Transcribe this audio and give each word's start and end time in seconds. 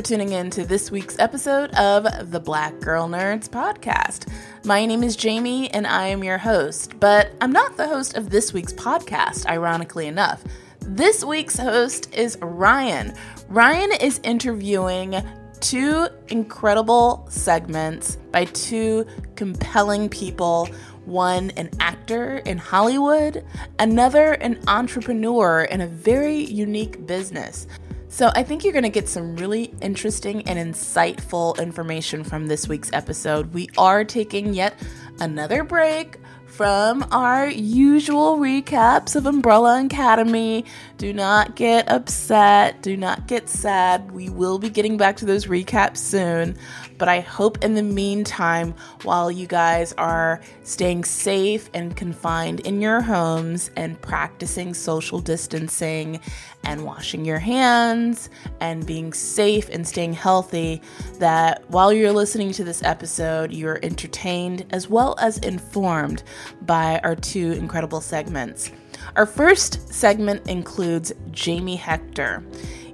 For 0.00 0.06
tuning 0.06 0.32
in 0.32 0.48
to 0.48 0.64
this 0.64 0.90
week's 0.90 1.18
episode 1.18 1.70
of 1.74 2.30
the 2.30 2.40
Black 2.40 2.80
Girl 2.80 3.06
Nerds 3.06 3.50
podcast. 3.50 4.32
My 4.64 4.86
name 4.86 5.02
is 5.02 5.14
Jamie 5.14 5.70
and 5.72 5.86
I 5.86 6.06
am 6.06 6.24
your 6.24 6.38
host, 6.38 6.98
but 6.98 7.32
I'm 7.42 7.52
not 7.52 7.76
the 7.76 7.86
host 7.86 8.16
of 8.16 8.30
this 8.30 8.54
week's 8.54 8.72
podcast, 8.72 9.44
ironically 9.44 10.06
enough. 10.06 10.42
This 10.80 11.22
week's 11.22 11.58
host 11.58 12.14
is 12.14 12.38
Ryan. 12.40 13.12
Ryan 13.48 13.92
is 14.00 14.20
interviewing 14.22 15.16
two 15.60 16.08
incredible 16.28 17.26
segments 17.28 18.16
by 18.32 18.46
two 18.46 19.04
compelling 19.36 20.08
people 20.08 20.66
one 21.04 21.50
an 21.58 21.68
actor 21.78 22.38
in 22.38 22.56
Hollywood, 22.56 23.44
another 23.78 24.32
an 24.32 24.60
entrepreneur 24.66 25.64
in 25.64 25.82
a 25.82 25.86
very 25.86 26.38
unique 26.38 27.06
business. 27.06 27.66
So, 28.12 28.32
I 28.34 28.42
think 28.42 28.64
you're 28.64 28.72
going 28.72 28.82
to 28.82 28.88
get 28.88 29.08
some 29.08 29.36
really 29.36 29.72
interesting 29.80 30.42
and 30.48 30.58
insightful 30.58 31.56
information 31.60 32.24
from 32.24 32.48
this 32.48 32.66
week's 32.66 32.92
episode. 32.92 33.54
We 33.54 33.68
are 33.78 34.04
taking 34.04 34.52
yet 34.52 34.74
another 35.20 35.62
break 35.62 36.18
from 36.44 37.06
our 37.12 37.46
usual 37.46 38.38
recaps 38.38 39.14
of 39.14 39.26
Umbrella 39.26 39.84
Academy. 39.84 40.64
Do 40.98 41.12
not 41.12 41.54
get 41.54 41.88
upset. 41.88 42.82
Do 42.82 42.96
not 42.96 43.28
get 43.28 43.48
sad. 43.48 44.10
We 44.10 44.28
will 44.28 44.58
be 44.58 44.70
getting 44.70 44.96
back 44.96 45.16
to 45.18 45.24
those 45.24 45.46
recaps 45.46 45.98
soon. 45.98 46.58
But 47.00 47.08
I 47.08 47.20
hope 47.20 47.64
in 47.64 47.74
the 47.74 47.82
meantime, 47.82 48.74
while 49.04 49.30
you 49.30 49.46
guys 49.46 49.94
are 49.94 50.42
staying 50.64 51.04
safe 51.04 51.70
and 51.72 51.96
confined 51.96 52.60
in 52.60 52.82
your 52.82 53.00
homes 53.00 53.70
and 53.74 53.98
practicing 54.02 54.74
social 54.74 55.18
distancing 55.18 56.20
and 56.62 56.84
washing 56.84 57.24
your 57.24 57.38
hands 57.38 58.28
and 58.60 58.86
being 58.86 59.14
safe 59.14 59.70
and 59.70 59.88
staying 59.88 60.12
healthy, 60.12 60.82
that 61.18 61.64
while 61.70 61.90
you're 61.90 62.12
listening 62.12 62.52
to 62.52 62.64
this 62.64 62.82
episode, 62.82 63.50
you're 63.50 63.80
entertained 63.82 64.66
as 64.68 64.90
well 64.90 65.16
as 65.18 65.38
informed 65.38 66.22
by 66.66 67.00
our 67.02 67.16
two 67.16 67.52
incredible 67.52 68.02
segments. 68.02 68.72
Our 69.16 69.24
first 69.24 69.90
segment 69.90 70.46
includes 70.50 71.14
Jamie 71.30 71.76
Hector. 71.76 72.44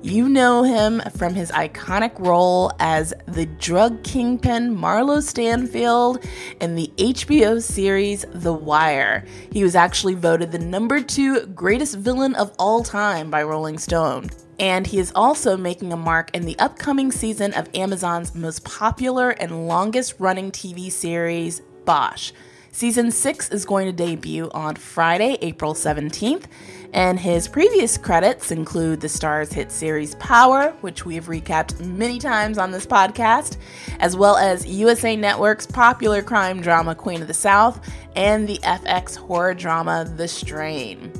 You 0.07 0.29
know 0.29 0.63
him 0.63 1.03
from 1.17 1.35
his 1.35 1.51
iconic 1.51 2.17
role 2.21 2.71
as 2.79 3.13
the 3.27 3.47
drug 3.47 4.05
kingpin 4.05 4.73
Marlo 4.73 5.21
Stanfield 5.21 6.25
in 6.61 6.77
the 6.77 6.93
HBO 6.97 7.61
series 7.61 8.25
The 8.33 8.53
Wire. 8.53 9.25
He 9.51 9.65
was 9.65 9.75
actually 9.75 10.15
voted 10.15 10.53
the 10.53 10.61
number 10.61 11.03
two 11.03 11.47
greatest 11.47 11.97
villain 11.97 12.37
of 12.37 12.55
all 12.57 12.85
time 12.85 13.33
by 13.33 13.43
Rolling 13.43 13.79
Stone. 13.79 14.31
And 14.61 14.87
he 14.87 15.01
is 15.01 15.11
also 15.13 15.57
making 15.57 15.93
a 15.93 15.97
mark 15.97 16.31
in 16.37 16.45
the 16.45 16.57
upcoming 16.61 17.11
season 17.11 17.53
of 17.55 17.69
Amazon's 17.75 18.33
most 18.33 18.65
popular 18.65 19.31
and 19.31 19.67
longest 19.67 20.15
running 20.21 20.53
TV 20.53 20.89
series, 20.89 21.63
Bosch. 21.85 22.31
Season 22.77 23.11
6 23.11 23.53
is 23.53 23.65
going 23.65 23.87
to 23.87 23.93
debut 23.93 24.51
on 24.53 24.77
Friday, 24.77 25.39
April 25.41 25.73
17th, 25.73 26.45
and 26.93 27.19
his 27.19 27.49
previous 27.49 27.97
credits 27.97 28.51
include 28.51 29.01
the 29.01 29.07
Starz 29.07 29.51
hit 29.51 29.73
series 29.73 30.15
Power, 30.17 30.73
which 30.83 31.07
we 31.07 31.15
have 31.15 31.25
recapped 31.25 31.83
many 31.87 32.19
times 32.19 32.59
on 32.59 32.73
this 32.73 32.85
podcast, 32.85 33.57
as 33.99 34.15
well 34.15 34.37
as 34.37 34.67
USA 34.67 35.17
Network's 35.17 35.67
popular 35.67 36.21
crime 36.21 36.61
drama 36.61 36.95
Queen 36.95 37.23
of 37.23 37.29
the 37.29 37.33
South 37.33 37.81
and 38.15 38.47
the 38.47 38.59
FX 38.59 39.17
horror 39.17 39.55
drama 39.55 40.05
The 40.15 40.29
Strain. 40.29 41.11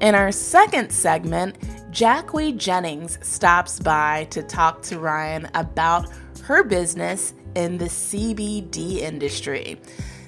In 0.00 0.14
our 0.14 0.32
second 0.32 0.90
segment, 0.90 1.58
Jackie 1.90 2.52
Jennings 2.52 3.18
stops 3.20 3.78
by 3.78 4.24
to 4.30 4.42
talk 4.42 4.80
to 4.84 4.98
Ryan 4.98 5.50
about 5.52 6.08
her 6.44 6.64
business 6.64 7.34
in 7.54 7.78
the 7.78 7.86
CBD 7.86 8.98
industry. 8.98 9.80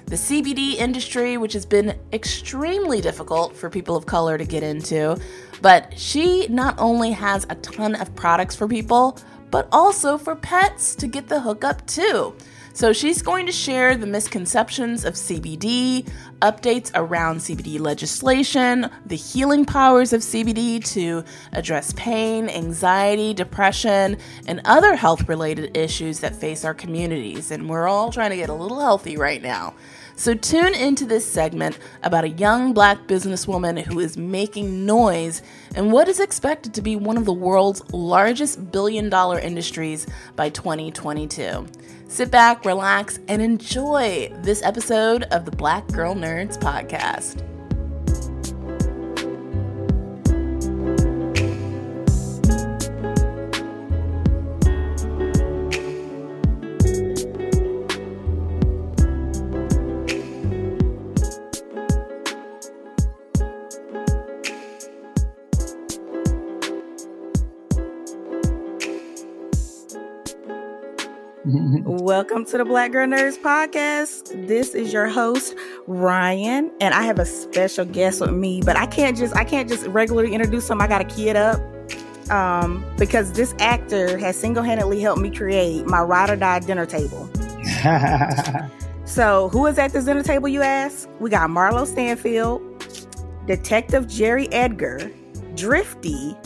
The 0.06 0.16
CBD 0.16 0.74
industry, 0.74 1.38
which 1.38 1.54
has 1.54 1.64
been 1.64 1.98
extremely 2.12 3.00
difficult 3.00 3.56
for 3.56 3.70
people 3.70 3.96
of 3.96 4.04
color 4.04 4.36
to 4.36 4.44
get 4.44 4.62
into, 4.62 5.18
but 5.62 5.98
she 5.98 6.46
not 6.48 6.74
only 6.78 7.12
has 7.12 7.46
a 7.48 7.54
ton 7.56 7.94
of 7.94 8.14
products 8.14 8.54
for 8.54 8.68
people, 8.68 9.18
but 9.50 9.68
also 9.72 10.18
for 10.18 10.36
pets 10.36 10.94
to 10.96 11.06
get 11.06 11.28
the 11.28 11.40
hookup 11.40 11.86
too. 11.86 12.34
So 12.74 12.94
she's 12.94 13.20
going 13.20 13.44
to 13.46 13.52
share 13.52 13.96
the 13.96 14.06
misconceptions 14.06 15.04
of 15.04 15.14
CBD, 15.14 16.08
updates 16.40 16.90
around 16.94 17.38
CBD 17.38 17.78
legislation, 17.78 18.90
the 19.04 19.16
healing 19.16 19.66
powers 19.66 20.14
of 20.14 20.22
CBD 20.22 20.82
to 20.92 21.22
address 21.52 21.92
pain, 21.96 22.48
anxiety, 22.48 23.34
depression, 23.34 24.16
and 24.46 24.62
other 24.64 24.96
health 24.96 25.28
related 25.28 25.76
issues 25.76 26.20
that 26.20 26.34
face 26.34 26.64
our 26.64 26.72
communities. 26.72 27.50
And 27.50 27.68
we're 27.68 27.88
all 27.88 28.10
trying 28.10 28.30
to 28.30 28.36
get 28.36 28.48
a 28.48 28.54
little 28.54 28.80
healthy 28.80 29.18
right 29.18 29.42
now. 29.42 29.74
So, 30.14 30.34
tune 30.34 30.74
into 30.74 31.06
this 31.06 31.26
segment 31.26 31.78
about 32.02 32.24
a 32.24 32.28
young 32.28 32.74
black 32.74 33.06
businesswoman 33.06 33.82
who 33.82 33.98
is 33.98 34.16
making 34.16 34.84
noise 34.84 35.42
in 35.74 35.90
what 35.90 36.06
is 36.06 36.20
expected 36.20 36.74
to 36.74 36.82
be 36.82 36.96
one 36.96 37.16
of 37.16 37.24
the 37.24 37.32
world's 37.32 37.82
largest 37.92 38.70
billion 38.70 39.08
dollar 39.08 39.38
industries 39.38 40.06
by 40.36 40.50
2022. 40.50 41.66
Sit 42.12 42.30
back, 42.30 42.66
relax, 42.66 43.20
and 43.26 43.40
enjoy 43.40 44.30
this 44.42 44.62
episode 44.62 45.22
of 45.30 45.46
the 45.46 45.50
Black 45.50 45.88
Girl 45.88 46.14
Nerds 46.14 46.58
podcast. 46.58 47.40
Welcome 71.84 72.44
to 72.46 72.58
the 72.58 72.64
Black 72.64 72.92
Girl 72.92 73.08
Nerds 73.08 73.36
podcast. 73.36 74.46
This 74.46 74.72
is 74.72 74.92
your 74.92 75.08
host 75.08 75.56
Ryan, 75.88 76.70
and 76.80 76.94
I 76.94 77.02
have 77.02 77.18
a 77.18 77.24
special 77.24 77.84
guest 77.84 78.20
with 78.20 78.30
me. 78.30 78.62
But 78.64 78.76
I 78.76 78.86
can't 78.86 79.18
just 79.18 79.34
I 79.34 79.42
can't 79.42 79.68
just 79.68 79.86
regularly 79.88 80.32
introduce 80.32 80.70
him. 80.70 80.80
I 80.80 80.86
got 80.86 80.98
to 80.98 81.04
key 81.04 81.28
it 81.28 81.34
up 81.34 81.60
um, 82.30 82.84
because 82.98 83.32
this 83.32 83.52
actor 83.58 84.16
has 84.18 84.36
single 84.36 84.62
handedly 84.62 85.00
helped 85.00 85.20
me 85.20 85.28
create 85.28 85.84
my 85.86 86.00
ride 86.00 86.30
or 86.30 86.36
die 86.36 86.60
dinner 86.60 86.86
table. 86.86 87.28
so, 89.04 89.48
who 89.48 89.66
is 89.66 89.76
at 89.76 89.92
this 89.92 90.04
dinner 90.04 90.22
table? 90.22 90.48
You 90.48 90.62
ask. 90.62 91.08
We 91.18 91.30
got 91.30 91.50
Marlo 91.50 91.84
Stanfield, 91.84 92.62
Detective 93.48 94.06
Jerry 94.06 94.48
Edgar, 94.52 95.10
Drifty, 95.56 96.36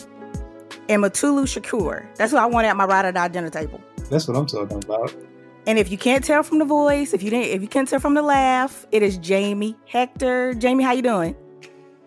and 0.89 1.03
Mutulu 1.03 1.45
Shakur. 1.45 2.07
That's 2.17 2.33
who 2.33 2.39
I 2.39 2.47
want 2.47 2.67
at 2.67 2.75
my 2.75 2.87
ride 2.87 3.05
or 3.05 3.13
die 3.13 3.29
dinner 3.29 3.51
table. 3.51 3.83
That's 4.11 4.29
what 4.29 4.37
I'm 4.37 4.47
talking 4.47 4.79
about. 4.79 5.15
And 5.67 5.81
if 5.81 5.91
you 5.91 5.99
can't 5.99 6.25
tell 6.25 6.45
from 6.45 6.59
the 6.59 6.65
voice, 6.65 7.13
if 7.13 7.25
you 7.25 7.31
didn't, 7.31 7.51
if 7.51 7.61
you 7.61 7.67
can't 7.67 7.89
tell 7.89 7.99
from 7.99 8.15
the 8.15 8.23
laugh, 8.23 8.87
it 8.93 9.03
is 9.03 9.19
Jamie 9.19 9.77
Hector. 9.87 10.55
Jamie, 10.55 10.85
how 10.85 10.93
you 10.93 11.03
doing? 11.03 11.35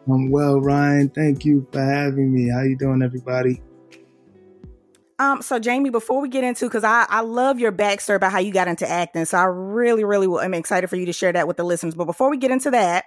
I'm 0.08 0.32
well, 0.32 0.62
Ryan. 0.62 1.10
Thank 1.10 1.44
you 1.44 1.68
for 1.72 1.82
having 1.82 2.34
me. 2.34 2.50
How 2.50 2.62
you 2.62 2.78
doing, 2.78 3.02
everybody? 3.02 3.62
Um, 5.20 5.42
so 5.42 5.60
Jamie, 5.60 5.90
before 5.90 6.22
we 6.22 6.30
get 6.30 6.46
into, 6.46 6.66
because 6.66 6.86
I 6.86 7.06
I 7.10 7.20
love 7.20 7.60
your 7.60 7.74
backstory 7.74 8.16
about 8.16 8.32
how 8.32 8.40
you 8.40 8.54
got 8.54 8.70
into 8.70 8.90
acting, 8.90 9.26
so 9.26 9.38
I 9.38 9.44
really 9.44 10.06
really 10.06 10.28
am 10.44 10.54
excited 10.54 10.90
for 10.90 10.96
you 10.96 11.06
to 11.08 11.14
share 11.14 11.34
that 11.34 11.46
with 11.46 11.58
the 11.58 11.66
listeners. 11.66 11.96
But 11.96 12.06
before 12.06 12.30
we 12.30 12.38
get 12.38 12.52
into 12.52 12.72
that, 12.72 13.06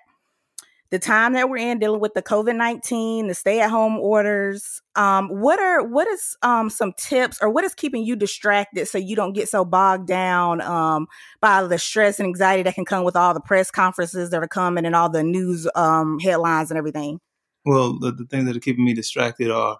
the 0.92 0.98
time 0.98 1.32
that 1.32 1.48
we're 1.48 1.56
in 1.56 1.78
dealing 1.78 2.00
with 2.00 2.12
the 2.12 2.22
COVID-19, 2.22 3.26
the 3.26 3.34
stay-at-home 3.34 3.96
orders. 3.96 4.82
Um, 4.94 5.28
what 5.30 5.58
are 5.58 5.82
what 5.82 6.06
is 6.06 6.36
um 6.42 6.68
some 6.68 6.92
tips 6.98 7.38
or 7.40 7.48
what 7.48 7.64
is 7.64 7.74
keeping 7.74 8.04
you 8.04 8.14
distracted 8.14 8.86
so 8.86 8.98
you 8.98 9.16
don't 9.16 9.32
get 9.32 9.48
so 9.48 9.64
bogged 9.64 10.06
down 10.06 10.60
um 10.60 11.06
by 11.40 11.62
the 11.66 11.78
stress 11.78 12.20
and 12.20 12.26
anxiety 12.26 12.62
that 12.64 12.74
can 12.74 12.84
come 12.84 13.04
with 13.04 13.16
all 13.16 13.32
the 13.32 13.40
press 13.40 13.70
conferences 13.70 14.28
that 14.30 14.42
are 14.42 14.48
coming 14.48 14.84
and 14.84 14.94
all 14.94 15.08
the 15.08 15.22
news 15.22 15.66
um 15.74 16.18
headlines 16.20 16.70
and 16.70 16.76
everything? 16.76 17.20
Well, 17.64 17.98
the, 17.98 18.12
the 18.12 18.26
things 18.26 18.44
that 18.44 18.54
are 18.54 18.60
keeping 18.60 18.84
me 18.84 18.92
distracted 18.92 19.50
are 19.50 19.78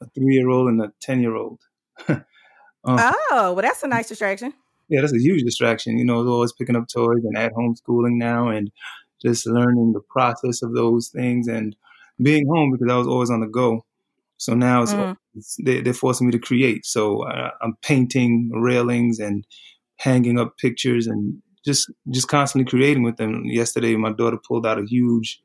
a 0.00 0.06
three 0.14 0.34
year 0.34 0.48
old 0.48 0.68
and 0.68 0.80
a 0.80 0.92
ten 1.00 1.20
year 1.20 1.36
old. 1.36 1.60
Um, 2.86 2.98
oh, 3.30 3.54
well, 3.54 3.62
that's 3.62 3.82
a 3.82 3.88
nice 3.88 4.08
distraction. 4.08 4.52
Yeah, 4.90 5.00
that's 5.00 5.14
a 5.14 5.18
huge 5.18 5.42
distraction. 5.42 5.96
You 5.96 6.04
know, 6.04 6.16
always 6.28 6.52
picking 6.52 6.76
up 6.76 6.86
toys 6.86 7.24
and 7.24 7.34
at 7.34 7.52
home 7.52 7.74
schooling 7.74 8.18
now 8.18 8.48
and 8.48 8.70
just 9.24 9.46
learning 9.46 9.92
the 9.92 10.02
process 10.10 10.62
of 10.62 10.74
those 10.74 11.08
things 11.08 11.48
and 11.48 11.74
being 12.22 12.46
home 12.46 12.72
because 12.72 12.92
I 12.92 12.96
was 12.96 13.06
always 13.06 13.30
on 13.30 13.40
the 13.40 13.46
go. 13.46 13.84
So 14.36 14.54
now 14.54 14.82
it's, 14.82 14.92
mm. 14.92 15.16
it's 15.34 15.56
they, 15.62 15.78
are 15.78 15.92
forcing 15.92 16.26
me 16.26 16.32
to 16.32 16.38
create. 16.38 16.84
So 16.84 17.26
uh, 17.26 17.50
I'm 17.62 17.76
painting 17.82 18.50
railings 18.52 19.18
and 19.18 19.46
hanging 19.96 20.38
up 20.38 20.58
pictures 20.58 21.06
and 21.06 21.40
just 21.64 21.90
just 22.10 22.28
constantly 22.28 22.68
creating 22.68 23.04
with 23.04 23.16
them. 23.16 23.44
Yesterday, 23.46 23.96
my 23.96 24.12
daughter 24.12 24.38
pulled 24.46 24.66
out 24.66 24.78
a 24.78 24.84
huge 24.84 25.40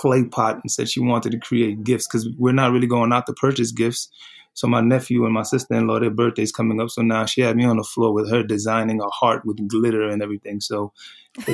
clay 0.00 0.24
pot 0.24 0.58
and 0.62 0.70
said 0.70 0.88
she 0.88 1.00
wanted 1.00 1.32
to 1.32 1.38
create 1.38 1.84
gifts 1.84 2.08
because 2.08 2.26
we're 2.38 2.52
not 2.52 2.72
really 2.72 2.86
going 2.86 3.12
out 3.12 3.26
to 3.26 3.34
purchase 3.34 3.70
gifts. 3.70 4.08
So 4.54 4.66
my 4.66 4.80
nephew 4.80 5.26
and 5.26 5.34
my 5.34 5.42
sister-in-law, 5.42 6.00
their 6.00 6.10
birthday's 6.10 6.52
coming 6.52 6.80
up. 6.80 6.88
So 6.88 7.02
now 7.02 7.26
she 7.26 7.42
had 7.42 7.56
me 7.56 7.64
on 7.64 7.76
the 7.76 7.84
floor 7.84 8.12
with 8.12 8.30
her 8.30 8.42
designing 8.42 9.00
a 9.00 9.08
heart 9.08 9.44
with 9.44 9.68
glitter 9.68 10.08
and 10.08 10.22
everything. 10.22 10.60
So 10.60 10.92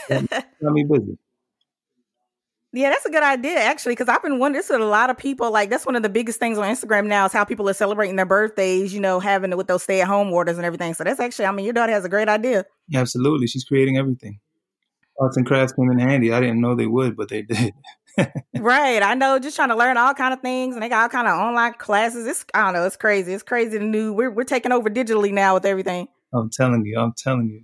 got 0.09 0.47
me 0.61 0.85
busy. 0.85 1.19
Yeah, 2.73 2.91
that's 2.91 3.07
a 3.07 3.11
good 3.11 3.23
idea 3.23 3.59
actually, 3.59 3.93
because 3.93 4.09
I've 4.09 4.23
been 4.23 4.39
wondering. 4.39 4.61
This 4.61 4.71
is 4.71 4.77
a 4.77 4.85
lot 4.85 5.11
of 5.11 5.17
people 5.17 5.51
like 5.51 5.71
that's 5.71 5.87
one 5.87 5.97
of 5.97 6.03
the 6.03 6.09
biggest 6.09 6.39
things 6.39 6.57
on 6.59 6.65
Instagram 6.65 7.07
now 7.07 7.27
is 7.27 7.33
how 7.33 7.45
people 7.45 7.69
are 7.69 7.75
celebrating 7.75 8.17
their 8.17 8.27
birthdays. 8.27 8.95
You 8.95 9.01
know, 9.01 9.19
having 9.19 9.51
it 9.51 9.57
with 9.57 9.67
those 9.67 9.83
stay-at-home 9.83 10.33
orders 10.33 10.57
and 10.57 10.67
everything. 10.67 10.95
So 10.95 11.03
that's 11.03 11.19
actually, 11.19 11.47
I 11.47 11.53
mean, 11.53 11.65
your 11.65 11.75
daughter 11.75 11.93
has 11.93 12.05
a 12.05 12.09
great 12.09 12.29
idea. 12.29 12.65
Yeah, 12.89 13.01
absolutely, 13.01 13.47
she's 13.47 13.65
creating 13.65 13.97
everything. 13.97 14.41
Arts 15.19 15.37
and 15.37 15.47
crafts 15.47 15.73
came 15.73 15.91
in 15.91 15.99
handy. 15.99 16.33
I 16.33 16.41
didn't 16.41 16.61
know 16.61 16.75
they 16.75 16.87
would, 16.87 17.17
but 17.17 17.29
they 17.29 17.43
did. 17.51 17.73
Right. 18.59 19.03
I 19.03 19.15
know, 19.15 19.39
just 19.39 19.57
trying 19.57 19.69
to 19.69 19.77
learn 19.77 19.97
all 19.97 20.15
kind 20.15 20.33
of 20.33 20.41
things, 20.41 20.75
and 20.75 20.83
they 20.83 20.89
got 20.89 21.03
all 21.03 21.09
kind 21.09 21.29
of 21.29 21.39
online 21.39 21.75
classes. 21.75 22.27
It's 22.27 22.45
I 22.55 22.65
don't 22.65 22.75
know, 22.75 22.87
it's 22.87 22.97
crazy. 22.97 23.33
It's 23.33 23.43
crazy. 23.43 23.79
The 23.79 23.85
new 23.85 24.13
we're 24.13 24.31
we're 24.31 24.45
taking 24.45 24.73
over 24.73 24.89
digitally 24.89 25.33
now 25.33 25.55
with 25.55 25.67
everything. 25.67 26.09
I'm 26.33 26.51
telling 26.51 26.85
you, 26.85 26.99
I'm 26.99 27.13
telling 27.17 27.49
you. 27.49 27.63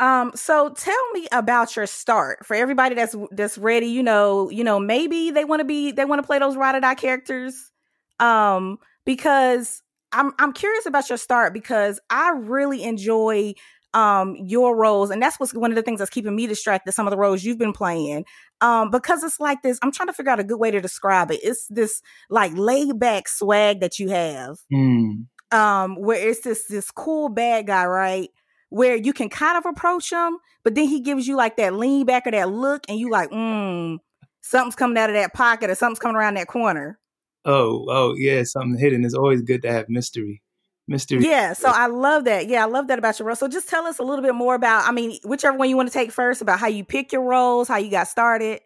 Um, 0.00 0.32
so 0.34 0.70
tell 0.70 1.10
me 1.12 1.28
about 1.30 1.76
your 1.76 1.86
start 1.86 2.46
for 2.46 2.54
everybody 2.54 2.94
that's 2.94 3.14
that's 3.32 3.58
ready. 3.58 3.86
You 3.86 4.02
know, 4.02 4.50
you 4.50 4.64
know, 4.64 4.80
maybe 4.80 5.30
they 5.30 5.44
want 5.44 5.60
to 5.60 5.64
be 5.64 5.92
they 5.92 6.04
want 6.04 6.22
to 6.22 6.26
play 6.26 6.38
those 6.38 6.56
ride 6.56 6.74
or 6.74 6.80
die 6.80 6.94
characters. 6.94 7.70
Um, 8.18 8.78
because 9.04 9.82
I'm 10.12 10.32
I'm 10.38 10.52
curious 10.52 10.86
about 10.86 11.08
your 11.08 11.18
start 11.18 11.52
because 11.52 12.00
I 12.08 12.30
really 12.30 12.82
enjoy 12.82 13.54
um 13.92 14.36
your 14.36 14.76
roles 14.76 15.10
and 15.10 15.20
that's 15.20 15.38
what's 15.40 15.52
one 15.52 15.72
of 15.72 15.76
the 15.76 15.82
things 15.82 15.98
that's 15.98 16.10
keeping 16.10 16.36
me 16.36 16.46
distracted 16.46 16.92
some 16.92 17.08
of 17.08 17.10
the 17.10 17.16
roles 17.16 17.42
you've 17.42 17.58
been 17.58 17.72
playing 17.72 18.24
um 18.60 18.90
because 18.90 19.22
it's 19.22 19.40
like 19.40 19.62
this 19.62 19.78
i'm 19.82 19.92
trying 19.92 20.06
to 20.06 20.12
figure 20.12 20.30
out 20.30 20.40
a 20.40 20.44
good 20.44 20.58
way 20.58 20.70
to 20.70 20.80
describe 20.80 21.30
it. 21.30 21.40
It's 21.42 21.66
this 21.68 22.02
like 22.28 22.52
laid 22.54 22.98
back 22.98 23.28
swag 23.28 23.80
that 23.80 23.98
you 23.98 24.08
have 24.10 24.58
mm. 24.72 25.26
um 25.52 25.96
where 25.96 26.28
it's 26.28 26.40
this 26.40 26.66
this 26.66 26.90
cool 26.90 27.28
bad 27.28 27.66
guy 27.66 27.86
right 27.86 28.30
where 28.68 28.96
you 28.96 29.12
can 29.12 29.28
kind 29.28 29.58
of 29.58 29.66
approach 29.66 30.10
him 30.12 30.38
but 30.62 30.74
then 30.74 30.86
he 30.86 31.00
gives 31.00 31.26
you 31.26 31.36
like 31.36 31.56
that 31.56 31.74
lean 31.74 32.06
back 32.06 32.26
or 32.26 32.30
that 32.30 32.50
look 32.50 32.84
and 32.88 32.98
you 32.98 33.10
like 33.10 33.30
mm 33.30 33.98
something's 34.40 34.74
coming 34.74 34.98
out 34.98 35.10
of 35.10 35.16
that 35.16 35.34
pocket 35.34 35.70
or 35.70 35.74
something's 35.74 35.98
coming 35.98 36.16
around 36.16 36.34
that 36.34 36.48
corner. 36.48 36.98
Oh 37.44 37.86
oh 37.88 38.14
yeah 38.16 38.42
something 38.44 38.78
hidden. 38.78 39.04
It's 39.04 39.14
always 39.14 39.42
good 39.42 39.62
to 39.62 39.72
have 39.72 39.88
mystery 39.88 40.42
mystery. 40.90 41.24
Yeah, 41.24 41.54
so 41.54 41.68
I 41.68 41.86
love 41.86 42.24
that. 42.24 42.48
Yeah, 42.48 42.62
I 42.62 42.66
love 42.66 42.88
that 42.88 42.98
about 42.98 43.18
your 43.18 43.28
role. 43.28 43.36
So 43.36 43.48
just 43.48 43.68
tell 43.68 43.86
us 43.86 43.98
a 43.98 44.02
little 44.02 44.22
bit 44.22 44.34
more 44.34 44.54
about, 44.54 44.86
I 44.86 44.92
mean, 44.92 45.18
whichever 45.24 45.56
one 45.56 45.70
you 45.70 45.76
want 45.76 45.88
to 45.88 45.92
take 45.92 46.12
first, 46.12 46.42
about 46.42 46.58
how 46.58 46.66
you 46.66 46.84
pick 46.84 47.12
your 47.12 47.22
roles, 47.22 47.68
how 47.68 47.78
you 47.78 47.90
got 47.90 48.08
started. 48.08 48.60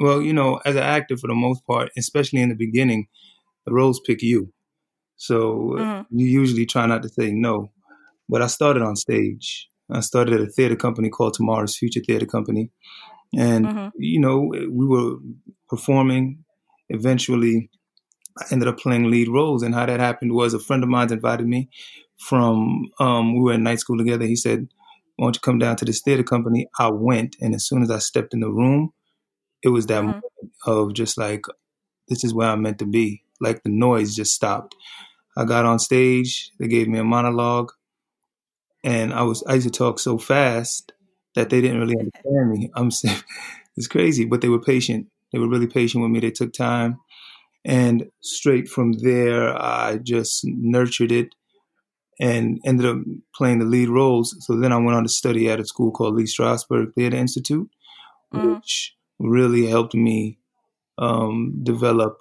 Well, 0.00 0.20
you 0.20 0.34
know, 0.34 0.60
as 0.66 0.76
an 0.76 0.82
actor, 0.82 1.16
for 1.16 1.28
the 1.28 1.34
most 1.34 1.66
part, 1.66 1.90
especially 1.96 2.42
in 2.42 2.50
the 2.50 2.54
beginning, 2.54 3.06
the 3.64 3.72
roles 3.72 4.00
pick 4.00 4.20
you. 4.20 4.52
So 5.16 5.76
mm-hmm. 5.78 6.18
you 6.18 6.26
usually 6.26 6.66
try 6.66 6.86
not 6.86 7.02
to 7.02 7.08
say 7.08 7.32
no. 7.32 7.70
But 8.28 8.42
I 8.42 8.46
started 8.48 8.82
on 8.82 8.94
stage. 8.94 9.68
I 9.90 10.00
started 10.00 10.34
at 10.34 10.40
a 10.40 10.50
theater 10.50 10.76
company 10.76 11.08
called 11.08 11.34
Tomorrow's 11.34 11.76
Future 11.76 12.00
Theater 12.06 12.26
Company. 12.26 12.70
And, 13.36 13.66
mm-hmm. 13.66 13.88
you 13.98 14.20
know, 14.20 14.52
we 14.70 14.86
were 14.86 15.16
performing. 15.68 16.44
Eventually, 16.90 17.70
I 18.38 18.44
ended 18.52 18.68
up 18.68 18.78
playing 18.78 19.10
lead 19.10 19.28
roles. 19.28 19.62
And 19.62 19.74
how 19.74 19.86
that 19.86 20.00
happened 20.00 20.32
was 20.32 20.54
a 20.54 20.58
friend 20.58 20.82
of 20.82 20.88
mine 20.88 21.12
invited 21.12 21.46
me 21.46 21.68
from, 22.18 22.88
um, 22.98 23.34
we 23.34 23.40
were 23.40 23.52
in 23.52 23.62
night 23.62 23.80
school 23.80 23.98
together. 23.98 24.24
He 24.24 24.36
said, 24.36 24.68
why 25.16 25.26
don't 25.26 25.36
you 25.36 25.40
come 25.40 25.58
down 25.58 25.76
to 25.76 25.84
this 25.84 26.00
theater 26.00 26.22
company? 26.22 26.68
I 26.78 26.88
went. 26.88 27.36
And 27.40 27.54
as 27.54 27.66
soon 27.66 27.82
as 27.82 27.90
I 27.90 27.98
stepped 27.98 28.34
in 28.34 28.40
the 28.40 28.50
room, 28.50 28.92
it 29.62 29.68
was 29.68 29.86
that 29.86 29.98
mm-hmm. 29.98 30.06
moment 30.06 30.52
of 30.66 30.94
just 30.94 31.18
like, 31.18 31.44
this 32.08 32.24
is 32.24 32.32
where 32.32 32.48
I'm 32.48 32.62
meant 32.62 32.78
to 32.78 32.86
be. 32.86 33.24
Like 33.40 33.62
the 33.62 33.70
noise 33.70 34.14
just 34.14 34.34
stopped. 34.34 34.76
I 35.36 35.44
got 35.44 35.64
on 35.64 35.78
stage. 35.78 36.50
They 36.58 36.68
gave 36.68 36.88
me 36.88 36.98
a 36.98 37.04
monologue. 37.04 37.72
And 38.84 39.12
I 39.12 39.22
was, 39.22 39.42
I 39.48 39.54
used 39.54 39.66
to 39.66 39.72
talk 39.72 39.98
so 39.98 40.18
fast 40.18 40.92
that 41.34 41.50
they 41.50 41.60
didn't 41.60 41.80
really 41.80 41.96
understand 41.98 42.50
me. 42.50 42.70
I'm 42.74 42.88
it's 43.76 43.88
crazy, 43.88 44.24
but 44.24 44.40
they 44.40 44.48
were 44.48 44.60
patient. 44.60 45.08
They 45.32 45.38
were 45.38 45.48
really 45.48 45.66
patient 45.66 46.02
with 46.02 46.10
me. 46.10 46.20
They 46.20 46.30
took 46.30 46.52
time 46.52 47.00
and 47.64 48.10
straight 48.20 48.68
from 48.68 48.92
there, 48.92 49.56
I 49.60 49.98
just 49.98 50.42
nurtured 50.44 51.12
it 51.12 51.34
and 52.20 52.60
ended 52.64 52.86
up 52.86 52.98
playing 53.34 53.60
the 53.60 53.64
lead 53.64 53.88
roles. 53.88 54.36
So 54.40 54.56
then 54.56 54.72
I 54.72 54.76
went 54.76 54.96
on 54.96 55.04
to 55.04 55.08
study 55.08 55.48
at 55.48 55.60
a 55.60 55.64
school 55.64 55.90
called 55.90 56.14
Lee 56.14 56.24
Strasberg 56.24 56.94
Theater 56.94 57.16
Institute, 57.16 57.68
mm-hmm. 58.34 58.54
which 58.54 58.94
really 59.18 59.66
helped 59.66 59.94
me 59.94 60.38
um, 60.98 61.60
develop 61.62 62.18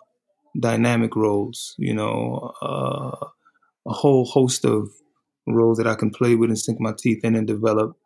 dynamic 0.59 1.15
roles, 1.15 1.75
you 1.77 1.93
know, 1.93 2.53
uh, 2.61 3.27
a 3.87 3.93
whole 3.93 4.25
host 4.25 4.65
of 4.65 4.89
roles 5.47 5.77
that 5.77 5.87
I 5.87 5.95
can 5.95 6.09
play 6.09 6.35
with 6.35 6.49
and 6.49 6.59
sink 6.59 6.79
my 6.79 6.93
teeth 6.97 7.23
in 7.23 7.35
and 7.35 7.47
develop 7.47 7.97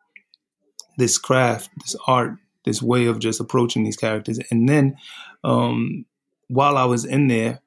this 0.96 1.18
craft, 1.18 1.70
this 1.82 1.96
art, 2.06 2.34
this 2.64 2.82
way 2.82 3.06
of 3.06 3.18
just 3.18 3.40
approaching 3.40 3.84
these 3.84 3.96
characters. 3.96 4.38
And 4.50 4.68
then 4.68 4.96
um, 5.44 6.04
while 6.52 6.76
I 6.76 6.84
was 6.84 7.06
in 7.06 7.28
there, 7.28 7.62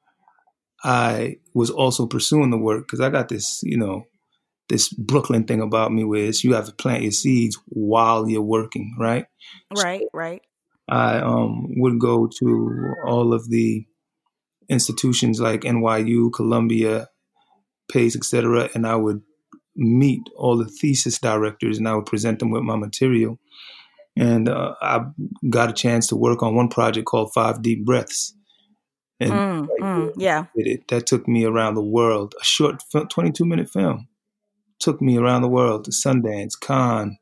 I 0.84 1.38
was 1.56 1.72
also 1.72 2.06
pursuing 2.06 2.52
the 2.52 2.58
work 2.58 2.86
because 2.86 3.02
I 3.02 3.10
got 3.10 3.30
this, 3.30 3.62
you 3.64 3.78
know, 3.78 4.06
this 4.70 4.90
Brooklyn 4.94 5.46
thing 5.46 5.60
about 5.60 5.92
me 5.92 6.04
where 6.04 6.26
it's 6.26 6.44
you 6.44 6.54
have 6.54 6.68
to 6.68 6.74
plant 6.74 7.02
your 7.02 7.12
seeds 7.12 7.58
while 7.66 8.30
you're 8.30 8.42
working, 8.44 8.96
right? 9.00 9.26
Right, 9.76 10.02
so 10.02 10.10
right. 10.14 10.42
I 10.88 11.18
um, 11.18 11.66
would 11.78 12.00
go 12.00 12.30
to 12.40 12.94
all 13.08 13.34
of 13.34 13.50
the 13.50 13.88
institutions 14.70 15.40
like 15.40 15.62
NYU, 15.62 16.32
Columbia, 16.32 17.08
Pace, 17.92 18.16
etc., 18.16 18.70
and 18.76 18.86
I 18.86 18.96
would 18.96 19.22
meet 19.76 20.22
all 20.36 20.58
the 20.58 20.66
thesis 20.66 21.18
directors 21.18 21.80
and 21.80 21.88
I 21.88 21.96
would 21.96 22.06
present 22.06 22.38
them 22.38 22.52
with 22.52 22.64
my 22.64 22.76
material. 22.76 23.40
And 24.16 24.48
uh, 24.48 24.76
I 24.80 25.06
got 25.50 25.70
a 25.72 25.74
chance 25.74 26.08
to 26.08 26.16
work 26.16 26.44
on 26.44 26.56
one 26.56 26.70
project 26.70 27.08
called 27.08 27.34
Five 27.34 27.64
Deep 27.64 27.84
Breaths, 27.84 28.36
and 29.20 29.32
mm, 29.32 29.68
mm, 29.80 30.14
yeah, 30.18 30.46
it. 30.56 30.88
That 30.90 31.08
took 31.08 31.28
me 31.28 31.46
around 31.46 31.76
the 31.76 31.82
world. 31.82 32.36
A 32.40 32.44
short 32.44 32.84
22 32.92 33.46
minute 33.46 33.70
film 33.70 34.08
took 34.80 35.02
me 35.02 35.18
around 35.18 35.42
the 35.42 35.48
world 35.48 35.86
to 35.86 35.92
Sundance, 35.92 36.60
Cannes, 36.60 37.18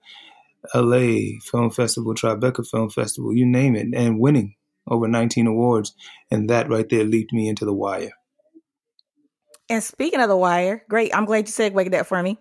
LA 0.74 1.40
Film 1.44 1.70
Festival, 1.70 2.14
Tribeca 2.14 2.68
Film 2.68 2.90
Festival, 2.90 3.36
you 3.36 3.46
name 3.46 3.76
it, 3.76 3.88
and 3.94 4.20
winning 4.20 4.56
over 4.88 5.08
19 5.08 5.48
awards. 5.48 5.94
And 6.32 6.50
that 6.50 6.70
right 6.70 6.88
there 6.90 7.04
leaped 7.04 7.34
me 7.34 7.48
into 7.48 7.66
the 7.66 7.74
wire. 7.74 8.12
And 9.70 9.84
speaking 9.84 10.20
of 10.20 10.30
the 10.30 10.38
wire, 10.38 10.84
great. 10.90 11.16
I'm 11.16 11.26
glad 11.26 11.48
you 11.48 11.52
segued 11.52 11.92
that 11.94 12.08
for 12.08 12.22
me. 12.22 12.38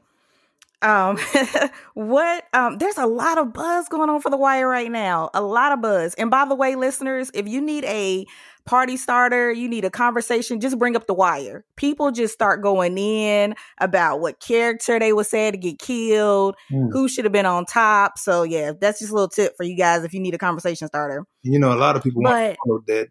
Um, 0.82 1.18
what, 1.94 2.44
um, 2.52 2.78
there's 2.78 2.98
a 2.98 3.06
lot 3.06 3.38
of 3.38 3.52
buzz 3.52 3.88
going 3.88 4.10
on 4.10 4.20
for 4.20 4.30
the 4.30 4.36
wire 4.36 4.68
right 4.68 4.90
now. 4.90 5.30
A 5.34 5.42
lot 5.42 5.72
of 5.72 5.80
buzz. 5.80 6.14
And 6.14 6.30
by 6.30 6.44
the 6.44 6.54
way, 6.54 6.74
listeners, 6.74 7.30
if 7.34 7.48
you 7.48 7.60
need 7.60 7.84
a 7.84 8.26
party 8.64 8.96
starter, 8.96 9.50
you 9.50 9.68
need 9.68 9.84
a 9.84 9.90
conversation, 9.90 10.60
just 10.60 10.78
bring 10.78 10.96
up 10.96 11.06
the 11.06 11.14
wire. 11.14 11.64
People 11.76 12.10
just 12.10 12.34
start 12.34 12.62
going 12.62 12.96
in 12.98 13.54
about 13.80 14.20
what 14.20 14.40
character 14.40 14.98
they 14.98 15.12
were 15.12 15.24
said 15.24 15.52
to 15.52 15.58
get 15.58 15.78
killed, 15.78 16.56
mm. 16.70 16.88
who 16.92 17.08
should 17.08 17.24
have 17.24 17.32
been 17.32 17.46
on 17.46 17.64
top. 17.64 18.18
So 18.18 18.42
yeah, 18.42 18.72
that's 18.78 19.00
just 19.00 19.10
a 19.10 19.14
little 19.14 19.28
tip 19.28 19.56
for 19.56 19.64
you 19.64 19.76
guys 19.76 20.04
if 20.04 20.12
you 20.12 20.20
need 20.20 20.34
a 20.34 20.38
conversation 20.38 20.88
starter. 20.88 21.24
You 21.42 21.58
know, 21.58 21.72
a 21.72 21.76
lot 21.76 21.96
of 21.96 22.02
people 22.02 22.22
but, 22.22 22.56
want 22.64 22.84
Marlo 22.84 22.86
dead. 22.86 23.08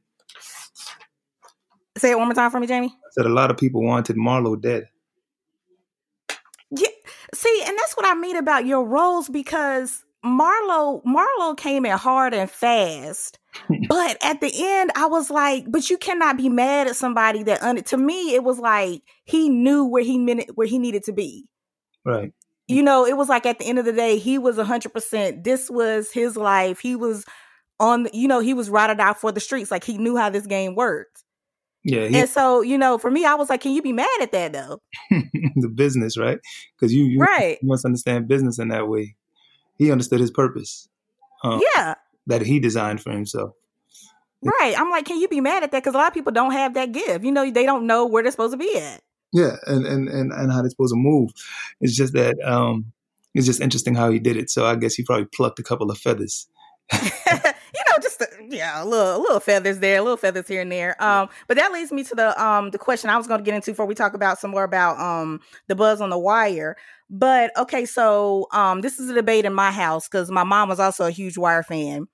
Say 1.97 2.11
it 2.11 2.17
one 2.17 2.27
more 2.27 2.33
time 2.33 2.51
for 2.51 2.59
me, 2.59 2.67
Jamie. 2.67 2.87
I 2.87 3.09
said 3.11 3.25
a 3.25 3.33
lot 3.33 3.51
of 3.51 3.57
people 3.57 3.83
wanted 3.83 4.15
Marlo 4.15 4.59
dead. 4.59 4.87
See, 7.33 7.63
and 7.65 7.77
that's 7.77 7.93
what 7.93 8.05
I 8.05 8.15
mean 8.15 8.35
about 8.35 8.65
your 8.65 8.85
roles 8.85 9.29
because 9.29 10.03
Marlo 10.23 11.03
Marlo 11.03 11.57
came 11.57 11.85
in 11.85 11.97
hard 11.97 12.33
and 12.33 12.49
fast 12.49 13.39
but 13.89 14.17
at 14.23 14.41
the 14.41 14.51
end, 14.53 14.91
I 14.95 15.07
was 15.07 15.29
like, 15.29 15.65
but 15.69 15.89
you 15.89 15.97
cannot 15.97 16.37
be 16.37 16.49
mad 16.49 16.87
at 16.87 16.95
somebody 16.95 17.43
that 17.43 17.61
un- 17.61 17.83
to 17.83 17.97
me 17.97 18.33
it 18.33 18.43
was 18.43 18.59
like 18.59 19.01
he 19.25 19.49
knew 19.49 19.85
where 19.85 20.03
he 20.03 20.17
meant 20.17 20.49
where 20.55 20.67
he 20.67 20.79
needed 20.79 21.03
to 21.05 21.13
be. 21.13 21.47
Right. 22.05 22.33
You 22.67 22.83
know, 22.83 23.05
it 23.05 23.17
was 23.17 23.27
like 23.27 23.45
at 23.45 23.59
the 23.59 23.65
end 23.65 23.79
of 23.79 23.85
the 23.85 23.91
day, 23.91 24.17
he 24.17 24.37
was 24.37 24.57
hundred 24.57 24.93
percent. 24.93 25.43
This 25.43 25.69
was 25.69 26.11
his 26.11 26.37
life. 26.37 26.79
He 26.79 26.95
was 26.95 27.25
on. 27.79 28.07
You 28.13 28.27
know, 28.27 28.39
he 28.39 28.53
was 28.53 28.69
riding 28.69 28.99
out 28.99 29.19
for 29.19 29.31
the 29.31 29.39
streets. 29.39 29.71
Like 29.71 29.83
he 29.83 29.97
knew 29.97 30.15
how 30.15 30.29
this 30.29 30.45
game 30.45 30.75
worked. 30.75 31.23
Yeah. 31.83 32.07
He, 32.07 32.15
And 32.19 32.29
so, 32.29 32.61
you 32.61 32.77
know, 32.77 32.97
for 32.97 33.09
me, 33.09 33.25
I 33.25 33.33
was 33.35 33.49
like, 33.49 33.61
can 33.61 33.71
you 33.73 33.81
be 33.81 33.93
mad 33.93 34.07
at 34.21 34.31
that 34.33 34.53
though? 34.53 34.81
the 35.09 35.71
business, 35.73 36.17
right? 36.17 36.39
Because 36.75 36.93
you, 36.93 37.05
you, 37.05 37.19
Right. 37.19 37.57
you 37.61 37.67
must 37.67 37.85
understand 37.85 38.27
business 38.27 38.59
in 38.59 38.67
that 38.69 38.87
way. 38.87 39.15
He 39.77 39.91
understood 39.91 40.19
his 40.19 40.31
purpose 40.31 40.87
um, 41.43 41.59
Yeah. 41.75 41.95
that 42.27 42.43
he 42.43 42.59
designed 42.59 43.01
for 43.01 43.11
himself. 43.11 43.53
Right. 44.43 44.73
I'm 44.77 44.89
like, 44.89 45.05
can 45.05 45.19
you 45.19 45.27
be 45.27 45.41
mad 45.41 45.63
at 45.63 45.71
that? 45.71 45.83
Because 45.83 45.95
a 45.95 45.97
lot 45.97 46.07
of 46.07 46.13
people 46.13 46.31
don't 46.31 46.51
have 46.51 46.73
that 46.75 46.91
gift. 46.91 47.23
You 47.23 47.31
know, 47.31 47.49
they 47.49 47.65
don't 47.65 47.85
know 47.87 48.05
where 48.05 48.21
they're 48.23 48.31
supposed 48.31 48.53
to 48.53 48.57
be 48.57 48.75
at. 48.77 49.01
Yeah, 49.33 49.55
and 49.65 49.85
and 49.85 50.09
and, 50.09 50.31
and 50.33 50.51
how 50.51 50.61
they're 50.61 50.69
supposed 50.69 50.93
to 50.93 50.97
move. 50.99 51.29
It's 51.79 51.95
just 51.95 52.11
that 52.13 52.35
um, 52.43 52.91
it's 53.33 53.45
just 53.45 53.61
interesting 53.61 53.95
how 53.95 54.11
he 54.11 54.19
did 54.19 54.35
it. 54.35 54.49
So 54.49 54.65
I 54.65 54.75
guess 54.75 54.93
he 54.95 55.03
probably 55.03 55.25
plucked 55.25 55.57
a 55.59 55.63
couple 55.63 55.89
of 55.89 55.97
feathers. 55.97 56.47
you 56.91 56.99
know, 56.99 57.97
just 58.01 58.19
a, 58.19 58.27
yeah, 58.51 58.83
a 58.83 58.85
little, 58.85 59.15
a 59.15 59.21
little 59.21 59.39
feathers 59.39 59.79
there, 59.79 59.99
a 59.99 60.01
little 60.01 60.17
feathers 60.17 60.47
here 60.47 60.61
and 60.61 60.71
there. 60.71 61.01
Um, 61.03 61.29
but 61.47 61.57
that 61.57 61.71
leads 61.71 61.91
me 61.91 62.03
to 62.05 62.15
the 62.15 62.43
um 62.43 62.71
the 62.71 62.77
question 62.77 63.09
I 63.09 63.17
was 63.17 63.27
going 63.27 63.39
to 63.39 63.43
get 63.43 63.55
into 63.55 63.71
before 63.71 63.85
we 63.85 63.95
talk 63.95 64.13
about 64.13 64.39
some 64.39 64.51
more 64.51 64.63
about 64.63 64.99
um 64.99 65.39
the 65.67 65.75
buzz 65.75 66.01
on 66.01 66.09
the 66.09 66.19
wire. 66.19 66.77
But 67.09 67.51
okay, 67.57 67.85
so 67.85 68.47
um 68.51 68.81
this 68.81 68.99
is 68.99 69.09
a 69.09 69.13
debate 69.13 69.45
in 69.45 69.53
my 69.53 69.71
house 69.71 70.07
because 70.07 70.29
my 70.29 70.43
mom 70.43 70.69
was 70.69 70.79
also 70.79 71.05
a 71.05 71.11
huge 71.11 71.37
Wire 71.37 71.63
fan. 71.63 72.07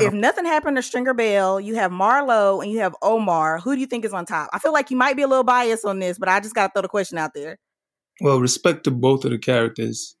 If 0.00 0.14
nothing 0.14 0.46
happened 0.46 0.76
to 0.76 0.82
Stringer 0.82 1.12
Bell, 1.12 1.60
you 1.60 1.74
have 1.74 1.90
Marlo 1.90 2.62
and 2.62 2.72
you 2.72 2.78
have 2.78 2.96
Omar. 3.02 3.58
Who 3.60 3.74
do 3.74 3.80
you 3.80 3.86
think 3.86 4.04
is 4.06 4.14
on 4.14 4.24
top? 4.24 4.48
I 4.52 4.58
feel 4.58 4.72
like 4.72 4.90
you 4.90 4.96
might 4.96 5.14
be 5.14 5.22
a 5.22 5.28
little 5.28 5.44
biased 5.44 5.84
on 5.84 5.98
this, 5.98 6.18
but 6.18 6.28
I 6.28 6.40
just 6.40 6.54
got 6.54 6.68
to 6.68 6.72
throw 6.72 6.82
the 6.82 6.88
question 6.88 7.18
out 7.18 7.34
there. 7.34 7.58
Well, 8.20 8.40
respect 8.40 8.84
to 8.84 8.90
both 8.90 9.26
of 9.26 9.30
the 9.32 9.38
characters. 9.38 10.16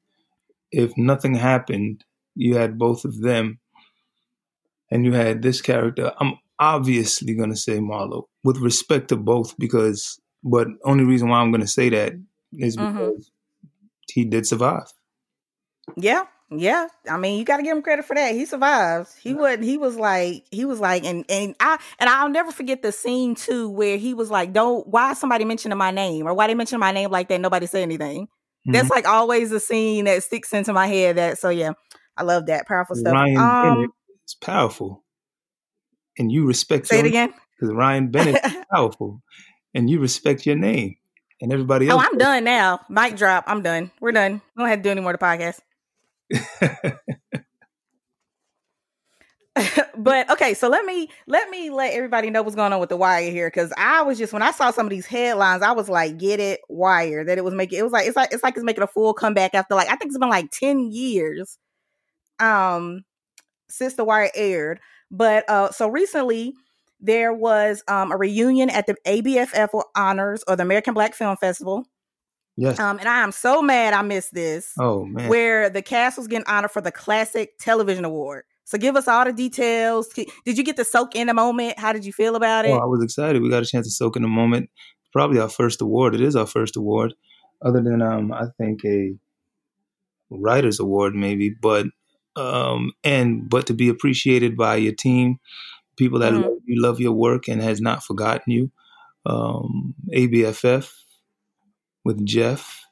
If 0.70 0.92
nothing 0.98 1.34
happened, 1.34 2.04
you 2.34 2.56
had 2.56 2.78
both 2.78 3.04
of 3.04 3.20
them, 3.20 3.58
and 4.94 5.04
you 5.04 5.12
had 5.12 5.42
this 5.42 5.60
character. 5.60 6.12
I'm 6.20 6.34
obviously 6.60 7.34
going 7.34 7.50
to 7.50 7.56
say 7.56 7.80
Marlo 7.80 8.24
with 8.44 8.58
respect 8.58 9.08
to 9.10 9.16
both 9.16 9.58
because, 9.58 10.20
but 10.44 10.68
only 10.84 11.04
reason 11.04 11.28
why 11.28 11.40
I'm 11.40 11.50
going 11.52 11.60
to 11.62 11.68
say 11.68 11.90
that 11.90 12.14
is 12.54 12.78
because 12.78 12.94
Mhm. 12.94 13.24
he 14.08 14.24
did 14.24 14.46
survive. 14.46 14.86
Yeah, 15.96 16.24
yeah. 16.50 16.88
I 17.10 17.16
mean, 17.18 17.38
you 17.38 17.44
got 17.44 17.58
to 17.58 17.62
give 17.62 17.76
him 17.76 17.82
credit 17.82 18.04
for 18.04 18.14
that. 18.14 18.34
He 18.34 18.46
survived. 18.46 19.10
He 19.20 19.34
would. 19.34 19.62
He 19.62 19.76
was 19.78 19.96
like. 19.96 20.44
He 20.50 20.64
was 20.64 20.80
like, 20.80 21.04
and 21.04 21.24
and 21.28 21.54
I 21.60 21.78
and 21.98 22.08
I'll 22.08 22.28
never 22.30 22.52
forget 22.52 22.82
the 22.82 22.92
scene 22.92 23.34
too 23.34 23.68
where 23.70 23.96
he 23.98 24.14
was 24.14 24.30
like, 24.30 24.52
"Don't 24.52 24.86
why 24.88 25.14
somebody 25.14 25.44
mentioning 25.44 25.78
my 25.78 25.90
name 25.90 26.26
or 26.26 26.34
why 26.34 26.46
they 26.46 26.54
mention 26.54 26.80
my 26.80 26.92
name 26.92 27.10
like 27.10 27.28
that? 27.28 27.40
Nobody 27.40 27.66
say 27.66 27.82
anything." 27.82 28.28
That's 28.66 28.88
Mhm. 28.88 28.90
like 28.90 29.06
always 29.06 29.52
a 29.52 29.60
scene 29.60 30.06
that 30.06 30.22
sticks 30.22 30.52
into 30.52 30.72
my 30.72 30.86
head. 30.86 31.16
That 31.16 31.38
so 31.38 31.50
yeah, 31.50 31.72
I 32.16 32.22
love 32.22 32.46
that 32.46 32.66
powerful 32.66 32.96
stuff. 32.96 33.12
Ryan 33.12 33.36
um, 33.38 33.86
is 34.26 34.34
powerful, 34.34 35.04
and 36.18 36.30
you 36.30 36.46
respect 36.46 36.86
say 36.86 37.00
it 37.00 37.06
again. 37.06 37.32
because 37.58 37.74
Ryan 37.74 38.10
Bennett 38.10 38.44
is 38.44 38.56
powerful, 38.72 39.22
and 39.74 39.88
you 39.88 40.00
respect 40.00 40.46
your 40.46 40.56
name, 40.56 40.96
and 41.40 41.52
everybody 41.52 41.88
else. 41.88 42.02
Oh. 42.02 42.06
I'm 42.06 42.18
done 42.18 42.44
now. 42.44 42.80
Mic 42.88 43.16
drop. 43.16 43.44
I'm 43.46 43.62
done. 43.62 43.90
We're 44.00 44.12
done. 44.12 44.40
We 44.56 44.62
don't 44.62 44.68
have 44.68 44.80
to 44.80 44.82
do 44.82 44.90
any 44.90 45.00
more 45.00 45.12
of 45.12 45.18
the 45.18 45.24
podcast. 45.24 45.60
but 49.96 50.28
okay, 50.30 50.54
so 50.54 50.68
let 50.68 50.84
me 50.84 51.08
let 51.26 51.48
me 51.48 51.70
let 51.70 51.92
everybody 51.92 52.30
know 52.30 52.42
what's 52.42 52.56
going 52.56 52.72
on 52.72 52.80
with 52.80 52.88
the 52.88 52.96
wire 52.96 53.30
here 53.30 53.48
because 53.48 53.72
I 53.76 54.02
was 54.02 54.18
just 54.18 54.32
when 54.32 54.42
I 54.42 54.50
saw 54.50 54.70
some 54.70 54.86
of 54.86 54.90
these 54.90 55.06
headlines, 55.06 55.62
I 55.62 55.72
was 55.72 55.88
like, 55.88 56.18
"Get 56.18 56.40
it, 56.40 56.60
wire!" 56.68 57.24
That 57.24 57.38
it 57.38 57.44
was 57.44 57.54
making 57.54 57.78
it 57.78 57.82
was 57.82 57.92
like 57.92 58.06
it's 58.06 58.16
like 58.16 58.32
it's 58.32 58.42
like 58.42 58.56
it's 58.56 58.64
making 58.64 58.82
a 58.82 58.88
full 58.88 59.14
comeback 59.14 59.54
after 59.54 59.74
like 59.74 59.88
I 59.88 59.96
think 59.96 60.10
it's 60.10 60.18
been 60.18 60.28
like 60.28 60.50
ten 60.50 60.90
years, 60.90 61.58
um, 62.40 63.04
since 63.68 63.94
the 63.94 64.04
wire 64.04 64.30
aired. 64.34 64.80
But 65.10 65.48
uh, 65.48 65.70
so 65.70 65.88
recently 65.88 66.54
there 67.00 67.32
was 67.32 67.82
um 67.88 68.12
a 68.12 68.16
reunion 68.16 68.70
at 68.70 68.86
the 68.86 68.96
ABFF 69.06 69.82
honors 69.94 70.42
or 70.48 70.56
the 70.56 70.62
American 70.62 70.94
Black 70.94 71.14
Film 71.14 71.36
Festival, 71.36 71.84
yes. 72.56 72.78
um, 72.78 72.98
and 72.98 73.08
I 73.08 73.22
am 73.22 73.32
so 73.32 73.62
mad 73.62 73.94
I 73.94 74.02
missed 74.02 74.32
this 74.32 74.72
oh 74.80 75.04
man. 75.04 75.28
where 75.28 75.70
the 75.70 75.82
cast 75.82 76.18
was 76.18 76.28
getting 76.28 76.46
honored 76.46 76.70
for 76.70 76.80
the 76.80 76.92
Classic 76.92 77.56
Television 77.58 78.04
Award. 78.04 78.44
So 78.64 78.78
give 78.78 78.96
us 78.96 79.06
all 79.06 79.26
the 79.26 79.32
details. 79.32 80.08
Did 80.08 80.56
you 80.56 80.64
get 80.64 80.76
to 80.76 80.84
soak 80.84 81.14
in 81.14 81.28
a 81.28 81.34
moment? 81.34 81.78
How 81.78 81.92
did 81.92 82.06
you 82.06 82.12
feel 82.12 82.34
about 82.34 82.64
it? 82.64 82.70
Oh, 82.70 82.78
I 82.78 82.86
was 82.86 83.02
excited. 83.02 83.42
We 83.42 83.50
got 83.50 83.62
a 83.62 83.66
chance 83.66 83.86
to 83.86 83.92
soak 83.92 84.16
in 84.16 84.22
the 84.22 84.28
moment. 84.28 84.70
Probably 85.12 85.38
our 85.38 85.50
first 85.50 85.82
award. 85.82 86.14
It 86.14 86.22
is 86.22 86.34
our 86.34 86.46
first 86.46 86.76
award, 86.76 87.14
other 87.62 87.82
than 87.82 88.00
um, 88.00 88.32
I 88.32 88.46
think 88.56 88.84
a 88.86 89.14
writers 90.30 90.80
award 90.80 91.14
maybe, 91.14 91.50
but 91.50 91.86
um, 92.36 92.92
and 93.02 93.48
but 93.48 93.66
to 93.66 93.74
be 93.74 93.88
appreciated 93.88 94.56
by 94.56 94.76
your 94.76 94.92
team, 94.94 95.38
people 95.96 96.18
that 96.20 96.32
Mhm. 96.32 96.42
love 96.42 96.58
you, 96.66 96.82
love 96.82 97.00
your 97.00 97.12
work, 97.12 97.48
and 97.48 97.62
has 97.62 97.80
not 97.80 98.02
forgotten 98.02 98.52
you. 98.52 98.70
Um, 99.26 99.94
ABFF 100.12 100.92
with 102.04 102.24
Jeff 102.26 102.84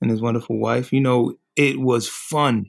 and 0.00 0.10
his 0.10 0.20
wonderful 0.20 0.58
wife. 0.58 0.92
You 0.92 1.00
know, 1.00 1.34
it 1.56 1.80
was 1.80 2.08
fun. 2.08 2.66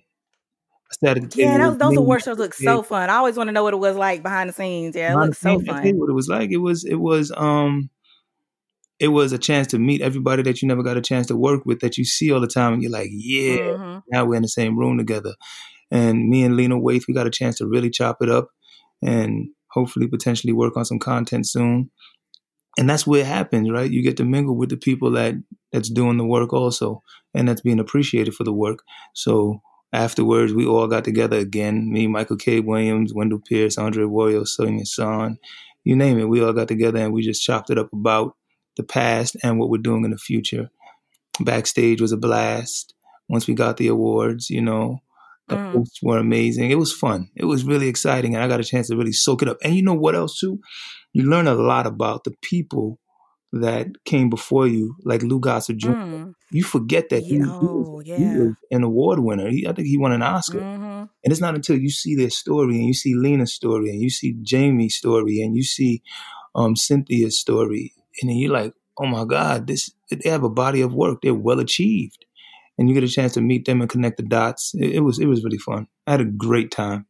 I 0.92 0.96
sat 1.06 1.18
at 1.18 1.32
the 1.32 1.38
yeah, 1.38 1.58
those, 1.58 1.78
those 1.78 1.92
me, 1.92 1.98
award 1.98 2.24
shows 2.24 2.38
look 2.40 2.54
so 2.54 2.82
fun. 2.82 3.10
I 3.10 3.16
always 3.16 3.36
want 3.38 3.50
to 3.50 3.52
know 3.52 3.64
what 3.64 3.74
it 3.74 3.78
was 3.78 3.96
like 3.96 4.24
behind 4.24 4.50
the 4.50 4.54
scenes. 4.54 4.96
Yeah, 4.96 5.14
it 5.14 5.18
looks 5.18 5.40
so 5.40 5.58
scenes, 5.58 5.64
I 5.70 5.74
tell 5.74 5.86
you 5.86 5.92
fun. 5.92 6.00
what 6.00 6.10
it 6.10 6.14
was 6.14 6.28
like. 6.28 6.52
It 6.52 6.58
was 6.58 6.86
it 6.86 6.96
was 6.96 7.32
um 7.36 7.90
it 9.00 9.10
was 9.10 9.32
a 9.32 9.38
chance 9.38 9.68
to 9.68 9.80
meet 9.80 10.02
everybody 10.02 10.42
that 10.44 10.62
you 10.62 10.68
never 10.68 10.84
got 10.84 10.98
a 10.98 11.02
chance 11.02 11.28
to 11.28 11.36
work 11.36 11.66
with 11.66 11.80
that 11.80 11.98
you 11.98 12.04
see 12.04 12.32
all 12.32 12.42
the 12.42 12.48
time 12.48 12.74
and 12.74 12.82
you're 12.84 12.92
like, 12.92 13.10
yeah, 13.12 13.56
Mhm. 13.58 14.04
now 14.12 14.26
we're 14.26 14.36
in 14.36 14.42
the 14.42 14.48
same 14.50 14.78
room 14.78 14.98
together. 14.98 15.36
And 15.92 16.30
me 16.30 16.44
and 16.44 16.56
Lena 16.56 16.76
Waithe, 16.76 17.08
we 17.08 17.14
got 17.14 17.28
a 17.28 17.32
chance 17.32 17.58
to 17.58 17.68
really 17.68 17.90
chop 17.90 18.18
it 18.22 18.30
up 18.30 18.50
and 19.02 19.50
hopefully 19.72 20.08
potentially 20.08 20.54
work 20.54 20.78
on 20.78 20.86
some 20.86 21.00
content 21.00 21.48
soon. 21.48 21.90
And 22.78 22.90
that's 22.90 23.08
where 23.08 23.22
it 23.22 23.28
happens, 23.28 23.70
right? 23.70 23.90
You 23.90 24.04
get 24.04 24.18
to 24.18 24.26
mingle 24.26 24.56
with 24.56 24.70
the 24.70 24.78
people 24.78 25.12
that 25.12 25.36
that's 25.72 25.90
doing 25.90 26.18
the 26.18 26.26
work 26.26 26.54
also 26.54 27.04
and 27.34 27.48
that's 27.48 27.62
being 27.62 27.80
appreciated 27.80 28.34
for 28.34 28.44
the 28.44 28.54
work. 28.54 28.84
So 29.14 29.62
afterwards 29.92 30.54
we 30.54 30.66
all 30.66 30.88
got 30.88 31.04
together 31.04 31.38
again. 31.38 31.92
Me, 31.92 32.08
Michael 32.08 32.38
K. 32.38 32.60
Williams, 32.60 33.14
Wendell 33.14 33.42
Pierce, 33.48 33.78
Andre 33.78 34.04
Royo, 34.04 34.42
Sonja 34.42 34.88
Sohn, 34.88 35.38
you 35.84 35.96
name 35.96 36.20
it. 36.20 36.30
We 36.30 36.44
all 36.44 36.54
got 36.54 36.68
together 36.68 37.00
and 37.00 37.14
we 37.14 37.22
just 37.22 37.44
chopped 37.44 37.70
it 37.70 37.78
up 37.78 37.92
about 37.94 38.36
the 38.78 38.84
past 38.84 39.36
and 39.44 39.60
what 39.60 39.70
we're 39.70 39.78
doing 39.78 40.06
in 40.06 40.12
the 40.12 40.18
future. 40.18 40.70
Backstage 41.40 42.02
was 42.02 42.12
a 42.12 42.18
blast. 42.18 42.94
Once 43.28 43.48
we 43.48 43.54
got 43.54 43.78
the 43.78 43.88
awards, 43.88 44.50
you 44.50 44.62
know, 44.62 45.02
the 45.50 45.56
Mm. 45.56 45.86
were 46.04 46.18
amazing. 46.18 46.72
It 46.72 46.78
was 46.80 46.94
fun. 46.94 47.30
It 47.36 47.46
was 47.46 47.64
really 47.64 47.88
exciting, 47.88 48.36
and 48.36 48.44
I 48.44 48.48
got 48.48 48.60
a 48.60 48.64
chance 48.64 48.88
to 48.88 48.98
really 48.98 49.12
soak 49.12 49.42
it 49.42 49.50
up. 49.50 49.58
And 49.64 49.76
you 49.76 49.84
know 49.84 49.94
what 49.94 50.16
else 50.16 50.40
too? 50.40 50.60
You 51.14 51.24
learn 51.30 51.48
a 51.48 51.56
lot 51.56 51.86
about 51.88 52.24
the 52.24 52.34
people 52.42 53.00
that 53.52 53.88
came 54.06 54.30
before 54.30 54.68
you, 54.68 54.96
like 55.04 55.24
Lou 55.24 55.40
Gossett 55.40 55.78
Jr. 55.78 55.90
Mm. 55.90 56.34
You 56.52 56.64
forget 56.64 57.10
that 57.10 57.24
he, 57.24 57.38
Yeah, 57.38 57.46
he 57.46 57.50
was, 57.50 57.50
oh, 57.64 58.00
he 58.06 58.12
was 58.40 58.56
an 58.70 58.84
award 58.84 59.20
winner. 59.20 59.50
He, 59.50 59.66
I 59.68 59.74
think 59.74 59.88
he 59.88 59.98
won 59.98 60.12
an 60.12 60.22
Oscar. 60.22 60.60
Mhm. 60.60 61.10
And 61.24 61.32
it's 61.32 61.42
not 61.42 61.56
until 61.56 61.78
you 61.78 61.90
see 61.90 62.16
their 62.16 62.30
story 62.30 62.76
and 62.78 62.86
you 62.86 62.94
see 62.94 63.16
Lena's 63.16 63.54
story 63.54 63.90
and 63.90 64.00
you 64.02 64.12
see 64.12 64.36
Jamie's 64.44 64.96
story 64.96 65.42
and 65.42 65.56
you 65.56 65.64
see 65.64 66.04
um, 66.56 66.76
Cynthia's 66.76 67.40
story, 67.40 67.94
and 68.22 68.30
then 68.30 68.38
you're 68.38 68.52
like, 68.52 68.74
oh 69.00 69.06
my 69.08 69.24
God, 69.26 69.66
this 69.68 69.90
they 70.12 70.30
have 70.30 70.44
a 70.44 70.50
body 70.50 70.82
of 70.82 70.94
work. 70.94 71.20
They're 71.22 71.34
well 71.34 71.60
achieved, 71.60 72.26
and 72.80 72.90
you 72.90 72.96
get 72.96 73.04
a 73.04 73.10
chance 73.10 73.34
to 73.34 73.42
meet 73.42 73.66
them 73.66 73.82
and 73.82 73.90
connect 73.90 74.18
the 74.18 74.24
dots. 74.24 74.74
It, 74.76 74.96
it 74.96 75.00
was 75.02 75.20
it 75.20 75.28
was 75.28 75.44
really 75.44 75.60
fun. 75.60 75.88
I 76.08 76.12
had 76.12 76.22
a 76.22 76.26
great 76.26 76.72
time. 76.72 77.06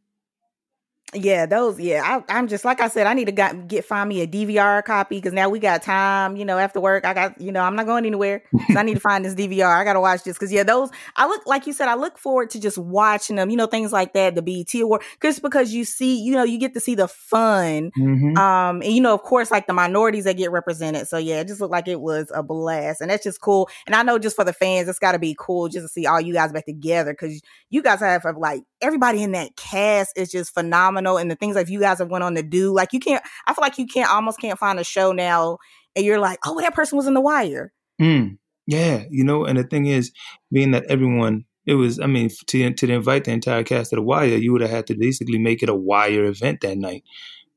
Yeah, 1.13 1.47
those. 1.47 1.79
Yeah, 1.79 2.03
I, 2.05 2.37
I'm 2.37 2.47
just 2.47 2.63
like 2.63 2.81
I 2.81 2.87
said. 2.87 3.07
I 3.07 3.13
need 3.13 3.25
to 3.25 3.31
got, 3.31 3.67
get 3.67 3.83
find 3.83 4.07
me 4.07 4.21
a 4.21 4.27
DVR 4.27 4.83
copy 4.83 5.15
because 5.17 5.33
now 5.33 5.49
we 5.49 5.57
got 5.57 5.81
time. 5.81 6.35
You 6.35 6.45
know, 6.45 6.59
after 6.59 6.79
work, 6.79 7.03
I 7.03 7.15
got 7.15 7.41
you 7.41 7.51
know 7.51 7.61
I'm 7.61 7.75
not 7.75 7.87
going 7.87 8.05
anywhere. 8.05 8.43
So 8.71 8.77
I 8.77 8.83
need 8.83 8.93
to 8.93 8.99
find 8.99 9.25
this 9.25 9.33
DVR. 9.33 9.65
I 9.65 9.83
got 9.83 9.93
to 9.93 10.01
watch 10.01 10.23
this 10.23 10.37
because 10.37 10.51
yeah, 10.51 10.61
those. 10.61 10.91
I 11.15 11.27
look 11.27 11.47
like 11.47 11.65
you 11.65 11.73
said. 11.73 11.87
I 11.87 11.95
look 11.95 12.19
forward 12.19 12.51
to 12.51 12.59
just 12.59 12.77
watching 12.77 13.37
them. 13.37 13.49
You 13.49 13.57
know, 13.57 13.65
things 13.65 13.91
like 13.91 14.13
that. 14.13 14.35
The 14.35 14.43
BET 14.43 14.73
award, 14.79 15.01
just 15.21 15.41
because 15.41 15.73
you 15.73 15.83
see, 15.83 16.21
you 16.21 16.33
know, 16.33 16.43
you 16.43 16.59
get 16.59 16.75
to 16.75 16.79
see 16.79 16.93
the 16.93 17.07
fun. 17.07 17.91
Mm-hmm. 17.97 18.37
Um, 18.37 18.81
and 18.83 18.93
you 18.93 19.01
know, 19.01 19.15
of 19.15 19.23
course, 19.23 19.49
like 19.49 19.65
the 19.65 19.73
minorities 19.73 20.25
that 20.25 20.37
get 20.37 20.51
represented. 20.51 21.07
So 21.07 21.17
yeah, 21.17 21.39
it 21.39 21.47
just 21.47 21.59
looked 21.59 21.71
like 21.71 21.87
it 21.87 22.01
was 22.01 22.31
a 22.35 22.43
blast, 22.43 23.01
and 23.01 23.09
that's 23.09 23.23
just 23.23 23.41
cool. 23.41 23.67
And 23.87 23.95
I 23.95 24.03
know 24.03 24.19
just 24.19 24.35
for 24.35 24.45
the 24.45 24.53
fans, 24.53 24.87
it's 24.87 24.99
got 24.99 25.13
to 25.13 25.19
be 25.19 25.35
cool 25.39 25.69
just 25.69 25.85
to 25.85 25.89
see 25.89 26.05
all 26.05 26.21
you 26.21 26.33
guys 26.33 26.51
back 26.51 26.65
together 26.65 27.13
because 27.13 27.41
you 27.71 27.81
guys 27.81 27.99
have, 28.01 28.25
like 28.37 28.61
everybody 28.81 29.23
in 29.23 29.31
that 29.33 29.55
cast 29.55 30.17
is 30.17 30.31
just 30.31 30.53
phenomenal, 30.53 31.17
and 31.17 31.29
the 31.29 31.35
things 31.35 31.55
that 31.55 31.69
you 31.69 31.79
guys 31.79 31.99
have 31.99 32.09
went 32.09 32.23
on 32.23 32.35
to 32.35 32.43
do, 32.43 32.73
like 32.73 32.93
you 32.93 32.99
can't. 32.99 33.23
I 33.47 33.53
feel 33.53 33.61
like 33.61 33.77
you 33.77 33.85
can't 33.87 34.09
almost 34.09 34.39
can't 34.39 34.59
find 34.59 34.79
a 34.79 34.83
show 34.83 35.11
now, 35.11 35.57
and 35.95 36.05
you're 36.05 36.19
like, 36.19 36.39
oh, 36.45 36.59
that 36.61 36.75
person 36.75 36.97
was 36.97 37.07
in 37.07 37.13
The 37.13 37.21
Wire. 37.21 37.71
Mm. 38.01 38.37
Yeah, 38.67 39.03
you 39.09 39.23
know, 39.23 39.45
and 39.45 39.57
the 39.57 39.63
thing 39.63 39.87
is, 39.87 40.11
being 40.51 40.71
that 40.71 40.85
everyone 40.85 41.45
it 41.65 41.73
was. 41.75 41.99
I 41.99 42.07
mean, 42.07 42.29
to 42.47 42.73
to 42.73 42.91
invite 42.91 43.25
the 43.25 43.31
entire 43.31 43.63
cast 43.63 43.93
of 43.93 43.97
The 43.97 44.03
Wire, 44.03 44.25
you 44.37 44.51
would 44.51 44.61
have 44.61 44.69
had 44.69 44.87
to 44.87 44.95
basically 44.95 45.37
make 45.39 45.61
it 45.63 45.69
a 45.69 45.75
Wire 45.75 46.25
event 46.25 46.61
that 46.61 46.77
night 46.77 47.03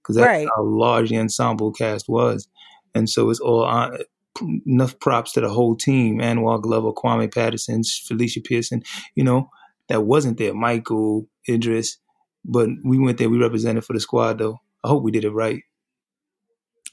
because 0.02 0.16
that's 0.16 0.26
Right. 0.26 0.48
how 0.56 0.62
large 0.64 1.10
the 1.10 1.18
ensemble 1.18 1.72
cast 1.72 2.08
was, 2.08 2.48
and 2.94 3.08
so 3.08 3.30
it's 3.30 3.40
all 3.40 3.64
on, 3.64 3.98
enough 4.66 4.98
props 5.00 5.32
to 5.32 5.40
the 5.40 5.48
whole 5.48 5.76
team: 5.76 6.18
Anwan 6.18 6.62
Glover, 6.62 6.92
Kwame 6.92 7.32
Patterson, 7.32 7.82
Felicia 7.84 8.40
Pearson. 8.40 8.82
You 9.14 9.24
know 9.24 9.50
that 9.88 10.02
wasn't 10.02 10.38
there. 10.38 10.54
Michael 10.54 11.28
Idris, 11.48 11.98
but 12.44 12.68
we 12.84 12.98
went 12.98 13.18
there. 13.18 13.30
We 13.30 13.38
represented 13.38 13.84
for 13.84 13.92
the 13.92 14.00
squad, 14.00 14.38
though. 14.38 14.60
I 14.84 14.88
hope 14.88 15.02
we 15.02 15.10
did 15.10 15.24
it 15.24 15.30
right. 15.30 15.62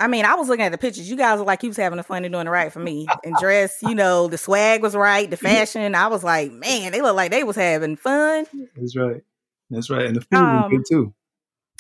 I 0.02 0.08
mean, 0.08 0.24
I 0.24 0.36
was 0.36 0.48
looking 0.48 0.64
at 0.66 0.72
the 0.72 0.78
pictures. 0.78 1.10
You 1.10 1.18
guys 1.18 1.40
were 1.40 1.46
like, 1.46 1.62
you 1.62 1.70
was 1.70 1.78
having 1.78 1.98
the 1.98 2.04
fun 2.04 2.24
and 2.24 2.32
doing 2.32 2.48
it 2.48 2.50
right 2.52 2.72
for 2.72 2.80
me. 2.80 3.06
And 3.26 3.36
dress, 3.36 3.80
you 3.82 3.94
know, 3.94 4.28
the 4.28 4.38
swag 4.38 4.82
was 4.82 4.96
right, 4.96 5.30
the 5.30 5.36
fashion. 5.38 5.94
I 5.94 6.08
was 6.08 6.24
like, 6.24 6.52
man, 6.54 6.94
they 6.94 7.02
look 7.02 7.16
like 7.18 7.32
they 7.32 7.44
was 7.44 7.58
having 7.58 7.98
fun. 7.98 8.46
That's 8.78 8.96
right. 8.96 9.22
That's 9.70 9.90
right, 9.90 10.06
and 10.06 10.16
the 10.16 10.22
food 10.22 10.42
was 10.42 10.66
Um, 10.66 10.72
good 10.72 10.84
too. 10.90 11.14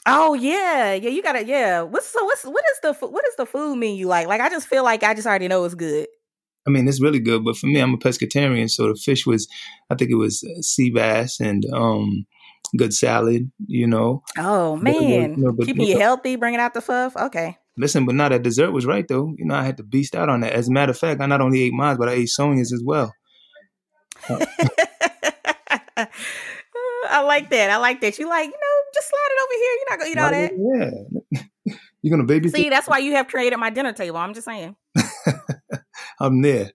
Oh 0.05 0.33
yeah, 0.33 0.93
yeah. 0.93 1.09
You 1.09 1.23
gotta, 1.23 1.43
yeah. 1.43 1.81
What's 1.81 2.07
so? 2.07 2.23
What's 2.23 2.43
what 2.43 2.63
is 2.71 2.79
the 2.81 3.07
what 3.07 3.25
is 3.27 3.35
the 3.35 3.45
food 3.45 3.77
menu 3.77 4.07
like? 4.07 4.27
Like, 4.27 4.41
I 4.41 4.49
just 4.49 4.67
feel 4.67 4.83
like 4.83 5.01
I 5.03 5.13
just 5.13 5.25
already 5.27 5.47
know 5.47 5.63
it's 5.65 5.75
good. 5.75 6.07
I 6.67 6.69
mean, 6.71 6.87
it's 6.87 7.01
really 7.01 7.19
good. 7.19 7.43
But 7.43 7.57
for 7.57 7.67
me, 7.67 7.79
I'm 7.79 7.93
a 7.93 7.97
pescatarian, 7.97 8.69
so 8.69 8.87
the 8.89 8.95
fish 8.95 9.25
was, 9.25 9.47
I 9.89 9.95
think 9.95 10.11
it 10.11 10.15
was 10.15 10.43
uh, 10.43 10.61
sea 10.61 10.89
bass 10.91 11.39
and 11.39 11.65
um, 11.73 12.25
good 12.77 12.93
salad. 12.93 13.51
You 13.67 13.87
know, 13.87 14.23
Oh 14.37 14.75
man, 14.75 15.35
no, 15.37 15.51
but- 15.51 15.65
keeping 15.65 15.87
you 15.87 15.97
healthy, 15.97 16.35
bringing 16.35 16.59
out 16.59 16.73
the 16.73 16.81
fuff. 16.81 17.15
Okay. 17.15 17.57
listen, 17.77 18.05
but 18.05 18.15
now 18.15 18.29
that 18.29 18.43
dessert 18.43 18.71
was 18.71 18.85
right 18.85 19.07
though. 19.07 19.33
You 19.37 19.45
know, 19.45 19.55
I 19.55 19.63
had 19.63 19.77
to 19.77 19.83
beast 19.83 20.15
out 20.15 20.29
on 20.29 20.41
that. 20.41 20.53
As 20.53 20.67
a 20.67 20.71
matter 20.71 20.91
of 20.91 20.97
fact, 20.99 21.21
I 21.21 21.25
not 21.25 21.41
only 21.41 21.63
ate 21.63 21.73
mine, 21.73 21.97
but 21.97 22.09
I 22.09 22.13
ate 22.13 22.29
Sonja's 22.37 22.73
as 22.73 22.83
well. 22.83 23.13
I 27.11 27.21
like 27.23 27.49
that. 27.49 27.69
I 27.69 27.77
like 27.77 28.01
that. 28.01 28.19
You 28.19 28.27
like, 28.29 28.45
you 28.45 28.51
know, 28.51 28.81
just 28.93 29.09
slide 29.09 29.29
it 29.31 29.41
over 29.43 29.53
here. 29.55 29.73
You're 29.79 29.89
not 29.89 29.99
gonna 29.99 30.11
eat 30.11 30.17
all 30.19 30.31
that. 30.31 30.51
Yeah, 31.65 31.73
you're 32.01 32.11
gonna 32.11 32.27
baby. 32.27 32.49
See, 32.49 32.69
that's 32.69 32.87
why 32.87 32.99
you 32.99 33.13
have 33.13 33.27
created 33.27 33.57
my 33.57 33.69
dinner 33.69 33.93
table. 33.93 34.17
I'm 34.17 34.33
just 34.33 34.45
saying. 34.45 34.75
I'm 36.19 36.41
there. 36.41 36.71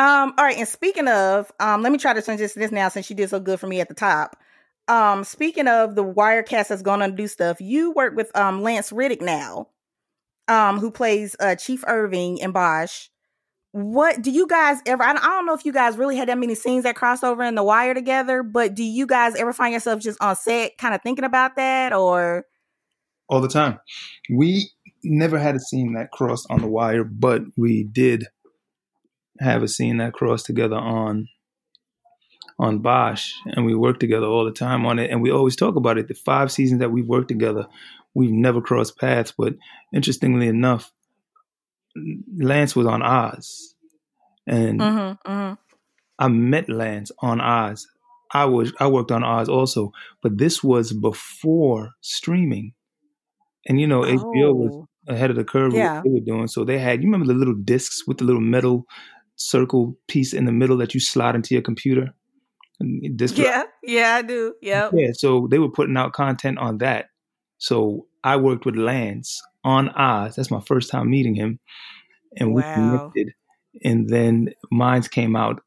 Um, 0.00 0.32
all 0.38 0.44
right, 0.46 0.56
and 0.56 0.68
speaking 0.68 1.08
of, 1.08 1.52
um, 1.60 1.82
let 1.82 1.92
me 1.92 1.98
try 1.98 2.14
to 2.14 2.22
transition 2.22 2.60
this 2.60 2.70
this 2.70 2.72
now 2.72 2.88
since 2.88 3.10
you 3.10 3.16
did 3.16 3.28
so 3.28 3.38
good 3.38 3.60
for 3.60 3.66
me 3.66 3.80
at 3.80 3.88
the 3.88 3.94
top. 3.94 4.36
Um, 4.88 5.24
speaking 5.24 5.68
of 5.68 5.94
the 5.94 6.02
Wirecast 6.02 6.68
that's 6.68 6.80
going 6.82 7.00
to 7.00 7.14
do 7.14 7.28
stuff, 7.28 7.60
you 7.60 7.92
work 7.92 8.16
with 8.16 8.34
um 8.34 8.62
Lance 8.62 8.92
Reddick 8.92 9.20
now, 9.20 9.68
um, 10.48 10.78
who 10.78 10.90
plays 10.90 11.36
uh 11.38 11.54
Chief 11.54 11.84
Irving 11.86 12.38
in 12.38 12.52
Bosch. 12.52 13.08
What 13.72 14.22
do 14.22 14.30
you 14.30 14.48
guys 14.48 14.78
ever? 14.86 15.02
I 15.02 15.12
don't, 15.12 15.22
I 15.22 15.28
don't 15.28 15.46
know 15.46 15.54
if 15.54 15.64
you 15.64 15.72
guys 15.72 15.96
really 15.96 16.16
had 16.16 16.28
that 16.28 16.38
many 16.38 16.54
scenes 16.54 16.84
that 16.84 16.96
crossed 16.96 17.22
over 17.22 17.44
in 17.44 17.54
the 17.54 17.62
Wire 17.62 17.94
together, 17.94 18.42
but 18.42 18.74
do 18.74 18.82
you 18.82 19.06
guys 19.06 19.36
ever 19.36 19.52
find 19.52 19.74
yourself 19.74 20.00
just 20.00 20.20
on 20.20 20.34
set, 20.34 20.78
kind 20.78 20.94
of 20.94 21.02
thinking 21.02 21.24
about 21.24 21.56
that, 21.56 21.92
or 21.92 22.46
all 23.30 23.40
the 23.40 23.48
time. 23.48 23.78
We 24.28 24.70
never 25.02 25.38
had 25.38 25.56
a 25.56 25.60
scene 25.60 25.94
that 25.94 26.10
crossed 26.10 26.46
on 26.50 26.60
the 26.60 26.68
wire, 26.68 27.04
but 27.04 27.42
we 27.56 27.84
did 27.84 28.26
have 29.40 29.62
a 29.62 29.68
scene 29.68 29.98
that 29.98 30.12
crossed 30.12 30.46
together 30.46 30.76
on 30.76 31.28
on 32.58 32.80
Bosch, 32.80 33.32
and 33.46 33.64
we 33.64 33.74
worked 33.74 34.00
together 34.00 34.26
all 34.26 34.44
the 34.44 34.52
time 34.52 34.84
on 34.84 34.98
it. 34.98 35.10
And 35.10 35.22
we 35.22 35.30
always 35.30 35.56
talk 35.56 35.76
about 35.76 35.96
it. 35.96 36.08
The 36.08 36.14
five 36.14 36.52
seasons 36.52 36.80
that 36.80 36.92
we've 36.92 37.06
worked 37.06 37.28
together, 37.28 37.66
we've 38.14 38.30
never 38.30 38.60
crossed 38.60 38.98
paths. 38.98 39.32
But 39.36 39.54
interestingly 39.94 40.46
enough, 40.46 40.92
Lance 42.38 42.76
was 42.76 42.86
on 42.86 43.02
Oz, 43.02 43.74
and 44.46 44.78
mm-hmm, 44.78 45.30
mm-hmm. 45.30 45.54
I 46.18 46.28
met 46.28 46.68
Lance 46.68 47.10
on 47.20 47.40
Oz. 47.40 47.88
I 48.32 48.44
was 48.44 48.72
I 48.78 48.86
worked 48.88 49.10
on 49.10 49.24
Oz 49.24 49.48
also, 49.48 49.92
but 50.22 50.36
this 50.36 50.62
was 50.62 50.92
before 50.92 51.92
streaming. 52.02 52.74
And 53.66 53.80
you 53.80 53.86
know, 53.86 54.02
HBO 54.02 54.54
was 54.54 54.70
Oh. 54.72 54.89
Ahead 55.10 55.30
of 55.30 55.36
the 55.36 55.44
curve 55.44 55.74
Yeah. 55.74 55.96
what 55.96 56.04
they 56.04 56.10
were 56.10 56.20
doing. 56.20 56.46
So 56.46 56.64
they 56.64 56.78
had 56.78 57.02
you 57.02 57.08
remember 57.08 57.26
the 57.32 57.38
little 57.38 57.54
discs 57.54 58.06
with 58.06 58.18
the 58.18 58.24
little 58.24 58.40
metal 58.40 58.86
circle 59.36 59.96
piece 60.08 60.32
in 60.32 60.44
the 60.44 60.52
middle 60.52 60.76
that 60.78 60.94
you 60.94 61.00
slide 61.00 61.34
into 61.34 61.54
your 61.54 61.62
computer? 61.62 62.14
And 62.78 63.16
Disc 63.16 63.36
yeah, 63.36 63.64
yeah, 63.82 64.14
I 64.16 64.22
do. 64.22 64.54
Yep. 64.62 64.92
Yeah, 64.94 65.10
so 65.12 65.48
they 65.50 65.58
were 65.58 65.70
putting 65.70 65.96
out 65.96 66.12
content 66.12 66.58
on 66.58 66.78
that. 66.78 67.06
So 67.58 68.06
I 68.24 68.36
worked 68.36 68.64
with 68.64 68.76
Lance 68.76 69.42
on 69.64 69.90
Oz. 69.90 70.36
That's 70.36 70.50
my 70.50 70.60
first 70.60 70.90
time 70.90 71.10
meeting 71.10 71.34
him. 71.34 71.58
And 72.36 72.54
we 72.54 72.62
Wow. 72.62 72.72
connected. 72.74 73.34
And 73.84 74.08
then 74.08 74.54
mines 74.70 75.08
came 75.08 75.36
out 75.36 75.62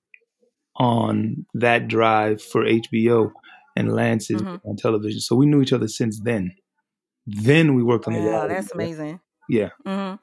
on 0.75 1.45
that 1.53 1.87
drive 1.87 2.41
for 2.41 2.65
HBO 2.65 3.31
and 3.75 3.93
Lance's 3.93 4.41
Mhm. 4.41 4.59
on 4.65 4.75
television. 4.75 5.19
So 5.19 5.35
we 5.35 5.45
knew 5.45 5.61
each 5.61 5.73
other 5.73 5.87
since 5.87 6.19
then. 6.19 6.53
Then 7.27 7.75
we 7.75 7.83
worked 7.83 8.07
on 8.07 8.13
the 8.13 8.19
Wow, 8.19 8.47
that's 8.47 8.71
amazing. 8.73 9.19
Yeah. 9.49 9.69
hmm 9.85 10.15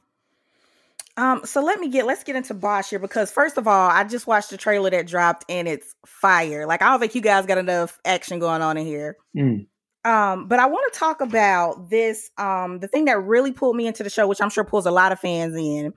Um, 1.16 1.42
so 1.44 1.62
let 1.62 1.80
me 1.80 1.88
get 1.88 2.06
let's 2.06 2.24
get 2.24 2.36
into 2.36 2.54
Bosch 2.54 2.90
here 2.90 2.98
because 2.98 3.30
first 3.30 3.58
of 3.58 3.66
all, 3.66 3.90
I 3.90 4.04
just 4.04 4.26
watched 4.26 4.50
the 4.50 4.56
trailer 4.56 4.90
that 4.90 5.06
dropped 5.06 5.44
and 5.48 5.68
it's 5.68 5.94
fire. 6.06 6.66
Like 6.66 6.82
I 6.82 6.90
don't 6.90 7.00
think 7.00 7.14
you 7.14 7.20
guys 7.20 7.46
got 7.46 7.58
enough 7.58 7.98
action 8.04 8.38
going 8.38 8.62
on 8.62 8.76
in 8.76 8.86
here. 8.86 9.16
Mm. 9.36 9.66
Um, 10.04 10.48
but 10.48 10.58
I 10.58 10.66
want 10.66 10.90
to 10.92 10.98
talk 10.98 11.20
about 11.20 11.90
this. 11.90 12.30
Um, 12.38 12.78
the 12.78 12.88
thing 12.88 13.04
that 13.04 13.22
really 13.22 13.52
pulled 13.52 13.76
me 13.76 13.86
into 13.86 14.02
the 14.02 14.10
show, 14.10 14.26
which 14.26 14.40
I'm 14.40 14.50
sure 14.50 14.64
pulls 14.64 14.86
a 14.86 14.90
lot 14.90 15.12
of 15.12 15.20
fans 15.20 15.54
in, 15.54 15.92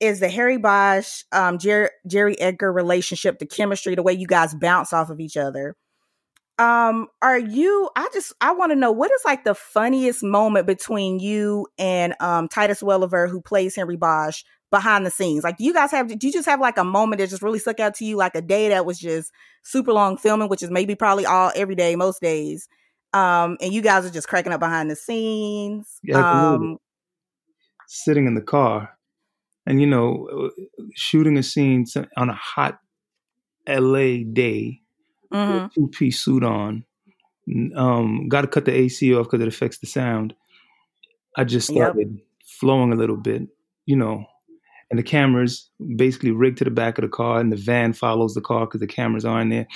is 0.00 0.18
the 0.18 0.28
Harry 0.28 0.58
Bosch, 0.58 1.22
um, 1.30 1.58
Jerry, 1.58 1.88
Jerry 2.06 2.38
Edgar 2.40 2.72
relationship, 2.72 3.38
the 3.38 3.46
chemistry, 3.46 3.94
the 3.94 4.02
way 4.02 4.12
you 4.12 4.26
guys 4.26 4.54
bounce 4.54 4.92
off 4.92 5.08
of 5.08 5.20
each 5.20 5.36
other. 5.36 5.76
Um, 6.58 7.08
are 7.20 7.38
you? 7.38 7.90
I 7.96 8.08
just 8.12 8.32
I 8.40 8.52
want 8.52 8.72
to 8.72 8.76
know 8.76 8.92
what 8.92 9.10
is 9.10 9.22
like 9.24 9.44
the 9.44 9.54
funniest 9.54 10.22
moment 10.22 10.66
between 10.66 11.18
you 11.18 11.66
and 11.78 12.14
um 12.20 12.48
Titus 12.48 12.82
Welliver, 12.82 13.28
who 13.28 13.40
plays 13.40 13.74
Henry 13.74 13.96
Bosch, 13.96 14.44
behind 14.70 15.06
the 15.06 15.10
scenes. 15.10 15.44
Like, 15.44 15.56
do 15.56 15.64
you 15.64 15.72
guys 15.72 15.90
have? 15.90 16.16
Do 16.18 16.26
you 16.26 16.32
just 16.32 16.46
have 16.46 16.60
like 16.60 16.78
a 16.78 16.84
moment 16.84 17.20
that 17.20 17.30
just 17.30 17.42
really 17.42 17.58
stuck 17.58 17.80
out 17.80 17.94
to 17.96 18.04
you, 18.04 18.16
like 18.16 18.34
a 18.34 18.42
day 18.42 18.68
that 18.68 18.86
was 18.86 18.98
just 18.98 19.32
super 19.62 19.92
long 19.92 20.16
filming, 20.16 20.48
which 20.48 20.62
is 20.62 20.70
maybe 20.70 20.94
probably 20.94 21.26
all 21.26 21.52
every 21.54 21.74
day, 21.74 21.96
most 21.96 22.20
days. 22.20 22.68
Um, 23.12 23.56
and 23.60 23.72
you 23.72 23.80
guys 23.80 24.04
are 24.04 24.10
just 24.10 24.28
cracking 24.28 24.52
up 24.52 24.58
behind 24.60 24.90
the 24.90 24.96
scenes. 24.96 26.00
Yeah, 26.02 26.18
um, 26.18 26.78
Sitting 27.86 28.26
in 28.26 28.34
the 28.34 28.42
car 28.42 28.98
and, 29.66 29.80
you 29.80 29.86
know, 29.86 30.50
shooting 30.94 31.38
a 31.38 31.42
scene 31.42 31.84
on 32.16 32.28
a 32.28 32.34
hot 32.34 32.80
LA 33.68 34.24
day 34.32 34.80
mhm. 35.34 35.72
two 35.74 35.88
piece 35.88 36.20
suit 36.20 36.44
on. 36.44 36.84
Um, 37.76 38.28
got 38.28 38.42
to 38.42 38.46
cut 38.46 38.64
the 38.64 38.72
AC 38.72 39.14
off 39.14 39.26
because 39.26 39.42
it 39.42 39.48
affects 39.48 39.78
the 39.78 39.86
sound. 39.86 40.34
I 41.36 41.44
just 41.44 41.68
Yep. 41.70 41.76
started 41.76 42.20
flowing 42.46 42.92
a 42.92 42.96
little 42.96 43.16
bit, 43.18 43.42
you 43.86 43.96
know, 43.96 44.24
and 44.90 44.98
the 44.98 45.02
cameras 45.02 45.68
basically 45.96 46.30
rigged 46.30 46.58
to 46.58 46.64
the 46.64 46.70
back 46.70 46.98
of 46.98 47.02
the 47.02 47.08
car, 47.08 47.40
and 47.40 47.52
the 47.52 47.56
van 47.56 47.92
follows 47.92 48.34
the 48.34 48.40
car 48.40 48.66
because 48.66 48.80
the 48.80 48.86
cameras 48.86 49.24
are 49.24 49.40
in 49.40 49.48
there. 49.50 49.66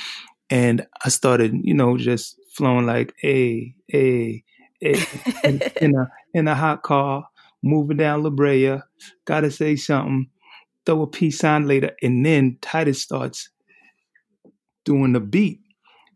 And 0.50 0.86
I 1.04 1.10
started, 1.10 1.52
you 1.62 1.74
know, 1.74 1.98
just 1.98 2.36
flowing 2.54 2.86
like, 2.86 3.14
hey, 3.18 3.74
hey, 3.88 4.44
hey, 4.80 5.04
in, 5.44 5.60
in 5.82 5.94
a 5.96 6.08
in 6.34 6.48
a 6.48 6.54
hot 6.54 6.82
car, 6.82 7.28
moving 7.62 7.96
down 7.98 8.22
La 8.22 8.30
Brea. 8.30 8.78
Gotta 9.26 9.50
say 9.50 9.76
something. 9.76 10.28
Throw 10.86 11.02
a 11.02 11.06
peace 11.06 11.38
sign 11.38 11.66
later, 11.68 11.90
and 12.02 12.24
then 12.24 12.56
Titus 12.62 13.02
starts 13.02 13.50
doing 14.88 15.12
the 15.12 15.20
beat. 15.20 15.61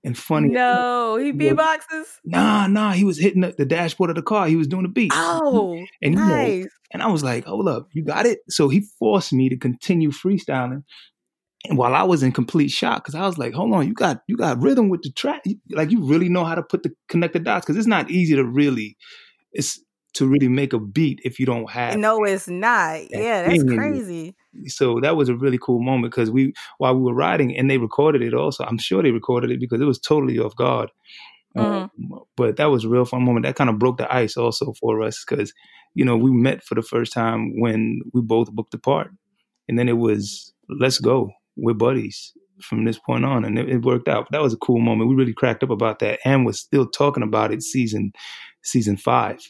And 0.04 0.18
funny, 0.18 0.48
no, 0.48 1.16
he 1.16 1.32
beatboxes. 1.32 2.06
nah, 2.24 2.66
nah, 2.66 2.90
he 2.90 3.04
was 3.04 3.18
hitting 3.18 3.42
the, 3.42 3.54
the 3.56 3.64
dashboard 3.64 4.10
of 4.10 4.16
the 4.16 4.22
car. 4.22 4.48
He 4.48 4.56
was 4.56 4.66
doing 4.66 4.82
the 4.82 4.88
beat. 4.88 5.12
Oh, 5.14 5.74
and 6.02 6.14
you 6.14 6.18
know, 6.18 6.26
nice. 6.26 6.66
and 6.92 7.02
I 7.02 7.06
was 7.06 7.22
like, 7.22 7.44
hold 7.44 7.68
up, 7.68 7.86
you 7.92 8.02
got 8.02 8.26
it? 8.26 8.40
So 8.48 8.68
he 8.68 8.80
forced 8.98 9.32
me 9.32 9.48
to 9.48 9.56
continue 9.56 10.10
freestyling. 10.10 10.82
And 11.68 11.78
while 11.78 11.94
I 11.94 12.02
was 12.02 12.24
in 12.24 12.32
complete 12.32 12.72
shock, 12.72 13.04
because 13.04 13.14
I 13.14 13.24
was 13.24 13.38
like, 13.38 13.52
hold 13.52 13.72
on, 13.74 13.86
you 13.86 13.94
got 13.94 14.22
you 14.26 14.36
got 14.36 14.60
rhythm 14.60 14.88
with 14.88 15.02
the 15.02 15.12
track. 15.12 15.44
Like 15.70 15.92
you 15.92 16.02
really 16.02 16.28
know 16.28 16.44
how 16.44 16.56
to 16.56 16.64
put 16.64 16.82
the 16.82 16.90
connect 17.08 17.34
the 17.34 17.38
dots. 17.38 17.64
Cause 17.64 17.76
it's 17.76 17.86
not 17.86 18.10
easy 18.10 18.34
to 18.34 18.44
really 18.44 18.96
it's 19.52 19.80
to 20.14 20.26
really 20.26 20.48
make 20.48 20.72
a 20.72 20.78
beat 20.78 21.20
if 21.24 21.38
you 21.40 21.46
don't 21.46 21.70
have 21.70 21.96
No, 21.98 22.24
it's 22.24 22.48
not. 22.48 23.10
Yeah, 23.10 23.42
that's 23.42 23.62
thing 23.62 23.62
in 23.62 23.68
you. 23.68 23.76
crazy. 23.76 24.36
so 24.66 25.00
that 25.00 25.16
was 25.16 25.28
a 25.28 25.34
really 25.34 25.58
cool 25.58 25.80
moment 25.82 26.12
because 26.12 26.30
we 26.30 26.52
while 26.78 26.94
we 26.94 27.02
were 27.02 27.14
riding 27.14 27.56
and 27.56 27.70
they 27.70 27.78
recorded 27.78 28.20
it 28.22 28.34
also 28.34 28.64
i'm 28.64 28.76
sure 28.78 29.02
they 29.02 29.10
recorded 29.10 29.50
it 29.50 29.58
because 29.60 29.80
it 29.80 29.86
was 29.86 29.98
totally 29.98 30.38
off 30.38 30.54
guard. 30.56 30.90
Um, 31.54 31.90
but 32.36 32.56
that 32.56 32.70
was 32.70 32.84
a 32.84 32.88
real 32.88 33.04
fun 33.04 33.24
moment. 33.24 33.44
That 33.44 33.56
kind 33.56 33.68
of 33.68 33.78
broke 33.78 33.98
the 33.98 34.10
ice 34.12 34.38
also 34.38 34.72
for 34.80 35.02
us 35.02 35.22
because 35.22 35.52
you 35.94 36.04
know 36.04 36.16
we 36.16 36.30
met 36.30 36.64
for 36.64 36.74
the 36.74 36.82
first 36.82 37.12
time 37.12 37.60
when 37.60 38.00
we 38.14 38.22
both 38.22 38.50
booked 38.52 38.72
apart 38.72 39.10
and 39.68 39.78
then 39.78 39.88
it 39.88 39.98
was 39.98 40.52
let's 40.80 40.98
go. 40.98 41.30
We're 41.56 41.74
buddies 41.74 42.32
from 42.62 42.84
this 42.84 42.98
point 42.98 43.24
on 43.26 43.44
and 43.44 43.58
it, 43.58 43.68
it 43.68 43.82
worked 43.82 44.08
out. 44.08 44.28
That 44.30 44.40
was 44.40 44.54
a 44.54 44.58
cool 44.58 44.78
moment. 44.80 45.10
We 45.10 45.16
really 45.16 45.34
cracked 45.34 45.62
up 45.62 45.70
about 45.70 45.98
that 45.98 46.20
and 46.24 46.46
was 46.46 46.58
still 46.60 46.86
talking 46.86 47.22
about 47.22 47.52
it 47.52 47.62
season 47.62 48.12
season 48.62 48.96
five 48.96 49.40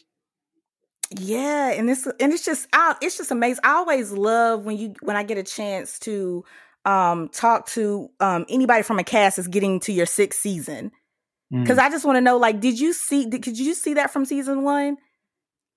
Yeah, 1.19 1.71
and 1.71 1.89
it's 1.89 2.05
and 2.05 2.33
it's 2.33 2.45
just 2.45 2.67
I, 2.73 2.95
it's 3.01 3.17
just 3.17 3.31
amazing. 3.31 3.61
I 3.63 3.73
always 3.73 4.11
love 4.11 4.65
when 4.65 4.77
you 4.77 4.93
when 5.01 5.15
I 5.15 5.23
get 5.23 5.37
a 5.37 5.43
chance 5.43 5.99
to 5.99 6.43
um 6.85 7.29
talk 7.29 7.67
to 7.67 8.09
um 8.19 8.45
anybody 8.49 8.83
from 8.83 8.99
a 8.99 9.03
cast 9.03 9.37
that's 9.37 9.47
getting 9.47 9.79
to 9.81 9.93
your 9.93 10.05
sixth 10.05 10.39
season 10.39 10.91
because 11.63 11.77
Mm. 11.77 11.81
I 11.81 11.89
just 11.89 12.03
want 12.05 12.17
to 12.17 12.21
know, 12.21 12.37
like, 12.37 12.59
did 12.59 12.79
you 12.79 12.93
see? 12.93 13.25
Did, 13.25 13.43
could 13.43 13.57
you 13.59 13.73
see 13.75 13.93
that 13.95 14.11
from 14.11 14.25
season 14.25 14.63
one? 14.63 14.97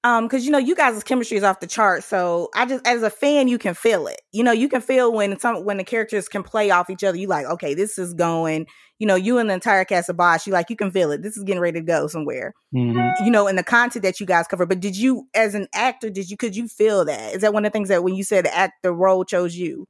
Um, 0.07 0.25
because 0.25 0.45
you 0.47 0.53
know, 0.53 0.59
you 0.59 0.77
guys' 0.77 1.03
chemistry 1.03 1.37
is 1.37 1.43
off 1.43 1.59
the 1.59 1.67
chart. 1.67 2.05
So 2.05 2.49
I 2.55 2.65
just, 2.65 2.87
as 2.87 3.03
a 3.03 3.11
fan, 3.11 3.49
you 3.49 3.59
can 3.59 3.75
feel 3.75 4.07
it. 4.07 4.21
You 4.31 4.45
know, 4.45 4.53
you 4.53 4.69
can 4.69 4.81
feel 4.81 5.13
when 5.13 5.37
some 5.41 5.65
when 5.65 5.79
the 5.79 5.85
characters 5.85 6.29
can 6.29 6.45
play 6.45 6.71
off 6.71 6.91
each 6.91 7.03
other. 7.03 7.19
You 7.19 7.27
like, 7.27 7.47
okay, 7.47 7.75
this 7.75 7.99
is 7.99 8.15
going. 8.15 8.67
You 9.01 9.07
know, 9.07 9.17
you 9.17 9.39
and 9.39 9.51
the 9.51 9.55
entire 9.55 9.85
cast 9.85 10.09
of 10.09 10.17
Bosch, 10.17 10.47
you 10.47 10.53
like, 10.53 10.71
you 10.71 10.77
can 10.77 10.91
feel 10.91 11.11
it. 11.11 11.23
This 11.23 11.37
is 11.37 11.43
getting 11.43 11.61
ready 11.61 11.81
to 11.81 11.85
go 11.85 12.07
somewhere. 12.07 12.55
Mhm. 12.75 13.25
You 13.25 13.31
know, 13.33 13.47
in 13.49 13.57
the 13.57 13.65
content 13.65 14.05
that 14.05 14.21
you 14.21 14.27
guys 14.27 14.47
cover. 14.47 14.65
But 14.65 14.79
did 14.81 14.97
you, 14.97 15.27
as 15.35 15.55
an 15.55 15.67
actor, 15.75 16.09
did 16.09 16.31
you 16.31 16.37
could 16.37 16.55
you 16.55 16.69
feel 16.69 17.05
that? 17.05 17.35
Is 17.35 17.41
that 17.43 17.53
one 17.53 17.65
of 17.65 17.73
the 17.73 17.77
things 17.77 17.89
that 17.89 18.05
when 18.05 18.15
you 18.15 18.23
said 18.23 18.45
the 18.45 18.57
act, 18.57 18.75
the 18.85 18.93
role 18.93 19.25
chose 19.25 19.57
you? 19.57 19.87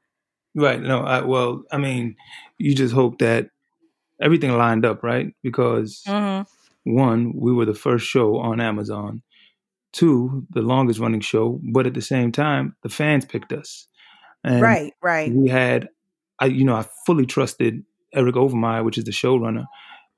Right. 0.55 0.81
No. 0.81 1.01
I, 1.03 1.21
well, 1.21 1.63
I 1.71 1.77
mean, 1.77 2.17
you 2.59 2.75
just 2.75 2.95
hope 2.95 3.19
that 3.19 3.51
everything 4.21 4.57
lined 4.57 4.87
up, 4.87 5.03
right? 5.03 5.35
Because 5.43 6.03
Mm-hmm. 6.07 6.95
one, 6.97 7.33
we 7.37 7.53
were 7.53 7.67
the 7.67 7.75
first 7.75 8.07
show 8.07 8.39
on 8.39 8.61
Amazon. 8.61 9.23
Two, 9.97 10.45
the 10.51 10.61
longest 10.73 11.01
running 11.01 11.21
show, 11.33 11.59
but 11.73 11.87
at 11.87 11.95
the 11.95 12.03
same 12.03 12.31
time, 12.31 12.65
the 12.83 12.89
fans 12.91 13.25
picked 13.25 13.53
us. 13.53 13.87
And 14.45 14.61
Right, 14.61 14.93
right. 15.03 15.33
we 15.33 15.49
had 15.49 15.89
I 16.39 16.47
you 16.59 16.65
know, 16.67 16.77
I 16.77 16.85
fully 17.07 17.25
trusted 17.27 17.83
Eric 18.13 18.35
Overmyer, 18.35 18.85
which 18.85 18.99
is 18.99 19.05
the 19.05 19.11
showrunner. 19.23 19.65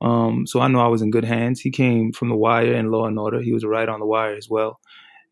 Um, 0.01 0.47
so 0.51 0.61
I 0.61 0.69
know 0.69 0.81
I 0.81 0.89
was 0.89 1.03
in 1.03 1.11
good 1.13 1.25
hands. 1.25 1.61
He 1.61 1.71
came 1.71 2.13
from 2.13 2.29
The 2.29 2.37
Wire 2.37 2.75
and 2.75 2.91
Law 2.91 3.07
and 3.07 3.19
Order. 3.19 3.41
He 3.41 3.53
was 3.53 3.65
a 3.65 3.69
writer 3.69 3.93
on 3.93 4.01
The 4.01 4.07
Wire 4.15 4.35
as 4.35 4.49
well, 4.51 4.81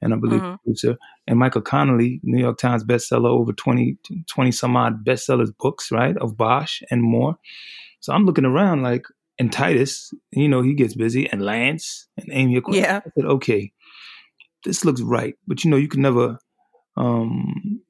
and 0.00 0.14
I 0.14 0.16
believe 0.16 0.42
Mhm. 0.42 0.59
producer. 0.62 0.96
And 1.26 1.38
Michael 1.40 1.62
Connelly, 1.62 2.20
New 2.22 2.40
York 2.46 2.59
Times 2.59 2.85
bestseller, 2.85 3.28
over 3.40 3.52
20, 3.52 3.98
20 4.32 4.52
some 4.52 4.76
odd 4.76 5.04
bestsellers 5.04 5.50
books, 5.59 5.90
right, 5.90 6.16
of 6.18 6.37
Bosch 6.37 6.82
and 6.90 7.02
more. 7.02 7.37
So 8.00 8.12
I'm 8.12 8.24
looking 8.26 8.44
around 8.44 8.82
like, 8.82 9.04
and 9.38 9.52
Titus, 9.52 10.12
you 10.30 10.48
know, 10.48 10.62
he 10.62 10.72
gets 10.74 10.94
busy, 10.94 11.28
and 11.30 11.42
Lance 11.42 12.06
and 12.16 12.28
Amy. 12.32 12.61
Aquino. 12.61 12.74
Yeah. 12.76 13.00
I 13.06 13.11
said, 13.16 13.24
okay, 13.26 13.72
this 14.66 14.85
looks 14.85 15.00
right, 15.00 15.35
but 15.46 15.64
you 15.64 15.70
know, 15.70 15.76
you 15.79 15.88
can 15.88 16.02
never, 16.02 16.38
um, 16.96 17.81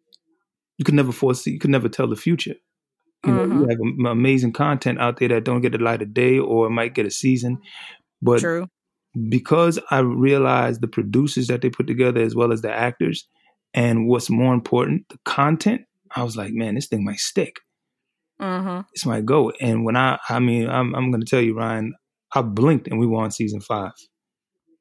you 0.79 0.85
can 0.85 0.95
never 0.97 1.13
foresee, 1.13 1.51
you 1.53 1.59
can 1.59 1.71
never 1.73 1.89
tell 1.89 2.07
the 2.07 2.17
future. 2.17 2.55
You 3.25 3.33
know, 3.33 3.47
Mhm. 3.47 3.55
you 3.55 3.69
have 3.69 3.81
am- 3.81 4.07
amazing 4.07 4.53
content 4.53 5.01
out 5.01 5.19
there 5.19 5.29
that 5.29 5.45
don't 5.45 5.63
get 5.63 5.73
the 5.73 5.79
light 5.79 6.03
of 6.03 6.15
day 6.15 6.39
or 6.39 6.71
might 6.71 6.95
get 6.95 7.07
a 7.07 7.11
season, 7.11 7.59
but 8.23 8.41
True. 8.41 8.67
because 9.29 9.81
I 9.91 9.99
realized 10.01 10.81
the 10.81 10.89
producers 10.89 11.49
that 11.49 11.63
they 11.63 11.71
put 11.71 11.87
together 11.89 12.21
as 12.21 12.35
well 12.37 12.53
as 12.53 12.63
the 12.63 12.73
actors, 12.73 13.27
and 13.75 14.07
what's 14.09 14.31
more 14.31 14.55
important, 14.55 15.09
the 15.09 15.19
content. 15.25 15.83
I 16.15 16.23
was 16.23 16.37
like, 16.37 16.53
man, 16.55 16.77
this 16.77 16.87
thing 16.87 17.05
might 17.05 17.19
stick. 17.19 17.61
Mm-hmm. 18.41 18.83
This 18.95 19.05
might 19.07 19.25
go. 19.25 19.51
And 19.61 19.85
when 19.85 19.97
I, 19.97 20.19
I 20.29 20.39
mean, 20.39 20.69
I'm, 20.69 20.95
I'm 20.95 21.11
going 21.11 21.21
to 21.23 21.27
tell 21.27 21.41
you, 21.41 21.55
Ryan, 21.55 21.95
I 22.35 22.43
blinked 22.43 22.87
and 22.89 22.99
we 22.99 23.07
were 23.07 23.19
on 23.23 23.31
season 23.31 23.61
five. 23.61 23.93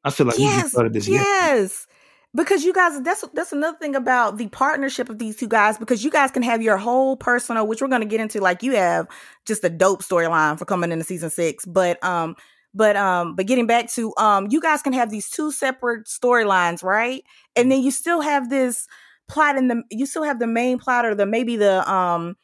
I 0.05 0.11
feel 0.11 0.27
like 0.27 0.37
we 0.37 0.45
just 0.45 0.55
yes, 0.55 0.71
started 0.71 0.93
this 0.93 1.07
year. 1.07 1.19
yes. 1.19 1.87
Because 2.33 2.63
you 2.63 2.73
guys, 2.73 3.01
that's 3.01 3.23
that's 3.33 3.53
another 3.53 3.77
thing 3.77 3.95
about 3.95 4.37
the 4.37 4.47
partnership 4.49 5.09
of 5.09 5.19
these 5.19 5.37
two 5.37 5.47
guys. 5.47 5.77
Because 5.77 6.03
you 6.03 6.11
guys 6.11 6.31
can 6.31 6.43
have 6.43 6.61
your 6.61 6.77
whole 6.77 7.17
personal, 7.17 7.65
which 7.65 7.81
we're 7.81 7.87
going 7.87 8.01
to 8.01 8.07
get 8.07 8.19
into. 8.19 8.39
Like 8.39 8.61
you 8.61 8.73
have 8.75 9.07
just 9.45 9.63
a 9.63 9.69
dope 9.69 10.03
storyline 10.03 10.59
for 10.59 10.65
coming 10.65 10.91
into 10.91 11.05
season 11.05 11.29
six. 11.29 11.65
But 11.65 12.01
um, 12.03 12.35
but 12.73 12.97
um, 12.97 13.35
but 13.35 13.47
getting 13.47 13.67
back 13.67 13.89
to 13.93 14.13
um, 14.17 14.47
you 14.51 14.61
guys 14.61 14.81
can 14.81 14.93
have 14.93 15.09
these 15.09 15.29
two 15.29 15.51
separate 15.51 16.05
storylines, 16.07 16.83
right? 16.83 17.23
And 17.55 17.71
then 17.71 17.81
you 17.81 17.89
still 17.89 18.19
have 18.19 18.49
this 18.49 18.85
plot 19.29 19.57
in 19.57 19.69
the. 19.69 19.83
You 19.89 20.05
still 20.05 20.23
have 20.23 20.39
the 20.39 20.47
main 20.47 20.77
plot 20.77 21.05
or 21.05 21.15
the 21.15 21.25
maybe 21.25 21.55
the 21.55 21.89
um 21.89 22.35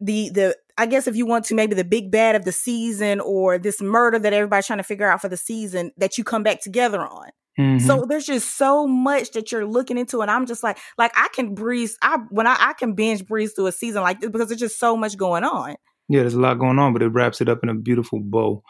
the 0.00 0.30
the 0.30 0.56
I 0.78 0.86
guess 0.86 1.06
if 1.06 1.16
you 1.16 1.26
want 1.26 1.44
to 1.46 1.54
maybe 1.54 1.74
the 1.74 1.84
big 1.84 2.10
bad 2.10 2.36
of 2.36 2.44
the 2.44 2.52
season 2.52 3.20
or 3.20 3.58
this 3.58 3.80
murder 3.80 4.18
that 4.18 4.32
everybody's 4.32 4.66
trying 4.66 4.78
to 4.78 4.82
figure 4.84 5.10
out 5.10 5.20
for 5.22 5.28
the 5.28 5.36
season 5.36 5.90
that 5.96 6.18
you 6.18 6.24
come 6.24 6.42
back 6.42 6.60
together 6.60 7.00
on. 7.00 7.28
Mhm. 7.58 7.80
So 7.80 8.04
there's 8.06 8.26
just 8.26 8.56
so 8.58 8.86
much 8.86 9.30
that 9.32 9.50
you're 9.50 9.64
looking 9.66 9.96
into, 9.96 10.20
and 10.20 10.30
I'm 10.30 10.44
just 10.44 10.62
like, 10.62 10.76
like 10.98 11.12
I 11.16 11.28
can 11.34 11.54
breeze. 11.54 11.96
I 12.02 12.18
when 12.30 12.46
I, 12.46 12.56
I 12.58 12.72
can 12.74 12.92
binge 12.94 13.24
breeze 13.26 13.54
through 13.54 13.68
a 13.68 13.72
season 13.72 14.02
like 14.02 14.20
this 14.20 14.28
because 14.30 14.48
there's 14.48 14.60
just 14.60 14.78
so 14.78 14.94
much 14.96 15.16
going 15.16 15.42
on. 15.44 15.76
yeah, 16.10 16.20
there's 16.20 16.34
a 16.34 16.40
lot 16.40 16.58
going 16.58 16.78
on, 16.78 16.92
but 16.92 17.02
it 17.02 17.08
wraps 17.08 17.40
it 17.40 17.48
up 17.48 17.60
in 17.62 17.70
a 17.70 17.74
beautiful 17.74 18.20
bow. 18.22 18.62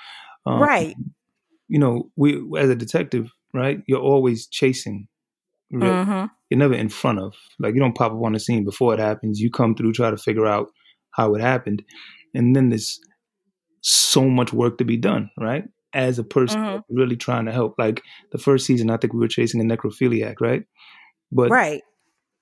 Um, 0.47 0.61
right. 0.63 0.95
You 1.69 1.81
know, 1.81 2.11
we 2.15 2.41
as 2.57 2.69
a 2.71 2.77
detective, 2.77 3.29
right? 3.53 3.81
You're 3.89 3.99
always 4.01 4.47
chasing. 4.47 5.09
Really. 5.73 5.91
Mm-hmm. 5.93 6.27
You're 6.49 6.59
never 6.59 6.75
in 6.75 6.89
front 6.89 7.19
of. 7.19 7.35
Like 7.59 7.75
you 7.75 7.81
don't 7.81 7.97
pop 7.97 8.13
up 8.13 8.23
on 8.23 8.35
the 8.35 8.39
scene 8.39 8.65
before 8.65 8.95
it 8.95 9.01
happens. 9.01 9.41
You 9.41 9.51
come 9.51 9.75
through, 9.75 9.95
try 9.95 10.11
to 10.13 10.17
figure 10.17 10.47
out 10.47 10.69
how 11.17 11.35
it 11.35 11.41
happened, 11.41 11.83
and 12.35 12.55
then 12.55 12.69
there's 12.69 13.01
so 13.81 14.29
much 14.29 14.53
work 14.53 14.79
to 14.79 14.85
be 14.85 14.97
done, 14.97 15.31
right? 15.39 15.65
As 15.95 16.19
a 16.19 16.25
person 16.25 16.61
Mhm. 16.61 16.83
really 16.91 17.17
trying 17.17 17.47
to 17.47 17.53
help. 17.53 17.75
Like 17.79 18.03
the 18.33 18.39
first 18.39 18.67
season, 18.67 18.91
I 18.91 18.97
think 18.97 19.13
we 19.13 19.21
were 19.21 19.29
chasing 19.29 19.61
a 19.61 19.65
necrophiliac, 19.65 20.41
right? 20.41 20.65
But 21.33 21.51
Right. 21.51 21.83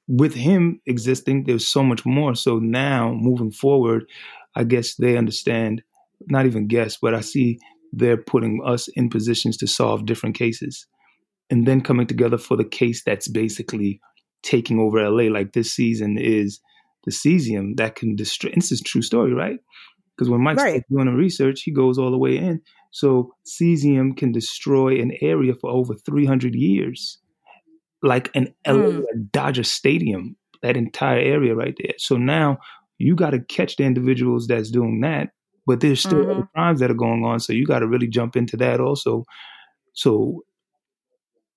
with 0.09 0.35
him 0.35 0.81
existing, 0.87 1.45
there's 1.45 1.69
so 1.69 1.83
much 1.83 2.05
more. 2.05 2.35
So 2.35 2.59
now 2.59 3.15
moving 3.15 3.51
forward, 3.51 4.07
I 4.57 4.65
guess 4.65 4.97
they 4.97 5.17
understand, 5.17 5.83
not 6.29 6.47
even 6.47 6.67
guess, 6.67 6.99
but 7.01 7.15
I 7.15 7.21
see 7.21 7.59
they're 7.93 8.17
putting 8.17 8.61
us 8.65 8.89
in 8.97 9.09
positions 9.09 9.57
to 9.59 9.67
solve 9.67 10.07
different 10.07 10.35
cases 10.35 10.87
and 11.51 11.67
then 11.67 11.81
coming 11.81 12.07
together 12.07 12.39
for 12.39 12.57
the 12.57 12.65
case 12.65 13.03
that's 13.05 13.29
basically 13.29 14.01
taking 14.43 14.79
over 14.81 14.99
LA. 14.99 15.29
Like 15.29 15.53
this 15.53 15.73
season 15.73 16.19
is 16.19 16.61
the 17.05 17.11
cesium 17.11 17.77
that 17.77 17.97
can 17.97 18.17
destroy. 18.17 18.53
This 18.55 18.73
is 18.73 18.81
a 18.81 18.85
true 18.85 19.03
story, 19.03 19.33
right? 19.33 19.59
Because 20.17 20.31
when 20.31 20.43
Mike's 20.43 20.63
Right. 20.63 20.83
doing 20.91 21.07
the 21.07 21.13
research, 21.13 21.63
he 21.63 21.73
goes 21.73 21.99
all 21.99 22.11
the 22.11 22.19
way 22.19 22.37
in. 22.37 22.61
So 22.93 23.33
cesium 23.47 24.17
can 24.17 24.33
destroy 24.33 25.01
an 25.01 25.13
area 25.21 25.55
for 25.55 25.71
over 25.71 25.95
300 25.95 26.55
years, 26.55 27.19
like 28.03 28.31
an 28.35 28.55
Mm. 28.67 29.05
Dodger 29.33 29.65
Stadium, 29.65 30.37
that 30.63 30.77
entire 30.77 31.19
area 31.21 31.55
right 31.55 31.75
there. 31.83 31.95
So 31.99 32.17
now 32.17 32.59
you 32.99 33.15
got 33.17 33.31
to 33.31 33.41
catch 33.41 33.77
the 33.77 33.85
individuals 33.85 34.47
that's 34.47 34.71
doing 34.71 35.01
that, 35.01 35.31
but 35.67 35.81
there's 35.81 36.01
still 36.01 36.21
Mhm. 36.21 36.31
other 36.31 36.49
crimes 36.55 36.81
that 36.81 36.91
are 36.91 36.95
going 36.95 37.25
on. 37.25 37.41
So 37.41 37.53
you 37.53 37.67
got 37.67 37.81
to 37.81 37.89
really 37.89 38.09
jump 38.09 38.37
into 38.37 38.57
that 38.59 38.81
also. 38.81 39.25
So, 39.95 40.45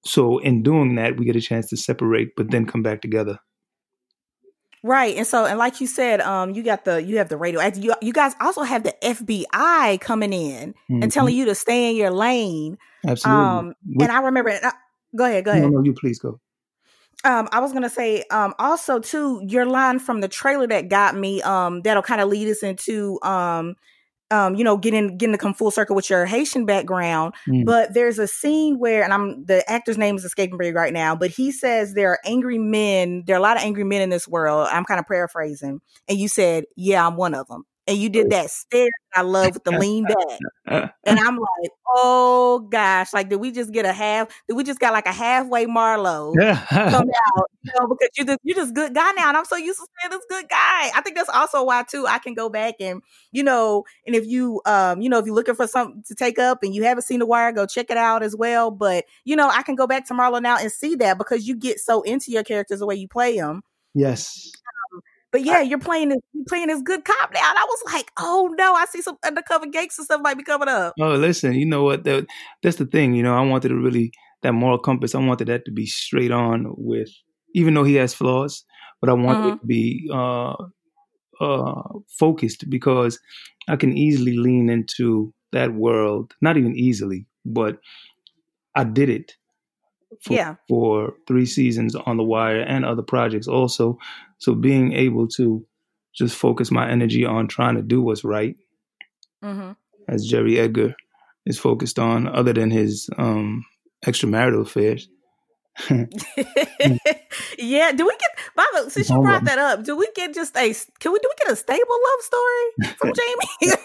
so 0.06 0.40
in 0.40 0.64
doing 0.64 0.96
that, 0.96 1.18
we 1.18 1.26
get 1.26 1.36
a 1.36 1.42
chance 1.42 1.68
to 1.70 1.78
separate, 1.78 2.30
but 2.36 2.52
then 2.52 2.66
come 2.66 2.82
back 2.84 3.02
together. 3.02 3.40
Right. 4.88 5.18
And 5.18 5.28
so, 5.28 5.46
and 5.46 5.60
like 5.60 5.82
you 5.82 5.88
said, 5.88 6.22
um, 6.22 6.52
you 6.52 6.64
got 6.64 6.86
the 6.86 7.04
you 7.04 7.18
have 7.18 7.30
the 7.30 7.38
radio. 7.38 7.62
You 7.76 7.94
you 8.02 8.14
guys 8.14 8.34
also 8.40 8.62
have 8.64 8.84
the 8.84 8.96
FBI 9.04 10.00
coming 10.00 10.32
in 10.34 10.74
and 10.90 11.04
Mhm. 11.04 11.12
telling 11.14 11.36
you 11.36 11.46
to 11.46 11.56
stay 11.56 11.90
in 11.90 11.96
your 11.98 12.12
lane. 12.12 12.78
Absolutely. 13.06 13.44
Um, 13.44 13.74
With- 13.86 14.08
and 14.08 14.12
I 14.12 14.22
remember. 14.22 14.50
uh, 14.52 14.72
go 15.16 15.26
ahead. 15.26 15.44
Go 15.46 15.52
no, 15.54 15.58
ahead. 15.60 15.72
no, 15.72 15.84
you 15.84 15.94
please 15.94 16.20
go. 16.20 16.40
Um, 17.26 17.50
I 17.52 17.60
was 17.60 17.74
gonna 17.74 17.90
say, 17.90 18.24
um, 18.32 18.54
also 18.60 19.00
too, 19.00 19.42
your 19.46 19.66
line 19.66 20.00
from 20.00 20.22
the 20.22 20.28
trailer 20.28 20.68
that 20.68 20.88
got 20.88 21.16
me, 21.16 21.42
um, 21.42 21.82
that'll 21.82 22.04
kind 22.04 22.22
of 22.22 22.30
lead 22.30 22.48
us 22.48 22.62
into, 22.64 23.20
um, 23.24 23.76
um, 24.32 24.56
you 24.56 24.64
know, 24.64 24.78
getting 24.78 25.18
getting 25.18 25.34
to 25.34 25.38
come 25.38 25.54
full 25.54 25.72
circle 25.72 25.96
with 25.96 26.10
your 26.10 26.26
Haitian 26.26 26.66
background. 26.66 27.34
Mm. 27.48 27.66
But 27.66 27.94
there's 27.94 28.20
a 28.20 28.28
scene 28.28 28.78
where, 28.78 29.04
and 29.04 29.14
I'm 29.14 29.46
the 29.46 29.70
actor's 29.70 29.98
name 29.98 30.16
is 30.16 30.26
escaping 30.26 30.58
me 30.58 30.72
right 30.72 30.94
now, 30.94 31.16
but 31.16 31.30
he 31.30 31.52
says 31.52 31.94
there 31.94 32.12
are 32.12 32.20
angry 32.26 32.58
men. 32.58 33.24
There 33.26 33.36
are 33.36 33.40
a 33.40 33.42
lot 33.42 33.58
of 33.58 33.64
angry 33.64 33.84
men 33.84 34.02
in 34.02 34.10
this 34.10 34.28
world. 34.28 34.68
I'm 34.72 34.86
kind 34.86 35.00
of 35.00 35.06
paraphrasing, 35.08 35.80
and 36.08 36.18
you 36.18 36.28
said, 36.28 36.66
"Yeah, 36.76 37.08
I'm 37.08 37.16
one 37.16 37.34
of 37.34 37.48
them." 37.48 37.64
And 37.88 37.98
you 37.98 38.10
did 38.10 38.30
that 38.32 38.50
stare 38.50 38.90
I 39.18 39.22
love 39.22 39.56
with 39.56 39.64
the 39.64 39.72
lean 39.72 40.06
back. 40.06 40.40
And 41.06 41.18
I'm 41.18 41.38
like, 41.38 41.72
oh 41.96 42.68
gosh, 42.70 43.14
like 43.14 43.30
did 43.30 43.38
we 43.38 43.52
just 43.52 43.72
get 43.72 43.86
a 43.86 43.94
half? 43.94 44.28
Did 44.50 44.56
we 44.58 44.66
just 44.66 44.82
got 44.82 44.92
like 44.92 45.08
a 45.08 45.14
halfway 45.14 45.66
Marlo 45.66 46.36
come 46.70 47.10
out? 47.38 47.52
You 47.64 47.72
know, 47.80 47.88
because 47.88 48.10
you 48.18 48.26
just 48.26 48.40
you're 48.44 48.58
just 48.58 48.74
good 48.74 48.94
guy 48.94 49.10
now, 49.14 49.30
and 49.30 49.38
I'm 49.38 49.46
so 49.46 49.56
used 49.56 49.80
to 49.80 49.88
saying 50.02 50.12
this 50.12 50.26
good 50.30 50.50
guy. 50.50 50.92
I 50.94 51.00
think 51.02 51.16
that's 51.16 51.30
also 51.30 51.64
why 51.64 51.84
too. 51.90 52.06
I 52.06 52.20
can 52.20 52.34
go 52.34 52.50
back 52.50 52.76
and 52.82 53.02
you 53.32 53.42
know, 53.44 53.86
and 54.06 54.14
if 54.14 54.28
you 54.28 54.62
um, 54.66 55.00
you 55.00 55.08
know, 55.08 55.20
if 55.20 55.26
you're 55.26 55.34
looking 55.36 55.56
for 55.56 55.68
something 55.68 56.04
to 56.08 56.14
take 56.16 56.38
up 56.38 56.62
and 56.62 56.76
you 56.76 56.84
haven't 56.84 57.04
seen 57.04 57.20
The 57.20 57.26
Wire, 57.26 57.54
go 57.54 57.66
check 57.66 57.90
it 57.90 57.98
out 57.98 58.22
as 58.22 58.36
well. 58.36 58.70
But 58.70 59.06
you 59.24 59.38
know, 59.38 59.48
I 59.48 59.64
can 59.64 59.76
go 59.76 59.88
back 59.88 60.06
to 60.08 60.14
Marlo 60.14 60.42
now 60.42 60.58
and 60.58 60.70
see 60.70 60.96
that 60.96 61.18
because 61.18 61.48
you 61.48 61.56
get 61.56 61.80
so 61.80 62.02
into 62.02 62.32
your 62.32 62.44
characters 62.44 62.80
the 62.80 62.86
way 62.86 62.96
you 62.96 63.08
play 63.08 63.38
them. 63.38 63.62
yes. 63.94 64.52
But 65.32 65.44
yeah, 65.44 65.62
you're 65.62 65.80
playing 65.80 66.10
this, 66.10 66.20
you're 66.34 66.46
playing 66.48 66.68
this 66.68 66.82
good 66.82 67.04
cop 67.04 67.34
now. 67.34 67.50
And 67.50 67.58
I 67.58 67.66
was 67.68 67.94
like, 67.94 68.12
oh 68.18 68.54
no, 68.58 68.74
I 68.74 68.86
see 68.86 69.02
some 69.02 69.18
undercover 69.26 69.68
gangster 69.68 70.04
stuff 70.04 70.22
might 70.22 70.38
be 70.38 70.44
coming 70.44 70.70
up. 70.70 70.94
Oh, 71.00 71.16
listen, 71.16 71.54
you 71.54 71.66
know 71.66 71.84
what? 71.84 72.04
That, 72.06 72.26
that's 72.64 72.78
the 72.78 72.86
thing. 72.86 73.14
You 73.14 73.24
know, 73.24 73.36
I 73.36 73.42
wanted 73.42 73.70
to 73.70 73.76
really 73.76 74.12
that 74.44 74.54
moral 74.54 74.80
compass. 74.80 75.16
I 75.16 75.20
wanted 75.20 75.48
that 75.48 75.66
to 75.66 75.72
be 75.72 75.86
straight 75.86 76.32
on 76.32 76.66
with, 76.78 77.10
even 77.54 77.74
though 77.74 77.84
he 77.84 77.96
has 77.96 78.14
flaws, 78.14 78.64
but 79.02 79.10
I 79.10 79.14
wanted 79.14 79.54
it 79.54 79.60
to 79.60 79.66
be 79.66 80.10
uh, 80.14 80.56
uh, 81.42 81.82
focused 82.20 82.70
because 82.70 83.20
I 83.68 83.76
can 83.76 83.98
easily 83.98 84.38
lean 84.38 84.70
into 84.70 85.34
that 85.52 85.74
world. 85.74 86.34
Not 86.42 86.58
even 86.58 86.76
easily, 86.76 87.26
but 87.46 87.80
I 88.76 88.84
did 88.84 89.10
it. 89.10 89.34
For, 90.24 90.34
Yeah. 90.34 90.56
for 90.70 91.14
three 91.28 91.46
seasons 91.46 91.96
on 91.96 92.18
The 92.18 92.24
Wire 92.24 92.62
and 92.62 92.86
other 92.86 93.02
projects 93.04 93.48
also. 93.48 93.98
So 94.40 94.56
being 94.56 94.94
able 94.94 95.28
to 95.38 95.66
just 96.16 96.36
focus 96.36 96.72
my 96.72 96.90
energy 96.90 97.26
on 97.26 97.48
trying 97.48 97.76
to 97.76 97.82
do 97.82 98.02
what's 98.02 98.24
right, 98.24 98.56
Mm-hmm. 99.44 99.72
as 100.08 100.26
Jerry 100.26 100.58
Edgar 100.60 100.96
is 101.46 101.60
focused 101.60 102.00
on, 102.00 102.28
other 102.28 102.54
than 102.54 102.72
his 102.72 103.10
um, 103.18 103.66
extramarital 104.06 104.62
affairs. 104.62 105.08
yeah. 107.58 107.92
Do 107.92 108.06
we 108.06 108.16
get 108.18 108.37
by 108.58 108.66
the 108.74 108.90
since 108.90 109.10
you 109.10 109.22
brought 109.22 109.46
that 109.46 109.60
up? 109.60 109.84
Do 109.84 109.96
we 109.96 110.10
get 110.16 110.34
just 110.34 110.58
a 110.58 110.74
can 111.00 111.14
we 111.14 111.20
do 111.20 111.30
we 111.30 111.46
get 111.46 111.54
a 111.54 111.56
stable 111.56 111.86
love 111.90 112.22
story 112.22 112.96
from 112.98 113.14
Jamie 113.70 113.78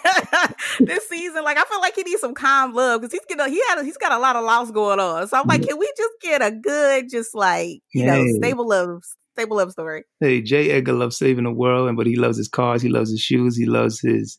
this 0.80 1.08
season? 1.08 1.44
Like 1.44 1.58
I 1.58 1.64
feel 1.64 1.80
like 1.80 1.94
he 1.94 2.02
needs 2.02 2.22
some 2.22 2.35
calm 2.35 2.72
love 2.72 3.02
because 3.02 3.12
he's 3.12 3.24
getting 3.28 3.52
he 3.52 3.62
had 3.68 3.82
he's 3.85 3.98
got 3.98 4.12
a 4.12 4.18
lot 4.18 4.35
of 4.35 4.44
loss 4.44 4.70
going 4.70 4.98
on. 4.98 5.28
So 5.28 5.38
I'm 5.38 5.46
like, 5.46 5.62
can 5.68 5.78
we 5.78 5.92
just 5.96 6.14
get 6.20 6.42
a 6.42 6.50
good 6.50 7.11
just 7.11 7.35
like 7.35 7.80
you 7.92 8.06
know 8.06 8.24
stable 8.38 8.66
love 8.66 9.02
stable 9.35 9.58
love 9.58 9.70
story? 9.70 10.04
Hey, 10.20 10.40
Jay 10.40 10.70
Edgar 10.70 10.94
loves 10.94 11.18
saving 11.18 11.44
the 11.44 11.52
world, 11.52 11.88
and 11.88 11.96
but 11.96 12.06
he 12.06 12.16
loves 12.16 12.38
his 12.38 12.48
cars, 12.48 12.82
he 12.82 12.88
loves 12.88 13.11
his 13.11 13.20
shoes, 13.20 13.56
he 13.56 13.66
loves 13.66 14.00
his, 14.00 14.38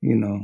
you 0.00 0.16
know, 0.16 0.40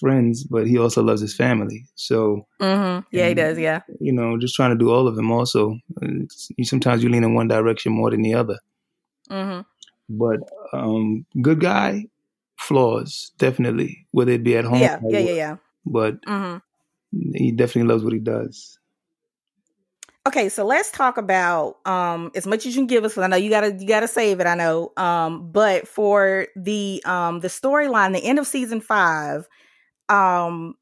friends, 0.00 0.44
but 0.44 0.66
he 0.66 0.78
also 0.78 1.02
loves 1.02 1.20
his 1.20 1.36
family. 1.36 1.84
So 1.94 2.46
Mm-hmm. 2.60 3.06
Yeah, 3.16 3.28
he 3.28 3.34
Mhm. 3.34 3.36
does. 3.36 3.58
Yeah. 3.58 3.80
you 4.00 4.12
know, 4.12 4.38
just 4.38 4.54
trying 4.54 4.70
to 4.70 4.78
do 4.84 4.90
all 4.90 5.06
of 5.06 5.16
them. 5.16 5.30
Also, 5.30 5.78
you, 6.56 6.64
sometimes 6.64 7.02
you 7.02 7.08
lean 7.10 7.24
in 7.24 7.34
one 7.34 7.48
direction 7.48 7.92
more 7.92 8.10
than 8.10 8.22
the 8.22 8.34
other. 8.34 8.58
Mm-hmm. 9.30 9.60
But 10.08 10.40
um, 10.72 11.24
good 11.40 11.60
guy, 11.60 12.06
flaws 12.58 13.32
definitely, 13.38 14.06
whether 14.10 14.32
it 14.32 14.42
be 14.42 14.56
at 14.56 14.64
home. 14.64 14.80
Yeah. 14.80 14.98
or 15.02 15.12
Yeah. 15.12 15.18
Yeah. 15.20 15.32
Yeah. 15.32 15.56
But 15.86 16.20
Mm-hmm. 16.22 16.58
he 17.34 17.52
definitely 17.52 17.92
loves 17.92 18.04
what 18.04 18.12
he 18.12 18.18
does. 18.20 18.78
Okay, 20.26 20.50
so 20.50 20.66
let's 20.66 20.90
talk 20.90 21.16
about 21.16 21.78
um 21.86 22.30
as 22.34 22.46
much 22.46 22.66
as 22.66 22.74
you 22.76 22.80
can 22.82 22.86
give 22.86 23.04
us. 23.04 23.16
I 23.16 23.26
know 23.26 23.36
you 23.36 23.48
gotta 23.48 23.72
you 23.72 23.86
gotta 23.88 24.06
save 24.08 24.38
it. 24.40 24.46
I 24.46 24.54
know, 24.54 24.92
um, 24.98 25.50
but 25.50 25.88
for 25.88 26.46
the 26.54 27.02
um 27.06 27.40
the 27.40 27.48
storyline, 27.48 28.12
the 28.12 28.22
end 28.24 28.38
of 28.38 28.46
season 28.46 28.80
five, 28.82 29.48
um, 30.10 30.74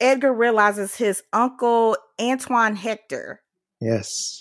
Edgar 0.00 0.32
realizes 0.32 0.94
his 0.96 1.22
uncle 1.32 1.96
Antoine 2.20 2.76
Hector 2.76 3.40
Yes. 3.80 4.40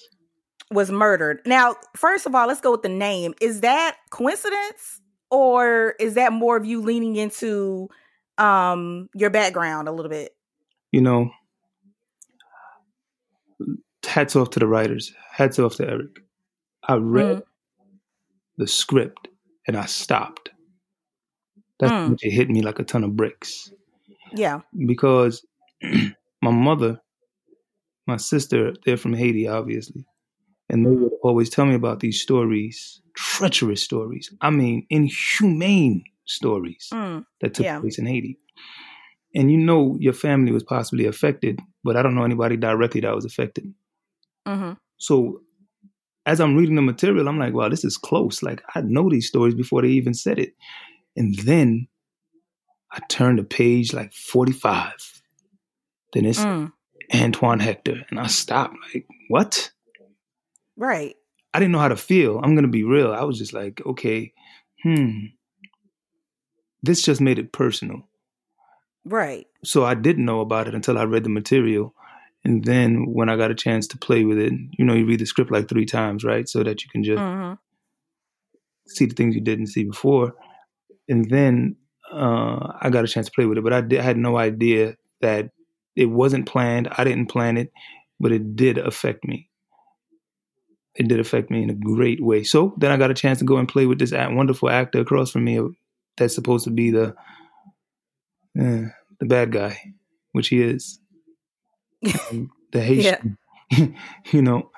was 0.71 0.91
murdered. 0.91 1.39
Now, 1.45 1.75
first 1.95 2.25
of 2.25 2.35
all, 2.35 2.47
let's 2.47 2.61
go 2.61 2.71
with 2.71 2.81
the 2.83 2.89
name. 2.89 3.33
Is 3.41 3.61
that 3.61 3.97
coincidence, 4.09 5.01
or 5.31 5.95
is 5.99 6.13
that 6.15 6.31
more 6.33 6.55
of 6.57 6.65
you 6.65 6.81
leaning 6.81 7.15
into 7.15 7.89
um 8.37 9.09
your 9.15 9.29
background 9.29 9.87
a 9.87 9.91
little 9.91 10.09
bit? 10.09 10.35
You 10.91 11.01
know, 11.01 11.31
hats 14.05 14.35
off 14.35 14.49
to 14.51 14.59
the 14.59 14.67
writers. 14.67 15.13
Hats 15.31 15.59
off 15.59 15.75
to 15.75 15.87
Eric. 15.89 16.19
I 16.87 16.95
read 16.95 17.37
Mhm. 17.37 17.43
the 18.57 18.67
script 18.67 19.27
and 19.67 19.77
I 19.77 19.85
stopped. 19.85 20.49
That's 21.83 22.11
Mm. 22.11 22.17
it 22.21 22.31
hit 22.31 22.49
me 22.49 22.61
like 22.61 22.79
a 22.79 22.83
ton 22.83 23.03
of 23.03 23.15
bricks. 23.15 23.71
Yeah. 24.35 24.61
because 24.87 25.45
my 26.41 26.49
mother, 26.51 26.99
my 28.07 28.17
sister, 28.17 28.73
they're 28.85 28.97
from 28.97 29.13
Haiti, 29.13 29.47
obviously, 29.47 30.05
and 30.69 30.85
they 30.85 30.89
would 30.89 31.11
always 31.21 31.49
tell 31.49 31.65
me 31.65 31.75
about 31.75 31.99
these 31.99 32.19
stories, 32.21 33.01
treacherous 33.15 33.83
stories. 33.83 34.33
I 34.41 34.49
mean, 34.49 34.87
inhumane 34.89 36.03
stories 36.25 36.89
Mm. 36.91 37.25
that 37.41 37.53
took 37.53 37.65
Yeah. 37.65 37.79
place 37.79 37.99
in 37.99 38.05
Haiti. 38.07 38.37
And 39.35 39.51
you 39.51 39.57
know, 39.57 39.97
your 39.99 40.13
family 40.13 40.51
was 40.51 40.63
possibly 40.63 41.05
affected, 41.05 41.59
but 41.83 41.95
I 41.95 42.01
don't 42.01 42.15
know 42.15 42.23
anybody 42.23 42.57
directly 42.57 43.01
that 43.01 43.15
was 43.15 43.25
affected. 43.25 43.73
Mm-hmm. 44.47 44.73
So, 44.97 45.41
as 46.25 46.39
I'm 46.39 46.55
reading 46.55 46.75
the 46.75 46.81
material, 46.81 47.27
I'm 47.27 47.37
like, 47.39 47.53
wow, 47.53 47.69
this 47.69 47.83
is 47.83 47.97
close. 47.97 48.41
Like, 48.41 48.61
I 48.75 48.81
know 48.81 49.09
these 49.09 49.27
stories 49.27 49.53
before 49.55 49.81
they 49.81 49.89
even 49.89 50.13
said 50.13 50.39
it. 50.39 50.53
And 51.15 51.35
then 51.39 51.87
I 52.91 52.99
turned 53.09 53.39
the 53.39 53.43
page 53.43 53.93
like 53.93 54.13
45. 54.13 55.21
Then 56.13 56.25
it's 56.25 56.39
Mm. 56.39 56.71
Antoine 57.13 57.59
Hector. 57.59 58.05
And 58.09 58.19
I 58.19 58.27
stopped, 58.27 58.75
like, 58.93 59.07
what? 59.29 59.71
Right. 60.77 61.15
I 61.53 61.59
didn't 61.59 61.71
know 61.71 61.79
how 61.79 61.87
to 61.89 61.95
feel. 61.95 62.37
I'm 62.37 62.55
going 62.55 62.65
to 62.65 62.71
be 62.71 62.83
real. 62.83 63.11
I 63.13 63.23
was 63.23 63.37
just 63.37 63.53
like, 63.53 63.81
okay, 63.85 64.33
hmm. 64.83 65.25
This 66.81 67.01
just 67.01 67.21
made 67.21 67.39
it 67.39 67.51
personal. 67.53 68.07
Right. 69.05 69.47
So 69.63 69.85
I 69.85 69.93
didn't 69.93 70.25
know 70.25 70.41
about 70.41 70.67
it 70.67 70.75
until 70.75 70.97
I 70.97 71.03
read 71.03 71.23
the 71.23 71.29
material. 71.29 71.93
And 72.43 72.63
then 72.65 73.05
when 73.13 73.29
I 73.29 73.37
got 73.37 73.51
a 73.51 73.55
chance 73.55 73.87
to 73.87 73.97
play 73.97 74.25
with 74.25 74.37
it, 74.37 74.51
you 74.77 74.83
know, 74.83 74.93
you 74.93 75.05
read 75.05 75.19
the 75.19 75.25
script 75.25 75.51
like 75.51 75.69
three 75.69 75.85
times, 75.85 76.23
right? 76.25 76.47
So 76.49 76.63
that 76.63 76.83
you 76.83 76.89
can 76.89 77.03
just 77.03 77.19
Mm-hmm. 77.19 77.53
see 78.87 79.05
the 79.05 79.15
things 79.15 79.35
you 79.35 79.41
didn't 79.41 79.67
see 79.67 79.83
before. 79.85 80.35
And 81.09 81.29
then 81.29 81.75
uh, 82.11 82.73
I 82.81 82.89
got 82.89 83.03
a 83.03 83.07
chance 83.07 83.27
to 83.27 83.31
play 83.31 83.45
with 83.45 83.57
it, 83.57 83.63
but 83.63 83.73
I, 83.73 83.81
did, 83.81 83.99
I 83.99 84.03
had 84.03 84.17
no 84.17 84.37
idea 84.37 84.95
that 85.21 85.49
it 85.95 86.05
wasn't 86.05 86.47
planned. 86.47 86.87
I 86.91 87.03
didn't 87.03 87.27
plan 87.27 87.57
it, 87.57 87.71
but 88.19 88.31
it 88.31 88.55
did 88.55 88.77
affect 88.77 89.25
me. 89.25 89.49
It 90.95 91.07
did 91.07 91.19
affect 91.19 91.49
me 91.49 91.63
in 91.63 91.69
a 91.69 91.73
great 91.73 92.21
way. 92.23 92.43
So 92.43 92.73
then 92.77 92.91
I 92.91 92.97
got 92.97 93.09
a 93.11 93.15
chance 93.15 93.39
to 93.39 93.45
go 93.45 93.57
and 93.57 93.67
play 93.67 93.85
with 93.85 93.99
this 93.99 94.11
wonderful 94.11 94.69
actor 94.69 94.99
across 94.99 95.31
from 95.31 95.43
me 95.43 95.59
that's 96.17 96.35
supposed 96.35 96.65
to 96.65 96.69
be 96.69 96.91
the 96.91 97.15
uh, 98.59 98.89
the 99.19 99.25
bad 99.25 99.51
guy, 99.51 99.79
which 100.33 100.49
he 100.49 100.61
is. 100.61 100.99
The 102.01 102.47
Haitian, 102.81 103.37
you 104.31 104.41
know, 104.41 104.69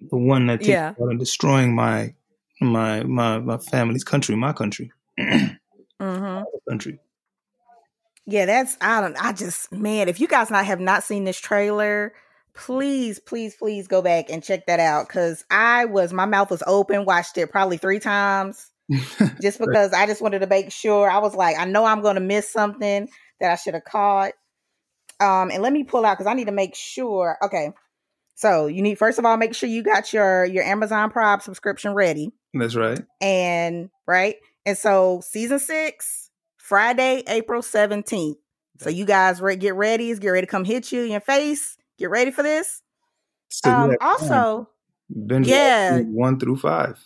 the 0.00 0.16
one 0.18 0.46
that 0.48 0.58
takes 0.60 0.68
Yeah. 0.68 0.92
in 0.98 1.16
destroying 1.18 1.74
my 1.74 2.14
my 2.60 3.02
my 3.04 3.38
my 3.38 3.56
family's 3.56 4.04
country, 4.04 4.36
my 4.36 4.52
country, 4.52 4.92
Mm-hmm. 5.18 6.42
country. 6.68 6.98
Yeah, 8.26 8.46
that's 8.46 8.76
I 8.80 9.00
don't 9.00 9.16
I 9.16 9.32
just 9.32 9.72
man, 9.72 10.08
if 10.08 10.20
you 10.20 10.28
guys 10.28 10.50
not 10.50 10.66
have 10.66 10.80
not 10.80 11.02
seen 11.02 11.24
this 11.24 11.38
trailer, 11.38 12.12
please, 12.54 13.18
please, 13.18 13.54
please 13.56 13.88
go 13.88 14.02
back 14.02 14.30
and 14.30 14.42
check 14.42 14.66
that 14.66 14.80
out. 14.80 15.08
Cause 15.08 15.44
I 15.50 15.86
was 15.86 16.12
my 16.12 16.26
mouth 16.26 16.50
was 16.50 16.62
open, 16.66 17.04
watched 17.04 17.38
it 17.38 17.50
probably 17.50 17.78
three 17.78 17.98
times 17.98 18.70
just 19.40 19.58
because 19.58 19.92
I 19.92 20.06
just 20.06 20.22
wanted 20.22 20.40
to 20.40 20.46
make 20.46 20.70
sure. 20.70 21.10
I 21.10 21.18
was 21.18 21.34
like, 21.34 21.58
I 21.58 21.64
know 21.64 21.84
I'm 21.84 22.02
gonna 22.02 22.20
miss 22.20 22.50
something 22.50 23.08
that 23.40 23.52
I 23.52 23.56
should 23.56 23.74
have 23.74 23.84
caught. 23.84 24.32
Um, 25.20 25.50
and 25.50 25.62
let 25.62 25.72
me 25.72 25.84
pull 25.84 26.04
out 26.04 26.18
because 26.18 26.30
I 26.30 26.34
need 26.34 26.46
to 26.46 26.52
make 26.52 26.74
sure. 26.74 27.38
Okay. 27.42 27.70
So 28.34 28.66
you 28.66 28.82
need 28.82 28.98
first 28.98 29.18
of 29.18 29.24
all 29.24 29.36
make 29.36 29.54
sure 29.54 29.68
you 29.68 29.82
got 29.82 30.12
your 30.12 30.44
your 30.44 30.64
Amazon 30.64 31.10
Prime 31.10 31.40
subscription 31.40 31.94
ready. 31.94 32.30
That's 32.54 32.76
right. 32.76 33.00
and 33.20 33.88
right 34.06 34.36
and 34.66 34.76
so 34.78 35.20
season 35.24 35.58
six 35.58 36.30
friday 36.56 37.22
april 37.28 37.62
17th 37.62 38.36
so 38.78 38.90
you 38.90 39.04
guys 39.04 39.40
re- 39.40 39.56
get 39.56 39.74
ready 39.74 40.10
it's 40.10 40.18
get 40.20 40.30
ready 40.30 40.46
to 40.46 40.50
come 40.50 40.64
hit 40.64 40.90
you 40.92 41.04
in 41.04 41.10
your 41.12 41.20
face 41.20 41.76
get 41.98 42.10
ready 42.10 42.30
for 42.30 42.42
this. 42.42 42.82
So 43.48 43.70
um 43.70 43.96
also 44.00 44.68
binge 45.26 45.46
yeah. 45.46 45.98
watch 45.98 46.06
one 46.08 46.38
through 46.38 46.56
five. 46.56 46.98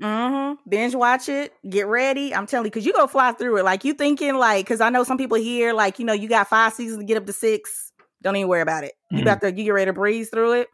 hmm 0.00 0.54
binge 0.68 0.94
watch 0.94 1.28
it 1.28 1.52
get 1.68 1.86
ready. 1.86 2.34
I'm 2.34 2.46
telling 2.46 2.66
you 2.66 2.70
because 2.70 2.84
you 2.86 2.92
go 2.92 3.06
fly 3.06 3.32
through 3.32 3.58
it. 3.58 3.64
Like 3.64 3.84
you 3.84 3.94
thinking 3.94 4.34
like 4.36 4.66
because 4.66 4.80
i 4.80 4.90
know 4.90 5.04
some 5.04 5.18
people 5.18 5.38
here 5.38 5.72
like 5.72 5.98
you 5.98 6.04
know 6.04 6.12
you 6.12 6.28
got 6.28 6.48
five 6.48 6.72
seasons 6.72 6.98
to 6.98 7.04
get 7.04 7.16
up 7.16 7.26
to 7.26 7.32
six. 7.32 7.92
Don't 8.22 8.36
even 8.36 8.48
worry 8.48 8.60
about 8.62 8.84
it. 8.84 8.94
You 9.10 9.22
Mhm. 9.22 9.24
got 9.24 9.40
to 9.42 9.48
you 9.52 9.64
get 9.64 9.70
ready 9.70 9.88
to 9.88 9.92
breeze 9.92 10.28
through 10.28 10.52
it. 10.62 10.68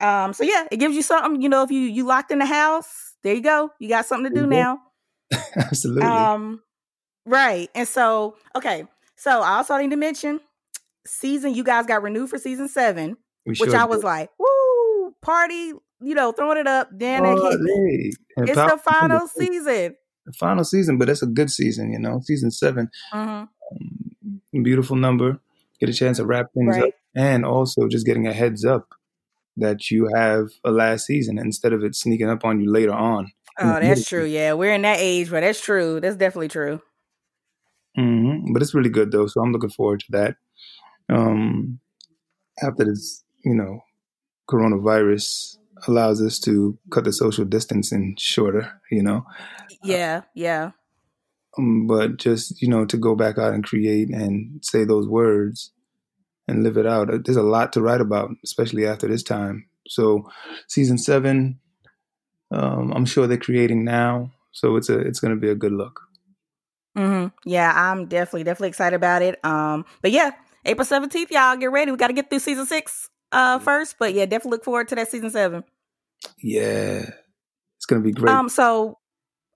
Um 0.00 0.32
so 0.32 0.44
yeah 0.44 0.66
it 0.70 0.76
gives 0.78 0.94
you 0.94 1.02
something 1.02 1.40
you 1.42 1.48
know 1.48 1.62
if 1.62 1.70
you 1.70 1.80
you 1.80 2.06
locked 2.06 2.30
in 2.30 2.38
the 2.38 2.46
house 2.46 3.14
there 3.22 3.34
you 3.34 3.42
go. 3.42 3.70
You 3.80 3.88
got 3.88 4.06
something 4.06 4.32
to 4.32 4.34
do 4.34 4.42
you 4.42 4.46
now 4.46 4.78
Absolutely. 5.56 6.02
Um, 6.02 6.62
right. 7.24 7.68
And 7.74 7.86
so, 7.88 8.36
okay. 8.54 8.84
So 9.16 9.40
I 9.40 9.56
also 9.58 9.76
need 9.78 9.90
to 9.90 9.96
mention 9.96 10.40
season. 11.06 11.54
You 11.54 11.64
guys 11.64 11.86
got 11.86 12.02
renewed 12.02 12.30
for 12.30 12.38
season 12.38 12.68
seven, 12.68 13.16
we 13.44 13.54
which 13.56 13.70
sure 13.70 13.76
I 13.78 13.84
was 13.84 14.00
did. 14.00 14.06
like, 14.06 14.30
woo, 14.38 15.14
party. 15.22 15.72
You 16.00 16.14
know, 16.14 16.32
throwing 16.32 16.58
it 16.58 16.66
up. 16.66 16.90
Then 16.92 17.24
it 17.24 17.38
Oh, 17.38 17.50
hit 17.50 17.60
me. 17.60 18.12
It's 18.38 18.52
Power- 18.54 18.70
the 18.72 18.76
final 18.78 19.26
season. 19.28 19.96
The 20.26 20.32
final 20.34 20.64
season, 20.64 20.98
but 20.98 21.08
it's 21.08 21.22
a 21.22 21.26
good 21.26 21.50
season, 21.50 21.92
you 21.92 21.98
know. 21.98 22.20
Season 22.20 22.50
seven, 22.50 22.90
hmm 23.12 23.44
beautiful 24.62 24.96
number. 24.96 25.38
Get 25.80 25.88
a 25.88 25.92
chance 25.92 26.16
to 26.18 26.26
wrap 26.26 26.52
things 26.54 26.76
Right. 26.76 26.88
up, 26.88 26.94
and 27.14 27.44
also 27.44 27.88
just 27.88 28.06
getting 28.06 28.26
a 28.26 28.32
heads 28.32 28.64
up 28.64 28.88
that 29.56 29.90
you 29.90 30.08
have 30.14 30.48
a 30.64 30.70
last 30.70 31.06
season 31.06 31.38
instead 31.38 31.72
of 31.72 31.82
it 31.84 31.94
sneaking 31.94 32.28
up 32.28 32.44
on 32.44 32.60
you 32.60 32.70
later 32.70 32.92
on. 32.92 33.32
Oh, 33.58 33.80
that's 33.80 34.06
true. 34.06 34.24
Yeah, 34.24 34.52
we're 34.54 34.72
in 34.74 34.82
that 34.82 34.98
age, 35.00 35.30
but 35.30 35.40
that's 35.40 35.60
true. 35.60 36.00
That's 36.00 36.16
definitely 36.16 36.48
true. 36.48 36.80
hmm 37.96 38.52
But 38.52 38.62
it's 38.62 38.74
really 38.74 38.90
good 38.90 39.10
though, 39.12 39.26
so 39.26 39.40
I'm 39.40 39.52
looking 39.52 39.70
forward 39.70 40.00
to 40.00 40.12
that. 40.12 40.36
Um, 41.08 41.80
after 42.62 42.84
this, 42.84 43.24
you 43.44 43.54
know, 43.54 43.80
coronavirus 44.50 45.56
allows 45.88 46.22
us 46.22 46.38
to 46.40 46.78
cut 46.92 47.04
the 47.04 47.12
social 47.12 47.44
distancing 47.44 48.16
shorter, 48.18 48.80
you 48.90 49.02
know. 49.02 49.24
Yeah, 49.82 50.22
yeah. 50.34 50.72
Um, 51.58 51.86
but 51.86 52.16
just 52.18 52.60
you 52.60 52.68
know 52.68 52.84
to 52.86 52.96
go 52.96 53.14
back 53.14 53.38
out 53.38 53.54
and 53.54 53.64
create 53.64 54.10
and 54.10 54.64
say 54.64 54.84
those 54.84 55.08
words 55.08 55.72
and 56.48 56.62
live 56.62 56.76
it 56.76 56.86
out. 56.86 57.12
uh, 57.12 57.18
There's 57.24 57.36
a 57.36 57.42
lot 57.42 57.72
to 57.74 57.82
write 57.82 58.00
about, 58.00 58.30
especially 58.44 58.86
after 58.86 59.08
this 59.08 59.22
time. 59.22 59.66
So, 59.88 60.28
season 60.68 60.98
seven, 60.98 61.58
um, 62.50 62.92
I'm 62.92 63.06
sure 63.06 63.26
they're 63.26 63.36
creating 63.36 63.84
now. 63.84 64.30
So 64.52 64.76
it's 64.76 64.88
a 64.88 64.98
it's 64.98 65.20
going 65.20 65.34
to 65.34 65.40
be 65.40 65.50
a 65.50 65.54
good 65.54 65.72
look. 65.72 66.00
Mm-hmm. 66.96 67.28
Yeah, 67.48 67.72
I'm 67.74 68.06
definitely 68.06 68.44
definitely 68.44 68.68
excited 68.68 68.96
about 68.96 69.22
it. 69.22 69.44
Um, 69.44 69.84
but 70.00 70.12
yeah, 70.12 70.30
April 70.64 70.84
seventeenth, 70.84 71.30
y'all 71.30 71.56
get 71.56 71.70
ready. 71.70 71.90
We 71.90 71.98
got 71.98 72.08
to 72.08 72.14
get 72.14 72.30
through 72.30 72.38
season 72.38 72.66
six 72.66 73.10
uh 73.32 73.58
first, 73.58 73.96
but 73.98 74.14
yeah, 74.14 74.24
definitely 74.24 74.52
look 74.52 74.64
forward 74.64 74.88
to 74.88 74.94
that 74.94 75.10
season 75.10 75.30
seven. 75.30 75.64
Yeah, 76.42 77.10
it's 77.76 77.86
gonna 77.86 78.02
be 78.02 78.12
great. 78.12 78.32
Um, 78.32 78.48
so 78.48 78.98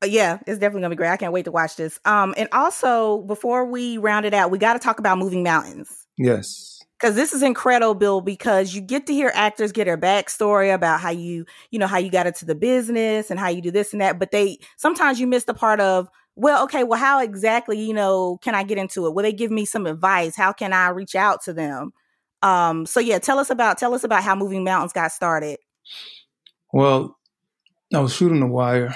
uh, 0.02 0.06
yeah, 0.06 0.38
it's 0.46 0.58
definitely 0.58 0.82
gonna 0.82 0.90
be 0.90 0.96
great. 0.96 1.10
I 1.10 1.16
can't 1.16 1.32
wait 1.32 1.46
to 1.46 1.52
watch 1.52 1.76
this. 1.76 1.98
Um, 2.04 2.34
and 2.36 2.48
also 2.52 3.22
before 3.22 3.64
we 3.64 3.96
round 3.98 4.26
it 4.26 4.34
out, 4.34 4.50
we 4.50 4.58
got 4.58 4.74
to 4.74 4.78
talk 4.78 4.98
about 4.98 5.18
moving 5.18 5.42
mountains. 5.42 6.06
Yes. 6.18 6.69
Because 7.00 7.14
this 7.14 7.32
is 7.32 7.42
incredible, 7.42 8.20
because 8.20 8.74
you 8.74 8.82
get 8.82 9.06
to 9.06 9.14
hear 9.14 9.32
actors 9.34 9.72
get 9.72 9.86
their 9.86 9.96
backstory 9.96 10.74
about 10.74 11.00
how 11.00 11.08
you, 11.10 11.46
you 11.70 11.78
know, 11.78 11.86
how 11.86 11.96
you 11.96 12.10
got 12.10 12.26
into 12.26 12.44
the 12.44 12.54
business 12.54 13.30
and 13.30 13.40
how 13.40 13.48
you 13.48 13.62
do 13.62 13.70
this 13.70 13.92
and 13.92 14.02
that. 14.02 14.18
But 14.18 14.32
they 14.32 14.58
sometimes 14.76 15.18
you 15.18 15.26
miss 15.26 15.44
the 15.44 15.54
part 15.54 15.80
of, 15.80 16.10
well, 16.36 16.62
okay, 16.64 16.84
well, 16.84 17.00
how 17.00 17.22
exactly, 17.22 17.80
you 17.80 17.94
know, 17.94 18.38
can 18.42 18.54
I 18.54 18.64
get 18.64 18.78
into 18.78 19.06
it? 19.06 19.14
Will 19.14 19.22
they 19.22 19.32
give 19.32 19.50
me 19.50 19.64
some 19.64 19.86
advice? 19.86 20.36
How 20.36 20.52
can 20.52 20.72
I 20.72 20.88
reach 20.90 21.14
out 21.14 21.42
to 21.44 21.52
them? 21.52 21.92
Um, 22.42 22.86
so 22.86 23.00
yeah, 23.00 23.18
tell 23.18 23.38
us 23.38 23.50
about 23.50 23.78
tell 23.78 23.94
us 23.94 24.04
about 24.04 24.22
how 24.22 24.34
Moving 24.34 24.64
Mountains 24.64 24.92
got 24.92 25.12
started. 25.12 25.58
Well, 26.72 27.18
I 27.94 28.00
was 28.00 28.14
shooting 28.14 28.40
The 28.40 28.46
Wire, 28.46 28.94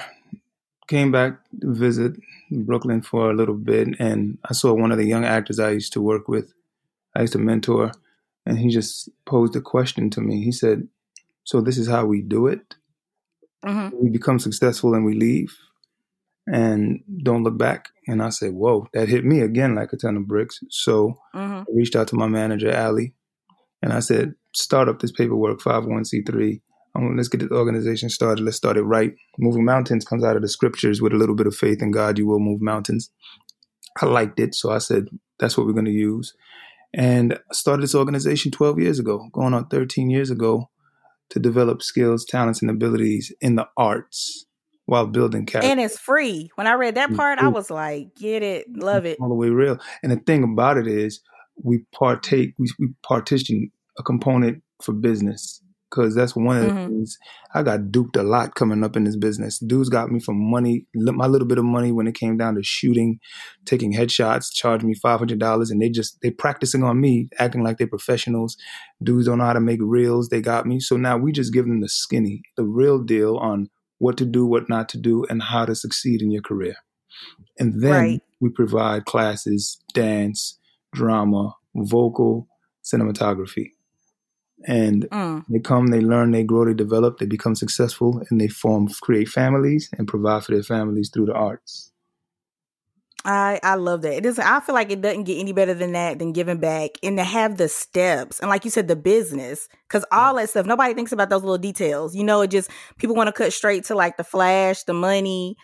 came 0.86 1.10
back 1.10 1.38
to 1.60 1.74
visit 1.74 2.12
Brooklyn 2.50 3.02
for 3.02 3.30
a 3.30 3.34
little 3.34 3.56
bit, 3.56 3.88
and 3.98 4.38
I 4.48 4.52
saw 4.52 4.72
one 4.72 4.92
of 4.92 4.98
the 4.98 5.06
young 5.06 5.24
actors 5.24 5.58
I 5.58 5.70
used 5.70 5.92
to 5.94 6.00
work 6.00 6.28
with 6.28 6.53
I 7.14 7.22
used 7.22 7.34
to 7.34 7.38
mentor, 7.38 7.92
and 8.44 8.58
he 8.58 8.68
just 8.68 9.08
posed 9.26 9.56
a 9.56 9.60
question 9.60 10.10
to 10.10 10.20
me. 10.20 10.42
He 10.42 10.52
said, 10.52 10.88
"So 11.44 11.60
this 11.60 11.78
is 11.78 11.88
how 11.88 12.06
we 12.06 12.22
do 12.22 12.46
it? 12.46 12.74
Mm-hmm. 13.64 13.96
We 14.02 14.10
become 14.10 14.38
successful 14.38 14.94
and 14.94 15.04
we 15.04 15.14
leave, 15.14 15.56
and 16.46 17.00
don't 17.22 17.44
look 17.44 17.56
back." 17.56 17.88
And 18.06 18.22
I 18.22 18.30
said, 18.30 18.52
"Whoa, 18.52 18.86
that 18.92 19.08
hit 19.08 19.24
me 19.24 19.40
again 19.40 19.74
like 19.74 19.92
a 19.92 19.96
ton 19.96 20.16
of 20.16 20.26
bricks." 20.26 20.60
So 20.70 21.18
mm-hmm. 21.34 21.60
I 21.60 21.64
reached 21.74 21.96
out 21.96 22.08
to 22.08 22.16
my 22.16 22.26
manager, 22.26 22.76
Ali, 22.76 23.14
and 23.80 23.92
I 23.92 24.00
said, 24.00 24.34
"Start 24.54 24.88
up 24.88 25.00
this 25.00 25.12
paperwork, 25.12 25.60
five 25.60 25.84
oh 25.84 25.88
one 25.88 26.04
c 26.04 26.22
three. 26.22 26.62
Let's 26.96 27.28
get 27.28 27.40
the 27.40 27.50
organization 27.50 28.08
started. 28.08 28.44
Let's 28.44 28.56
start 28.56 28.76
it 28.76 28.82
right. 28.82 29.14
Moving 29.38 29.64
mountains 29.64 30.04
comes 30.04 30.22
out 30.22 30.36
of 30.36 30.42
the 30.42 30.48
scriptures 30.48 31.02
with 31.02 31.12
a 31.12 31.16
little 31.16 31.34
bit 31.34 31.48
of 31.48 31.56
faith 31.56 31.82
in 31.82 31.90
God. 31.90 32.18
You 32.18 32.26
will 32.26 32.40
move 32.40 32.60
mountains." 32.60 33.10
I 34.00 34.06
liked 34.06 34.40
it, 34.40 34.54
so 34.54 34.70
I 34.70 34.78
said, 34.78 35.08
"That's 35.38 35.56
what 35.56 35.66
we're 35.66 35.72
going 35.72 35.86
to 35.86 35.90
use." 35.90 36.34
And 36.96 37.38
started 37.52 37.82
this 37.82 37.94
organization 37.94 38.50
12 38.52 38.78
years 38.78 38.98
ago, 38.98 39.28
going 39.32 39.54
on 39.54 39.66
13 39.66 40.10
years 40.10 40.30
ago, 40.30 40.70
to 41.30 41.38
develop 41.38 41.82
skills, 41.82 42.24
talents, 42.24 42.62
and 42.62 42.70
abilities 42.70 43.32
in 43.40 43.56
the 43.56 43.66
arts 43.76 44.46
while 44.86 45.06
building 45.06 45.46
character. 45.46 45.70
And 45.70 45.80
it's 45.80 45.98
free. 45.98 46.50
When 46.54 46.66
I 46.66 46.74
read 46.74 46.94
that 46.96 47.14
part, 47.14 47.38
I 47.38 47.48
was 47.48 47.70
like, 47.70 48.14
get 48.14 48.42
it, 48.42 48.66
love 48.70 49.06
it. 49.06 49.18
All 49.20 49.28
the 49.28 49.34
way 49.34 49.48
real. 49.48 49.78
And 50.02 50.12
the 50.12 50.16
thing 50.16 50.44
about 50.44 50.76
it 50.76 50.86
is, 50.86 51.20
we 51.62 51.84
partake, 51.92 52.54
we, 52.58 52.68
we 52.78 52.88
partition 53.02 53.70
a 53.98 54.02
component 54.02 54.62
for 54.82 54.92
business 54.92 55.62
because 55.94 56.14
that's 56.14 56.34
one 56.34 56.56
of 56.56 56.62
the 56.64 56.68
mm-hmm. 56.70 56.86
things 56.86 57.18
I 57.54 57.62
got 57.62 57.92
duped 57.92 58.16
a 58.16 58.22
lot 58.22 58.54
coming 58.54 58.82
up 58.82 58.96
in 58.96 59.04
this 59.04 59.16
business. 59.16 59.58
Dudes 59.58 59.88
got 59.88 60.10
me 60.10 60.18
from 60.18 60.50
money, 60.50 60.86
my 60.94 61.26
little 61.26 61.46
bit 61.46 61.58
of 61.58 61.64
money 61.64 61.92
when 61.92 62.06
it 62.06 62.14
came 62.14 62.36
down 62.36 62.56
to 62.56 62.62
shooting, 62.62 63.20
taking 63.64 63.92
headshots, 63.92 64.52
charged 64.52 64.84
me 64.84 64.94
five 64.94 65.18
hundred 65.18 65.38
dollars, 65.38 65.70
and 65.70 65.80
they 65.80 65.88
just 65.88 66.20
they 66.22 66.30
practicing 66.30 66.82
on 66.82 67.00
me, 67.00 67.28
acting 67.38 67.62
like 67.62 67.78
they're 67.78 67.86
professionals. 67.86 68.56
Dudes 69.02 69.26
don't 69.26 69.38
know 69.38 69.44
how 69.44 69.52
to 69.52 69.60
make 69.60 69.80
reels. 69.82 70.28
They 70.28 70.40
got 70.40 70.66
me, 70.66 70.80
so 70.80 70.96
now 70.96 71.16
we 71.16 71.32
just 71.32 71.52
give 71.52 71.66
them 71.66 71.80
the 71.80 71.88
skinny, 71.88 72.42
the 72.56 72.64
real 72.64 73.02
deal 73.02 73.36
on 73.36 73.68
what 73.98 74.16
to 74.18 74.24
do, 74.24 74.44
what 74.44 74.68
not 74.68 74.88
to 74.90 74.98
do, 74.98 75.24
and 75.30 75.42
how 75.42 75.64
to 75.64 75.74
succeed 75.74 76.22
in 76.22 76.30
your 76.30 76.42
career. 76.42 76.74
And 77.58 77.80
then 77.80 77.92
right. 77.92 78.22
we 78.40 78.50
provide 78.50 79.04
classes, 79.04 79.80
dance, 79.92 80.58
drama, 80.92 81.54
vocal, 81.76 82.48
cinematography 82.84 83.68
and 84.66 85.08
mm. 85.10 85.44
they 85.48 85.58
come, 85.58 85.88
they 85.88 86.00
learn, 86.00 86.30
they 86.30 86.44
grow, 86.44 86.64
they 86.64 86.74
develop, 86.74 87.18
they 87.18 87.26
become 87.26 87.54
successful, 87.54 88.22
and 88.30 88.40
they 88.40 88.48
form, 88.48 88.88
create 89.02 89.28
families, 89.28 89.90
and 89.98 90.08
provide 90.08 90.44
for 90.44 90.52
their 90.52 90.62
families 90.62 91.10
through 91.12 91.26
the 91.26 91.34
arts. 91.34 91.90
I 93.26 93.58
I 93.62 93.76
love 93.76 94.02
that. 94.02 94.18
It 94.18 94.26
is. 94.26 94.38
I 94.38 94.60
feel 94.60 94.74
like 94.74 94.90
it 94.90 95.00
doesn't 95.00 95.24
get 95.24 95.38
any 95.38 95.52
better 95.52 95.72
than 95.72 95.92
that 95.92 96.18
than 96.18 96.32
giving 96.32 96.58
back, 96.58 96.90
and 97.02 97.16
to 97.16 97.24
have 97.24 97.56
the 97.56 97.68
steps, 97.68 98.38
and 98.38 98.50
like 98.50 98.64
you 98.64 98.70
said, 98.70 98.86
the 98.86 98.96
business, 98.96 99.66
because 99.88 100.04
all 100.12 100.34
that 100.36 100.50
stuff, 100.50 100.66
nobody 100.66 100.92
thinks 100.94 101.12
about 101.12 101.30
those 101.30 101.42
little 101.42 101.58
details. 101.58 102.14
You 102.14 102.24
know, 102.24 102.42
it 102.42 102.50
just 102.50 102.70
people 102.98 103.16
want 103.16 103.28
to 103.28 103.32
cut 103.32 103.52
straight 103.52 103.84
to 103.84 103.94
like 103.94 104.18
the 104.18 104.24
flash, 104.24 104.82
the 104.84 104.92
money, 104.92 105.56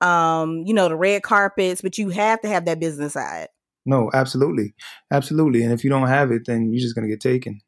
um, 0.00 0.62
you 0.64 0.72
know, 0.72 0.88
the 0.88 0.96
red 0.96 1.24
carpets, 1.24 1.82
but 1.82 1.98
you 1.98 2.10
have 2.10 2.40
to 2.42 2.48
have 2.48 2.66
that 2.66 2.78
business 2.78 3.14
side. 3.14 3.48
No, 3.84 4.10
absolutely, 4.14 4.74
absolutely, 5.10 5.64
and 5.64 5.72
if 5.72 5.82
you 5.82 5.90
don't 5.90 6.06
have 6.06 6.30
it, 6.30 6.42
then 6.46 6.72
you're 6.72 6.80
just 6.80 6.94
gonna 6.94 7.08
get 7.08 7.20
taken 7.20 7.60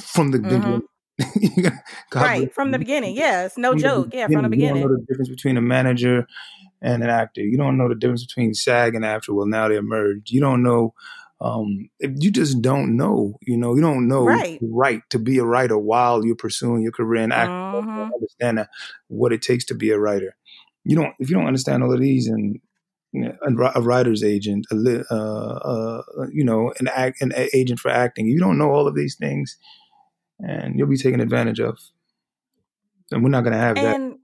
from 0.00 0.30
the 0.30 0.38
mm-hmm. 0.38 0.48
beginning. 0.48 0.82
right 2.14 2.52
from 2.54 2.70
the 2.70 2.78
beginning. 2.78 3.16
Yeah, 3.16 3.48
no 3.56 3.72
from 3.72 3.78
joke. 3.80 4.08
Yeah, 4.12 4.28
from 4.28 4.42
the 4.42 4.48
beginning. 4.48 4.76
You 4.76 4.82
don't 4.82 4.92
know 4.92 4.98
the 4.98 5.06
difference 5.06 5.28
between 5.28 5.56
a 5.56 5.60
manager 5.60 6.26
and 6.80 7.02
an 7.02 7.10
actor. 7.10 7.40
You 7.40 7.56
don't 7.56 7.76
know 7.76 7.88
the 7.88 7.94
difference 7.94 8.24
between 8.24 8.54
SAG 8.54 8.94
and 8.94 9.04
AFTRA. 9.04 9.34
Well, 9.34 9.46
now 9.46 9.68
they're 9.68 9.82
merged. 9.82 10.30
You 10.30 10.40
don't 10.40 10.62
know. 10.62 10.94
Um, 11.40 11.88
you 12.00 12.30
just 12.30 12.62
don't 12.62 12.96
know. 12.96 13.34
You 13.42 13.56
know, 13.56 13.74
you 13.74 13.80
don't 13.80 14.08
know 14.08 14.24
right. 14.24 14.58
right 14.62 15.02
to 15.10 15.18
be 15.18 15.38
a 15.38 15.44
writer 15.44 15.78
while 15.78 16.24
you're 16.24 16.36
pursuing 16.36 16.82
your 16.82 16.92
career 16.92 17.22
and 17.22 17.32
acting. 17.32 17.54
Mm-hmm. 17.54 18.12
Understand 18.14 18.66
what 19.08 19.32
it 19.32 19.42
takes 19.42 19.64
to 19.66 19.74
be 19.74 19.90
a 19.90 19.98
writer. 19.98 20.36
You 20.84 20.96
don't. 20.96 21.14
If 21.18 21.30
you 21.30 21.36
don't 21.36 21.46
understand 21.46 21.82
all 21.82 21.92
of 21.92 22.00
these 22.00 22.28
and 22.28 22.60
a 23.14 23.82
writer's 23.82 24.22
agent, 24.22 24.66
a, 24.70 25.04
uh, 25.10 25.14
uh, 25.14 26.02
you 26.30 26.44
know, 26.44 26.72
an, 26.78 26.88
act, 26.88 27.20
an 27.22 27.32
agent 27.54 27.80
for 27.80 27.90
acting. 27.90 28.26
You 28.26 28.38
don't 28.38 28.58
know 28.58 28.70
all 28.70 28.86
of 28.86 28.94
these 28.94 29.16
things 29.16 29.56
and 30.40 30.78
you'll 30.78 30.88
be 30.88 30.96
taken 30.96 31.20
advantage 31.20 31.60
of. 31.60 31.78
And 33.10 33.22
we're 33.22 33.30
not 33.30 33.42
going 33.42 33.54
to 33.54 33.58
have 33.58 33.76
and, 33.78 34.12
that. 34.12 34.18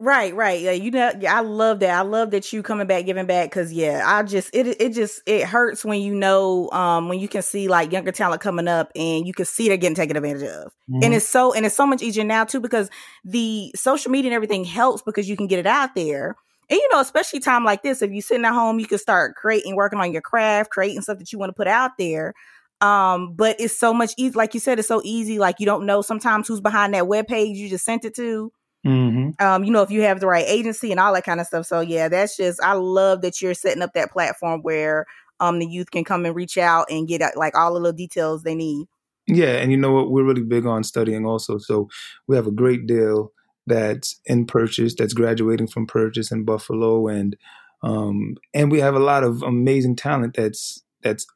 Right, 0.00 0.32
right. 0.32 0.60
Yeah, 0.60 0.70
you 0.72 0.92
know, 0.92 1.12
yeah, 1.18 1.36
I 1.36 1.40
love 1.40 1.80
that. 1.80 1.90
I 1.90 2.02
love 2.02 2.30
that 2.30 2.52
you 2.52 2.62
coming 2.62 2.86
back, 2.86 3.04
giving 3.04 3.26
back. 3.26 3.50
Cause 3.50 3.72
yeah, 3.72 4.04
I 4.06 4.22
just 4.22 4.54
it 4.54 4.80
it 4.80 4.92
just 4.92 5.22
it 5.26 5.44
hurts 5.44 5.84
when 5.84 6.00
you 6.00 6.14
know 6.14 6.70
um 6.70 7.08
when 7.08 7.18
you 7.18 7.26
can 7.26 7.42
see 7.42 7.66
like 7.66 7.90
younger 7.90 8.12
talent 8.12 8.40
coming 8.40 8.68
up 8.68 8.92
and 8.94 9.26
you 9.26 9.32
can 9.32 9.44
see 9.44 9.66
they're 9.66 9.76
getting 9.76 9.96
taken 9.96 10.16
advantage 10.16 10.44
of. 10.44 10.72
Mm-hmm. 10.88 11.02
And 11.02 11.14
it's 11.14 11.28
so 11.28 11.52
and 11.52 11.66
it's 11.66 11.74
so 11.74 11.84
much 11.84 12.00
easier 12.00 12.22
now 12.22 12.44
too 12.44 12.60
because 12.60 12.90
the 13.24 13.72
social 13.74 14.12
media 14.12 14.30
and 14.30 14.36
everything 14.36 14.62
helps 14.62 15.02
because 15.02 15.28
you 15.28 15.36
can 15.36 15.48
get 15.48 15.58
it 15.58 15.66
out 15.66 15.96
there. 15.96 16.36
And 16.70 16.78
you 16.78 16.88
know, 16.92 17.00
especially 17.00 17.40
time 17.40 17.64
like 17.64 17.82
this, 17.82 18.00
if 18.00 18.12
you're 18.12 18.22
sitting 18.22 18.44
at 18.44 18.52
home, 18.52 18.78
you 18.78 18.86
can 18.86 18.98
start 18.98 19.34
creating, 19.34 19.74
working 19.74 19.98
on 19.98 20.12
your 20.12 20.22
craft, 20.22 20.70
creating 20.70 21.00
stuff 21.00 21.18
that 21.18 21.32
you 21.32 21.40
want 21.40 21.50
to 21.50 21.54
put 21.54 21.66
out 21.66 21.92
there. 21.98 22.34
Um, 22.80 23.34
but 23.34 23.56
it's 23.58 23.76
so 23.76 23.92
much 23.92 24.12
easy. 24.16 24.34
Like 24.34 24.54
you 24.54 24.60
said, 24.60 24.78
it's 24.78 24.88
so 24.88 25.00
easy. 25.04 25.38
Like 25.38 25.56
you 25.58 25.66
don't 25.66 25.86
know 25.86 26.02
sometimes 26.02 26.48
who's 26.48 26.60
behind 26.60 26.94
that 26.94 27.08
web 27.08 27.26
page 27.26 27.56
you 27.56 27.68
just 27.68 27.84
sent 27.84 28.04
it 28.04 28.14
to. 28.16 28.52
Mm-hmm. 28.86 29.44
Um, 29.44 29.64
you 29.64 29.72
know, 29.72 29.82
if 29.82 29.90
you 29.90 30.02
have 30.02 30.20
the 30.20 30.28
right 30.28 30.46
agency 30.46 30.90
and 30.90 31.00
all 31.00 31.12
that 31.14 31.24
kind 31.24 31.40
of 31.40 31.46
stuff. 31.46 31.66
So 31.66 31.80
yeah, 31.80 32.08
that's 32.08 32.36
just 32.36 32.62
I 32.62 32.74
love 32.74 33.22
that 33.22 33.42
you're 33.42 33.54
setting 33.54 33.82
up 33.82 33.92
that 33.94 34.12
platform 34.12 34.60
where 34.62 35.06
um 35.40 35.58
the 35.58 35.66
youth 35.66 35.90
can 35.90 36.04
come 36.04 36.24
and 36.24 36.34
reach 36.34 36.56
out 36.56 36.86
and 36.90 37.08
get 37.08 37.22
uh, 37.22 37.30
like 37.36 37.56
all 37.56 37.74
the 37.74 37.80
little 37.80 37.96
details 37.96 38.42
they 38.42 38.54
need. 38.54 38.86
Yeah, 39.26 39.56
and 39.56 39.70
you 39.70 39.76
know 39.76 39.92
what? 39.92 40.10
We're 40.10 40.24
really 40.24 40.42
big 40.42 40.64
on 40.64 40.84
studying 40.84 41.26
also. 41.26 41.58
So 41.58 41.88
we 42.26 42.36
have 42.36 42.46
a 42.46 42.52
great 42.52 42.86
deal 42.86 43.32
that's 43.66 44.18
in 44.24 44.46
Purchase, 44.46 44.94
that's 44.94 45.12
graduating 45.12 45.66
from 45.66 45.86
Purchase 45.86 46.32
in 46.32 46.44
Buffalo, 46.44 47.08
and 47.08 47.36
um, 47.82 48.36
and 48.54 48.72
we 48.72 48.80
have 48.80 48.94
a 48.94 49.00
lot 49.00 49.24
of 49.24 49.42
amazing 49.42 49.96
talent 49.96 50.34
that's 50.34 50.82
that's 51.02 51.26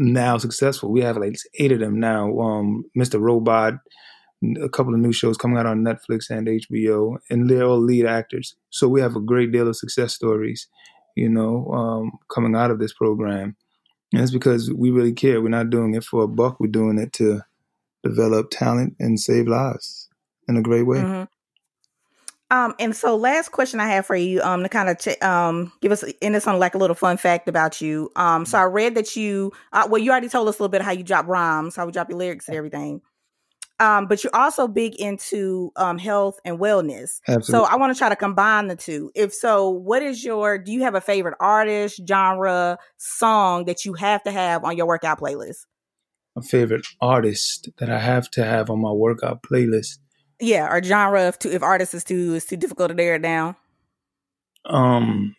now 0.00 0.38
successful. 0.38 0.90
We 0.90 1.02
have 1.02 1.18
like 1.18 1.36
eight 1.58 1.72
of 1.72 1.78
them 1.78 2.00
now. 2.00 2.36
Um, 2.40 2.84
Mr. 2.98 3.20
Robot, 3.20 3.74
a 4.60 4.68
couple 4.70 4.94
of 4.94 5.00
new 5.00 5.12
shows 5.12 5.36
coming 5.36 5.58
out 5.58 5.66
on 5.66 5.84
Netflix 5.84 6.30
and 6.30 6.48
HBO, 6.48 7.18
and 7.28 7.48
they're 7.48 7.64
all 7.64 7.78
lead 7.78 8.06
actors. 8.06 8.56
So 8.70 8.88
we 8.88 9.02
have 9.02 9.14
a 9.14 9.20
great 9.20 9.52
deal 9.52 9.68
of 9.68 9.76
success 9.76 10.14
stories, 10.14 10.66
you 11.16 11.28
know, 11.28 11.66
um, 11.66 12.12
coming 12.32 12.56
out 12.56 12.70
of 12.70 12.78
this 12.78 12.94
program. 12.94 13.56
And 14.12 14.22
it's 14.22 14.32
because 14.32 14.72
we 14.72 14.90
really 14.90 15.12
care. 15.12 15.40
We're 15.40 15.50
not 15.50 15.70
doing 15.70 15.94
it 15.94 16.02
for 16.02 16.24
a 16.24 16.28
buck. 16.28 16.58
We're 16.58 16.68
doing 16.68 16.98
it 16.98 17.12
to 17.14 17.42
develop 18.02 18.50
talent 18.50 18.96
and 18.98 19.20
save 19.20 19.46
lives 19.46 20.08
in 20.48 20.56
a 20.56 20.62
great 20.62 20.86
way. 20.86 20.98
Mm-hmm. 20.98 21.24
Um, 22.50 22.74
and 22.80 22.96
so 22.96 23.16
last 23.16 23.52
question 23.52 23.78
I 23.78 23.86
have 23.88 24.06
for 24.06 24.16
you, 24.16 24.42
um, 24.42 24.64
to 24.64 24.68
kind 24.68 24.88
of 24.88 24.98
ch- 24.98 25.22
um 25.22 25.72
give 25.80 25.92
us 25.92 26.02
in 26.20 26.32
this 26.32 26.46
on 26.46 26.58
like 26.58 26.74
a 26.74 26.78
little 26.78 26.96
fun 26.96 27.16
fact 27.16 27.48
about 27.48 27.80
you. 27.80 28.10
Um, 28.16 28.44
so 28.44 28.58
I 28.58 28.64
read 28.64 28.96
that 28.96 29.14
you, 29.14 29.52
uh, 29.72 29.86
well, 29.88 30.00
you 30.00 30.10
already 30.10 30.28
told 30.28 30.48
us 30.48 30.58
a 30.58 30.62
little 30.62 30.70
bit 30.70 30.82
how 30.82 30.90
you 30.90 31.04
drop 31.04 31.26
rhymes, 31.28 31.76
how 31.76 31.86
we 31.86 31.92
drop 31.92 32.08
your 32.08 32.18
lyrics 32.18 32.48
and 32.48 32.56
everything. 32.56 33.02
Um, 33.78 34.06
but 34.06 34.22
you're 34.22 34.34
also 34.34 34.68
big 34.68 34.94
into 34.96 35.72
um 35.76 35.96
health 35.96 36.38
and 36.44 36.58
wellness. 36.58 37.20
Absolutely. 37.28 37.66
So 37.66 37.72
I 37.72 37.76
want 37.76 37.94
to 37.94 37.98
try 37.98 38.08
to 38.08 38.16
combine 38.16 38.66
the 38.66 38.76
two. 38.76 39.10
If 39.14 39.32
so, 39.32 39.70
what 39.70 40.02
is 40.02 40.24
your? 40.24 40.58
Do 40.58 40.72
you 40.72 40.82
have 40.82 40.94
a 40.94 41.00
favorite 41.00 41.36
artist, 41.40 42.00
genre, 42.06 42.78
song 42.98 43.64
that 43.66 43.84
you 43.84 43.94
have 43.94 44.22
to 44.24 44.32
have 44.32 44.64
on 44.64 44.76
your 44.76 44.86
workout 44.86 45.20
playlist? 45.20 45.66
A 46.36 46.42
favorite 46.42 46.86
artist 47.00 47.70
that 47.78 47.90
I 47.90 47.98
have 48.00 48.30
to 48.32 48.44
have 48.44 48.70
on 48.70 48.80
my 48.80 48.92
workout 48.92 49.42
playlist 49.42 49.98
yeah, 50.40 50.66
or 50.72 50.82
genre 50.82 51.28
if 51.28 51.38
too, 51.38 51.50
if 51.50 51.62
artist 51.62 51.94
is 51.94 52.04
too 52.04 52.34
is 52.34 52.44
too 52.46 52.56
difficult 52.56 52.88
to 52.90 52.94
narrow 52.94 53.18
down. 53.18 53.56
Um, 54.64 55.36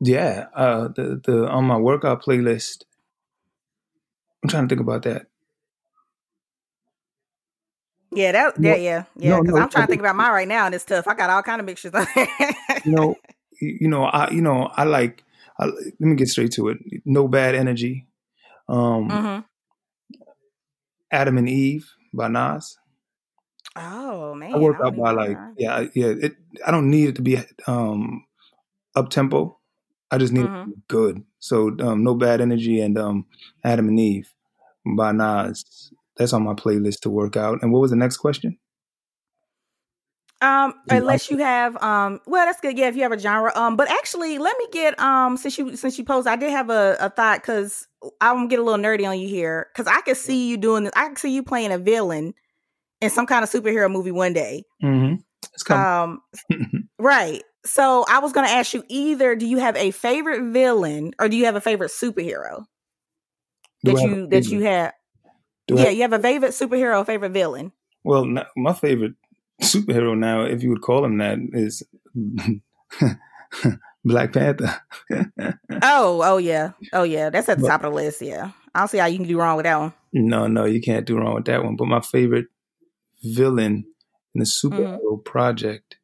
yeah, 0.00 0.46
uh, 0.54 0.88
the 0.88 1.20
the 1.24 1.48
on 1.48 1.64
my 1.64 1.76
workout 1.76 2.22
playlist. 2.22 2.84
I'm 4.42 4.48
trying 4.48 4.68
to 4.68 4.74
think 4.74 4.80
about 4.80 5.02
that. 5.02 5.26
Yeah, 8.12 8.32
that, 8.32 8.58
No, 8.58 8.74
yeah, 8.74 9.04
yeah. 9.16 9.38
Because 9.38 9.54
no, 9.54 9.60
I'm 9.62 9.68
trying 9.68 9.86
to 9.86 9.90
think 9.90 10.00
about 10.00 10.16
mine 10.16 10.32
right 10.32 10.48
now, 10.48 10.66
and 10.66 10.74
it's 10.74 10.84
tough. 10.84 11.06
I 11.06 11.14
got 11.14 11.30
all 11.30 11.42
kind 11.42 11.60
of 11.60 11.66
mixtures. 11.66 11.94
on. 11.94 12.06
You 12.84 12.92
know, 12.92 13.14
you 13.60 13.88
know, 13.88 14.04
I 14.04 14.30
you 14.30 14.42
know, 14.42 14.70
I 14.74 14.84
like. 14.84 15.22
I, 15.58 15.66
let 15.66 16.00
me 16.00 16.16
get 16.16 16.28
straight 16.28 16.52
to 16.52 16.68
it. 16.70 16.78
No 17.04 17.28
bad 17.28 17.54
energy. 17.54 18.06
Um, 18.68 19.08
Mhm. 19.08 19.44
Adam 21.12 21.36
and 21.38 21.48
Eve 21.48 21.86
by 22.14 22.28
Nas. 22.28 22.78
Oh 23.76 24.34
man, 24.34 24.52
I 24.52 24.58
work 24.58 24.78
don't 24.78 24.82
out 24.84 24.96
by 24.96 25.10
like 25.12 25.38
know. 25.38 25.56
yeah, 25.56 25.84
yeah. 25.94 26.12
It, 26.20 26.32
I 26.66 26.70
don't 26.70 26.90
need 26.90 27.10
it 27.10 27.16
to 27.16 27.22
be 27.22 27.38
um 27.66 28.24
up 28.96 29.10
tempo. 29.10 29.58
I 30.10 30.18
just 30.18 30.32
need 30.32 30.46
it 30.46 30.52
Mhm. 30.52 30.64
to 30.64 30.70
be 30.70 30.82
good. 30.88 31.24
So 31.40 31.76
um, 31.80 32.04
no 32.04 32.14
bad 32.14 32.40
energy 32.40 32.80
and 32.80 32.98
um 32.98 33.26
Adam 33.64 33.88
and 33.88 34.00
Eve 34.00 34.32
by 34.96 35.12
Nas. 35.12 35.92
That's 36.16 36.32
on 36.32 36.44
my 36.44 36.54
playlist 36.54 37.00
to 37.02 37.10
work 37.10 37.36
out. 37.36 37.62
And 37.62 37.72
what 37.72 37.80
was 37.80 37.90
the 37.90 37.96
next 37.96 38.18
question? 38.18 38.58
Um, 40.42 40.74
unless 40.88 41.30
you 41.30 41.38
have 41.38 41.80
um, 41.82 42.20
well, 42.26 42.46
that's 42.46 42.60
good. 42.60 42.78
Yeah, 42.78 42.88
if 42.88 42.96
you 42.96 43.02
have 43.02 43.12
a 43.12 43.18
genre. 43.18 43.52
Um, 43.54 43.76
but 43.76 43.90
actually, 43.90 44.38
let 44.38 44.56
me 44.58 44.66
get 44.72 44.98
um, 44.98 45.36
since 45.36 45.58
you 45.58 45.76
since 45.76 45.98
you 45.98 46.04
posed, 46.04 46.26
I 46.26 46.36
did 46.36 46.50
have 46.50 46.70
a, 46.70 46.96
a 46.98 47.10
thought 47.10 47.42
because 47.42 47.86
I'm 48.22 48.36
gonna 48.36 48.48
get 48.48 48.58
a 48.58 48.62
little 48.62 48.82
nerdy 48.82 49.06
on 49.06 49.18
you 49.20 49.28
here 49.28 49.68
because 49.74 49.86
I 49.86 50.00
could 50.00 50.16
see 50.16 50.48
you 50.48 50.56
doing 50.56 50.84
this. 50.84 50.92
I 50.96 51.08
could 51.08 51.18
see 51.18 51.34
you 51.34 51.42
playing 51.42 51.72
a 51.72 51.78
villain 51.78 52.32
in 53.00 53.10
some 53.10 53.26
kind 53.26 53.42
of 53.42 53.50
superhero 53.50 53.90
movie 53.90 54.10
one 54.12 54.32
day. 54.32 54.64
Mm-hmm. 54.82 55.16
It's 55.54 55.62
coming. 55.62 56.20
Um, 56.50 56.88
right. 56.98 57.42
So 57.64 58.04
I 58.08 58.20
was 58.20 58.32
gonna 58.32 58.48
ask 58.48 58.72
you 58.74 58.82
either 58.88 59.34
do 59.36 59.46
you 59.46 59.58
have 59.58 59.76
a 59.76 59.90
favorite 59.90 60.52
villain 60.52 61.12
or 61.20 61.28
do 61.28 61.36
you 61.36 61.44
have 61.46 61.56
a 61.56 61.60
favorite 61.60 61.90
superhero 61.90 62.64
Do 63.84 63.92
that 63.94 64.02
you 64.02 64.26
that 64.28 64.46
you 64.46 64.60
have? 64.62 64.92
Do 65.66 65.74
Yeah, 65.76 65.84
have- 65.84 65.94
you 65.94 66.02
have 66.02 66.12
a 66.12 66.18
favorite 66.18 66.52
superhero, 66.52 67.04
favorite 67.04 67.32
villain. 67.32 67.72
well, 68.04 68.24
n- 68.24 68.44
my 68.56 68.72
favorite 68.72 69.12
superhero 69.62 70.16
now, 70.18 70.42
if 70.42 70.62
you 70.62 70.70
would 70.70 70.80
call 70.80 71.04
him 71.04 71.18
that, 71.18 71.38
is 71.52 71.82
Black 74.04 74.32
Panther. 74.32 74.80
Oh, 75.82 76.20
oh 76.22 76.36
yeah, 76.36 76.72
oh 76.92 77.04
yeah. 77.04 77.30
That's 77.30 77.48
at 77.48 77.56
the 77.58 77.62
But- 77.62 77.68
top 77.68 77.84
of 77.84 77.92
the 77.92 77.96
list. 77.96 78.20
Yeah, 78.22 78.50
I 78.74 78.80
don't 78.80 78.88
see 78.88 78.98
how 78.98 79.06
you 79.06 79.18
can 79.18 79.26
do 79.26 79.38
wrong 79.38 79.56
with 79.56 79.64
that 79.64 79.78
one. 79.78 79.92
no, 80.12 80.46
no, 80.46 80.64
you 80.64 80.80
can't 80.80 81.06
do 81.06 81.16
wrong 81.16 81.34
with 81.34 81.44
that 81.46 81.62
one. 81.64 81.76
But 81.76 81.86
my 81.86 82.00
favorite 82.00 82.46
villain 83.22 83.84
in 84.34 84.38
the 84.38 84.44
superhero 84.44 84.98
Mm-hmm. 85.00 85.22
project, 85.24 85.96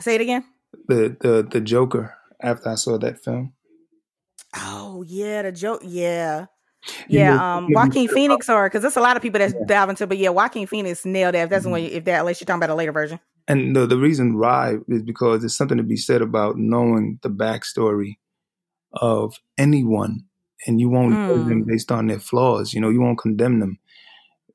Say 0.00 0.16
it 0.16 0.20
again. 0.20 0.44
the 0.88 1.16
the 1.20 1.46
the 1.50 1.60
Joker. 1.60 2.14
After 2.40 2.68
I 2.68 2.74
saw 2.74 2.98
that 2.98 3.22
film, 3.24 3.54
Oh 4.56 5.02
yeah, 5.06 5.42
the 5.42 5.52
joke. 5.52 5.80
Yeah, 5.84 6.46
You 7.08 7.20
yeah. 7.20 7.36
know, 7.36 7.42
Um, 7.42 7.68
you- 7.68 7.74
Joaquin 7.76 8.08
Phoenix, 8.08 8.48
or 8.50 8.66
because 8.68 8.82
there's 8.82 8.96
a 8.96 9.00
lot 9.00 9.16
of 9.16 9.22
people 9.22 9.38
that's 9.38 9.54
Yeah. 9.54 9.64
diving 9.66 9.90
into, 9.92 10.06
but 10.06 10.18
yeah, 10.18 10.28
Joaquin 10.28 10.66
Phoenix 10.66 11.04
nailed 11.06 11.34
that. 11.34 11.44
If 11.44 11.50
that's 11.50 11.64
the 11.64 11.70
one, 11.70 11.80
if 11.80 12.04
that, 12.04 12.20
unless 12.20 12.40
you're 12.40 12.46
talking 12.46 12.58
about 12.62 12.70
a 12.70 12.74
later 12.74 12.92
version. 12.92 13.18
and 13.48 13.74
the 13.76 13.86
the 13.86 13.96
reason 13.96 14.38
why 14.38 14.76
is 14.88 15.02
because 15.02 15.40
there's 15.40 15.56
something 15.56 15.78
to 15.78 15.82
be 15.84 15.96
said 15.96 16.20
about 16.22 16.56
knowing 16.58 17.18
the 17.22 17.30
backstory 17.30 18.16
of 18.92 19.34
anyone, 19.56 20.24
and 20.66 20.80
you 20.80 20.88
won't 20.90 21.14
judge 21.14 21.46
them 21.48 21.62
Mm. 21.64 21.66
based 21.66 21.90
on 21.92 22.08
their 22.08 22.20
flaws. 22.20 22.74
You 22.74 22.80
know, 22.80 22.90
you 22.90 23.00
won't 23.00 23.18
condemn 23.18 23.60
them. 23.60 23.78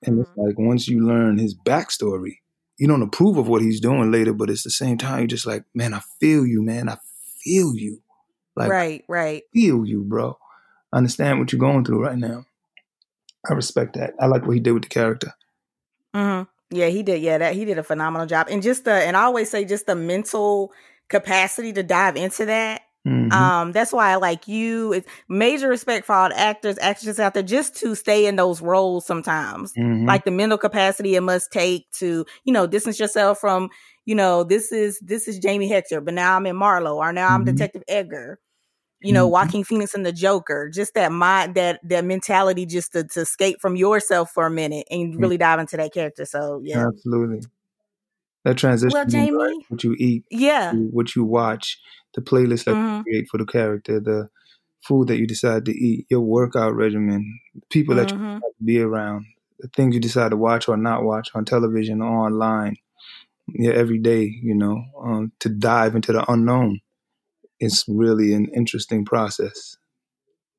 And 0.04 0.20
it's 0.20 0.32
like 0.36 0.58
once 0.58 0.88
you 0.88 1.06
learn 1.06 1.38
his 1.38 1.56
backstory, 1.56 2.38
you 2.78 2.88
don't 2.88 3.02
approve 3.02 3.38
of 3.38 3.47
what 3.47 3.62
he's 3.62 3.82
doing 3.82 4.12
later, 4.12 4.34
but 4.34 4.50
it's 4.50 4.64
the 4.64 4.70
same 4.70 4.97
time 4.97 5.20
you're 5.20 5.28
just 5.28 5.45
like, 5.45 5.64
man, 5.74 5.93
I 5.93 6.02
feel 6.20 6.45
you, 6.45 6.62
man, 6.62 6.88
I 6.88 6.97
feel 7.43 7.76
you, 7.76 8.02
like 8.56 8.70
right, 8.70 9.04
right. 9.08 9.43
I 9.43 9.50
feel 9.54 9.86
you, 9.86 10.04
bro. 10.04 10.38
I 10.93 10.97
understand 10.97 11.39
what 11.39 11.52
you're 11.52 11.60
going 11.60 11.84
through 11.84 12.04
right 12.04 12.18
now. 12.18 12.45
I 13.50 13.54
respect 13.54 13.95
that. 13.95 14.14
I 14.20 14.28
like 14.28 14.45
what 14.45 14.54
he 14.54 14.60
did 14.60 14.72
with 14.72 14.84
the 14.84 14.89
character. 14.89 15.34
hmm 16.14 16.43
Yeah, 16.72 16.88
he 16.88 17.04
did. 17.04 17.22
Yeah, 17.22 17.38
that 17.38 17.56
he 17.56 17.66
did 17.66 17.78
a 17.78 17.84
phenomenal 17.84 18.28
job, 18.28 18.47
and 18.50 18.64
just 18.64 18.86
the 18.86 18.93
and 18.93 19.18
I 19.18 19.24
always 19.24 19.50
say 19.50 19.66
just 19.66 19.86
the 19.86 19.95
mental 19.95 20.72
capacity 21.10 21.74
to 21.74 21.84
dive 21.84 22.16
into 22.16 22.45
that. 22.45 22.84
Mhm. 23.08 23.32
Um, 23.34 23.72
that's 23.72 23.93
why 23.93 24.12
I 24.12 24.16
like 24.16 24.47
you. 24.47 24.91
It's 24.93 25.08
major 25.30 25.68
respect 25.70 26.06
for 26.06 26.14
all 26.16 26.30
the 26.30 26.38
actors, 26.39 26.78
actresses 26.80 27.20
out 27.20 27.34
there, 27.34 27.43
just 27.43 27.76
to 27.78 27.95
stay 27.95 28.26
in 28.26 28.36
those 28.36 28.62
roles 28.62 29.06
sometimes. 29.06 29.78
Mhm. 29.78 30.08
Like 30.08 30.26
the 30.26 30.32
mental 30.32 30.58
capacity 30.58 31.16
it 31.16 31.22
must 31.22 31.52
take 31.52 31.89
to, 32.00 32.26
you 32.43 32.54
know, 32.54 32.68
distance 32.68 33.00
yourself 33.00 33.39
from, 33.39 33.70
you 34.06 34.16
know, 34.16 34.43
this 34.43 34.72
is 34.72 35.00
this 35.02 35.28
is 35.28 35.39
Jamie 35.39 35.68
Hector, 35.70 36.02
but 36.02 36.14
now 36.14 36.36
I'm 36.36 36.45
in 36.45 36.56
Marlo, 36.56 36.95
or 36.95 37.14
now 37.14 37.34
I'm 37.36 37.43
Mhm. 37.43 37.45
Detective 37.45 37.84
Edgar. 37.88 38.39
You 39.02 39.14
know, 39.14 39.28
Mhm. 39.28 39.32
Joaquin 39.32 39.64
Phoenix 39.66 39.93
and 39.95 40.06
the 40.06 40.12
Joker. 40.14 40.70
Just 40.74 40.93
that 40.95 41.12
mind, 41.12 41.56
that 41.56 41.80
that 41.84 42.06
mentality, 42.06 42.66
just 42.66 42.93
to, 42.93 43.04
to 43.06 43.22
escape 43.22 43.62
from 43.62 43.76
yourself 43.78 44.32
for 44.32 44.45
a 44.47 44.52
minute 44.52 44.88
and 44.91 45.16
Mm. 45.16 45.22
really 45.22 45.38
dive 45.38 45.60
into 45.60 45.78
that 45.78 45.93
character. 45.93 46.26
So 46.26 46.62
yeah, 46.64 46.86
Absolutely. 46.88 47.41
That 48.45 48.57
transition, 48.57 48.93
Well, 48.93 49.03
right? 49.03 49.11
Jamie- 49.11 49.65
what 49.69 49.83
you 49.83 49.95
eat, 49.99 50.23
yeah, 50.31 50.73
what 50.73 51.15
you 51.15 51.23
watch, 51.25 51.77
the 52.15 52.21
playlist 52.21 52.65
that 52.65 52.75
Mhm. 52.75 52.97
you 52.97 53.03
create 53.03 53.27
for 53.29 53.37
the 53.37 53.45
character, 53.45 53.99
the 53.99 54.29
food 54.87 55.09
that 55.09 55.17
you 55.17 55.27
decide 55.27 55.65
to 55.65 55.71
eat, 55.73 56.05
your 56.09 56.21
workout 56.21 56.73
regimen, 56.73 57.39
people 57.69 57.95
that 57.95 58.11
you 58.11 58.17
Mhm. 58.17 58.35
decide 58.37 58.51
to 58.57 58.63
be 58.63 58.79
around, 58.79 59.25
the 59.59 59.67
things 59.75 59.93
you 59.93 59.99
decide 59.99 60.29
to 60.31 60.37
watch 60.37 60.69
or 60.69 60.77
not 60.77 61.03
watch 61.03 61.29
on 61.35 61.43
television 61.43 62.01
or 62.01 62.07
online, 62.25 62.77
yeah, 63.49 63.71
every 63.71 63.97
day, 63.99 64.23
you 64.41 64.55
know, 64.55 64.81
um, 65.03 65.31
to 65.39 65.49
dive 65.49 65.95
into 65.95 66.13
the 66.13 66.23
unknown. 66.31 66.79
It's 67.59 67.83
really 67.89 68.33
an 68.33 68.45
interesting 68.55 69.03
process. 69.03 69.75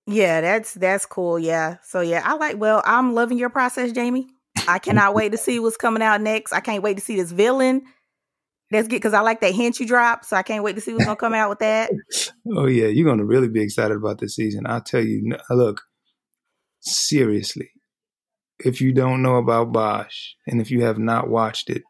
Yeah, 0.07 0.41
that's 0.43 0.75
that's 0.75 1.07
cool. 1.07 1.39
Yeah. 1.39 1.77
So 1.83 2.01
yeah, 2.01 2.23
I 2.25 2.35
like 2.35 2.59
well, 2.59 2.83
I'm 2.85 3.15
loving 3.15 3.39
your 3.39 3.49
process, 3.51 3.93
Jamie. 3.93 4.29
I 4.71 4.79
cannot 4.79 5.15
wait 5.15 5.33
to 5.33 5.39
see 5.39 5.59
what's 5.59 5.77
coming 5.77 6.03
out 6.03 6.21
next. 6.21 6.53
I 6.53 6.61
can't 6.61 6.83
wait 6.83 6.97
to 6.97 7.03
see 7.03 7.17
this 7.17 7.33
villain. 7.33 7.83
That's 8.71 8.87
good 8.87 8.97
because 8.97 9.15
I 9.15 9.21
like 9.21 9.41
that 9.41 9.55
hint 9.55 9.81
you 9.81 9.87
dropped. 9.87 10.27
So 10.27 10.37
I 10.37 10.43
can't 10.43 10.63
wait 10.63 10.75
to 10.77 10.81
see 10.81 10.93
what's 10.93 11.05
gonna 11.05 11.17
come 11.17 11.35
out 11.35 11.51
with 11.51 11.59
that. 11.61 11.91
Oh 12.53 12.67
yeah, 12.67 12.87
you're 12.87 13.09
gonna 13.09 13.25
really 13.25 13.49
be 13.49 13.63
excited 13.63 13.97
about 13.97 14.19
this 14.19 14.35
season. 14.35 14.65
I'll 14.67 14.81
tell 14.81 15.05
you. 15.05 15.37
Uh, 15.49 15.55
look, 15.55 15.83
seriously, 16.81 17.71
if 18.59 18.81
you 18.81 18.93
don't 18.93 19.23
know 19.23 19.37
about 19.37 19.73
Bosch 19.73 20.35
and 20.47 20.61
if 20.61 20.71
you 20.71 20.83
have 20.83 20.99
not 20.99 21.29
watched 21.29 21.71
it, 21.71 21.83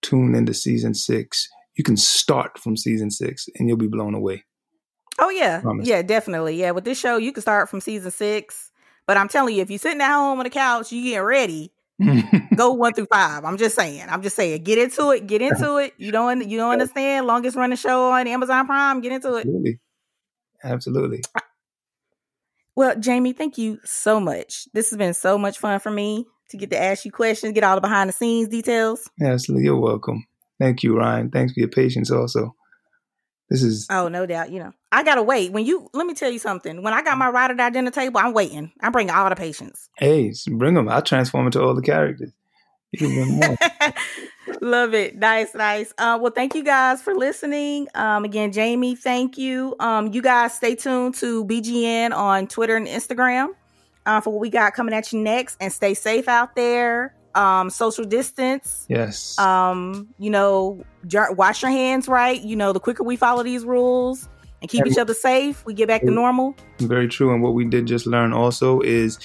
tune 0.00 0.34
into 0.34 0.54
season 0.54 0.94
six. 0.94 1.48
You 1.76 1.84
can 1.84 1.96
start 1.96 2.58
from 2.58 2.76
season 2.76 3.10
six 3.10 3.46
and 3.54 3.68
you'll 3.68 3.76
be 3.76 3.86
blown 3.86 4.14
away. 4.14 4.44
Oh 5.18 5.30
yeah. 5.30 5.60
Promise. 5.60 5.86
Yeah, 5.86 6.02
definitely. 6.02 6.56
Yeah. 6.56 6.72
With 6.72 6.84
this 6.84 6.98
show, 6.98 7.16
you 7.16 7.32
can 7.32 7.42
start 7.42 7.68
from 7.68 7.80
season 7.80 8.10
six. 8.10 8.70
But 9.06 9.16
I'm 9.16 9.28
telling 9.28 9.54
you, 9.54 9.62
if 9.62 9.70
you're 9.70 9.78
sitting 9.78 10.00
at 10.00 10.12
home 10.12 10.38
on 10.38 10.44
the 10.44 10.50
couch, 10.50 10.92
you 10.92 11.02
getting 11.02 11.20
ready, 11.24 11.72
go 12.56 12.72
one 12.72 12.94
through 12.94 13.06
five. 13.06 13.44
I'm 13.44 13.56
just 13.56 13.76
saying. 13.76 14.04
I'm 14.08 14.22
just 14.22 14.36
saying. 14.36 14.62
Get 14.62 14.78
into 14.78 15.10
it. 15.10 15.26
Get 15.26 15.42
into 15.42 15.76
it. 15.76 15.94
You 15.98 16.12
don't 16.12 16.48
you 16.48 16.58
don't 16.58 16.72
understand. 16.72 17.26
Longest 17.26 17.56
running 17.56 17.76
show 17.76 18.10
on 18.10 18.26
Amazon 18.26 18.66
Prime. 18.66 19.00
Get 19.00 19.12
into 19.12 19.34
it. 19.34 19.40
Absolutely, 19.40 19.80
absolutely. 20.64 21.22
Well, 22.74 22.98
Jamie, 22.98 23.32
thank 23.34 23.58
you 23.58 23.78
so 23.84 24.18
much. 24.18 24.66
This 24.72 24.90
has 24.90 24.96
been 24.96 25.14
so 25.14 25.36
much 25.36 25.58
fun 25.58 25.78
for 25.78 25.90
me 25.90 26.26
to 26.48 26.56
get 26.56 26.70
to 26.70 26.80
ask 26.80 27.04
you 27.04 27.12
questions, 27.12 27.52
get 27.52 27.64
all 27.64 27.74
the 27.74 27.80
behind 27.80 28.08
the 28.08 28.14
scenes 28.14 28.48
details. 28.48 29.10
Absolutely, 29.20 29.64
you're 29.64 29.76
welcome. 29.76 30.26
Thank 30.58 30.82
you, 30.82 30.96
Ryan. 30.96 31.30
Thanks 31.30 31.52
for 31.52 31.60
your 31.60 31.68
patience. 31.68 32.10
Also, 32.10 32.54
this 33.52 33.62
is 33.62 33.86
Oh, 33.90 34.08
no 34.08 34.24
doubt. 34.24 34.50
You 34.50 34.60
know, 34.60 34.72
I 34.90 35.02
gotta 35.04 35.22
wait. 35.22 35.52
When 35.52 35.66
you 35.66 35.90
let 35.92 36.06
me 36.06 36.14
tell 36.14 36.30
you 36.30 36.38
something. 36.38 36.82
When 36.82 36.94
I 36.94 37.02
got 37.02 37.18
my 37.18 37.28
ride 37.28 37.50
or 37.50 37.54
die 37.54 37.68
dinner 37.70 37.90
table, 37.90 38.18
I'm 38.18 38.32
waiting. 38.32 38.72
I'm 38.80 38.92
bringing 38.92 39.14
all 39.14 39.28
the 39.28 39.36
patience. 39.36 39.90
hey, 39.98 40.32
bring 40.50 40.74
them. 40.74 40.88
I'll 40.88 41.02
transform 41.02 41.46
into 41.46 41.62
all 41.62 41.74
the 41.74 41.82
characters. 41.82 42.32
You 42.92 42.98
can 42.98 43.14
bring 43.14 43.36
more. 43.40 43.56
Love 44.60 44.94
it. 44.94 45.16
Nice, 45.16 45.54
nice. 45.54 45.92
Uh, 45.98 46.18
well, 46.20 46.32
thank 46.32 46.54
you 46.54 46.64
guys 46.64 47.00
for 47.02 47.14
listening. 47.14 47.88
Um, 47.94 48.24
again, 48.24 48.52
Jamie, 48.52 48.96
thank 48.96 49.36
you. 49.38 49.76
Um, 49.80 50.08
you 50.12 50.22
guys 50.22 50.54
stay 50.54 50.74
tuned 50.74 51.14
to 51.16 51.44
BGN 51.44 52.12
on 52.12 52.46
Twitter 52.48 52.76
and 52.76 52.86
Instagram 52.86 53.48
uh, 54.06 54.20
for 54.20 54.30
what 54.30 54.40
we 54.40 54.50
got 54.50 54.74
coming 54.74 54.94
at 54.94 55.12
you 55.12 55.20
next. 55.20 55.56
And 55.60 55.72
stay 55.72 55.94
safe 55.94 56.28
out 56.28 56.54
there. 56.56 57.14
Um, 57.34 57.70
social 57.70 58.04
distance. 58.04 58.84
yes. 58.88 59.38
Um, 59.38 60.08
you 60.18 60.30
know, 60.30 60.84
jar- 61.06 61.32
wash 61.32 61.62
your 61.62 61.70
hands 61.70 62.08
right. 62.08 62.40
You 62.40 62.56
know, 62.56 62.72
the 62.72 62.80
quicker 62.80 63.02
we 63.02 63.16
follow 63.16 63.42
these 63.42 63.64
rules 63.64 64.28
and 64.60 64.70
keep 64.70 64.86
each 64.86 64.98
other 64.98 65.14
safe, 65.14 65.64
we 65.66 65.74
get 65.74 65.88
back 65.88 66.02
to 66.02 66.10
normal. 66.10 66.54
Very 66.78 67.08
true. 67.08 67.32
And 67.32 67.42
what 67.42 67.54
we 67.54 67.64
did 67.64 67.86
just 67.86 68.06
learn 68.06 68.32
also 68.32 68.80
is 68.82 69.18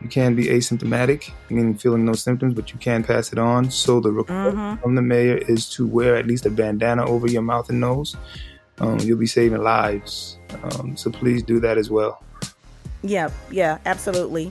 you 0.00 0.08
can 0.08 0.34
be 0.34 0.46
asymptomatic, 0.46 1.30
meaning 1.50 1.76
feeling 1.76 2.04
no 2.04 2.14
symptoms, 2.14 2.54
but 2.54 2.72
you 2.72 2.78
can 2.78 3.04
pass 3.04 3.32
it 3.32 3.38
on. 3.38 3.70
So 3.70 4.00
the 4.00 4.10
request 4.10 4.56
Mhm. 4.56 4.82
from 4.82 4.94
the 4.96 5.02
mayor 5.02 5.36
is 5.46 5.68
to 5.74 5.86
wear 5.86 6.16
at 6.16 6.26
least 6.26 6.46
a 6.46 6.50
bandana 6.50 7.04
over 7.04 7.26
your 7.28 7.42
mouth 7.42 7.68
and 7.68 7.78
nose. 7.80 8.16
Um, 8.78 8.98
you'll 9.00 9.18
be 9.18 9.26
saving 9.26 9.62
lives. 9.62 10.38
Um, 10.64 10.96
so 10.96 11.10
please 11.10 11.42
do 11.44 11.60
that 11.60 11.78
as 11.78 11.90
well. 11.90 12.24
Yeah, 13.02 13.30
yeah, 13.50 13.78
absolutely. 13.86 14.50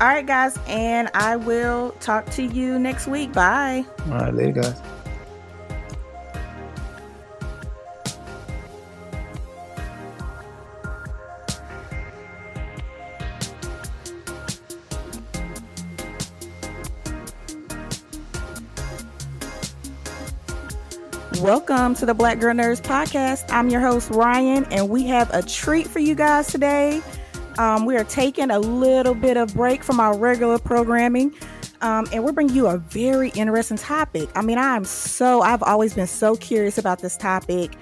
All 0.00 0.08
right, 0.08 0.26
guys, 0.26 0.58
and 0.66 1.08
I 1.14 1.36
will 1.36 1.92
talk 2.00 2.28
to 2.30 2.42
you 2.42 2.80
next 2.80 3.06
week. 3.06 3.32
Bye. 3.32 3.84
All 4.06 4.14
right, 4.14 4.34
later, 4.34 4.60
guys. 4.60 4.82
Welcome 21.40 21.94
to 21.96 22.06
the 22.06 22.14
Black 22.14 22.40
Girl 22.40 22.54
Nerds 22.54 22.82
Podcast. 22.82 23.44
I'm 23.50 23.68
your 23.68 23.80
host, 23.80 24.10
Ryan, 24.10 24.64
and 24.72 24.88
we 24.88 25.06
have 25.06 25.32
a 25.32 25.42
treat 25.42 25.86
for 25.86 26.00
you 26.00 26.16
guys 26.16 26.48
today. 26.48 27.00
Um, 27.58 27.86
we 27.86 27.96
are 27.96 28.04
taking 28.04 28.50
a 28.50 28.58
little 28.58 29.14
bit 29.14 29.36
of 29.36 29.54
break 29.54 29.84
from 29.84 30.00
our 30.00 30.16
regular 30.16 30.58
programming, 30.58 31.32
um, 31.82 32.06
and 32.12 32.24
we're 32.24 32.32
bringing 32.32 32.56
you 32.56 32.66
a 32.66 32.78
very 32.78 33.30
interesting 33.30 33.76
topic. 33.76 34.28
I 34.34 34.42
mean, 34.42 34.58
I'm 34.58 34.84
so, 34.84 35.40
I've 35.40 35.62
always 35.62 35.94
been 35.94 36.08
so 36.08 36.34
curious 36.34 36.78
about 36.78 36.98
this 36.98 37.16
topic. 37.16 37.76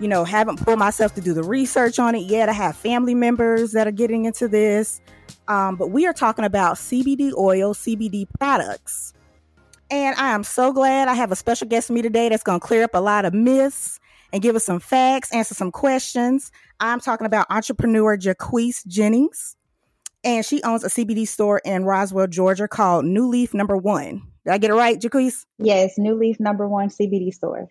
You 0.00 0.08
know, 0.08 0.24
haven't 0.24 0.64
pulled 0.64 0.78
myself 0.78 1.14
to 1.16 1.20
do 1.20 1.34
the 1.34 1.42
research 1.42 1.98
on 1.98 2.14
it 2.14 2.22
yet. 2.22 2.48
I 2.48 2.52
have 2.52 2.76
family 2.76 3.14
members 3.14 3.72
that 3.72 3.86
are 3.86 3.92
getting 3.92 4.24
into 4.24 4.48
this. 4.48 5.02
Um, 5.48 5.76
but 5.76 5.88
we 5.88 6.06
are 6.06 6.12
talking 6.12 6.44
about 6.44 6.76
CBD 6.76 7.32
oil, 7.36 7.74
CBD 7.74 8.26
products. 8.38 9.12
And 9.90 10.16
I 10.16 10.30
am 10.30 10.44
so 10.44 10.72
glad 10.72 11.08
I 11.08 11.14
have 11.14 11.32
a 11.32 11.36
special 11.36 11.66
guest 11.66 11.90
with 11.90 11.96
me 11.96 12.02
today 12.02 12.28
that's 12.28 12.44
going 12.44 12.60
to 12.60 12.66
clear 12.66 12.84
up 12.84 12.94
a 12.94 13.00
lot 13.00 13.24
of 13.24 13.34
myths 13.34 13.98
and 14.32 14.40
give 14.40 14.54
us 14.54 14.64
some 14.64 14.78
facts, 14.78 15.32
answer 15.32 15.54
some 15.54 15.72
questions. 15.72 16.52
I'm 16.80 16.98
talking 16.98 17.26
about 17.26 17.46
entrepreneur 17.50 18.16
Jaquise 18.16 18.86
Jennings, 18.86 19.56
and 20.24 20.44
she 20.44 20.62
owns 20.62 20.82
a 20.82 20.88
CBD 20.88 21.28
store 21.28 21.60
in 21.64 21.84
Roswell, 21.84 22.26
Georgia 22.26 22.66
called 22.66 23.04
New 23.04 23.28
Leaf 23.28 23.52
Number 23.54 23.76
One. 23.76 24.22
Did 24.44 24.52
I 24.52 24.58
get 24.58 24.70
it 24.70 24.74
right, 24.74 24.98
Jaquise? 24.98 25.44
Yes, 25.58 25.98
New 25.98 26.14
Leaf 26.14 26.40
Number 26.40 26.66
One 26.66 26.88
CBD 26.88 27.32
store. 27.32 27.68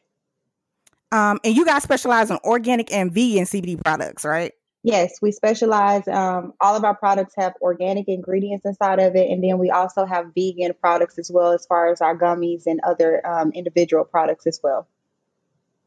Um, 1.11 1.39
and 1.43 1.55
you 1.55 1.65
guys 1.65 1.81
specialize 1.81 2.29
in 2.29 2.37
organic 2.43 2.93
and 2.93 3.11
vegan 3.11 3.45
CBD 3.45 3.83
products, 3.83 4.23
right? 4.23 4.53
Yes, 4.83 5.19
we 5.21 5.31
specialize. 5.31 6.07
Um, 6.07 6.53
all 6.61 6.75
of 6.75 6.85
our 6.85 6.95
products 6.95 7.33
have 7.35 7.53
organic 7.61 8.07
ingredients 8.07 8.65
inside 8.65 8.99
of 8.99 9.15
it, 9.15 9.29
and 9.29 9.43
then 9.43 9.57
we 9.57 9.71
also 9.71 10.05
have 10.05 10.27
vegan 10.35 10.73
products 10.79 11.17
as 11.17 11.29
well, 11.33 11.51
as 11.51 11.65
far 11.65 11.91
as 11.91 11.99
our 11.99 12.17
gummies 12.17 12.63
and 12.65 12.79
other 12.87 13.25
um, 13.27 13.51
individual 13.51 14.05
products 14.05 14.47
as 14.47 14.59
well. 14.63 14.87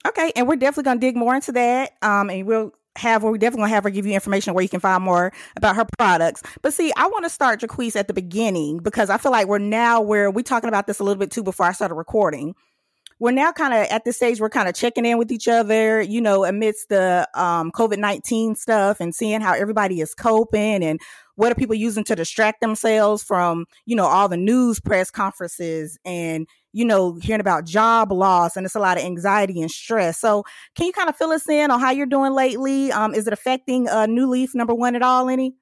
Okay, 0.07 0.33
and 0.35 0.49
we're 0.49 0.57
definitely 0.57 0.83
gonna 0.83 1.01
dig 1.01 1.17
more 1.17 1.35
into 1.35 1.53
that. 1.53 1.93
Um, 2.03 2.29
and 2.29 2.45
we'll 2.45 2.73
have 2.97 3.23
we're 3.23 3.39
definitely 3.39 3.63
gonna 3.63 3.75
have 3.75 3.85
her 3.85 3.91
give 3.91 4.07
you 4.07 4.13
information 4.13 4.55
where 4.55 4.63
you 4.63 4.69
can 4.69 4.81
find 4.81 5.03
more 5.03 5.33
about 5.57 5.77
her 5.77 5.87
products. 5.99 6.43
But 6.61 6.75
see, 6.75 6.93
I 6.97 7.07
want 7.07 7.25
to 7.25 7.31
start 7.31 7.61
Jaquise 7.61 7.97
at 7.97 8.07
the 8.07 8.15
beginning 8.15 8.79
because 8.79 9.11
I 9.11 9.19
feel 9.19 9.33
like 9.33 9.47
we're 9.47 9.59
now 9.59 10.01
where 10.01 10.31
we 10.31 10.43
talking 10.43 10.69
about 10.69 10.87
this 10.87 10.99
a 10.99 11.05
little 11.05 11.19
bit 11.19 11.31
too 11.31 11.43
before 11.43 11.67
I 11.67 11.73
started 11.73 11.95
recording. 11.95 12.55
We're 13.19 13.31
now 13.31 13.53
kind 13.53 13.73
of 13.73 13.87
at 13.87 14.05
this 14.05 14.17
stage 14.17 14.41
we're 14.41 14.51
kind 14.51 14.69
of 14.69 14.75
checking 14.75 15.07
in 15.07 15.17
with 15.17 15.31
each 15.31 15.47
other, 15.47 16.03
you 16.03 16.21
know, 16.21 16.45
amidst 16.45 16.89
the 16.89 17.29
um, 17.35 17.71
COVID 17.71 17.99
nineteen 17.99 18.57
stuff 18.57 19.01
and 19.01 19.15
seeing 19.15 19.41
how 19.41 19.55
everybody 19.55 20.01
is 20.01 20.13
coping 20.15 20.83
and 20.83 21.01
what 21.43 21.51
are 21.51 21.57
people 21.57 21.75
using 21.75 22.05
to 22.05 22.15
distract 22.15 22.61
themselves 22.61 23.21
from, 23.25 23.67
you 23.85 23.97
know, 23.97 24.07
all 24.07 24.29
the 24.29 24.37
news 24.37 24.79
press 24.79 25.11
conferences 25.11 25.99
and 26.05 26.47
you 26.73 26.85
know, 26.85 27.19
hearing 27.21 27.41
about 27.41 27.67
job 27.67 28.13
loss 28.13 28.57
and 28.57 28.65
it's 28.65 28.77
a 28.77 28.81
lot 28.81 28.97
of 28.97 29.05
anxiety 29.05 29.61
and 29.61 29.71
stress. 29.71 30.19
So, 30.19 30.45
can 30.77 30.87
you 30.87 30.93
kind 30.93 31.09
of 31.09 31.17
fill 31.17 31.33
us 31.33 31.47
in 31.49 31.71
on 31.71 31.81
how 31.81 31.91
you're 31.91 32.07
doing 32.07 32.33
lately? 32.33 32.93
Um, 32.93 33.13
is 33.13 33.27
it 33.27 33.33
affecting 33.33 33.89
uh, 33.89 34.07
New 34.07 34.27
Leaf 34.27 34.55
number 34.55 34.73
one 34.73 34.95
at 34.95 35.03
all? 35.03 35.29
Any? 35.29 35.55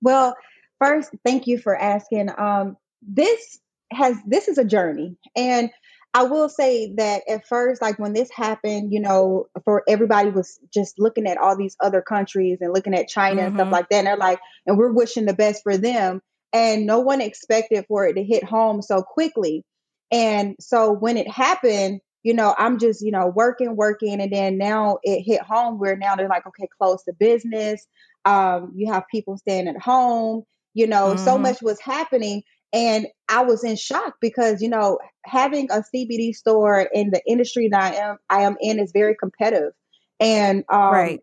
Well, 0.00 0.36
first, 0.80 1.10
thank 1.24 1.48
you 1.48 1.58
for 1.58 1.76
asking. 1.76 2.30
Um, 2.38 2.76
this 3.02 3.58
has 3.90 4.16
this 4.24 4.46
is 4.46 4.56
a 4.56 4.64
journey, 4.64 5.16
and 5.36 5.68
I 6.16 6.22
will 6.22 6.48
say 6.48 6.92
that 6.94 7.22
at 7.28 7.46
first, 7.48 7.82
like 7.82 7.98
when 7.98 8.12
this 8.12 8.30
happened, 8.30 8.92
you 8.92 9.00
know, 9.00 9.48
for 9.64 9.82
everybody 9.88 10.30
was 10.30 10.60
just 10.72 10.96
looking 10.96 11.26
at 11.26 11.38
all 11.38 11.56
these 11.56 11.76
other 11.80 12.00
countries 12.02 12.58
and 12.60 12.72
looking 12.72 12.94
at 12.94 13.08
China 13.08 13.38
mm-hmm. 13.38 13.46
and 13.46 13.56
stuff 13.56 13.64
mm-hmm. 13.64 13.72
like 13.72 13.88
that. 13.88 13.96
And 13.98 14.06
they're 14.06 14.16
like, 14.16 14.38
and 14.64 14.78
we're 14.78 14.92
wishing 14.92 15.26
the 15.26 15.34
best 15.34 15.64
for 15.64 15.76
them. 15.76 16.22
And 16.52 16.86
no 16.86 17.00
one 17.00 17.20
expected 17.20 17.84
for 17.88 18.06
it 18.06 18.14
to 18.14 18.22
hit 18.22 18.44
home 18.44 18.80
so 18.80 19.02
quickly. 19.02 19.64
And 20.12 20.54
so 20.60 20.92
when 20.92 21.16
it 21.16 21.28
happened, 21.28 22.00
you 22.22 22.32
know, 22.32 22.54
I'm 22.56 22.78
just, 22.78 23.02
you 23.02 23.10
know, 23.10 23.26
working, 23.26 23.74
working. 23.74 24.20
And 24.20 24.32
then 24.32 24.56
now 24.56 24.98
it 25.02 25.22
hit 25.22 25.42
home 25.42 25.80
where 25.80 25.96
now 25.96 26.14
they're 26.14 26.28
like, 26.28 26.46
okay, 26.46 26.68
close 26.80 27.02
the 27.04 27.12
business. 27.12 27.84
Um, 28.24 28.72
you 28.76 28.92
have 28.92 29.02
people 29.10 29.36
staying 29.36 29.66
at 29.66 29.82
home, 29.82 30.44
you 30.74 30.86
know, 30.86 31.14
mm-hmm. 31.14 31.24
so 31.24 31.38
much 31.38 31.60
was 31.60 31.80
happening. 31.80 32.44
And 32.74 33.06
I 33.28 33.44
was 33.44 33.62
in 33.62 33.76
shock 33.76 34.16
because, 34.20 34.60
you 34.60 34.68
know, 34.68 34.98
having 35.24 35.70
a 35.70 35.84
CBD 35.94 36.34
store 36.34 36.80
in 36.80 37.10
the 37.10 37.22
industry 37.24 37.68
that 37.68 37.80
I 37.80 37.96
am, 37.96 38.18
I 38.28 38.40
am 38.42 38.56
in 38.60 38.80
is 38.80 38.90
very 38.92 39.14
competitive. 39.14 39.72
And 40.18 40.64
um, 40.68 40.92
right. 40.92 41.20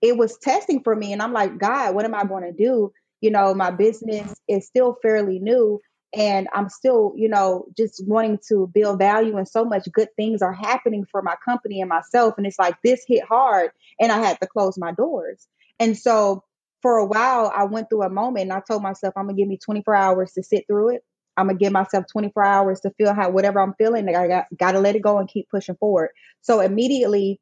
it 0.00 0.16
was 0.16 0.38
testing 0.38 0.84
for 0.84 0.94
me. 0.94 1.12
And 1.12 1.20
I'm 1.20 1.32
like, 1.32 1.58
God, 1.58 1.96
what 1.96 2.04
am 2.04 2.14
I 2.14 2.24
going 2.24 2.44
to 2.44 2.52
do? 2.52 2.92
You 3.20 3.32
know, 3.32 3.54
my 3.54 3.72
business 3.72 4.32
is 4.46 4.66
still 4.66 4.96
fairly 5.02 5.40
new 5.40 5.80
and 6.16 6.46
I'm 6.54 6.68
still, 6.68 7.12
you 7.16 7.28
know, 7.28 7.66
just 7.76 8.06
wanting 8.06 8.38
to 8.48 8.70
build 8.72 9.00
value 9.00 9.36
and 9.36 9.48
so 9.48 9.64
much 9.64 9.88
good 9.92 10.10
things 10.14 10.42
are 10.42 10.52
happening 10.52 11.06
for 11.10 11.22
my 11.22 11.34
company 11.44 11.80
and 11.80 11.88
myself. 11.88 12.34
And 12.36 12.46
it's 12.46 12.58
like 12.58 12.76
this 12.84 13.04
hit 13.08 13.24
hard 13.24 13.70
and 13.98 14.12
I 14.12 14.18
had 14.18 14.40
to 14.40 14.46
close 14.46 14.78
my 14.78 14.92
doors. 14.92 15.48
And 15.80 15.98
so 15.98 16.44
for 16.84 16.98
a 16.98 17.06
while, 17.06 17.50
I 17.56 17.64
went 17.64 17.88
through 17.88 18.02
a 18.02 18.10
moment 18.10 18.42
and 18.42 18.52
I 18.52 18.60
told 18.60 18.82
myself, 18.82 19.14
I'm 19.16 19.24
gonna 19.24 19.38
give 19.38 19.48
me 19.48 19.56
24 19.56 19.94
hours 19.94 20.32
to 20.32 20.42
sit 20.42 20.66
through 20.66 20.96
it. 20.96 21.04
I'm 21.34 21.46
gonna 21.46 21.58
give 21.58 21.72
myself 21.72 22.04
24 22.12 22.44
hours 22.44 22.80
to 22.80 22.90
feel 22.98 23.14
how 23.14 23.30
whatever 23.30 23.58
I'm 23.58 23.72
feeling. 23.78 24.04
That 24.04 24.16
I 24.16 24.28
got 24.28 24.46
gotta 24.54 24.80
let 24.80 24.94
it 24.94 25.00
go 25.00 25.16
and 25.16 25.26
keep 25.26 25.48
pushing 25.48 25.76
forward. 25.76 26.10
So 26.42 26.60
immediately 26.60 27.40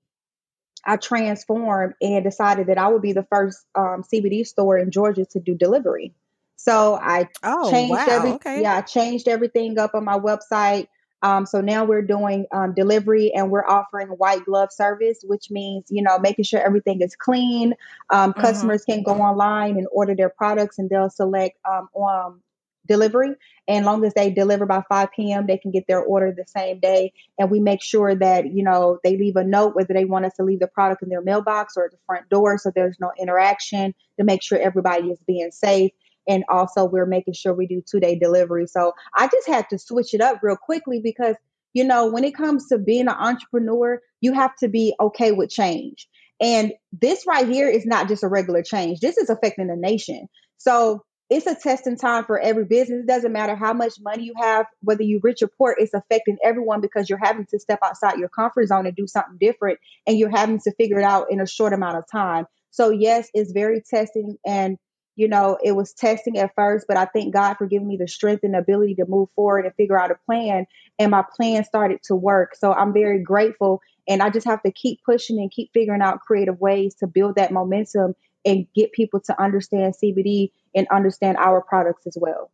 I 0.85 0.97
transformed 0.97 1.95
and 2.01 2.23
decided 2.23 2.69
that 2.69 2.79
I 2.79 2.87
would 2.87 3.03
be 3.03 3.15
the 3.15 3.27
first 3.33 3.67
um, 3.75 4.05
CBD 4.05 4.47
store 4.47 4.79
in 4.79 4.93
Georgia 4.93 5.25
to 5.33 5.41
do 5.41 5.57
delivery. 5.57 6.15
So 6.55 6.95
I 6.95 7.29
oh, 7.43 7.69
changed 7.69 7.95
wow. 7.95 8.07
every 8.09 8.31
okay. 8.35 8.63
yeah, 8.63 8.77
I 8.77 8.83
changed 8.83 9.27
everything 9.27 9.77
up 9.77 9.97
on 9.97 10.05
my 10.05 10.21
website. 10.21 10.87
Um, 11.23 11.47
so 11.47 11.61
now 11.61 11.85
we're 11.85 12.03
doing 12.03 12.47
um, 12.53 12.75
delivery 12.75 13.33
and 13.35 13.51
we're 13.51 13.67
offering 13.67 14.09
white 14.09 14.45
glove 14.45 14.71
service, 14.73 15.21
which 15.23 15.51
means 15.51 15.87
you 15.89 16.03
know 16.03 16.19
making 16.19 16.45
sure 16.45 16.61
everything 16.61 17.01
is 17.01 17.17
clean. 17.17 17.75
Um, 18.11 18.33
mm-hmm. 18.33 18.41
Customers 18.41 18.85
can 18.85 19.03
go 19.03 19.15
online 19.15 19.77
and 19.79 19.87
order 19.93 20.15
their 20.15 20.31
products, 20.31 20.79
and 20.79 20.91
they'll 20.91 21.11
select 21.11 21.59
um, 21.69 21.89
on 21.95 22.41
delivery. 22.87 23.35
And 23.69 23.87
long 23.87 24.05
as 24.05 24.13
they 24.15 24.31
deliver 24.31 24.67
by 24.67 24.83
5 24.89 25.09
p.m., 25.15 25.47
they 25.47 25.57
can 25.57 25.71
get 25.71 25.85
their 25.87 26.03
order 26.03 26.35
the 26.37 26.45
same 26.49 26.81
day. 26.81 27.13
And 27.39 27.49
we 27.49 27.61
make 27.61 27.81
sure 27.81 28.15
that 28.15 28.53
you 28.53 28.65
know 28.65 28.99
they 29.05 29.17
leave 29.17 29.37
a 29.37 29.45
note 29.45 29.77
whether 29.77 29.95
they 29.95 30.05
want 30.05 30.25
us 30.25 30.35
to 30.37 30.43
leave 30.43 30.61
the 30.61 30.67
product 30.67 31.03
in 31.03 31.09
their 31.09 31.23
mailbox 31.23 31.77
or 31.77 31.85
at 31.85 31.93
the 31.93 31.99
front 32.07 32.29
door, 32.29 32.59
so 32.59 32.73
there's 32.75 32.97
no 33.01 33.13
interaction 33.21 33.95
to 34.19 34.25
make 34.25 34.43
sure 34.43 34.59
everybody 34.59 35.11
is 35.11 35.19
being 35.27 35.51
safe 35.51 35.93
and 36.29 36.45
also 36.49 36.85
we're 36.85 37.07
making 37.07 37.35
sure 37.35 37.53
we 37.53 37.67
do 37.67 37.83
two 37.89 38.01
day 38.01 38.19
delivery. 38.19 38.67
So 38.67 38.93
I 39.17 39.29
just 39.29 39.49
had 39.49 39.69
to 39.71 39.79
switch 39.79 40.15
it 40.15 40.21
up 40.21 40.41
real 40.43 40.57
quickly 40.57 41.01
because, 41.03 41.37
you 41.73 41.85
know, 41.85 42.11
when 42.11 42.25
it 42.25 42.35
comes 42.35 42.69
to 42.69 42.79
being 42.79 43.09
an 43.09 43.17
entrepreneur, 43.19 44.01
you 44.21 44.33
have 44.33 44.55
to 44.57 44.69
be 44.69 44.95
okay 45.01 45.33
with 45.33 45.51
change. 45.51 46.09
And 46.41 46.73
this 46.93 47.25
right 47.27 47.49
here 47.49 47.69
is 47.69 47.87
not 47.87 48.09
just 48.09 48.25
a 48.25 48.29
regular 48.29 48.63
change. 48.63 49.01
This 49.01 49.17
is 49.17 49.31
affecting 49.31 49.69
the 49.69 49.77
nation. 49.77 50.29
So 50.59 51.03
it's 51.31 51.47
a 51.47 51.55
testing 51.55 51.97
time 51.97 52.25
for 52.25 52.39
every 52.39 52.65
business. 52.65 53.05
It 53.05 53.07
doesn't 53.07 53.33
matter 53.33 53.55
how 53.55 53.73
much 53.73 53.95
money 54.01 54.25
you 54.25 54.35
have, 54.39 54.67
whether 54.83 55.03
you're 55.03 55.21
rich 55.23 55.43
or 55.43 55.49
poor, 55.49 55.75
it's 55.79 55.95
affecting 55.95 56.37
everyone 56.45 56.83
because 56.83 57.09
you're 57.09 57.19
having 57.23 57.47
to 57.47 57.59
step 57.59 57.79
outside 57.83 58.19
your 58.19 58.29
comfort 58.29 58.67
zone 58.67 58.87
and 58.87 58.95
do 58.95 59.07
something 59.07 59.39
different. 59.41 59.79
And 60.07 60.19
you're 60.19 60.29
having 60.29 60.61
to 60.61 60.73
figure 60.73 60.99
it 60.99 61.05
out 61.05 61.29
in 61.31 61.41
a 61.41 61.47
short 61.47 61.73
amount 61.73 61.97
of 61.97 62.05
time. 62.11 62.45
So 62.71 62.91
yes, 62.91 63.29
it's 63.33 63.53
very 63.53 63.83
testing 63.89 64.37
and 64.45 64.77
you 65.15 65.29
know, 65.29 65.59
it 65.63 65.73
was 65.73 65.93
testing 65.93 66.39
at 66.39 66.55
first, 66.55 66.87
but 66.89 66.97
I 66.97 67.05
thank 67.05 67.35
God 67.35 67.55
for 67.55 67.67
giving 67.67 67.89
me 67.89 67.97
the 67.97 68.09
strength 68.09 68.45
and 68.45 68.57
ability 68.57 68.95
to 68.97 69.07
move 69.07 69.29
forward 69.35 69.67
and 69.67 69.75
figure 69.75 70.01
out 70.01 70.11
a 70.11 70.17
plan. 70.27 70.67
And 70.99 71.11
my 71.11 71.25
plan 71.37 71.65
started 71.65 72.03
to 72.05 72.17
work. 72.17 72.57
So 72.57 72.73
I'm 72.73 72.93
very 72.93 73.23
grateful. 73.23 73.81
And 74.09 74.23
I 74.23 74.31
just 74.31 74.47
have 74.47 74.63
to 74.63 74.73
keep 74.73 75.01
pushing 75.05 75.39
and 75.39 75.51
keep 75.51 75.71
figuring 75.75 76.03
out 76.03 76.21
creative 76.21 76.59
ways 76.61 76.95
to 76.97 77.07
build 77.07 77.37
that 77.37 77.53
momentum 77.53 78.15
and 78.45 78.67
get 78.75 78.93
people 78.93 79.21
to 79.21 79.41
understand 79.41 79.95
CBD 80.03 80.51
and 80.75 80.87
understand 80.91 81.37
our 81.37 81.61
products 81.61 82.07
as 82.07 82.17
well. 82.19 82.51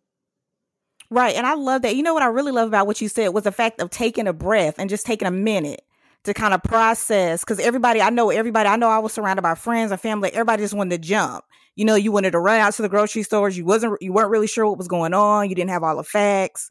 Right. 1.11 1.37
And 1.37 1.47
I 1.47 1.55
love 1.55 1.83
that. 1.83 1.97
You 1.97 2.03
know 2.03 2.13
what 2.13 2.23
I 2.23 2.27
really 2.27 2.53
love 2.53 2.69
about 2.69 2.87
what 2.87 3.01
you 3.01 3.09
said 3.09 3.29
was 3.29 3.45
the 3.45 3.53
fact 3.53 3.81
of 3.81 3.89
taking 3.89 4.27
a 4.27 4.33
breath 4.33 4.75
and 4.79 4.91
just 4.91 5.07
taking 5.07 5.27
a 5.27 5.31
minute 5.31 5.83
to 6.25 6.35
kind 6.35 6.53
of 6.53 6.63
process 6.63 7.41
because 7.41 7.59
everybody 7.61 8.03
I 8.03 8.11
know 8.11 8.31
everybody 8.31 8.69
I 8.69 8.77
know 8.77 8.89
I 8.89 8.99
was 8.99 9.13
surrounded 9.13 9.43
by 9.43 9.55
friends 9.55 9.93
and 9.93 10.01
family 10.01 10.31
everybody 10.33 10.63
just 10.63 10.75
wanted 10.75 11.01
to 11.01 11.09
jump 11.09 11.45
you 11.79 11.85
know 11.85 11.95
you 11.95 12.13
wanted 12.13 12.33
to 12.33 12.41
run 12.41 12.61
out 12.61 12.75
to 12.75 12.83
the 12.83 12.89
grocery 12.89 13.23
stores 13.23 13.57
you 13.57 13.65
wasn't 13.65 13.97
you 14.03 14.13
weren't 14.13 14.31
really 14.31 14.49
sure 14.49 14.67
what 14.67 14.77
was 14.77 14.89
going 14.89 15.15
on 15.15 15.49
you 15.49 15.55
didn't 15.55 15.71
have 15.71 15.83
all 15.83 15.97
the 15.97 16.05
facts 16.05 16.69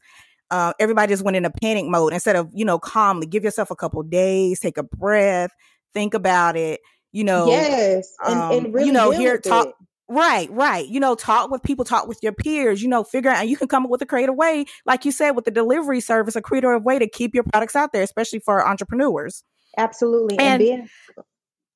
uh, 0.50 0.72
everybody 0.78 1.12
just 1.12 1.22
went 1.22 1.36
in 1.36 1.44
a 1.44 1.50
panic 1.50 1.84
mode 1.86 2.12
instead 2.12 2.36
of 2.36 2.48
you 2.52 2.64
know 2.64 2.78
calmly 2.78 3.26
give 3.26 3.42
yourself 3.42 3.70
a 3.70 3.76
couple 3.76 4.02
days 4.02 4.60
take 4.60 4.78
a 4.78 4.82
breath 4.82 5.50
think 5.94 6.14
about 6.14 6.56
it 6.56 6.80
you 7.10 7.24
know 7.24 7.48
yes 7.48 8.12
and, 8.26 8.38
um, 8.38 8.52
and 8.52 8.74
really 8.74 8.86
you 8.86 8.92
know 8.92 9.10
here 9.10 9.38
talk 9.38 9.68
it. 9.68 9.74
Right, 10.10 10.50
right. 10.50 10.88
You 10.88 11.00
know, 11.00 11.14
talk 11.14 11.50
with 11.50 11.62
people, 11.62 11.84
talk 11.84 12.08
with 12.08 12.22
your 12.22 12.32
peers, 12.32 12.82
you 12.82 12.88
know, 12.88 13.04
figure 13.04 13.30
out, 13.30 13.40
and 13.40 13.50
you 13.50 13.58
can 13.58 13.68
come 13.68 13.84
up 13.84 13.90
with 13.90 14.00
a 14.00 14.06
creative 14.06 14.34
way, 14.34 14.64
like 14.86 15.04
you 15.04 15.12
said, 15.12 15.32
with 15.32 15.44
the 15.44 15.50
delivery 15.50 16.00
service, 16.00 16.34
a 16.34 16.40
creative 16.40 16.82
way 16.82 16.98
to 16.98 17.06
keep 17.06 17.34
your 17.34 17.44
products 17.44 17.76
out 17.76 17.92
there, 17.92 18.02
especially 18.02 18.38
for 18.38 18.66
entrepreneurs. 18.66 19.44
Absolutely. 19.76 20.38
And, 20.38 20.48
and 20.48 20.58
being, 20.62 20.88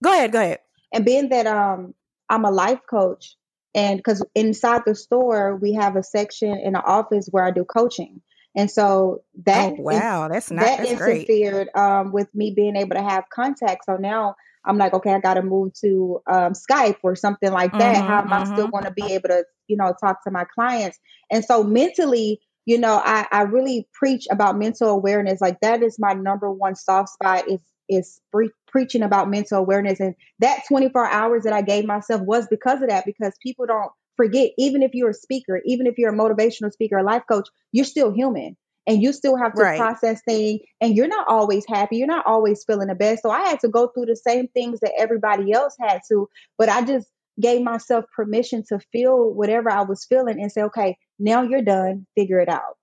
go 0.03 0.15
ahead, 0.15 0.33
go 0.33 0.41
ahead. 0.41 0.61
And 0.95 1.05
being 1.05 1.29
that 1.29 1.47
um, 1.47 1.93
I'm 2.29 2.45
a 2.45 2.51
life 2.51 2.81
coach, 2.89 3.37
and 3.75 3.99
because 3.99 4.25
inside 4.35 4.83
the 4.87 4.95
store, 4.95 5.57
we 5.57 5.75
have 5.75 5.97
a 5.97 6.03
section 6.03 6.59
in 6.59 6.75
the 6.75 6.83
office 6.83 7.29
where 7.31 7.45
I 7.45 7.51
do 7.51 7.65
coaching. 7.65 8.21
And 8.55 8.71
so 8.71 9.23
that 9.45 9.73
oh, 9.73 9.83
wow, 9.83 10.29
that's 10.29 10.51
not 10.51 10.65
that 10.65 10.79
that's 10.79 10.91
interfered 10.91 11.69
um, 11.75 12.13
with 12.13 12.29
me 12.35 12.53
being 12.55 12.77
able 12.77 12.97
to 12.97 13.03
have 13.03 13.25
contact. 13.33 13.87
So 13.87 13.97
now 13.97 14.37
I'm 14.65 14.79
like, 14.79 14.93
okay, 14.93 15.15
I 15.15 15.21
got 15.21 15.35
to 15.35 15.43
move 15.43 15.73
to 15.81 16.21
um, 16.31 16.53
Skype 16.53 16.99
or 17.03 17.17
something 17.17 17.51
like 17.51 17.73
that. 17.73 17.97
Mm-hmm, 17.97 18.07
How 18.07 18.21
am 18.21 18.33
I 18.33 18.45
still 18.45 18.67
mm-hmm. 18.67 18.71
going 18.71 18.85
to 18.85 18.93
be 18.93 19.13
able 19.15 19.31
to, 19.31 19.45
you 19.69 19.77
know, 19.77 19.95
talk 20.01 20.23
to 20.25 20.31
my 20.31 20.45
clients? 20.45 20.99
And 21.31 21.45
so 21.45 21.65
mentally, 21.65 22.41
you 22.67 22.79
know, 22.79 23.01
I, 23.03 23.27
I 23.33 23.43
really 23.43 23.89
preach 23.93 24.27
about 24.31 24.59
mental 24.59 24.91
awareness. 24.91 25.41
Like 25.41 25.61
that 25.61 25.83
is 25.83 25.99
my 25.99 26.13
number 26.13 26.51
one 26.51 26.77
soft 26.77 27.09
spot 27.09 27.49
is 27.49 27.61
is 27.89 28.21
pre- 28.31 28.51
preaching 28.69 29.03
about 29.03 29.31
mental 29.31 29.59
awareness. 29.59 30.01
And 30.01 30.15
that 30.39 30.63
24 30.69 31.07
hours 31.07 31.45
that 31.45 31.53
I 31.53 31.63
gave 31.63 31.85
myself 31.85 32.23
was 32.23 32.47
because 32.49 32.83
of 32.83 32.89
that. 32.89 33.05
Because 33.05 33.35
people 33.43 33.67
don't 33.67 33.91
forget, 34.17 34.51
even 34.59 34.83
if 34.83 34.93
you're 34.95 35.11
a 35.11 35.15
speaker, 35.15 35.61
even 35.65 35.87
if 35.87 35.99
you're 35.99 36.13
a 36.13 36.17
motivational 36.17 36.73
speaker, 36.73 36.99
a 36.99 37.03
life 37.03 37.23
coach, 37.29 37.49
you're 37.73 37.85
still 37.85 38.13
human 38.13 38.57
and 38.87 39.03
you 39.03 39.13
still 39.13 39.37
have 39.37 39.55
to 39.55 39.63
Right. 39.63 39.79
process 39.79 40.21
things 40.23 40.61
and 40.81 40.97
you're 40.97 41.09
not 41.09 41.27
always 41.29 41.65
happy 41.69 41.97
you're 41.97 42.07
not 42.07 42.27
always 42.27 42.65
feeling 42.65 42.89
the 42.89 42.95
best 42.95 43.23
so 43.23 43.31
i 43.31 43.41
had 43.41 43.61
to 43.61 43.69
go 43.69 43.89
through 43.89 44.07
the 44.07 44.17
same 44.17 44.49
things 44.49 44.81
that 44.81 44.93
everybody 44.99 45.53
else 45.53 45.77
had 45.81 46.01
to 46.09 46.29
but 46.59 46.69
i 46.69 46.83
just 46.83 47.09
gave 47.41 47.63
myself 47.63 48.05
permission 48.15 48.63
to 48.69 48.79
feel 48.93 49.33
whatever 49.33 49.71
i 49.71 49.83
was 49.83 50.05
feeling 50.05 50.41
and 50.41 50.53
say 50.53 50.63
okay 50.63 50.97
now 51.19 51.43
you're 51.43 51.63
done 51.63 52.07
figure 52.15 52.41
it 52.41 52.49
out 52.49 52.77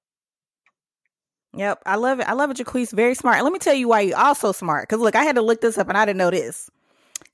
Yep, 1.56 1.82
I 1.86 1.96
love 1.96 2.20
it. 2.20 2.28
I 2.30 2.34
love 2.34 2.52
it, 2.52 2.58
Jaquise. 2.58 2.92
Very 2.94 3.16
smart. 3.16 3.38
And 3.38 3.44
let 3.44 3.52
me 3.54 3.60
tell 3.60 3.74
you 3.74 3.88
why 3.90 4.02
you're 4.02 4.18
also 4.18 4.52
smart. 4.54 4.88
Because 4.88 5.02
look, 5.02 5.16
I 5.16 5.24
had 5.24 5.36
to 5.36 5.42
look 5.42 5.62
this 5.62 5.78
up 5.78 5.90
and 5.90 5.98
I 5.98 6.06
didn't 6.06 6.18
know 6.20 6.30
this. 6.32 6.70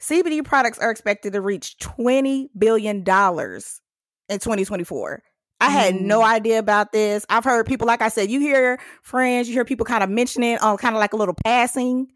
CBD 0.01 0.43
products 0.43 0.79
are 0.79 0.91
expected 0.91 1.33
to 1.33 1.41
reach 1.41 1.77
$20 1.79 2.47
billion 2.57 2.97
in 2.99 3.03
2024. 3.03 5.23
I 5.61 5.69
had 5.71 5.95
no 5.95 6.21
Mm. 6.21 6.21
idea 6.21 6.59
about 6.59 6.91
this. 6.93 7.25
I've 7.29 7.43
heard 7.45 7.65
people, 7.67 7.87
like 7.87 8.01
I 8.01 8.09
said, 8.09 8.31
you 8.31 8.39
hear 8.39 8.79
friends, 9.03 9.47
you 9.49 9.55
hear 9.55 9.65
people 9.65 9.85
kind 9.85 10.03
of 10.03 10.09
mention 10.09 10.43
it 10.43 10.61
on 10.61 10.77
kind 10.77 10.95
of 10.95 11.01
like 11.01 11.13
a 11.13 11.17
little 11.17 11.35
passing. 11.45 12.07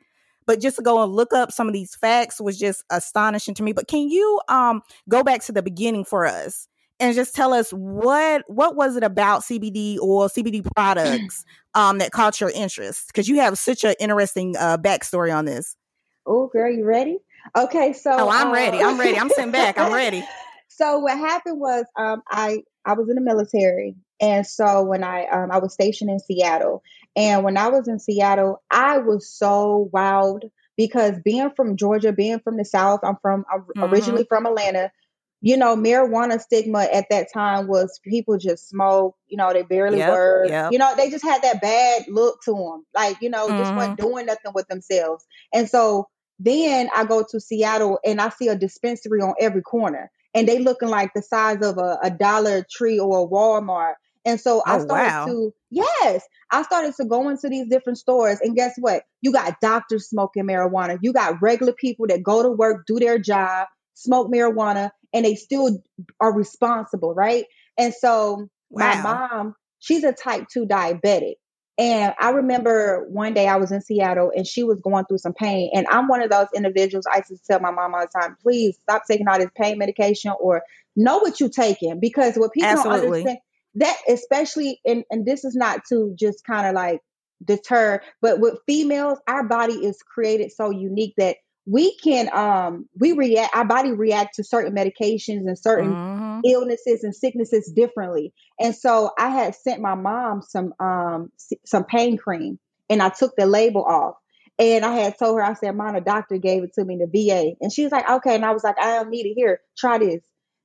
But 0.47 0.61
just 0.61 0.77
to 0.77 0.83
go 0.83 1.03
and 1.03 1.13
look 1.13 1.33
up 1.33 1.51
some 1.51 1.67
of 1.67 1.73
these 1.73 1.95
facts 1.95 2.41
was 2.41 2.57
just 2.59 2.83
astonishing 2.91 3.55
to 3.55 3.63
me. 3.63 3.73
But 3.73 3.87
can 3.89 4.09
you 4.09 4.41
um 4.49 4.83
go 5.09 5.23
back 5.23 5.43
to 5.45 5.51
the 5.53 5.63
beginning 5.63 6.05
for 6.05 6.25
us 6.25 6.68
and 6.99 7.15
just 7.15 7.35
tell 7.35 7.53
us 7.53 7.71
what 7.71 8.43
what 8.47 8.75
was 8.75 8.95
it 8.95 9.03
about 9.03 9.41
CBD 9.41 9.97
or 9.99 10.27
CBD 10.27 10.65
products 10.75 11.45
um 11.73 11.97
that 11.99 12.11
caught 12.11 12.39
your 12.41 12.49
interest? 12.51 13.07
Because 13.07 13.27
you 13.27 13.37
have 13.39 13.57
such 13.57 13.83
an 13.83 13.95
interesting 13.99 14.55
uh 14.57 14.77
backstory 14.77 15.35
on 15.35 15.45
this. 15.45 15.75
oh 16.25 16.47
girl 16.47 16.71
you 16.71 16.83
ready 16.85 17.17
okay 17.57 17.93
so 17.93 18.11
Oh, 18.13 18.29
I'm 18.29 18.51
ready. 18.51 18.79
I'm 18.81 18.99
ready. 18.99 19.17
I'm 19.17 19.29
sitting 19.29 19.51
back. 19.51 19.77
I'm 19.77 19.93
ready. 19.93 20.23
so 20.67 20.99
what 20.99 21.17
happened 21.17 21.59
was 21.59 21.85
um, 21.97 22.21
I 22.29 22.63
I 22.85 22.93
was 22.93 23.09
in 23.09 23.15
the 23.15 23.21
military, 23.21 23.95
and 24.19 24.45
so 24.45 24.83
when 24.83 25.03
I 25.03 25.25
um, 25.27 25.51
I 25.51 25.59
was 25.59 25.73
stationed 25.73 26.09
in 26.09 26.19
Seattle, 26.19 26.83
and 27.15 27.43
when 27.43 27.57
I 27.57 27.69
was 27.69 27.87
in 27.87 27.99
Seattle, 27.99 28.61
I 28.69 28.97
was 28.99 29.29
so 29.29 29.89
wowed 29.93 30.49
because 30.77 31.13
being 31.23 31.51
from 31.55 31.75
Georgia, 31.77 32.11
being 32.13 32.39
from 32.39 32.57
the 32.57 32.65
South, 32.65 32.99
I'm 33.03 33.17
from 33.21 33.45
I'm 33.51 33.65
Mhm. 33.77 33.89
originally 33.91 34.25
from 34.27 34.45
Atlanta. 34.45 34.91
You 35.41 35.57
know, 35.57 35.75
marijuana 35.75 36.39
stigma 36.41 36.87
at 36.93 37.05
that 37.09 37.27
time 37.33 37.67
was 37.67 37.99
people 38.03 38.37
just 38.37 38.69
smoke. 38.69 39.15
You 39.27 39.37
know, 39.37 39.53
they 39.53 39.61
barely 39.63 39.99
Yep, 39.99 40.07
work. 40.07 40.51
yep. 40.51 40.67
You 40.67 40.79
know, 40.79 40.93
they 40.95 41.09
just 41.09 41.23
had 41.23 41.41
that 41.43 41.61
bad 41.61 42.05
look 42.09 42.39
to 42.45 42.51
them. 42.53 42.85
Like 42.95 43.17
you 43.21 43.29
know, 43.29 43.53
just 43.57 43.73
Mhm. 43.73 43.75
weren't 43.75 43.97
doing 43.97 44.25
nothing 44.25 44.51
with 44.53 44.67
themselves. 44.67 45.25
And 45.53 45.69
so 45.69 46.07
then 46.39 46.89
I 46.95 47.05
go 47.05 47.25
to 47.29 47.39
Seattle 47.39 47.99
and 48.05 48.21
I 48.21 48.29
see 48.29 48.47
a 48.47 48.55
dispensary 48.57 49.21
on 49.21 49.33
every 49.39 49.61
corner 49.61 50.11
and 50.33 50.47
they 50.47 50.59
looking 50.59 50.89
like 50.89 51.11
the 51.13 51.21
size 51.21 51.61
of 51.61 51.77
a, 51.77 51.97
a 52.03 52.11
Dollar 52.11 52.65
Tree 52.69 52.99
or 52.99 53.23
a 53.25 53.27
Walmart. 53.27 53.93
And 54.25 54.39
so 54.39 54.61
I 54.67 54.77
Oh, 54.77 54.79
started 54.79 55.13
wow. 55.13 55.25
to, 55.25 55.53
yes, 55.71 56.23
I 56.51 56.61
started 56.63 56.95
to 56.97 57.05
go 57.05 57.29
into 57.29 57.49
these 57.49 57.67
different 57.67 57.97
stores. 57.97 58.39
And 58.41 58.55
guess 58.55 58.73
what? 58.77 59.03
You 59.21 59.31
got 59.31 59.59
doctors 59.61 60.09
smoking 60.09 60.43
marijuana. 60.45 60.99
You 61.01 61.13
got 61.13 61.41
regular 61.41 61.73
people 61.73 62.07
that 62.07 62.23
go 62.23 62.43
to 62.43 62.49
work, 62.51 62.85
do 62.85 62.99
their 62.99 63.17
job, 63.17 63.67
smoke 63.95 64.31
marijuana, 64.31 64.91
and 65.13 65.25
they 65.25 65.35
still 65.35 65.83
are 66.19 66.33
responsible, 66.33 67.13
right? 67.13 67.45
And 67.77 67.93
so 67.93 68.49
my 68.71 69.01
mom, 69.01 69.55
she's 69.79 70.03
a 70.03 70.13
type 70.13 70.47
2 70.51 70.65
diabetic. 70.65 71.35
And 71.77 72.13
I 72.19 72.31
remember 72.31 73.07
one 73.09 73.33
day 73.33 73.47
I 73.47 73.55
was 73.55 73.71
in 73.71 73.81
Seattle 73.81 74.33
and 74.35 74.45
she 74.45 74.63
was 74.63 74.81
going 74.81 75.05
through 75.05 75.19
some 75.19 75.33
pain. 75.33 75.71
And 75.73 75.87
I'm 75.89 76.09
one 76.09 76.21
of 76.21 76.29
those 76.29 76.47
individuals. 76.53 77.05
I 77.09 77.17
used 77.29 77.29
to 77.29 77.37
tell 77.47 77.61
my 77.61 77.71
mom 77.71 77.95
all 77.95 78.01
the 78.01 78.19
time, 78.19 78.35
please 78.43 78.77
stop 78.83 79.03
taking 79.09 79.29
all 79.29 79.39
this 79.39 79.49
pain 79.55 79.77
medication 79.77 80.33
or 80.41 80.61
know 80.97 81.19
what 81.19 81.39
you're 81.39 81.47
taking. 81.47 82.01
Because 82.01 82.35
what 82.35 82.51
people 82.51 82.69
don't 82.75 82.87
understand, 82.87 83.37
that 83.75 83.95
especially, 84.09 84.81
and, 84.85 85.05
and 85.09 85.25
this 85.25 85.45
is 85.45 85.55
not 85.55 85.79
to 85.87 86.13
just 86.19 86.43
kind 86.43 86.67
of 86.67 86.73
like 86.75 86.99
deter, 87.45 88.01
but 88.21 88.41
with 88.41 88.59
females, 88.65 89.17
our 89.25 89.47
body 89.47 89.75
is 89.75 90.01
created 90.03 90.51
so 90.51 90.71
unique 90.71 91.13
that 91.17 91.37
we 91.67 91.95
can 91.97 92.29
um 92.33 92.87
we 92.99 93.13
react 93.13 93.55
our 93.55 93.65
body 93.65 93.93
react 93.93 94.35
to 94.35 94.45
certain 94.45 94.75
medications 94.75 95.47
and 95.47 95.59
certain 95.59 95.97
Mhm. 95.97 96.43
illnesses 96.45 97.03
and 97.05 97.15
sicknesses 97.15 97.71
differently. 97.75 98.33
And 98.59 98.75
so 98.75 99.11
I 99.19 99.29
had 99.29 99.55
sent 99.55 99.81
my 99.81 99.95
mom 99.95 100.43
some 100.43 100.73
um 100.79 101.31
some 101.65 101.85
pain 101.85 102.17
cream 102.17 102.59
and 102.89 103.01
I 103.03 103.09
took 103.09 103.35
the 103.37 103.47
label 103.47 103.85
off. 103.85 104.15
And 104.59 104.85
I 104.85 104.93
had 104.93 105.17
told 105.19 105.37
her, 105.37 105.43
I 105.43 105.53
said, 105.55 105.75
Mom, 105.75 105.95
the 105.95 106.01
doctor 106.01 106.37
gave 106.37 106.63
it 106.63 106.73
to 106.75 106.85
me 106.85 106.95
in 106.95 106.99
the 107.01 107.07
VA. 107.07 107.55
And 107.61 107.73
she 107.73 107.83
was 107.83 107.91
like, 107.93 108.09
okay. 108.09 108.35
And 108.35 108.45
I 108.45 108.51
was 108.51 108.63
like, 108.63 108.77
I 108.79 108.97
don't 108.97 109.09
need 109.09 109.25
it. 109.25 109.33
Here, 109.35 109.61
try 109.77 109.97
this. 109.99 110.21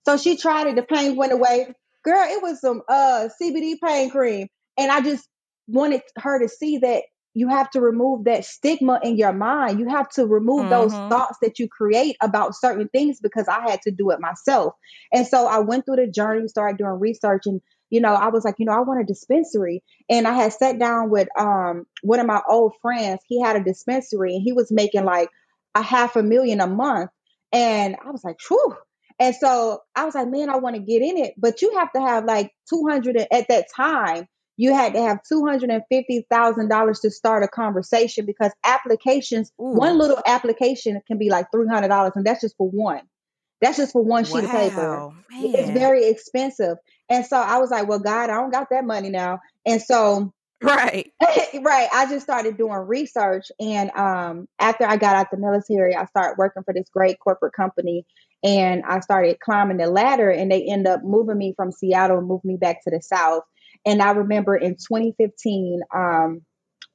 So 0.07 0.17
she 0.19 0.37
tried 0.37 0.69
it. 0.69 0.77
The 0.77 0.83
pain 0.85 1.17
went 1.17 1.33
away. 1.33 1.75
Girl, 2.05 2.25
it 2.29 2.43
was 2.43 2.61
some 2.61 2.83
uh 2.89 3.29
CBD 3.41 3.77
pain 3.85 4.11
cream. 4.11 4.49
And 4.79 4.93
I 4.93 5.01
just 5.01 5.29
wanted 5.69 6.03
her 6.19 6.41
to 6.41 6.49
see 6.49 6.79
that 6.79 7.05
you 7.35 7.49
have 7.49 7.71
to 7.73 7.81
remove 7.81 8.25
that 8.25 8.45
stigma 8.45 9.01
in 9.03 9.17
your 9.17 9.33
mind. 9.33 9.81
You 9.81 9.89
have 9.91 10.09
to 10.11 10.27
remove 10.27 10.69
those 10.71 11.01
Mhm. 11.01 11.11
thoughts 11.11 11.39
that 11.43 11.59
you 11.59 11.69
create 11.69 12.17
about 12.23 12.55
certain 12.57 12.89
things 12.89 13.21
because 13.21 13.49
I 13.49 13.71
had 13.71 13.83
to 13.83 13.91
do 13.93 14.11
it 14.11 14.21
myself. 14.21 14.75
And 15.13 15.27
so 15.27 15.47
I 15.47 15.61
went 15.61 15.87
through 15.87 15.97
the 15.97 16.09
journey, 16.09 16.49
started 16.49 16.79
doing 16.79 17.01
research, 17.01 17.43
and 17.47 17.61
you 17.91 18.01
know, 18.01 18.15
I 18.15 18.29
was 18.29 18.45
like, 18.45 18.57
you 18.59 18.67
know, 18.67 18.73
I 18.73 18.81
want 18.81 19.03
a 19.03 19.05
dispensary. 19.05 19.83
And 20.11 20.27
I 20.27 20.35
had 20.35 20.53
sat 20.53 20.79
down 20.79 21.11
with 21.11 21.29
um 21.39 21.87
one 22.03 22.21
of 22.21 22.27
my 22.27 22.43
old 22.49 22.75
friends. 22.83 23.21
He 23.29 23.41
had 23.43 23.57
a 23.57 23.65
dispensary 23.65 24.35
and 24.35 24.43
he 24.43 24.53
was 24.53 24.73
making 24.73 25.05
like 25.05 25.31
a 25.75 25.83
half 25.83 26.17
a 26.17 26.23
million 26.23 26.61
a 26.61 26.67
month. 26.67 27.11
And 27.53 27.97
I 28.05 28.11
was 28.11 28.25
like, 28.25 28.39
whew. 28.49 28.77
And 29.21 29.35
so 29.37 29.81
I 29.95 30.05
was 30.05 30.15
like, 30.15 30.29
man, 30.29 30.51
I 30.51 30.57
want 30.57 30.77
to 30.77 30.83
get 30.83 31.03
in 31.03 31.19
it. 31.19 31.35
But 31.39 31.63
you 31.63 31.79
have 31.79 31.93
to 31.93 32.01
have 32.01 32.25
like 32.25 32.53
200 32.69 33.17
at 33.33 33.49
that 33.49 33.67
time. 33.75 34.29
You 34.57 34.73
had 34.73 34.95
to 34.95 35.01
have 35.01 35.23
two 35.29 35.45
hundred 35.45 35.71
and 35.71 35.83
fifty 35.91 36.27
thousand 36.31 36.69
dollars 36.69 37.01
to 37.01 37.11
start 37.11 37.43
a 37.43 37.49
conversation 37.49 38.27
because 38.27 38.53
applications, 38.65 39.51
Ooh. 39.61 39.75
one 39.75 39.99
little 39.99 40.21
application 40.27 41.01
can 41.07 41.19
be 41.19 41.31
like 41.31 41.47
three 41.53 41.67
hundred 41.67 41.89
dollars, 41.89 42.13
and 42.15 42.25
that's 42.25 42.43
just 42.43 42.57
for 42.57 42.69
one. 42.69 43.03
That's 43.61 43.79
just 43.79 43.93
for 43.93 44.03
one 44.03 44.25
sheet 44.25 44.45
of 44.45 44.51
paper. 44.51 44.99
Wow, 44.99 45.15
It's 45.31 45.71
very 45.71 46.09
expensive. 46.09 46.77
And 47.09 47.25
so 47.25 47.37
I 47.37 47.59
was 47.59 47.71
like, 47.71 47.89
well, 47.89 47.99
God, 47.99 48.31
I 48.31 48.35
don't 48.35 48.51
got 48.51 48.69
that 48.71 48.85
money 48.85 49.11
now. 49.11 49.41
And 49.65 49.81
so 49.81 50.33
right. 50.63 51.11
right. 51.61 51.89
I 51.93 52.07
just 52.09 52.25
started 52.25 52.57
doing 52.57 52.75
research. 52.75 53.47
And 53.59 53.91
um, 53.93 54.49
after 54.59 54.85
I 54.85 54.97
got 54.97 55.17
out 55.17 55.31
the 55.31 55.39
military, 55.39 55.95
I 55.95 56.05
started 56.07 56.37
working 56.37 56.63
for 56.63 56.75
this 56.75 56.89
great 56.93 57.19
corporate 57.19 57.55
company. 57.55 58.05
And 58.43 58.83
I 58.87 59.01
started 59.01 59.41
climbing 59.41 59.79
the 59.79 59.87
ladder, 59.87 60.29
and 60.29 60.53
they 60.53 60.65
end 60.65 60.87
up 60.87 61.03
moving 61.03 61.39
me 61.39 61.55
from 61.57 61.73
Seattle 61.73 62.19
and 62.19 62.29
moved 62.29 62.45
me 62.45 62.59
back 62.59 62.85
to 62.85 62.91
the 62.91 63.01
South. 63.01 63.43
And 63.87 64.03
I 64.03 64.13
remember 64.13 64.57
in 64.57 64.77
2015, 64.77 65.81
um, 65.95 66.43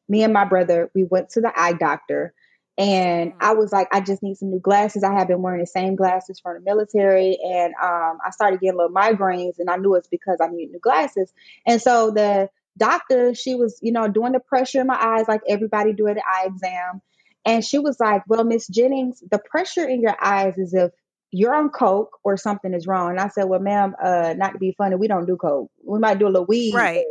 me 0.08 0.24
and 0.24 0.34
my 0.34 0.46
brother, 0.46 0.90
we 0.96 1.04
went 1.04 1.30
to 1.32 1.42
the 1.42 1.52
eye 1.56 1.74
doctor. 1.74 2.34
And 2.78 3.34
I 3.42 3.54
was 3.54 3.74
like, 3.74 3.90
I 3.92 4.00
just 4.00 4.24
need 4.24 4.38
some 4.38 4.52
new 4.52 4.60
glasses. 4.60 5.04
I 5.04 5.14
have 5.14 5.28
been 5.28 5.42
wearing 5.42 5.60
the 5.60 5.68
same 5.68 5.96
glasses 5.96 6.40
from 6.40 6.56
the 6.56 6.62
military. 6.62 7.38
And 7.44 7.74
um, 7.82 8.20
I 8.26 8.32
started 8.32 8.62
getting 8.62 8.78
little 8.78 8.96
migraines, 8.96 9.60
and 9.60 9.70
I 9.70 9.76
knew 9.76 9.96
it's 9.96 10.08
because 10.08 10.38
I 10.42 10.48
need 10.48 10.72
new 10.72 10.80
glasses. 10.80 11.32
And 11.68 11.82
so 11.82 12.12
the 12.12 12.50
doctor, 12.78 13.36
she 13.36 13.56
was, 13.56 13.78
you 13.82 13.92
know, 13.92 14.08
doing 14.08 14.32
the 14.32 14.40
pressure 14.40 14.80
in 14.80 14.88
my 14.88 14.98
eyes 14.98 15.28
like 15.28 15.42
everybody 15.48 15.92
do 15.92 16.08
at 16.08 16.16
the 16.16 16.24
eye 16.26 16.46
exam. 16.46 17.02
And 17.46 17.66
she 17.66 17.80
was 17.80 18.00
like, 18.00 18.24
Well, 18.28 18.46
Miss 18.46 18.68
Jennings, 18.68 19.22
the 19.30 19.40
pressure 19.40 19.88
in 19.88 20.02
your 20.02 20.16
eyes 20.22 20.58
is 20.58 20.74
if 20.74 20.92
you're 21.32 21.54
on 21.54 21.70
coke 21.70 22.18
or 22.24 22.38
something 22.38 22.74
is 22.74 22.88
wrong. 22.88 23.12
And 23.12 23.20
I 23.20 23.30
said, 23.30 23.46
Well, 23.46 23.60
ma'am, 23.60 23.96
uh, 24.02 24.34
not 24.38 24.54
to 24.54 24.60
be 24.60 24.74
funny, 24.78 24.96
we 24.96 25.08
don't 25.08 25.26
do 25.26 25.38
coke. 25.38 25.72
We 25.86 26.00
might 26.00 26.20
do 26.20 26.26
a 26.26 26.30
little 26.30 26.46
weed. 26.46 26.74
Right. 26.74 27.06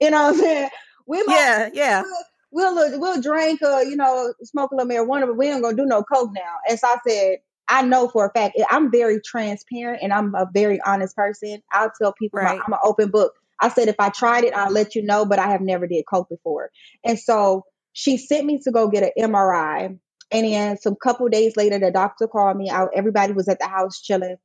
You 0.00 0.10
know 0.10 0.24
what 0.24 0.34
I'm 0.34 0.40
saying? 0.40 0.70
We 1.06 1.22
might 1.24 1.36
Yeah, 1.36 1.68
yeah. 1.72 2.02
we'll 2.50 2.74
we'll, 2.74 3.00
we'll 3.00 3.20
drink 3.20 3.62
uh, 3.62 3.80
you 3.80 3.96
know, 3.96 4.32
smoke 4.42 4.72
a 4.72 4.76
little 4.76 4.90
marijuana, 4.90 5.26
but 5.26 5.36
we 5.36 5.48
ain't 5.48 5.62
gonna 5.62 5.76
do 5.76 5.86
no 5.86 6.02
coke 6.02 6.30
now. 6.34 6.56
And 6.68 6.78
so 6.78 6.88
I 6.88 6.96
said, 7.06 7.38
I 7.68 7.82
know 7.82 8.08
for 8.08 8.26
a 8.26 8.32
fact, 8.32 8.58
I'm 8.70 8.90
very 8.90 9.20
transparent 9.20 10.02
and 10.02 10.12
I'm 10.12 10.34
a 10.34 10.48
very 10.52 10.80
honest 10.84 11.14
person. 11.14 11.62
I'll 11.72 11.92
tell 12.00 12.12
people 12.12 12.40
my, 12.42 12.58
I'm 12.66 12.72
an 12.72 12.78
open 12.82 13.10
book. 13.10 13.34
I 13.60 13.68
said 13.68 13.88
if 13.88 13.96
I 13.98 14.08
tried 14.08 14.44
it, 14.44 14.54
I'll 14.54 14.72
let 14.72 14.94
you 14.94 15.02
know, 15.02 15.24
but 15.24 15.38
I 15.38 15.48
have 15.48 15.60
never 15.60 15.86
did 15.86 16.04
coke 16.10 16.28
before. 16.28 16.70
And 17.04 17.18
so 17.18 17.64
she 17.92 18.16
sent 18.16 18.46
me 18.46 18.60
to 18.64 18.72
go 18.72 18.88
get 18.88 19.04
an 19.04 19.30
MRI. 19.32 19.98
And 20.32 20.46
then 20.46 20.78
some 20.78 20.96
couple 20.96 21.28
days 21.28 21.56
later, 21.56 21.78
the 21.78 21.90
doctor 21.90 22.28
called 22.28 22.56
me 22.56 22.70
out. 22.70 22.90
Everybody 22.94 23.32
was 23.32 23.48
at 23.48 23.58
the 23.58 23.66
house 23.68 24.00
chilling. 24.00 24.36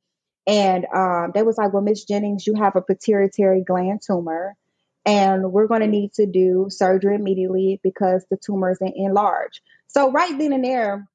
And 0.46 0.86
um, 0.94 1.32
they 1.34 1.42
was 1.42 1.58
like, 1.58 1.72
well, 1.72 1.82
Miss 1.82 2.04
Jennings, 2.04 2.46
you 2.46 2.54
have 2.54 2.76
a 2.76 2.82
pituitary 2.82 3.62
gland 3.64 4.02
tumor. 4.06 4.56
and 5.04 5.52
we're 5.52 5.68
going 5.68 5.82
to 5.82 5.86
need 5.86 6.12
to 6.14 6.26
do 6.26 6.66
surgery 6.68 7.14
immediately 7.14 7.80
because 7.82 8.24
the 8.30 8.36
tumor 8.36 8.72
is 8.72 8.78
enlarged. 8.80 9.60
So 9.88 10.10
right 10.10 10.36
then 10.38 10.52
and 10.52 10.64
there, 10.64 11.08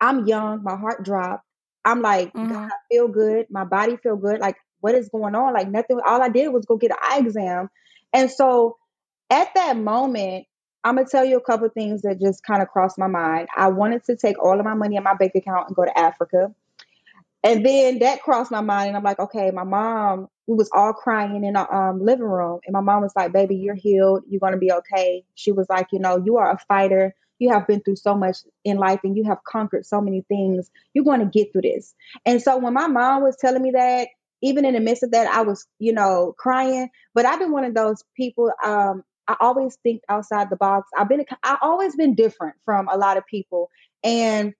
I'm 0.00 0.26
young, 0.26 0.62
my 0.62 0.76
heart 0.76 1.04
dropped. 1.04 1.44
I'm 1.84 2.02
like, 2.02 2.32
Mhm. 2.34 2.48
God, 2.50 2.70
I 2.72 2.76
feel 2.90 3.08
good, 3.08 3.46
my 3.50 3.64
body 3.64 3.96
feel 3.96 4.16
good. 4.16 4.40
Like, 4.40 4.56
what 4.80 4.94
is 4.94 5.08
going 5.08 5.34
on? 5.34 5.54
Like 5.54 5.68
nothing. 5.70 6.00
All 6.06 6.20
I 6.22 6.28
did 6.28 6.48
was 6.48 6.66
go 6.66 6.76
get 6.76 6.90
an 6.90 6.98
eye 7.02 7.18
exam, 7.20 7.70
and 8.12 8.30
so 8.30 8.76
at 9.30 9.54
that 9.54 9.76
moment, 9.76 10.46
I'm 10.86 10.94
gonna 10.94 11.08
tell 11.08 11.24
you 11.24 11.36
a 11.36 11.40
couple 11.40 11.68
things 11.68 12.02
that 12.02 12.20
just 12.20 12.44
kind 12.44 12.62
of 12.62 12.68
crossed 12.68 12.96
my 12.96 13.08
mind. 13.08 13.48
I 13.56 13.66
wanted 13.70 14.04
to 14.04 14.14
take 14.14 14.40
all 14.40 14.56
of 14.56 14.64
my 14.64 14.74
money 14.74 14.94
in 14.94 15.02
my 15.02 15.14
bank 15.14 15.32
account 15.34 15.66
and 15.66 15.74
go 15.74 15.84
to 15.84 15.98
Africa. 15.98 16.54
And 17.42 17.66
then 17.66 17.98
that 17.98 18.22
crossed 18.22 18.52
my 18.52 18.60
mind, 18.60 18.88
and 18.88 18.96
I'm 18.96 19.02
like, 19.02 19.18
okay, 19.18 19.50
my 19.50 19.64
mom, 19.64 20.28
we 20.46 20.54
was 20.54 20.70
all 20.72 20.92
crying 20.92 21.42
in 21.42 21.56
our 21.56 21.90
um, 21.90 22.04
living 22.04 22.24
room, 22.24 22.60
and 22.64 22.72
my 22.72 22.80
mom 22.80 23.02
was 23.02 23.12
like, 23.16 23.32
baby, 23.32 23.56
you're 23.56 23.74
healed, 23.74 24.22
you're 24.28 24.38
gonna 24.38 24.58
be 24.58 24.70
okay. 24.70 25.24
She 25.34 25.50
was 25.50 25.66
like, 25.68 25.88
you 25.90 25.98
know, 25.98 26.22
you 26.24 26.36
are 26.36 26.52
a 26.52 26.58
fighter. 26.68 27.16
You 27.40 27.50
have 27.50 27.66
been 27.66 27.80
through 27.80 27.96
so 27.96 28.14
much 28.14 28.36
in 28.64 28.76
life, 28.76 29.00
and 29.02 29.16
you 29.16 29.24
have 29.24 29.42
conquered 29.42 29.86
so 29.86 30.00
many 30.00 30.24
things. 30.28 30.70
You're 30.94 31.04
going 31.04 31.20
to 31.20 31.26
get 31.26 31.52
through 31.52 31.62
this. 31.62 31.94
And 32.24 32.40
so 32.40 32.56
when 32.56 32.72
my 32.72 32.86
mom 32.86 33.24
was 33.24 33.36
telling 33.36 33.60
me 33.60 33.72
that, 33.72 34.08
even 34.40 34.64
in 34.64 34.72
the 34.72 34.80
midst 34.80 35.02
of 35.02 35.10
that, 35.10 35.26
I 35.26 35.42
was, 35.42 35.66
you 35.78 35.92
know, 35.92 36.34
crying. 36.38 36.88
But 37.12 37.26
I've 37.26 37.38
been 37.40 37.52
one 37.52 37.64
of 37.64 37.74
those 37.74 38.02
people. 38.16 38.52
Um, 38.64 39.02
I 39.28 39.36
always 39.40 39.76
think 39.82 40.02
outside 40.08 40.50
the 40.50 40.56
box. 40.56 40.88
I've 40.96 41.08
been, 41.08 41.24
I 41.42 41.58
always 41.60 41.96
been 41.96 42.14
different 42.14 42.56
from 42.64 42.88
a 42.88 42.96
lot 42.96 43.16
of 43.16 43.26
people, 43.26 43.70
and 44.04 44.54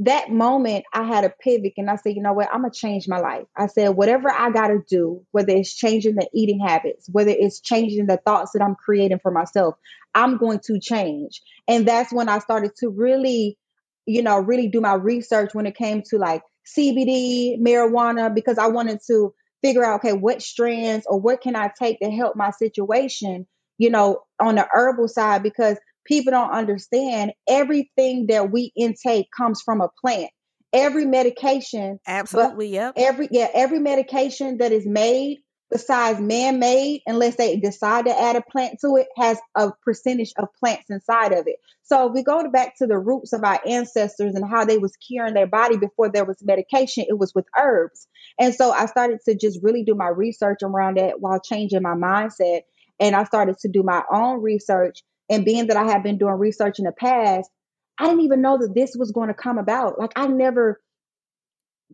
that 0.00 0.30
moment 0.30 0.84
I 0.92 1.04
had 1.04 1.24
a 1.24 1.30
pivot 1.30 1.72
and 1.78 1.88
I 1.88 1.96
said, 1.96 2.14
you 2.14 2.22
know 2.22 2.34
what, 2.34 2.48
I'm 2.52 2.60
gonna 2.62 2.72
change 2.72 3.08
my 3.08 3.18
life. 3.18 3.46
I 3.56 3.66
said, 3.66 3.90
whatever 3.90 4.30
I 4.30 4.50
gotta 4.50 4.78
do, 4.88 5.24
whether 5.30 5.52
it's 5.52 5.74
changing 5.74 6.16
the 6.16 6.28
eating 6.34 6.60
habits, 6.60 7.08
whether 7.10 7.30
it's 7.30 7.60
changing 7.60 8.06
the 8.06 8.18
thoughts 8.18 8.52
that 8.52 8.62
I'm 8.62 8.74
creating 8.74 9.20
for 9.22 9.30
myself, 9.30 9.74
I'm 10.14 10.36
going 10.36 10.60
to 10.66 10.78
change. 10.78 11.40
And 11.66 11.88
that's 11.88 12.12
when 12.12 12.28
I 12.28 12.40
started 12.40 12.72
to 12.80 12.90
really, 12.90 13.58
you 14.04 14.22
know, 14.22 14.38
really 14.38 14.68
do 14.68 14.80
my 14.80 14.94
research 14.94 15.54
when 15.54 15.66
it 15.66 15.76
came 15.76 16.02
to 16.10 16.18
like 16.18 16.42
CBD, 16.76 17.58
marijuana, 17.58 18.34
because 18.34 18.58
I 18.58 18.66
wanted 18.68 19.00
to 19.06 19.32
figure 19.62 19.84
out, 19.84 20.00
okay, 20.00 20.12
what 20.12 20.42
strands 20.42 21.06
or 21.08 21.18
what 21.18 21.40
can 21.40 21.56
I 21.56 21.70
take 21.78 22.00
to 22.00 22.10
help 22.10 22.36
my 22.36 22.50
situation, 22.50 23.46
you 23.78 23.90
know, 23.90 24.20
on 24.40 24.56
the 24.56 24.66
herbal 24.72 25.08
side, 25.08 25.42
because 25.42 25.78
people 26.04 26.30
don't 26.30 26.50
understand 26.50 27.32
everything 27.48 28.26
that 28.28 28.50
we 28.50 28.72
intake 28.76 29.28
comes 29.36 29.62
from 29.62 29.80
a 29.80 29.88
plant. 30.00 30.30
Every 30.72 31.06
medication, 31.06 31.98
Absolutely. 32.06 32.68
Yep. 32.68 32.94
every 32.96 33.28
yeah, 33.30 33.48
every 33.54 33.78
medication 33.78 34.58
that 34.58 34.72
is 34.72 34.86
made 34.86 35.38
besides 35.70 36.20
man-made, 36.20 37.02
unless 37.06 37.36
they 37.36 37.56
decide 37.56 38.06
to 38.06 38.20
add 38.20 38.36
a 38.36 38.42
plant 38.42 38.78
to 38.80 38.96
it, 38.96 39.08
has 39.16 39.38
a 39.56 39.72
percentage 39.84 40.32
of 40.38 40.48
plants 40.60 40.90
inside 40.90 41.32
of 41.32 41.46
it. 41.46 41.56
So 41.82 42.08
if 42.08 42.14
we 42.14 42.22
go 42.22 42.48
back 42.50 42.76
to 42.78 42.86
the 42.86 42.98
roots 42.98 43.32
of 43.32 43.42
our 43.44 43.60
ancestors 43.66 44.34
and 44.34 44.48
how 44.48 44.64
they 44.64 44.78
was 44.78 44.96
curing 44.96 45.34
their 45.34 45.46
body 45.46 45.76
before 45.76 46.10
there 46.10 46.24
was 46.24 46.36
medication, 46.42 47.04
it 47.08 47.18
was 47.18 47.34
with 47.34 47.46
herbs. 47.58 48.06
And 48.38 48.54
so 48.54 48.70
I 48.70 48.86
started 48.86 49.20
to 49.24 49.34
just 49.34 49.60
really 49.62 49.82
do 49.82 49.94
my 49.94 50.08
research 50.08 50.58
around 50.62 50.98
that 50.98 51.20
while 51.20 51.40
changing 51.40 51.82
my 51.82 51.94
mindset. 51.94 52.62
And 52.98 53.14
I 53.14 53.24
started 53.24 53.58
to 53.58 53.68
do 53.68 53.82
my 53.82 54.02
own 54.12 54.42
research 54.42 55.02
and 55.28 55.44
being 55.44 55.66
that 55.66 55.76
I 55.76 55.84
had 55.84 56.02
been 56.02 56.18
doing 56.18 56.34
research 56.34 56.78
in 56.78 56.84
the 56.84 56.92
past, 56.92 57.50
I 57.98 58.06
didn't 58.06 58.22
even 58.22 58.42
know 58.42 58.58
that 58.58 58.74
this 58.74 58.94
was 58.96 59.12
going 59.12 59.28
to 59.28 59.34
come 59.34 59.58
about. 59.58 59.98
Like 59.98 60.12
I 60.16 60.26
never 60.26 60.80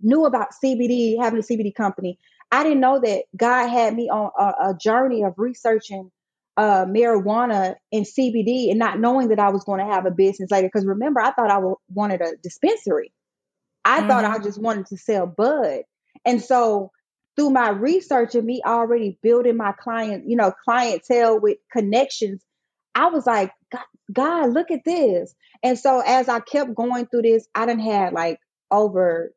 knew 0.03 0.24
about 0.24 0.48
CBD, 0.62 1.16
having 1.20 1.38
a 1.38 1.42
CBD 1.42 1.74
company. 1.74 2.18
I 2.50 2.62
didn't 2.62 2.80
know 2.80 3.00
that 3.00 3.24
God 3.36 3.68
had 3.68 3.94
me 3.94 4.11
on 4.11 4.30
a, 4.38 4.70
a 4.70 4.74
journey 4.78 5.22
of 5.22 5.34
researching 5.38 6.11
uh, 6.57 6.84
marijuana 6.84 7.76
and 7.92 8.05
CBD 8.05 8.70
and 8.70 8.78
not 8.78 9.00
knowing 9.00 9.28
that 9.28 9.38
I 9.38 9.50
was 9.50 9.64
going 9.64 9.80
to 9.80 9.90
have 9.90 10.05
a 10.05 10.11
business 10.11 10.50
later. 10.50 10.68
Because 10.68 10.86
remember, 10.86 11.20
I 11.20 11.32
thought 11.32 11.50
I 11.50 11.57
w- 11.57 11.76
wanted 11.88 12.20
a 12.20 12.36
dispensary. 12.42 13.12
I 13.84 14.00
mm-hmm. 14.00 14.09
thought 14.09 14.24
I 14.24 14.38
just 14.38 14.61
wanted 14.61 14.86
to 14.86 14.98
sell 14.98 15.26
bud. 15.26 15.82
And 16.26 16.42
so 16.42 16.90
through 17.37 17.51
my 17.51 17.70
research 17.70 18.35
and 18.35 18.45
me 18.45 18.62
already 18.64 19.18
building 19.22 19.57
my 19.57 19.72
client, 19.72 20.28
you 20.28 20.37
know, 20.37 20.53
clientele 20.64 21.41
with 21.41 21.59
connections, 21.72 22.43
I 22.95 23.07
was 23.07 23.26
like, 23.26 23.53
God, 24.12 24.53
look 24.53 24.70
at 24.70 24.85
this. 24.85 25.35
And 25.62 25.78
so 25.78 26.03
as 26.05 26.28
I 26.28 26.41
kept 26.41 26.74
going 26.74 27.07
through 27.07 27.22
this, 27.22 27.47
I 27.55 27.66
didn't 27.66 27.91
have 27.91 28.12
like 28.12 28.39
over, 28.70 29.33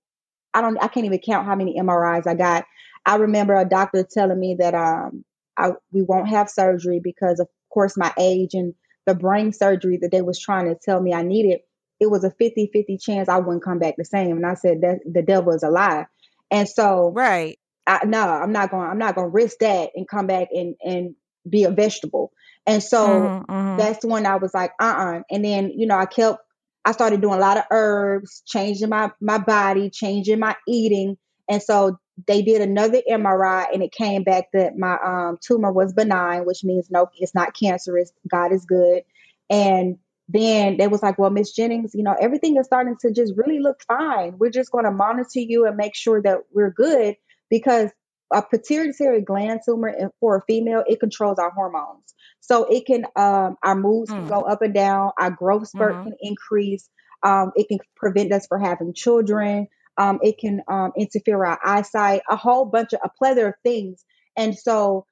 I 0.53 0.61
don't, 0.61 0.77
I 0.81 0.87
can't 0.87 1.05
even 1.05 1.19
count 1.19 1.45
how 1.45 1.55
many 1.55 1.79
MRIs 1.79 2.27
I 2.27 2.33
got. 2.33 2.65
I 3.05 3.15
remember 3.15 3.55
a 3.55 3.65
doctor 3.65 4.05
telling 4.09 4.39
me 4.39 4.57
that 4.59 4.73
um, 4.73 5.23
I, 5.57 5.71
we 5.91 6.01
won't 6.01 6.29
have 6.29 6.49
surgery 6.49 6.99
because 7.01 7.39
of 7.39 7.47
course 7.69 7.95
my 7.95 8.13
age 8.17 8.53
and 8.53 8.73
the 9.05 9.15
brain 9.15 9.53
surgery 9.53 9.99
that 10.01 10.11
they 10.11 10.21
was 10.21 10.39
trying 10.39 10.65
to 10.65 10.75
tell 10.75 10.99
me 10.99 11.13
I 11.13 11.21
needed. 11.21 11.59
It 11.99 12.09
was 12.09 12.23
a 12.23 12.31
50 12.31 12.71
50 12.73 12.97
chance 12.97 13.29
I 13.29 13.37
wouldn't 13.37 13.63
come 13.63 13.79
back 13.79 13.95
the 13.97 14.03
same. 14.03 14.35
And 14.35 14.45
I 14.45 14.55
said 14.55 14.81
that 14.81 14.99
the 15.09 15.21
devil 15.21 15.53
is 15.53 15.63
a 15.63 15.69
lie. 15.69 16.07
And 16.51 16.67
so, 16.67 17.11
right. 17.15 17.57
I, 17.87 18.05
no, 18.05 18.19
I'm 18.21 18.51
not 18.51 18.71
going, 18.71 18.89
I'm 18.89 18.97
not 18.97 19.15
going 19.15 19.27
to 19.27 19.33
risk 19.33 19.59
that 19.59 19.91
and 19.95 20.07
come 20.07 20.27
back 20.27 20.49
and, 20.51 20.75
and 20.83 21.15
be 21.47 21.63
a 21.63 21.71
vegetable. 21.71 22.31
And 22.65 22.81
so 22.81 23.37
Mhm, 23.39 23.45
mhm. 23.47 23.77
that's 23.77 24.03
when 24.05 24.25
I 24.25 24.35
was 24.37 24.53
like, 24.53 24.71
uh 24.79 24.85
uh 24.85 25.21
And 25.29 25.45
then, 25.45 25.71
you 25.75 25.85
know, 25.87 25.97
I 25.97 26.05
kept, 26.05 26.39
I 26.85 26.91
started 26.91 27.21
doing 27.21 27.35
a 27.35 27.41
lot 27.41 27.57
of 27.57 27.63
herbs, 27.71 28.41
changing 28.45 28.89
my, 28.89 29.11
my 29.21 29.37
body, 29.37 29.89
changing 29.89 30.39
my 30.39 30.55
eating. 30.67 31.17
And 31.49 31.61
so 31.61 31.97
they 32.27 32.41
did 32.41 32.61
another 32.61 33.01
MRI 33.09 33.65
and 33.73 33.83
it 33.83 33.91
came 33.91 34.23
back 34.23 34.45
that 34.53 34.77
my 34.77 34.97
um, 35.03 35.37
tumor 35.45 35.71
was 35.71 35.93
benign, 35.93 36.45
which 36.45 36.63
means 36.63 36.89
no, 36.89 37.09
it's 37.17 37.35
not 37.35 37.53
cancerous. 37.55 38.11
God 38.27 38.51
is 38.51 38.65
good. 38.65 39.03
And 39.49 39.97
then 40.29 40.77
they 40.77 40.87
was 40.87 41.03
like, 41.03 41.19
well, 41.19 41.29
Miss 41.29 41.51
Jennings, 41.53 41.91
you 41.93 42.03
know, 42.03 42.15
everything 42.19 42.57
is 42.57 42.65
starting 42.65 42.95
to 43.01 43.11
just 43.11 43.33
really 43.35 43.59
look 43.59 43.81
fine. 43.87 44.37
We're 44.39 44.49
just 44.49 44.71
going 44.71 44.85
to 44.85 44.91
monitor 44.91 45.39
you 45.39 45.65
and 45.67 45.77
make 45.77 45.95
sure 45.95 46.21
that 46.21 46.39
we're 46.51 46.71
good 46.71 47.15
because 47.49 47.91
a 48.33 48.41
pituitary 48.41 49.21
gland 49.21 49.61
tumor 49.65 49.93
for 50.19 50.37
a 50.37 50.41
female, 50.47 50.83
it 50.87 50.99
controls 50.99 51.37
our 51.39 51.51
hormones. 51.51 52.13
So 52.41 52.65
it 52.65 52.85
can, 52.85 53.05
um, 53.15 53.55
our 53.63 53.75
moods 53.75 54.13
can 54.13 54.25
Mm. 54.25 54.27
go 54.27 54.41
up 54.41 54.61
and 54.61 54.73
down, 54.73 55.11
our 55.19 55.31
growth 55.31 55.67
spurt 55.67 55.97
Mhm. 55.97 56.03
can 56.03 56.13
increase, 56.21 56.89
um, 57.23 57.51
it 57.55 57.67
can 57.67 57.79
prevent 57.95 58.31
us 58.33 58.47
from 58.47 58.61
having 58.61 58.93
children, 58.93 59.67
um, 59.97 60.19
it 60.21 60.37
can 60.39 60.61
um, 60.67 60.91
interfere 60.97 61.39
with 61.39 61.47
our 61.47 61.59
eyesight, 61.65 62.21
a 62.29 62.35
whole 62.35 62.65
bunch 62.65 62.93
of, 62.93 62.99
a 63.03 63.09
plethora 63.17 63.49
of 63.49 63.55
things. 63.63 64.03
And 64.37 64.57
so, 64.57 65.05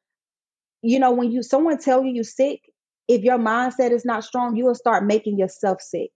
you 0.82 1.00
know, 1.00 1.12
when 1.12 1.32
you, 1.32 1.44
someone 1.44 1.78
tell 1.78 2.04
you 2.04 2.14
you're 2.14 2.24
sick, 2.24 2.62
if 3.08 3.22
your 3.24 3.38
mindset 3.38 3.92
is 3.92 4.06
not 4.06 4.24
strong, 4.24 4.56
you 4.56 4.66
will 4.66 4.76
start 4.76 5.06
making 5.06 5.38
yourself 5.38 5.82
sick. 5.82 6.12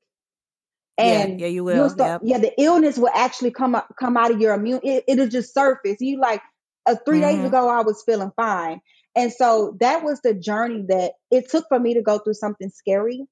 Yeah, 1.00 1.26
And 1.26 1.38
yeah, 1.38 1.48
you 1.48 1.64
you'll 1.72 1.90
start, 1.90 2.14
Yep. 2.14 2.22
yeah, 2.22 2.40
the 2.40 2.54
illness 2.62 2.98
will 2.98 3.12
actually 3.14 3.52
come 3.52 3.76
up, 3.76 3.94
come 4.00 4.18
out 4.18 4.32
of 4.32 4.42
your 4.42 4.54
immune. 4.56 4.82
It, 4.84 5.06
it'll 5.08 5.28
just 5.28 5.54
surface. 5.54 5.98
You 6.02 6.20
like, 6.22 6.42
uh, 6.88 6.96
3 7.06 7.22
days 7.22 7.44
Mhm. 7.44 7.46
ago, 7.46 7.70
I 7.70 7.82
was 7.82 8.04
feeling 8.06 8.32
fine. 8.36 8.82
And 9.16 9.34
so 9.34 9.78
that 9.82 10.04
was 10.04 10.22
the 10.22 10.34
journey 10.36 10.86
that 10.90 11.14
it 11.32 11.50
took 11.50 11.66
for 11.70 11.80
me 11.80 11.96
to 11.96 12.02
go 12.04 12.20
through 12.20 12.36
something 12.36 12.70
scary. 12.70 13.26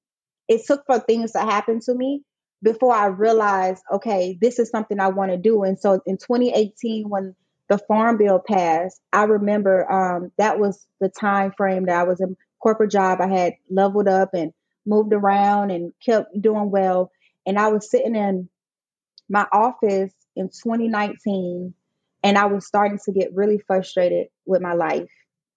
It 0.48 0.66
took 0.66 0.84
for 0.86 0.98
things 1.00 1.32
to 1.32 1.40
happen 1.40 1.80
to 1.86 1.94
me 1.94 2.22
before 2.62 2.94
I 2.94 3.06
realized, 3.06 3.82
okay, 3.92 4.38
this 4.40 4.58
is 4.58 4.70
something 4.70 5.00
I 5.00 5.08
want 5.08 5.32
to 5.32 5.38
do. 5.38 5.62
And 5.64 5.78
so 5.78 6.00
in 6.06 6.18
2018, 6.18 7.08
when 7.08 7.34
the 7.68 7.78
farm 7.78 8.18
bill 8.18 8.40
passed, 8.46 9.00
I 9.12 9.24
remember 9.24 9.90
um, 9.90 10.32
that 10.38 10.58
was 10.58 10.86
the 11.00 11.08
time 11.10 11.52
frame 11.56 11.86
that 11.86 11.98
I 12.00 12.04
was 12.04 12.20
in 12.20 12.36
corporate 12.62 12.90
job. 12.92 13.20
I 13.20 13.28
had 13.28 13.54
leveled 13.70 14.08
up 14.08 14.30
and 14.34 14.52
moved 14.86 15.12
around 15.12 15.70
and 15.70 15.92
kept 16.04 16.40
doing 16.40 16.70
well. 16.70 17.10
And 17.46 17.58
I 17.58 17.68
was 17.68 17.90
sitting 17.90 18.16
in 18.16 18.48
my 19.28 19.46
office 19.52 20.12
in 20.34 20.48
2019 20.48 21.74
and 22.22 22.38
I 22.38 22.46
was 22.46 22.66
starting 22.66 22.98
to 23.04 23.12
get 23.12 23.34
really 23.34 23.58
frustrated 23.66 24.28
with 24.46 24.62
my 24.62 24.74
life. 24.74 25.08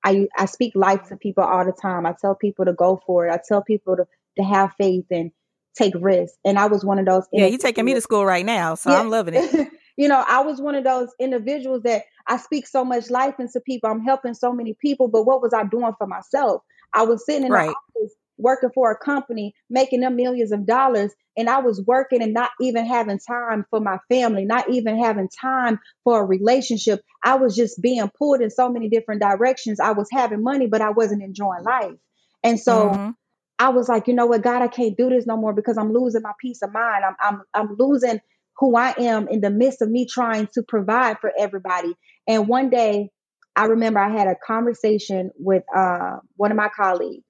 I 0.03 0.27
I 0.37 0.45
speak 0.45 0.73
life 0.75 1.09
to 1.09 1.17
people 1.17 1.43
all 1.43 1.65
the 1.65 1.73
time. 1.73 2.05
I 2.05 2.15
tell 2.19 2.35
people 2.35 2.65
to 2.65 2.73
go 2.73 3.01
for 3.05 3.27
it. 3.27 3.31
I 3.31 3.39
tell 3.45 3.61
people 3.63 3.97
to 3.97 4.07
to 4.37 4.43
have 4.43 4.73
faith 4.77 5.05
and 5.11 5.31
take 5.75 5.93
risks. 5.99 6.37
And 6.45 6.57
I 6.57 6.67
was 6.67 6.85
one 6.85 6.99
of 6.99 7.05
those. 7.05 7.25
Yeah, 7.33 7.47
you're 7.47 7.57
taking 7.57 7.85
me 7.85 7.93
to 7.95 8.01
school 8.01 8.25
right 8.25 8.45
now, 8.45 8.75
so 8.75 8.91
I'm 8.91 9.09
loving 9.09 9.35
it. 9.35 9.67
you 9.97 10.07
know, 10.07 10.23
I 10.27 10.41
was 10.41 10.61
one 10.61 10.75
of 10.75 10.83
those 10.83 11.09
individuals 11.19 11.83
that 11.83 12.03
I 12.27 12.37
speak 12.37 12.67
so 12.67 12.85
much 12.85 13.09
life 13.09 13.35
into 13.39 13.59
people. 13.59 13.89
I'm 13.89 14.03
helping 14.03 14.33
so 14.33 14.53
many 14.53 14.75
people, 14.81 15.07
but 15.07 15.23
what 15.23 15.41
was 15.41 15.53
I 15.53 15.63
doing 15.65 15.93
for 15.97 16.07
myself? 16.07 16.61
I 16.93 17.03
was 17.03 17.25
sitting 17.25 17.45
in 17.45 17.51
Right. 17.51 17.69
the 17.69 18.01
office 18.01 18.15
working 18.39 18.71
for 18.73 18.91
a 18.91 18.97
company, 18.97 19.53
making 19.69 20.01
them 20.01 20.15
millions 20.15 20.51
of 20.51 20.65
dollars, 20.65 21.13
and 21.37 21.49
I 21.49 21.59
was 21.59 21.83
working 21.85 22.21
and 22.23 22.33
not 22.33 22.51
even 22.61 22.85
having 22.85 23.19
time 23.19 23.65
for 23.69 23.79
my 23.79 23.99
family, 24.09 24.45
not 24.45 24.69
even 24.69 24.97
having 24.97 25.29
time 25.29 25.79
for 26.03 26.21
a 26.21 26.25
relationship. 26.25 27.01
I 27.23 27.35
was 27.35 27.55
just 27.55 27.81
being 27.81 28.09
pulled 28.17 28.41
in 28.41 28.49
so 28.49 28.69
many 28.69 28.89
different 28.89 29.21
directions. 29.21 29.79
I 29.79 29.91
was 29.91 30.09
having 30.11 30.43
money, 30.43 30.67
but 30.67 30.81
I 30.81 30.91
wasn't 30.91 31.23
enjoying 31.23 31.63
life. 31.63 31.95
And 32.43 32.59
so 32.59 32.93
Mhm. 32.93 33.15
I 33.59 33.69
was 33.69 33.89
like, 33.89 34.07
you 34.07 34.13
know 34.13 34.25
what, 34.25 34.41
God, 34.41 34.61
I 34.61 34.67
can't 34.67 34.97
do 34.97 35.09
this 35.09 35.27
no 35.27 35.37
more 35.37 35.53
because 35.53 35.77
I'm 35.77 35.93
losing 35.93 36.21
my 36.21 36.33
peace 36.41 36.61
of 36.61 36.73
mind. 36.73 37.03
I'm 37.05 37.15
I'm 37.19 37.41
I'm 37.53 37.75
losing 37.77 38.21
who 38.57 38.75
I 38.75 38.93
am 38.97 39.27
in 39.27 39.41
the 39.41 39.49
midst 39.49 39.81
of 39.81 39.89
me 39.89 40.05
trying 40.05 40.47
to 40.53 40.63
provide 40.63 41.19
for 41.19 41.31
everybody. 41.37 41.93
And 42.27 42.47
one 42.47 42.69
day 42.69 43.09
I 43.55 43.65
remember 43.65 43.99
I 43.99 44.09
had 44.09 44.27
a 44.27 44.35
conversation 44.35 45.31
with 45.37 45.63
uh, 45.75 46.17
one 46.37 46.51
of 46.51 46.57
my 46.57 46.69
colleagues. 46.69 47.23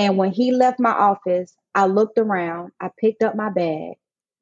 And 0.00 0.16
when 0.16 0.32
he 0.32 0.50
left 0.50 0.80
my 0.80 0.92
office, 0.92 1.54
I 1.74 1.84
looked 1.84 2.18
around, 2.18 2.72
I 2.80 2.88
picked 2.98 3.22
up 3.22 3.34
my 3.34 3.50
bag, 3.50 3.96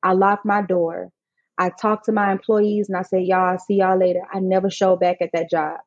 I 0.05 0.13
locked 0.13 0.45
my 0.47 0.63
door, 0.63 1.11
I 1.59 1.71
talked 1.71 2.05
to 2.05 2.13
my 2.13 2.31
employees, 2.31 2.89
and 2.89 2.97
I 2.97 3.03
said, 3.03 3.25
Y'all, 3.25 3.41
I'll 3.41 3.59
see 3.59 3.75
y'all 3.75 3.99
later. 3.99 4.21
I 4.33 4.39
never 4.39 4.71
showed 4.71 5.01
back 5.01 5.17
at 5.21 5.31
that 5.33 5.51
job. 5.51 5.81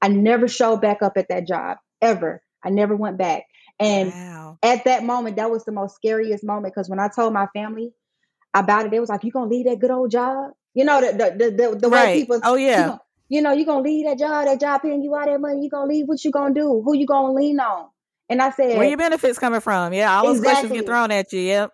I 0.00 0.08
never 0.08 0.48
showed 0.48 0.80
back 0.80 1.02
up 1.02 1.16
at 1.16 1.28
that 1.28 1.46
job 1.46 1.78
ever. 2.00 2.42
I 2.64 2.70
never 2.70 2.96
went 2.96 3.16
back. 3.16 3.44
And 3.78 4.12
wow. 4.12 4.58
at 4.60 4.84
that 4.86 5.04
moment, 5.04 5.36
that 5.36 5.52
was 5.52 5.64
the 5.64 5.70
most 5.70 5.94
scariest 5.94 6.42
moment 6.42 6.74
because 6.74 6.88
when 6.88 6.98
I 6.98 7.06
told 7.06 7.32
my 7.32 7.46
family 7.54 7.92
about 8.52 8.86
it, 8.86 8.90
they 8.90 8.98
was 8.98 9.08
like, 9.08 9.22
"You 9.22 9.30
gonna 9.30 9.48
leave 9.48 9.66
that 9.66 9.78
good 9.78 9.92
old 9.92 10.10
job?" 10.10 10.50
You 10.74 10.84
know, 10.84 11.00
the 11.00 11.12
the 11.12 11.44
the, 11.44 11.50
the, 11.50 11.76
the 11.76 11.88
right. 11.88 12.06
way 12.06 12.20
people. 12.20 12.40
Oh 12.42 12.56
yeah. 12.56 12.98
You, 13.28 13.40
know, 13.40 13.52
you 13.52 13.64
gonna 13.64 13.82
leave 13.82 14.06
that 14.06 14.18
job, 14.18 14.46
that 14.46 14.60
job 14.60 14.82
paying 14.82 15.02
you 15.02 15.14
all 15.14 15.24
that 15.24 15.40
money. 15.40 15.62
You 15.62 15.70
gonna 15.70 15.88
leave? 15.88 16.08
What 16.08 16.24
you 16.24 16.32
gonna 16.32 16.52
do? 16.52 16.82
Who 16.84 16.96
you 16.96 17.06
gonna 17.06 17.32
lean 17.32 17.60
on? 17.60 17.88
And 18.28 18.40
I 18.40 18.50
said, 18.50 18.78
where 18.78 18.88
your 18.88 18.96
benefits 18.96 19.38
coming 19.38 19.60
from? 19.60 19.92
Yeah, 19.92 20.16
all 20.16 20.24
those 20.26 20.38
exactly. 20.38 20.68
questions 20.68 20.80
get 20.80 20.86
thrown 20.86 21.10
at 21.10 21.32
you. 21.32 21.40
Yep. 21.40 21.72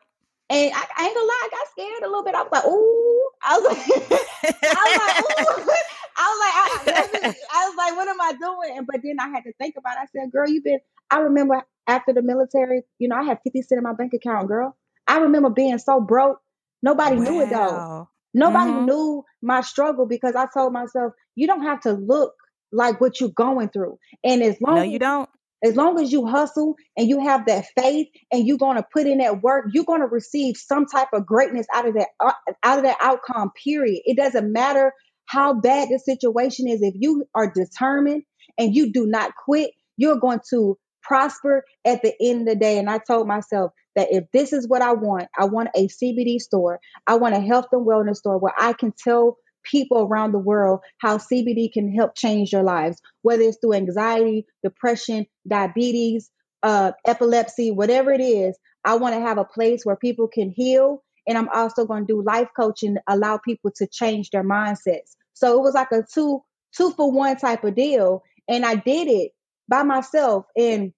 And 0.51 0.72
I, 0.74 0.84
I, 0.96 1.07
ain't 1.07 1.14
gonna 1.14 1.26
lie, 1.26 1.42
I 1.44 1.49
got 1.51 1.68
scared 1.72 2.03
a 2.03 2.07
little 2.07 2.24
bit. 2.24 2.34
I 2.34 2.42
was 2.42 2.53
like, 2.53 2.64
ooh. 2.64 3.28
I 3.42 3.59
was 3.59 3.64
like, 3.64 4.22
I 4.62 4.84
was 4.86 5.36
like, 5.36 5.59
ooh. 5.59 5.72
I 6.20 6.26
was 6.26 6.40
like, 6.40 6.94
I, 6.96 7.34
I, 7.53 7.68
was 7.68 7.76
like, 7.76 7.96
what 7.96 8.09
am 8.09 8.20
I 8.20 8.32
doing? 8.32 8.78
And 8.78 8.86
but 8.86 9.01
then 9.05 9.20
I 9.20 9.28
had 9.28 9.44
to 9.44 9.53
think 9.61 9.74
about 9.78 9.96
it. 9.96 10.01
I 10.03 10.07
said, 10.07 10.32
girl, 10.32 10.49
you've 10.49 10.64
been. 10.64 10.80
I 11.11 11.20
remember 11.20 11.62
after 11.86 12.12
the 12.12 12.22
military, 12.22 12.82
you 12.99 13.09
know, 13.09 13.16
I 13.16 13.22
had 13.22 13.38
50 13.44 13.62
cent 13.62 13.78
in 13.78 13.84
my 13.84 13.92
bank 13.92 14.14
account, 14.14 14.49
girl. 14.49 14.76
I 15.07 15.18
remember 15.18 15.51
being 15.51 15.78
so 15.78 16.01
broke. 16.01 16.40
Nobody 16.82 17.16
wow. 17.16 17.22
knew 17.22 17.40
it 17.42 17.51
though. 17.51 18.09
Nobody 18.34 18.70
mm-hmm. 18.70 18.86
knew 18.86 19.24
my 19.42 19.62
struggle 19.62 20.07
because 20.07 20.34
I 20.34 20.46
told 20.53 20.72
myself, 20.72 21.12
you 21.34 21.46
don't 21.46 21.62
have 21.62 21.80
to 21.82 21.92
look 21.92 22.34
like 22.72 23.01
what 23.01 23.20
you're 23.20 23.30
going 23.30 23.68
through. 23.70 23.99
And 24.22 24.42
as 24.42 24.61
long 24.61 24.76
no, 24.76 24.82
you 24.82 24.99
don't. 24.99 25.28
As 25.64 25.74
long 25.76 26.00
as 26.00 26.12
you 26.12 26.26
hustle 26.26 26.76
and 26.96 27.09
you 27.09 27.20
have 27.20 27.46
that 27.46 27.66
faith 27.76 28.09
and 28.30 28.46
you're 28.46 28.59
going 28.59 28.76
to 28.76 28.86
put 28.92 29.06
in 29.06 29.18
that 29.18 29.42
work, 29.42 29.66
you're 29.72 29.84
going 29.84 30.00
to 30.00 30.06
receive 30.06 30.56
some 30.56 30.86
type 30.86 31.09
of 31.12 31.26
greatness 31.26 31.66
out 31.74 31.86
of 31.88 31.94
that 31.94 32.09
uh, 32.20 32.32
out 32.62 32.78
of 32.78 32.84
that 32.84 32.98
outcome. 33.00 33.50
Period. 33.62 34.02
It 34.04 34.16
doesn't 34.16 34.52
matter 34.52 34.92
how 35.26 35.54
bad 35.54 35.88
the 35.88 35.98
situation 35.98 36.68
is. 36.68 36.80
If 36.82 36.94
you 36.96 37.24
are 37.34 37.52
determined 37.52 38.22
and 38.56 38.74
you 38.74 38.92
do 38.92 39.06
not 39.06 39.32
quit, 39.34 39.70
you're 39.96 40.18
going 40.18 40.40
to 40.50 40.78
prosper 41.02 41.64
at 41.84 42.02
the 42.02 42.14
end 42.20 42.42
of 42.42 42.54
the 42.54 42.56
day. 42.56 42.78
And 42.78 42.88
I 42.88 42.98
told 42.98 43.26
myself 43.26 43.72
that 43.96 44.09
if 44.11 44.24
this 44.32 44.52
is 44.52 44.68
what 44.68 44.82
I 44.82 44.92
want, 44.92 45.28
I 45.36 45.46
want 45.46 45.70
a 45.74 45.88
CBD 45.88 46.38
store, 46.38 46.80
I 47.06 47.16
want 47.16 47.34
a 47.34 47.40
health 47.40 47.66
and 47.72 47.86
wellness 47.86 48.16
store 48.16 48.38
where 48.38 48.54
I 48.56 48.72
can 48.72 48.92
tell 48.96 49.38
people 49.70 50.02
around 50.02 50.32
the 50.32 50.38
world 50.38 50.80
how 50.98 51.18
CBD 51.18 51.72
can 51.72 51.92
help 51.92 52.16
change 52.16 52.50
their 52.50 52.62
lives, 52.62 53.00
whether 53.22 53.42
it's 53.42 53.58
through 53.60 53.74
anxiety, 53.74 54.46
depression, 54.62 55.26
diabetes, 55.46 56.30
uh, 56.62 56.92
epilepsy, 57.06 57.70
whatever 57.70 58.12
it 58.12 58.20
is. 58.20 58.58
I 58.84 58.96
want 58.96 59.14
to 59.14 59.20
have 59.20 59.38
a 59.38 59.44
place 59.44 59.84
where 59.84 59.96
people 59.96 60.28
can 60.28 60.50
heal. 60.50 61.02
And 61.26 61.36
I'm 61.36 61.48
also 61.50 61.84
going 61.84 62.06
to 62.06 62.12
do 62.12 62.22
life 62.22 62.48
coaching, 62.58 62.96
allow 63.06 63.38
people 63.38 63.70
to 63.76 63.86
change 63.86 64.30
their 64.30 64.44
mindsets. 64.44 65.14
So 65.34 65.58
it 65.58 65.62
was 65.62 65.74
like 65.74 65.92
a 65.92 66.02
two 66.12 66.42
two 66.76 66.92
for 66.92 67.10
one 67.10 67.36
type 67.36 67.64
of 67.64 67.74
deal. 67.74 68.22
And 68.48 68.64
I 68.64 68.76
did 68.76 69.08
it 69.08 69.32
by 69.68 69.82
myself. 69.82 70.46
And 70.56 70.92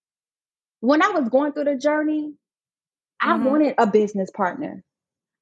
when 0.80 1.02
I 1.02 1.08
was 1.08 1.28
going 1.28 1.52
through 1.52 1.64
the 1.64 1.76
journey, 1.76 2.34
I 3.20 3.34
mm-hmm. 3.34 3.44
wanted 3.44 3.74
a 3.78 3.86
business 3.86 4.30
partner. 4.30 4.82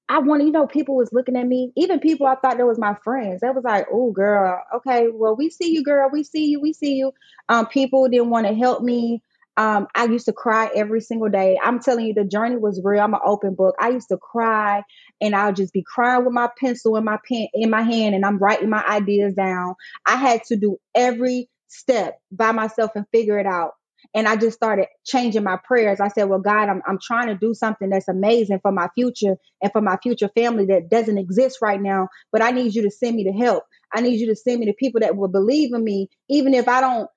I 0.09 0.21
wanted, 0.21 0.45
you 0.45 0.53
know, 0.53 0.67
people 0.67 0.97
was 0.97 1.13
looking 1.13 1.37
at 1.37 1.47
me, 1.47 1.73
even 1.77 2.01
people 2.01 2.27
I 2.27 2.37
thought 2.37 2.59
that 2.59 2.67
was 2.67 2.79
my 2.79 2.95
friends. 3.05 3.43
That 3.43 3.55
was 3.55 3.65
like, 3.65 3.87
oh, 3.93 4.11
girl, 4.13 4.63
okay, 4.77 5.09
well, 5.13 5.37
we 5.37 5.51
see 5.51 5.73
you, 5.73 5.85
girl, 5.85 6.09
we 6.13 6.25
see 6.25 6.47
you, 6.47 6.61
we 6.61 6.73
see 6.73 6.95
you. 6.95 7.13
Um, 7.49 7.67
people 7.67 8.09
didn't 8.09 8.31
want 8.31 8.47
to 8.47 8.55
help 8.55 8.83
me. 8.83 9.23
Um, 9.57 9.89
I 9.95 10.05
used 10.05 10.27
to 10.27 10.33
cry 10.33 10.71
every 10.75 11.01
single 11.01 11.29
day. 11.29 11.59
I'm 11.63 11.81
telling 11.81 12.07
you, 12.07 12.15
the 12.15 12.25
journey 12.25 12.57
was 12.57 12.81
real. 12.85 13.03
I'm 13.03 13.15
an 13.15 13.21
open 13.25 13.55
book. 13.55 13.75
I 13.81 13.89
used 13.91 14.09
to 14.11 14.17
cry, 14.17 14.83
and 15.21 15.35
I'll 15.35 15.53
just 15.53 15.73
be 15.73 15.83
crying 15.83 16.25
with 16.25 16.33
my 16.33 16.49
pencil 16.61 16.97
in 16.97 17.05
my 17.05 17.19
pen 17.29 17.49
in 17.53 17.69
my 17.69 17.83
hand, 17.83 18.15
and 18.15 18.25
I'm 18.25 18.39
writing 18.39 18.71
my 18.71 18.85
ideas 18.89 19.35
down. 19.35 19.75
I 20.07 20.17
had 20.17 20.45
to 20.45 20.57
do 20.57 20.79
every 20.95 21.51
step 21.67 22.21
by 22.31 22.53
myself 22.53 22.93
and 22.95 23.05
figure 23.13 23.39
it 23.39 23.47
out. 23.47 23.73
And 24.15 24.29
I 24.29 24.37
just 24.37 24.57
started 24.57 24.87
changing 25.05 25.45
my 25.45 25.59
prayers. 25.65 26.01
I 26.01 26.09
said, 26.09 26.25
Well, 26.25 26.41
God, 26.41 26.69
I'm, 26.69 26.83
I'm 26.87 26.99
trying 27.03 27.29
to 27.29 27.35
do 27.35 27.55
something 27.55 27.91
that's 27.91 28.09
amazing 28.09 28.61
for 28.63 28.73
my 28.73 28.89
future 28.95 29.37
and 29.63 29.73
for 29.73 29.81
my 29.81 29.97
future 30.03 30.31
family 30.37 30.67
that 30.67 30.91
doesn't 30.91 31.19
exist 31.19 31.59
right 31.63 31.81
now. 31.81 32.09
But 32.33 32.43
I 32.43 32.51
need 32.51 32.75
you 32.75 32.83
to 32.83 32.91
send 32.91 33.17
me 33.17 33.25
the 33.25 33.33
help. 33.33 33.65
I 33.95 34.01
need 34.01 34.21
you 34.21 34.27
to 34.29 34.37
send 34.37 34.61
me 34.61 34.67
the 34.67 34.75
people 34.75 35.01
that 35.01 35.17
will 35.17 35.29
believe 35.29 35.73
in 35.75 35.85
me, 35.85 36.09
even 36.29 36.55
if 36.55 36.69
I 36.69 36.81
don't 36.81 37.09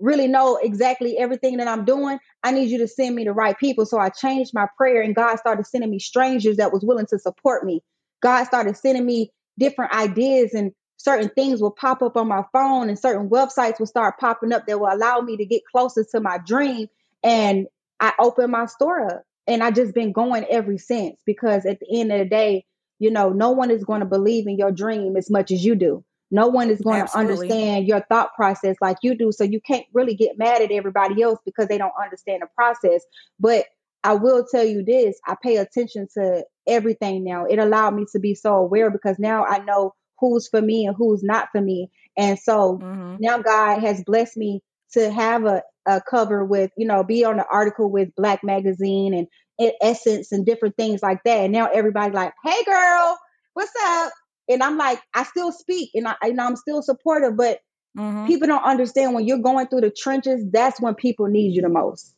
really 0.00 0.28
know 0.28 0.58
exactly 0.62 1.18
everything 1.18 1.56
that 1.58 1.68
I'm 1.68 1.84
doing. 1.84 2.18
I 2.42 2.52
need 2.52 2.70
you 2.70 2.78
to 2.78 2.88
send 2.88 3.14
me 3.14 3.24
the 3.24 3.32
right 3.32 3.56
people. 3.58 3.86
So 3.86 3.98
I 3.98 4.10
changed 4.10 4.52
my 4.54 4.66
prayer, 4.76 5.02
and 5.02 5.14
God 5.14 5.36
started 5.36 5.66
sending 5.66 5.90
me 5.90 5.98
strangers 5.98 6.56
that 6.58 6.72
was 6.72 6.84
willing 6.84 7.06
to 7.06 7.18
support 7.18 7.64
me. 7.64 7.80
God 8.22 8.44
started 8.44 8.76
sending 8.76 9.06
me 9.06 9.30
different 9.58 9.92
ideas 9.92 10.52
and 10.54 10.72
certain 10.96 11.28
things 11.30 11.60
will 11.60 11.70
pop 11.70 12.02
up 12.02 12.16
on 12.16 12.28
my 12.28 12.44
phone 12.52 12.88
and 12.88 12.98
certain 12.98 13.28
websites 13.28 13.78
will 13.78 13.86
start 13.86 14.18
popping 14.18 14.52
up 14.52 14.66
that 14.66 14.80
will 14.80 14.92
allow 14.92 15.20
me 15.20 15.36
to 15.36 15.44
get 15.44 15.62
closer 15.70 16.04
to 16.12 16.20
my 16.20 16.38
dream. 16.38 16.88
And 17.22 17.66
I 18.00 18.12
opened 18.18 18.52
my 18.52 18.66
store 18.66 19.06
up 19.06 19.22
and 19.46 19.62
I 19.62 19.70
just 19.70 19.94
been 19.94 20.12
going 20.12 20.44
ever 20.50 20.76
since 20.78 21.20
because 21.24 21.66
at 21.66 21.80
the 21.80 22.00
end 22.00 22.12
of 22.12 22.18
the 22.18 22.24
day, 22.24 22.64
you 22.98 23.10
know, 23.10 23.30
no 23.30 23.50
one 23.50 23.70
is 23.70 23.84
going 23.84 24.00
to 24.00 24.06
believe 24.06 24.46
in 24.46 24.56
your 24.56 24.72
dream 24.72 25.16
as 25.16 25.30
much 25.30 25.50
as 25.50 25.64
you 25.64 25.74
do. 25.74 26.04
No 26.30 26.48
one 26.48 26.70
is 26.70 26.80
going 26.80 27.02
Absolutely. 27.02 27.36
to 27.36 27.54
understand 27.54 27.86
your 27.86 28.04
thought 28.08 28.34
process 28.34 28.76
like 28.80 28.96
you 29.02 29.16
do. 29.16 29.30
So 29.30 29.44
you 29.44 29.60
can't 29.60 29.86
really 29.92 30.14
get 30.14 30.38
mad 30.38 30.60
at 30.60 30.72
everybody 30.72 31.22
else 31.22 31.38
because 31.44 31.68
they 31.68 31.78
don't 31.78 31.92
understand 32.02 32.42
the 32.42 32.48
process. 32.56 33.04
But 33.38 33.66
I 34.02 34.14
will 34.14 34.44
tell 34.50 34.64
you 34.64 34.84
this 34.84 35.18
I 35.26 35.36
pay 35.40 35.56
attention 35.56 36.08
to 36.14 36.44
everything 36.66 37.22
now. 37.22 37.44
It 37.44 37.58
allowed 37.58 37.94
me 37.94 38.06
to 38.12 38.18
be 38.18 38.34
so 38.34 38.54
aware 38.54 38.90
because 38.90 39.18
now 39.18 39.44
I 39.44 39.58
know 39.58 39.94
who's 40.18 40.48
for 40.48 40.60
me 40.60 40.86
and 40.86 40.96
who's 40.96 41.22
not 41.22 41.48
for 41.52 41.60
me. 41.60 41.90
And 42.16 42.38
so 42.38 42.78
mm-hmm. 42.78 43.16
now 43.20 43.38
God 43.38 43.80
has 43.80 44.02
blessed 44.04 44.36
me 44.36 44.62
to 44.92 45.10
have 45.10 45.44
a, 45.44 45.62
a 45.86 46.00
cover 46.00 46.44
with, 46.44 46.70
you 46.76 46.86
know, 46.86 47.04
be 47.04 47.24
on 47.24 47.38
an 47.38 47.44
article 47.50 47.90
with 47.90 48.14
Black 48.16 48.42
Magazine 48.42 49.14
and, 49.14 49.26
and 49.58 49.72
Essence 49.82 50.32
and 50.32 50.46
different 50.46 50.76
things 50.76 51.02
like 51.02 51.22
that. 51.24 51.38
And 51.38 51.52
now 51.52 51.66
everybody's 51.66 52.14
like, 52.14 52.32
hey, 52.44 52.64
girl, 52.64 53.18
what's 53.54 53.72
up? 53.84 54.12
And 54.48 54.62
I'm 54.62 54.78
like, 54.78 55.00
I 55.14 55.24
still 55.24 55.52
speak 55.52 55.90
and, 55.94 56.08
I, 56.08 56.14
and 56.22 56.40
I'm 56.40 56.56
still 56.56 56.82
supportive, 56.82 57.36
but 57.36 57.60
mm-hmm. 57.96 58.26
people 58.26 58.46
don't 58.46 58.64
understand 58.64 59.14
when 59.14 59.26
you're 59.26 59.38
going 59.38 59.66
through 59.66 59.82
the 59.82 59.90
trenches, 59.90 60.44
that's 60.50 60.80
when 60.80 60.94
people 60.94 61.26
need 61.26 61.54
you 61.54 61.62
the 61.62 61.68
most. 61.68 62.14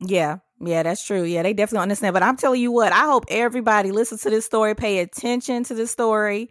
Yeah, 0.00 0.38
yeah, 0.60 0.82
that's 0.82 1.04
true. 1.04 1.22
Yeah, 1.22 1.42
they 1.42 1.52
definitely 1.52 1.82
understand. 1.82 2.14
But 2.14 2.22
I'm 2.22 2.36
telling 2.36 2.60
you 2.60 2.72
what, 2.72 2.92
I 2.92 3.04
hope 3.04 3.24
everybody 3.28 3.92
listens 3.92 4.22
to 4.22 4.30
this 4.30 4.44
story, 4.44 4.74
pay 4.74 4.98
attention 4.98 5.64
to 5.64 5.74
this 5.74 5.90
story 5.90 6.50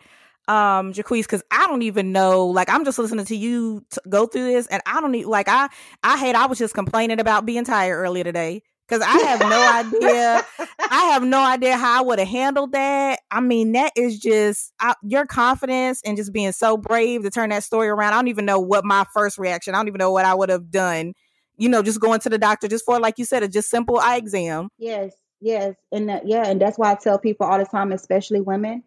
um 0.52 0.92
Jaquise 0.92 1.24
because 1.24 1.44
I 1.50 1.66
don't 1.68 1.82
even 1.82 2.12
know 2.12 2.48
like 2.48 2.70
I'm 2.70 2.84
just 2.84 3.00
listening 3.00 3.26
to 3.26 3.36
you 3.36 3.86
t- 3.90 4.02
go 4.10 4.26
through 4.26 4.52
this 4.52 4.68
and 4.68 4.82
I 4.86 5.00
don't 5.00 5.14
need 5.14 5.26
like 5.26 5.48
I 5.48 5.70
I 6.04 6.18
hate 6.18 6.36
I 6.36 6.46
was 6.46 6.58
just 6.58 6.74
complaining 6.74 7.22
about 7.22 7.46
being 7.46 7.64
tired 7.64 7.96
earlier 7.96 8.26
today 8.26 8.62
because 8.86 9.02
I 9.02 9.18
have 9.30 9.40
no 9.40 9.66
idea 9.66 10.46
I 10.90 11.06
have 11.06 11.24
no 11.24 11.42
idea 11.42 11.78
how 11.78 12.00
I 12.00 12.06
would 12.06 12.20
have 12.20 12.28
handled 12.28 12.74
that. 12.74 13.20
I 13.32 13.40
mean 13.40 13.72
that 13.72 13.94
is 13.96 14.20
just 14.20 14.74
I, 14.82 14.94
your 15.04 15.26
confidence 15.26 16.02
and 16.04 16.18
just 16.18 16.34
being 16.34 16.52
so 16.52 16.76
brave 16.76 17.24
to 17.24 17.30
turn 17.30 17.52
that 17.52 17.64
story 17.64 17.88
around 17.88 18.12
I 18.12 18.18
don't 18.18 18.28
even 18.28 18.46
know 18.46 18.60
what 18.60 18.84
my 18.84 19.06
first 19.14 19.38
reaction 19.38 19.74
I 19.74 19.78
don't 19.78 19.88
even 19.88 20.00
know 20.00 20.12
what 20.12 20.26
I 20.26 20.34
would 20.34 20.50
have 20.50 20.70
done 20.70 21.14
you 21.58 21.70
know 21.70 21.82
just 21.82 22.02
going 22.02 22.20
to 22.20 22.30
the 22.30 22.38
doctor 22.38 22.68
just 22.68 22.84
for 22.84 23.00
like 23.00 23.18
you 23.18 23.24
said 23.24 23.42
a 23.42 23.48
just 23.48 23.70
simple 23.70 24.00
eye 24.00 24.18
exam. 24.18 24.68
Yes 24.78 25.14
yes 25.40 25.76
and 25.94 26.12
uh, 26.12 26.20
yeah 26.26 26.44
and 26.46 26.60
that's 26.60 26.78
why 26.78 26.92
I 26.92 26.96
tell 26.96 27.18
people 27.18 27.48
all 27.48 27.58
the 27.58 27.64
time 27.64 27.94
especially 27.94 28.42
women 28.42 28.84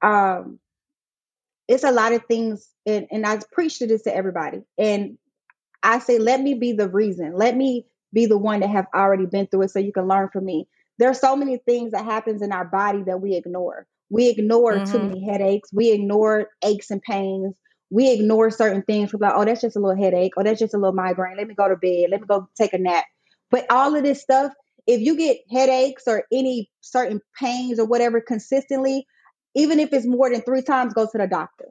um 0.00 0.60
it's 1.68 1.84
a 1.84 1.92
lot 1.92 2.12
of 2.12 2.24
things 2.26 2.68
and, 2.86 3.06
and 3.10 3.26
I 3.26 3.38
preach 3.52 3.78
to 3.78 3.86
this 3.86 4.02
to 4.02 4.14
everybody. 4.14 4.62
And 4.78 5.18
I 5.82 5.98
say, 5.98 6.18
let 6.18 6.40
me 6.40 6.54
be 6.54 6.72
the 6.72 6.88
reason. 6.88 7.34
Let 7.34 7.56
me 7.56 7.86
be 8.12 8.26
the 8.26 8.38
one 8.38 8.60
that 8.60 8.70
have 8.70 8.86
already 8.94 9.26
been 9.26 9.46
through 9.46 9.62
it 9.62 9.70
so 9.70 9.78
you 9.78 9.92
can 9.92 10.08
learn 10.08 10.30
from 10.32 10.46
me. 10.46 10.66
There 10.98 11.10
are 11.10 11.14
so 11.14 11.36
many 11.36 11.58
things 11.58 11.92
that 11.92 12.04
happens 12.04 12.42
in 12.42 12.50
our 12.50 12.64
body 12.64 13.02
that 13.04 13.20
we 13.20 13.36
ignore. 13.36 13.86
We 14.10 14.28
ignore 14.28 14.74
mm-hmm. 14.74 14.90
too 14.90 14.98
many 15.00 15.24
headaches. 15.24 15.68
We 15.72 15.92
ignore 15.92 16.48
aches 16.64 16.90
and 16.90 17.02
pains. 17.02 17.54
We 17.90 18.10
ignore 18.12 18.50
certain 18.50 18.82
things. 18.82 19.12
We're 19.12 19.26
like, 19.26 19.36
oh, 19.36 19.44
that's 19.44 19.60
just 19.60 19.76
a 19.76 19.80
little 19.80 20.02
headache. 20.02 20.32
Oh, 20.36 20.42
that's 20.42 20.58
just 20.58 20.74
a 20.74 20.78
little 20.78 20.94
migraine. 20.94 21.36
Let 21.36 21.46
me 21.46 21.54
go 21.54 21.68
to 21.68 21.76
bed. 21.76 22.08
Let 22.10 22.22
me 22.22 22.26
go 22.26 22.48
take 22.56 22.72
a 22.72 22.78
nap. 22.78 23.04
But 23.50 23.66
all 23.70 23.94
of 23.94 24.02
this 24.02 24.20
stuff, 24.20 24.52
if 24.86 25.00
you 25.00 25.16
get 25.16 25.38
headaches 25.50 26.04
or 26.06 26.24
any 26.32 26.70
certain 26.80 27.20
pains 27.38 27.78
or 27.78 27.84
whatever 27.84 28.20
consistently, 28.20 29.06
even 29.58 29.80
if 29.80 29.92
it's 29.92 30.06
more 30.06 30.30
than 30.30 30.42
three 30.42 30.62
times, 30.62 30.94
go 30.94 31.06
to 31.10 31.18
the 31.18 31.26
doctor. 31.26 31.66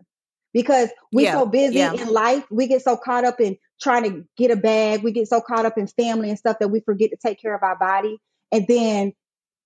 Because 0.53 0.89
we're 1.11 1.25
yeah, 1.25 1.33
so 1.33 1.45
busy 1.45 1.77
yeah. 1.77 1.93
in 1.93 2.07
life, 2.07 2.45
we 2.49 2.67
get 2.67 2.81
so 2.81 2.97
caught 2.97 3.25
up 3.25 3.39
in 3.39 3.57
trying 3.81 4.03
to 4.03 4.25
get 4.37 4.51
a 4.51 4.55
bag, 4.55 5.03
we 5.03 5.11
get 5.11 5.27
so 5.27 5.39
caught 5.39 5.65
up 5.65 5.77
in 5.77 5.87
family 5.87 6.29
and 6.29 6.39
stuff 6.39 6.57
that 6.59 6.69
we 6.69 6.79
forget 6.81 7.11
to 7.11 7.17
take 7.17 7.39
care 7.39 7.55
of 7.55 7.63
our 7.63 7.77
body. 7.77 8.17
And 8.51 8.65
then 8.67 9.13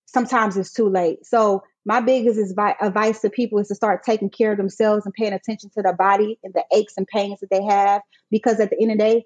sometimes 0.05 0.57
it's 0.57 0.73
too 0.73 0.89
late. 0.89 1.25
So 1.25 1.63
my 1.85 2.01
biggest 2.01 2.39
advice 2.57 3.21
to 3.21 3.29
people 3.29 3.59
is 3.59 3.69
to 3.69 3.75
start 3.75 4.03
taking 4.03 4.29
care 4.29 4.51
of 4.51 4.57
themselves 4.57 5.05
and 5.05 5.13
paying 5.13 5.33
attention 5.33 5.69
to 5.75 5.81
their 5.81 5.95
body 5.95 6.37
and 6.43 6.53
the 6.53 6.63
aches 6.73 6.93
and 6.97 7.07
pains 7.07 7.39
that 7.39 7.49
they 7.49 7.63
have. 7.63 8.01
Because 8.29 8.59
at 8.59 8.69
the 8.69 8.81
end 8.81 8.91
of 8.91 8.97
the 8.97 9.03
day, 9.03 9.23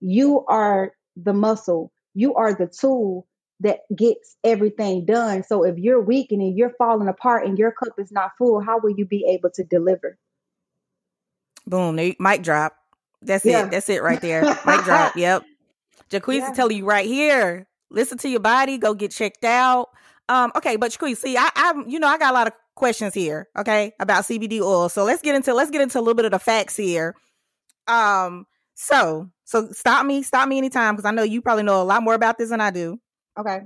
you 0.00 0.44
are 0.46 0.92
the 1.16 1.32
muscle, 1.32 1.92
you 2.14 2.34
are 2.34 2.54
the 2.54 2.66
tool 2.66 3.26
that 3.60 3.80
gets 3.94 4.36
everything 4.44 5.04
done. 5.04 5.42
So 5.42 5.64
if 5.64 5.78
you're 5.78 6.00
weak 6.00 6.30
and 6.30 6.56
you're 6.56 6.74
falling 6.78 7.08
apart 7.08 7.46
and 7.46 7.58
your 7.58 7.72
cup 7.72 7.94
is 7.98 8.12
not 8.12 8.32
full, 8.36 8.60
how 8.60 8.78
will 8.78 8.90
you 8.90 9.06
be 9.06 9.24
able 9.28 9.50
to 9.50 9.64
deliver? 9.64 10.18
Boom, 11.66 11.96
mic 11.96 12.42
drop. 12.42 12.76
That's 13.22 13.44
yeah. 13.44 13.66
it. 13.66 13.70
That's 13.70 13.88
it 13.88 14.02
right 14.02 14.20
there. 14.20 14.42
mic 14.66 14.84
drop. 14.84 15.16
Yep. 15.16 15.44
Jaquise 16.10 16.38
yeah. 16.38 16.50
is 16.50 16.56
telling 16.56 16.76
you 16.76 16.84
right 16.84 17.06
here. 17.06 17.66
Listen 17.90 18.18
to 18.18 18.28
your 18.28 18.40
body. 18.40 18.78
Go 18.78 18.94
get 18.94 19.10
checked 19.10 19.44
out. 19.44 19.88
Um, 20.28 20.52
okay, 20.56 20.76
but 20.76 20.92
Jaquise, 20.92 21.18
see, 21.18 21.36
I, 21.36 21.48
I, 21.54 21.82
you 21.86 21.98
know, 21.98 22.08
I 22.08 22.18
got 22.18 22.32
a 22.32 22.34
lot 22.34 22.46
of 22.46 22.52
questions 22.74 23.14
here. 23.14 23.48
Okay, 23.56 23.92
about 23.98 24.24
CBD 24.24 24.60
oil. 24.60 24.88
So 24.88 25.04
let's 25.04 25.22
get 25.22 25.34
into 25.34 25.54
let's 25.54 25.70
get 25.70 25.80
into 25.80 25.98
a 25.98 26.02
little 26.02 26.14
bit 26.14 26.24
of 26.24 26.32
the 26.32 26.38
facts 26.38 26.76
here. 26.76 27.14
Um, 27.88 28.46
so 28.74 29.30
so 29.44 29.70
stop 29.72 30.04
me, 30.04 30.22
stop 30.22 30.48
me 30.48 30.58
anytime 30.58 30.94
because 30.94 31.08
I 31.08 31.12
know 31.12 31.22
you 31.22 31.40
probably 31.42 31.64
know 31.64 31.80
a 31.80 31.84
lot 31.84 32.02
more 32.02 32.14
about 32.14 32.38
this 32.38 32.50
than 32.50 32.60
I 32.60 32.70
do. 32.70 33.00
Okay. 33.38 33.60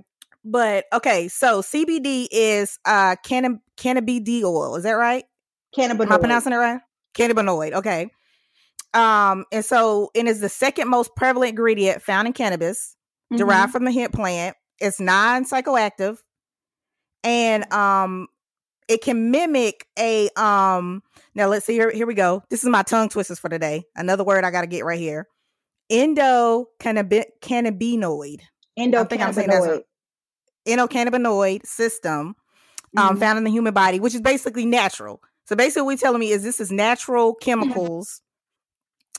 But 0.44 0.84
okay, 0.92 1.28
so 1.28 1.60
CBD 1.60 2.28
is 2.30 2.78
uh 2.84 3.16
cannab- 3.24 3.60
cannabis 3.76 4.44
oil. 4.44 4.76
Is 4.76 4.84
that 4.84 4.92
right? 4.92 5.24
Cannabinoid. 5.76 6.06
Am 6.06 6.12
I 6.12 6.18
pronouncing 6.18 6.52
it 6.52 6.56
right? 6.56 6.80
Cannabinoid. 7.14 7.72
Okay. 7.74 8.10
Um, 8.92 9.44
and 9.52 9.64
so 9.64 10.10
it 10.14 10.26
is 10.26 10.40
the 10.40 10.48
second 10.48 10.88
most 10.88 11.14
prevalent 11.14 11.50
ingredient 11.50 12.02
found 12.02 12.26
in 12.26 12.32
cannabis, 12.32 12.96
mm-hmm. 13.32 13.38
derived 13.38 13.70
from 13.72 13.84
the 13.84 13.92
hemp 13.92 14.12
plant. 14.12 14.56
It's 14.80 14.98
non-psychoactive, 14.98 16.18
and 17.22 17.72
um, 17.72 18.26
it 18.88 19.02
can 19.02 19.30
mimic 19.30 19.86
a 19.98 20.30
um. 20.36 21.02
Now 21.34 21.48
let's 21.48 21.66
see 21.66 21.74
here. 21.74 21.90
Here 21.90 22.06
we 22.06 22.14
go. 22.14 22.42
This 22.50 22.64
is 22.64 22.70
my 22.70 22.82
tongue 22.82 23.10
twisters 23.10 23.38
for 23.38 23.50
today. 23.50 23.84
Another 23.94 24.24
word 24.24 24.44
I 24.44 24.50
got 24.50 24.62
to 24.62 24.66
get 24.66 24.84
right 24.84 24.98
here. 24.98 25.28
Endocannabinoid. 25.92 28.40
Endocannabinoid. 28.78 29.82
Endocannabinoid 30.66 31.66
system 31.66 32.34
um, 32.96 33.10
mm-hmm. 33.10 33.18
found 33.18 33.38
in 33.38 33.44
the 33.44 33.50
human 33.50 33.74
body, 33.74 34.00
which 34.00 34.14
is 34.14 34.20
basically 34.20 34.66
natural. 34.66 35.22
So 35.46 35.56
basically, 35.56 35.82
what 35.82 35.92
you're 35.92 35.98
telling 35.98 36.20
me 36.20 36.30
is 36.30 36.42
this 36.42 36.60
is 36.60 36.70
natural 36.70 37.34
chemicals 37.34 38.22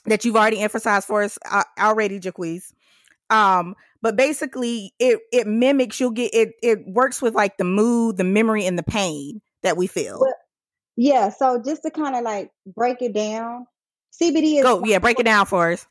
that 0.06 0.24
you've 0.24 0.36
already 0.36 0.60
emphasized 0.60 1.06
for 1.06 1.22
us 1.22 1.38
uh, 1.50 1.64
already, 1.78 2.18
Jaquise. 2.18 2.72
Um, 3.30 3.74
but 4.00 4.16
basically, 4.16 4.94
it 4.98 5.20
it 5.32 5.46
mimics. 5.46 6.00
You'll 6.00 6.10
get 6.10 6.34
it. 6.34 6.54
It 6.62 6.86
works 6.86 7.22
with 7.22 7.34
like 7.34 7.56
the 7.56 7.64
mood, 7.64 8.16
the 8.16 8.24
memory, 8.24 8.66
and 8.66 8.78
the 8.78 8.82
pain 8.82 9.40
that 9.62 9.76
we 9.76 9.86
feel. 9.86 10.18
Well, 10.20 10.34
yeah. 10.96 11.30
So 11.30 11.62
just 11.64 11.82
to 11.82 11.90
kind 11.90 12.16
of 12.16 12.22
like 12.22 12.50
break 12.66 13.00
it 13.00 13.14
down, 13.14 13.66
CBD 14.20 14.58
is. 14.58 14.62
Go 14.64 14.84
yeah, 14.84 14.98
break 14.98 15.20
it 15.20 15.24
down 15.24 15.46
for 15.46 15.72
us. 15.72 15.86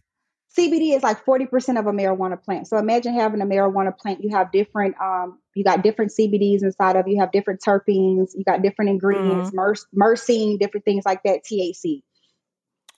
CBD 0.57 0.95
is 0.95 1.03
like 1.03 1.25
40% 1.25 1.79
of 1.79 1.87
a 1.87 1.91
marijuana 1.91 2.41
plant. 2.41 2.67
So 2.67 2.77
imagine 2.77 3.13
having 3.13 3.41
a 3.41 3.45
marijuana 3.45 3.97
plant. 3.97 4.21
You 4.21 4.35
have 4.35 4.51
different, 4.51 4.95
um, 5.01 5.39
you 5.55 5.63
got 5.63 5.81
different 5.81 6.11
CBDs 6.11 6.61
inside 6.61 6.97
of. 6.97 7.07
You 7.07 7.21
have 7.21 7.31
different 7.31 7.61
terpenes. 7.65 8.31
You 8.35 8.43
got 8.45 8.61
different 8.61 8.91
ingredients, 8.91 9.51
mm-hmm. 9.51 10.01
myrcene, 10.01 10.59
different 10.59 10.83
things 10.83 11.03
like 11.05 11.23
that. 11.23 11.41
THC. 11.49 12.03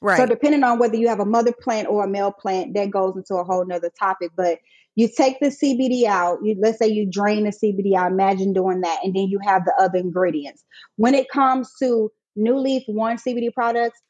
Right. 0.01 0.18
So 0.18 0.26
depending 0.26 0.64
on 0.64 0.80
whether 0.80 0.95
you 0.95 1.08
have 1.10 1.20
a 1.20 1.26
mother 1.26 1.54
plant 1.54 1.88
or 1.88 2.04
a 2.04 2.08
male 2.10 2.32
plant, 2.32 2.74
that 2.74 2.89
goes 2.89 3.16
into 3.16 3.36
a 3.36 3.43
whole 3.43 3.66
nother 3.66 3.91
topic. 3.99 4.32
But 4.36 4.60
you 4.95 5.08
take 5.08 5.39
the 5.39 5.47
CBD 5.47 6.06
out. 6.06 6.39
You 6.43 6.56
let's 6.60 6.80
say 6.80 6.88
you 6.88 7.10
drain 7.10 7.45
the 7.45 7.51
CBD 7.51 7.95
out. 7.95 8.12
Imagine 8.12 8.54
doing 8.54 8.82
that, 8.82 8.99
and 9.04 9.16
then 9.16 9.28
you 9.28 9.39
have 9.43 9.64
the 9.64 9.74
other 9.80 9.99
ingredients. 9.99 10.64
When 10.97 11.14
it 11.14 11.30
comes 11.30 11.72
to 11.82 12.12
New 12.36 12.58
Leaf 12.58 12.84
One 12.88 13.18
CBD 13.18 13.54
products, 13.54 14.01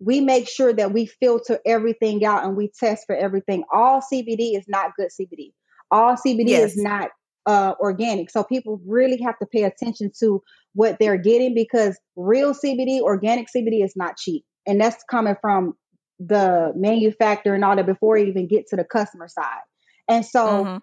we 0.00 0.20
make 0.20 0.48
sure 0.48 0.72
that 0.72 0.92
we 0.92 1.06
filter 1.06 1.58
everything 1.66 2.24
out 2.24 2.44
and 2.44 2.56
we 2.56 2.70
test 2.78 3.04
for 3.06 3.16
everything. 3.16 3.64
All 3.72 4.00
CBD 4.00 4.56
is 4.56 4.64
not 4.68 4.92
good 4.96 5.08
CBD. 5.08 5.52
All 5.90 6.14
CBD 6.14 6.50
yes. 6.50 6.72
is 6.72 6.82
not 6.82 7.10
uh, 7.46 7.74
organic. 7.80 8.30
So 8.30 8.44
people 8.44 8.80
really 8.86 9.20
have 9.22 9.38
to 9.38 9.46
pay 9.46 9.64
attention 9.64 10.12
to 10.20 10.42
what 10.74 10.98
they're 11.00 11.16
getting 11.16 11.54
because 11.54 11.98
real 12.14 12.54
CBD, 12.54 13.00
organic 13.00 13.48
CBD 13.54 13.84
is 13.84 13.94
not 13.96 14.16
cheap 14.16 14.44
and 14.66 14.80
that's 14.80 15.02
coming 15.10 15.34
from 15.40 15.74
the 16.20 16.72
manufacturer 16.76 17.54
and 17.54 17.64
all 17.64 17.76
that 17.76 17.86
before 17.86 18.18
you 18.18 18.26
even 18.26 18.46
get 18.46 18.66
to 18.68 18.76
the 18.76 18.84
customer 18.84 19.28
side. 19.28 19.62
And 20.08 20.24
so 20.24 20.64
mm-hmm. 20.64 20.76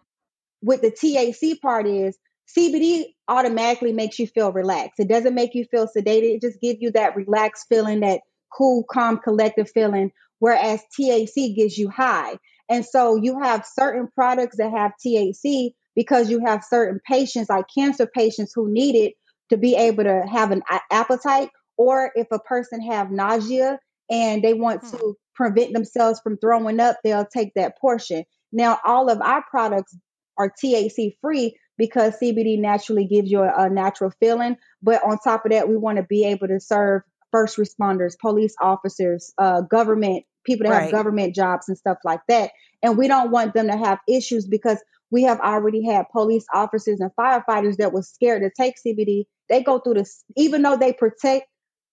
with 0.62 0.82
the 0.82 0.92
TAC 0.92 1.62
part 1.62 1.88
is 1.88 2.18
CBD 2.58 3.06
automatically 3.28 3.92
makes 3.92 4.20
you 4.20 4.28
feel 4.28 4.52
relaxed. 4.52 5.00
It 5.00 5.08
doesn't 5.08 5.36
make 5.36 5.54
you 5.54 5.66
feel 5.70 5.88
sedated. 5.88 6.36
It 6.36 6.42
just 6.42 6.62
gives 6.62 6.80
you 6.82 6.92
that 6.92 7.16
relaxed 7.16 7.66
feeling, 7.70 8.02
that 8.02 8.22
cool, 8.56 8.84
calm, 8.90 9.18
collective 9.18 9.70
feeling. 9.70 10.12
Whereas 10.40 10.82
THC 10.98 11.56
gives 11.56 11.78
you 11.78 11.90
high. 11.90 12.38
And 12.70 12.86
so 12.86 13.16
you 13.16 13.40
have 13.42 13.66
certain 13.66 14.10
products 14.14 14.58
that 14.58 14.72
have 14.72 14.92
THC 15.06 15.72
because 15.96 16.30
you 16.30 16.42
have 16.46 16.64
certain 16.64 17.00
patients, 17.08 17.50
like 17.50 17.66
cancer 17.76 18.06
patients, 18.06 18.52
who 18.54 18.72
need 18.72 18.96
it 18.96 19.14
to 19.50 19.58
be 19.58 19.76
able 19.76 20.04
to 20.04 20.24
have 20.30 20.52
an 20.52 20.62
appetite 20.92 21.50
or 21.78 22.12
if 22.16 22.28
a 22.32 22.40
person 22.40 22.82
have 22.82 23.12
nausea 23.12 23.80
and 24.10 24.44
they 24.44 24.54
want 24.54 24.82
hmm. 24.82 24.98
to 24.98 25.16
prevent 25.36 25.74
themselves 25.74 26.20
from 26.22 26.38
throwing 26.38 26.80
up, 26.80 26.98
they'll 27.04 27.26
take 27.26 27.54
that 27.56 27.78
portion. 27.78 28.24
Now, 28.52 28.80
all 28.86 29.10
of 29.10 29.22
our 29.22 29.44
products 29.50 29.96
are 30.38 30.52
THC 30.52 31.16
free 31.22 31.58
because 31.78 32.18
CBD 32.22 32.60
naturally 32.60 33.06
gives 33.06 33.30
you 33.30 33.42
a, 33.42 33.66
a 33.66 33.70
natural 33.70 34.12
feeling. 34.20 34.58
But 34.82 35.04
on 35.04 35.18
top 35.20 35.46
of 35.46 35.52
that, 35.52 35.68
we 35.68 35.78
want 35.78 35.98
to 35.98 36.04
be 36.04 36.26
able 36.26 36.48
to 36.48 36.60
serve 36.60 37.02
first 37.36 37.58
responders, 37.58 38.18
police 38.18 38.56
officers, 38.62 39.34
uh, 39.38 39.60
government 39.60 40.24
people 40.46 40.66
that 40.66 40.72
right. 40.72 40.82
have 40.84 40.92
government 40.92 41.36
jobs 41.36 41.68
and 41.68 41.78
stuff 41.78 41.98
like 42.06 42.22
that. 42.30 42.52
And 42.82 42.98
we 42.98 43.10
don't 43.10 43.30
want 43.30 43.54
them 43.54 43.68
to 43.68 43.76
have 43.76 44.00
issues 44.08 44.48
because 44.48 44.82
we 45.12 45.24
have 45.24 45.42
already 45.42 45.86
had 45.86 46.06
police 46.14 46.46
officers 46.54 47.02
and 47.02 47.12
firefighters 47.20 47.78
that 47.78 47.92
were 47.92 48.04
scared 48.04 48.44
to 48.44 48.52
take 48.56 48.76
CBD. 48.76 49.26
They 49.50 49.64
go 49.64 49.80
through 49.80 49.96
this, 49.96 50.24
even 50.38 50.62
though 50.62 50.78
they 50.78 50.94
protect 50.94 51.48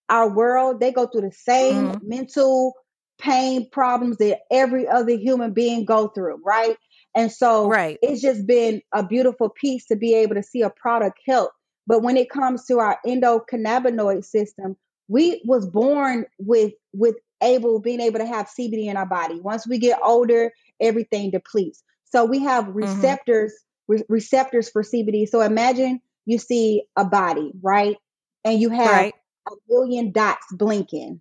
our 0.09 0.33
world, 0.33 0.79
they 0.79 0.93
go 0.93 1.07
through 1.07 1.23
the 1.23 1.33
same 1.33 1.89
mm-hmm. 1.89 2.09
mental 2.09 2.75
pain 3.21 3.69
problems 3.71 4.19
that 4.19 4.41
every 4.51 4.87
other 4.87 5.17
human 5.17 5.53
being 5.53 5.85
go 5.85 6.09
through, 6.09 6.41
right? 6.45 6.77
And 7.17 7.33
so 7.33 7.69
right. 7.69 7.99
it's 8.01 8.23
just 8.23 8.47
been 8.47 8.81
a 8.95 9.05
beautiful 9.05 9.49
piece 9.49 9.87
to 9.87 9.97
be 9.97 10.15
able 10.15 10.37
to 10.37 10.43
see 10.43 10.63
a 10.63 10.71
product 10.71 11.19
help. 11.27 11.51
But 11.87 12.03
when 12.03 12.17
it 12.17 12.31
comes 12.31 12.67
to 12.67 12.79
our 12.79 12.99
endocannabinoid 13.05 14.25
system, 14.25 14.77
we 15.09 15.43
was 15.45 15.67
born 15.69 16.27
with 16.39 16.73
with 16.93 17.17
able 17.43 17.81
being 17.81 18.01
able 18.01 18.19
to 18.19 18.27
have 18.27 18.49
CBD 18.49 18.87
in 18.87 18.97
our 18.97 19.07
body. 19.07 19.41
Once 19.41 19.67
we 19.67 19.79
get 19.79 19.99
older, 20.03 20.53
everything 20.81 21.31
depletes. 21.31 21.83
So 22.11 22.25
we 22.25 22.41
have 22.41 22.65
mm-hmm. 22.65 22.79
receptors 22.79 23.53
mm-hmm. 23.53 23.95
re- 23.95 24.05
receptors 24.09 24.71
for 24.71 24.83
CBD. 24.83 25.29
So 25.29 25.41
imagine 25.41 26.01
you 26.25 26.39
see 26.39 26.85
a 26.97 27.05
body, 27.05 27.53
right? 27.61 27.97
And 28.45 28.61
you 28.61 28.71
have 28.71 28.91
right 28.91 29.15
a 29.47 29.53
million 29.69 30.13
dots 30.13 30.47
blinking. 30.53 31.21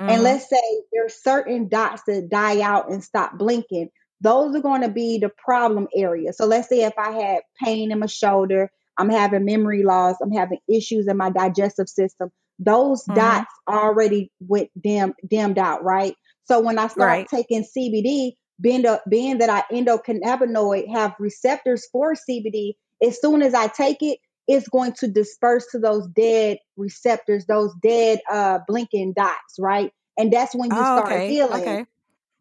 Mm-hmm. 0.00 0.10
And 0.10 0.22
let's 0.22 0.48
say 0.48 0.82
there's 0.92 1.22
certain 1.22 1.68
dots 1.68 2.02
that 2.06 2.28
die 2.30 2.60
out 2.60 2.90
and 2.90 3.02
stop 3.02 3.36
blinking. 3.38 3.90
Those 4.20 4.54
are 4.54 4.62
going 4.62 4.82
to 4.82 4.88
be 4.88 5.18
the 5.18 5.30
problem 5.30 5.88
area. 5.94 6.32
So 6.32 6.46
let's 6.46 6.68
say 6.68 6.82
if 6.82 6.94
I 6.98 7.10
had 7.10 7.42
pain 7.62 7.90
in 7.90 7.98
my 7.98 8.06
shoulder, 8.06 8.70
I'm 8.98 9.08
having 9.08 9.44
memory 9.44 9.82
loss, 9.82 10.16
I'm 10.22 10.32
having 10.32 10.58
issues 10.68 11.08
in 11.08 11.16
my 11.16 11.30
digestive 11.30 11.88
system. 11.88 12.30
Those 12.60 13.02
mm-hmm. 13.04 13.14
dots 13.14 13.52
already 13.66 14.30
went 14.38 14.70
dim, 14.80 15.14
dimmed 15.26 15.58
out, 15.58 15.82
right? 15.82 16.14
So 16.44 16.60
when 16.60 16.78
I 16.78 16.88
start 16.88 17.08
right. 17.08 17.28
taking 17.28 17.64
CBD, 17.64 18.32
being, 18.60 18.82
the, 18.82 19.00
being 19.08 19.38
that 19.38 19.48
I 19.48 19.62
endocannabinoid 19.74 20.92
have 20.92 21.14
receptors 21.18 21.88
for 21.90 22.14
CBD, 22.14 22.74
as 23.02 23.20
soon 23.20 23.40
as 23.40 23.54
I 23.54 23.68
take 23.68 24.02
it, 24.02 24.18
it's 24.46 24.68
going 24.68 24.92
to 24.94 25.08
disperse 25.08 25.66
to 25.72 25.78
those 25.78 26.06
dead 26.08 26.58
receptors, 26.76 27.46
those 27.46 27.72
dead 27.82 28.20
uh, 28.30 28.58
blinking 28.66 29.14
dots, 29.14 29.56
right? 29.58 29.92
And 30.18 30.32
that's 30.32 30.54
when 30.54 30.70
you 30.70 30.76
oh, 30.76 30.82
start 30.98 31.06
okay. 31.06 31.30
healing. 31.30 31.62
Okay. 31.62 31.86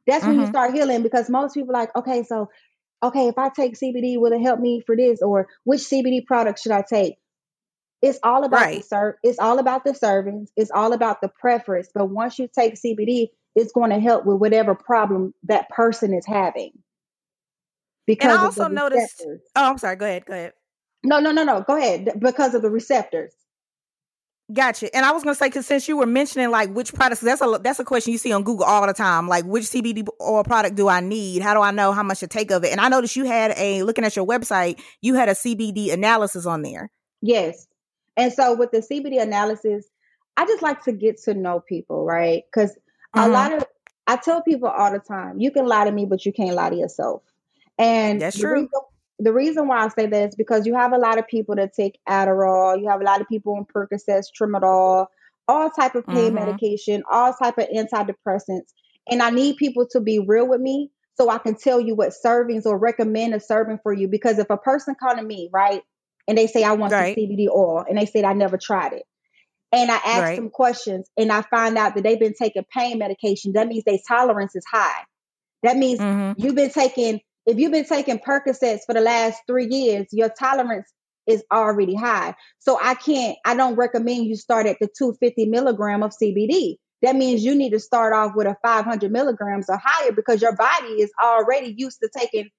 That's 0.06 0.22
mm-hmm. 0.22 0.28
when 0.28 0.36
you 0.38 0.44
mm-hmm. 0.44 0.52
start 0.52 0.74
healing 0.74 1.04
because 1.04 1.30
most 1.30 1.54
people 1.54 1.74
like, 1.74 1.96
okay, 1.96 2.24
so 2.24 2.50
okay, 3.02 3.28
if 3.28 3.38
I 3.38 3.50
take 3.50 3.76
CBD, 3.76 4.20
will 4.20 4.34
it 4.34 4.42
help 4.42 4.60
me 4.60 4.82
for 4.86 4.96
this? 4.96 5.22
Or 5.22 5.48
which 5.64 5.82
CBD 5.82 6.26
product 6.26 6.60
should 6.60 6.72
I 6.72 6.82
take? 6.82 7.16
It's 8.02 8.20
all 8.24 8.44
about 8.44 8.62
right. 8.62 8.82
the 8.82 8.88
ser- 8.88 9.20
it's 9.24 9.40
all 9.40 9.60
about 9.60 9.84
the 9.84 9.92
servings. 9.92 10.50
It's 10.56 10.72
all 10.72 10.94
about 10.94 11.22
the 11.22 11.28
preference. 11.28 11.90
But 11.94 12.10
once 12.10 12.40
you 12.40 12.48
take 12.48 12.76
CBD, 12.76 13.28
it's 13.56 13.74
going 13.74 13.90
to 13.90 14.00
help 14.00 14.26
with 14.26 14.38
whatever 14.38 14.74
problem 14.76 15.34
that 15.44 15.70
person 15.70 16.14
is 16.14 16.26
having. 16.26 16.72
Because 18.08 18.32
and 18.32 18.40
I 18.40 18.44
also 18.44 18.68
noticed. 18.68 19.24
Oh, 19.56 19.70
I'm 19.70 19.78
sorry. 19.78 19.96
Go 19.98 20.06
ahead. 20.06 20.26
Go 20.26 20.34
ahead. 20.34 20.54
No, 21.04 21.20
no, 21.20 21.32
no, 21.32 21.44
no. 21.44 21.62
Go 21.62 21.78
ahead. 21.78 22.12
Because 22.20 22.54
of 22.56 22.62
the 22.62 22.70
receptors. 22.70 23.34
Gotcha. 24.52 24.94
And 24.96 25.06
I 25.06 25.12
was 25.12 25.24
gonna 25.24 25.36
say, 25.36 25.48
because 25.48 25.68
since 25.68 25.88
you 25.88 25.96
were 25.96 26.08
mentioning 26.08 26.50
like 26.50 26.74
which 26.74 26.92
products, 26.92 27.22
that's 27.22 27.40
a 27.40 27.60
that's 27.62 27.78
a 27.78 27.84
question 27.84 28.14
you 28.14 28.18
see 28.18 28.32
on 28.32 28.44
Google 28.44 28.66
all 28.66 28.88
the 28.88 28.94
time. 28.94 29.28
Like, 29.28 29.46
which 29.46 29.66
CBD 29.66 30.08
oil 30.20 30.44
product 30.44 30.76
do 30.76 30.88
I 30.88 31.02
need? 31.02 31.44
How 31.44 31.54
do 31.54 31.62
I 31.62 31.70
know 31.70 31.92
how 31.92 32.02
much 32.02 32.22
to 32.22 32.28
take 32.28 32.50
of 32.50 32.64
it? 32.64 32.72
And 32.72 32.82
I 32.82 32.90
noticed 32.90 33.16
you 33.16 33.26
had 33.26 33.54
a 33.58 33.84
looking 33.84 34.04
at 34.04 34.16
your 34.16 34.26
website, 34.26 34.82
you 35.02 35.14
had 35.14 35.30
a 35.30 35.34
CBD 35.34 35.94
analysis 35.94 36.48
on 36.48 36.64
there. 36.64 36.90
Yes. 37.22 37.68
And 38.20 38.34
so 38.34 38.54
with 38.54 38.72
the 38.72 38.80
CBD 38.80 39.22
analysis, 39.22 39.88
I 40.36 40.46
just 40.46 40.62
like 40.62 40.84
to 40.84 40.92
get 40.92 41.22
to 41.24 41.34
know 41.34 41.62
people, 41.62 42.06
right? 42.06 42.44
Because 42.52 42.72
mm-hmm. 42.72 43.22
a 43.22 43.28
lot 43.30 43.54
of 43.54 43.66
I 44.08 44.18
tell 44.18 44.42
people 44.42 44.68
all 44.68 44.92
the 44.92 45.00
time, 45.00 45.40
you 45.40 45.52
can 45.52 45.66
lie 45.66 45.86
to 45.86 45.92
me, 45.92 46.06
but 46.06 46.26
you 46.26 46.34
can't 46.34 46.54
lie 46.54 46.70
to 46.70 46.76
yourself. 46.76 47.22
And 47.78 48.22
that's 48.22 48.38
true. 48.38 48.54
Reason, 48.54 48.70
the 49.20 49.32
reason 49.32 49.68
why 49.70 49.86
I 49.86 49.88
say 49.88 50.06
that 50.08 50.30
is 50.30 50.36
because 50.36 50.68
you 50.68 50.76
have 50.76 50.92
a 50.92 50.98
lot 50.98 51.18
of 51.18 51.28
people 51.28 51.56
that 51.56 51.74
take 51.74 51.98
Adderall, 52.10 52.78
you 52.82 52.90
have 52.90 53.00
a 53.00 53.06
lot 53.06 53.22
of 53.22 53.28
people 53.30 53.56
on 53.56 53.66
Percocets, 53.66 54.26
Tramadol, 54.38 55.06
all 55.48 55.70
type 55.70 55.96
of 55.96 56.06
pain 56.06 56.34
mm-hmm. 56.34 56.36
medication, 56.36 57.04
all 57.10 57.34
type 57.34 57.58
of 57.58 57.68
antidepressants. 57.70 58.74
And 59.10 59.22
I 59.22 59.30
need 59.30 59.56
people 59.56 59.88
to 59.92 60.02
be 60.02 60.20
real 60.20 60.48
with 60.48 60.60
me 60.60 60.92
so 61.16 61.30
I 61.30 61.38
can 61.38 61.56
tell 61.56 61.80
you 61.80 61.96
what 61.96 62.14
servings 62.26 62.66
or 62.66 62.78
recommend 62.78 63.34
a 63.34 63.40
serving 63.40 63.80
for 63.82 63.94
you. 63.94 64.10
Because 64.10 64.40
if 64.40 64.50
a 64.50 64.58
person 64.58 64.96
come 65.00 65.18
to 65.18 65.24
me, 65.24 65.50
right, 65.54 65.84
and 66.30 66.38
they 66.38 66.48
say 66.48 66.64
I 66.64 66.74
want 66.74 66.94
right. 66.94 67.16
some 67.16 67.24
CBD 67.24 67.48
oil, 67.50 67.84
and 67.90 67.98
they 67.98 68.06
said 68.06 68.24
I 68.24 68.34
never 68.34 68.58
tried 68.58 68.94
it, 68.94 69.04
and 69.74 69.92
I 69.92 69.96
ask 69.96 70.22
right. 70.22 70.36
them 70.38 70.50
questions, 70.50 71.10
and 71.18 71.32
I 71.32 71.42
find 71.42 71.78
out 71.78 71.96
that 71.96 72.04
they've 72.04 72.20
been 72.20 72.36
taking 72.40 72.64
pain 72.74 73.00
medication, 73.00 73.54
that 73.54 73.68
means 73.68 73.84
their 73.84 73.98
tolerance 74.08 74.56
is 74.56 74.64
high. 74.72 75.04
That 75.64 75.76
means 75.76 76.00
mm-hmm. 76.00 76.42
you've 76.42 76.56
been 76.56 76.72
taking 76.72 77.20
if 77.46 77.58
you've 77.58 77.72
been 77.72 77.86
taking 77.86 78.20
Percocets 78.20 78.82
for 78.86 78.94
the 78.94 79.02
last 79.02 79.42
three 79.48 79.68
years, 79.68 80.06
your 80.12 80.30
tolerance 80.30 80.88
is 81.26 81.44
already 81.52 81.96
high. 81.96 82.36
So 82.60 82.78
I 82.82 82.94
can't, 82.94 83.38
I 83.44 83.56
don't 83.56 83.76
recommend 83.76 84.26
you 84.26 84.36
start 84.36 84.68
at 84.68 84.78
the 84.80 84.88
250 84.98 85.46
milligram 85.48 86.04
of 86.04 86.12
CBD. 86.12 86.76
That 87.02 87.16
means 87.16 87.44
you 87.44 87.56
need 87.56 87.72
to 87.72 87.80
start 87.80 88.14
off 88.14 88.34
with 88.36 88.46
a 88.46 88.56
500 88.62 89.12
milligrams 89.12 89.68
or 89.70 89.80
higher 89.82 90.12
because 90.12 90.42
your 90.42 90.56
body 90.56 91.02
is 91.02 91.12
already 91.22 91.74
used 91.76 92.00
to 92.04 92.10
taking 92.16 92.50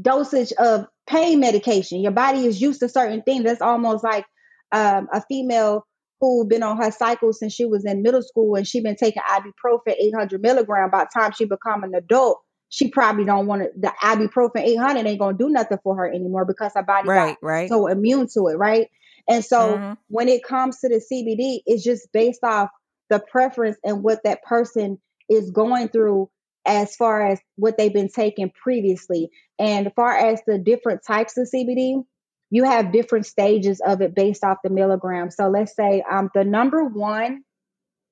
dosage 0.00 0.52
of 0.52 0.86
pain 1.06 1.40
medication. 1.40 2.00
Your 2.00 2.12
body 2.12 2.46
is 2.46 2.60
used 2.60 2.80
to 2.80 2.88
certain 2.88 3.22
things. 3.22 3.44
That's 3.44 3.62
almost 3.62 4.04
like 4.04 4.24
um, 4.72 5.08
a 5.12 5.22
female 5.22 5.86
who 6.20 6.46
been 6.46 6.62
on 6.62 6.78
her 6.78 6.90
cycle 6.90 7.32
since 7.32 7.52
she 7.52 7.66
was 7.66 7.84
in 7.84 8.02
middle 8.02 8.22
school 8.22 8.54
and 8.56 8.66
she 8.66 8.80
been 8.80 8.96
taking 8.96 9.22
ibuprofen 9.22 9.94
800 9.98 10.40
milligram. 10.40 10.90
By 10.90 11.04
the 11.04 11.20
time 11.20 11.32
she 11.32 11.44
become 11.44 11.84
an 11.84 11.94
adult, 11.94 12.40
she 12.74 12.88
probably 12.88 13.24
don't 13.24 13.46
want 13.46 13.62
to 13.62 13.68
the 13.76 13.92
ibuprofen 14.02 14.60
800 14.60 15.06
ain't 15.06 15.18
gonna 15.20 15.36
do 15.36 15.48
nothing 15.48 15.78
for 15.82 15.96
her 15.96 16.08
anymore 16.08 16.44
because 16.44 16.72
her 16.74 16.82
body 16.82 17.08
right, 17.08 17.36
right. 17.40 17.68
so 17.68 17.86
immune 17.86 18.26
to 18.34 18.48
it 18.48 18.56
right 18.56 18.88
and 19.28 19.44
so 19.44 19.76
mm-hmm. 19.76 19.92
when 20.08 20.28
it 20.28 20.42
comes 20.42 20.80
to 20.80 20.88
the 20.88 20.96
cbd 21.12 21.60
it's 21.66 21.84
just 21.84 22.10
based 22.12 22.42
off 22.42 22.70
the 23.10 23.20
preference 23.20 23.76
and 23.84 24.02
what 24.02 24.20
that 24.24 24.42
person 24.42 24.98
is 25.28 25.50
going 25.50 25.88
through 25.88 26.28
as 26.66 26.96
far 26.96 27.26
as 27.26 27.40
what 27.56 27.76
they've 27.76 27.92
been 27.92 28.08
taking 28.08 28.50
previously 28.50 29.30
and 29.58 29.92
far 29.94 30.16
as 30.16 30.40
the 30.46 30.58
different 30.58 31.02
types 31.06 31.36
of 31.36 31.48
cbd 31.52 32.02
you 32.50 32.64
have 32.64 32.92
different 32.92 33.26
stages 33.26 33.80
of 33.84 34.00
it 34.00 34.14
based 34.14 34.44
off 34.44 34.58
the 34.62 34.70
milligram 34.70 35.30
so 35.30 35.48
let's 35.48 35.74
say 35.74 36.02
um, 36.10 36.30
the 36.34 36.44
number 36.44 36.84
one 36.84 37.42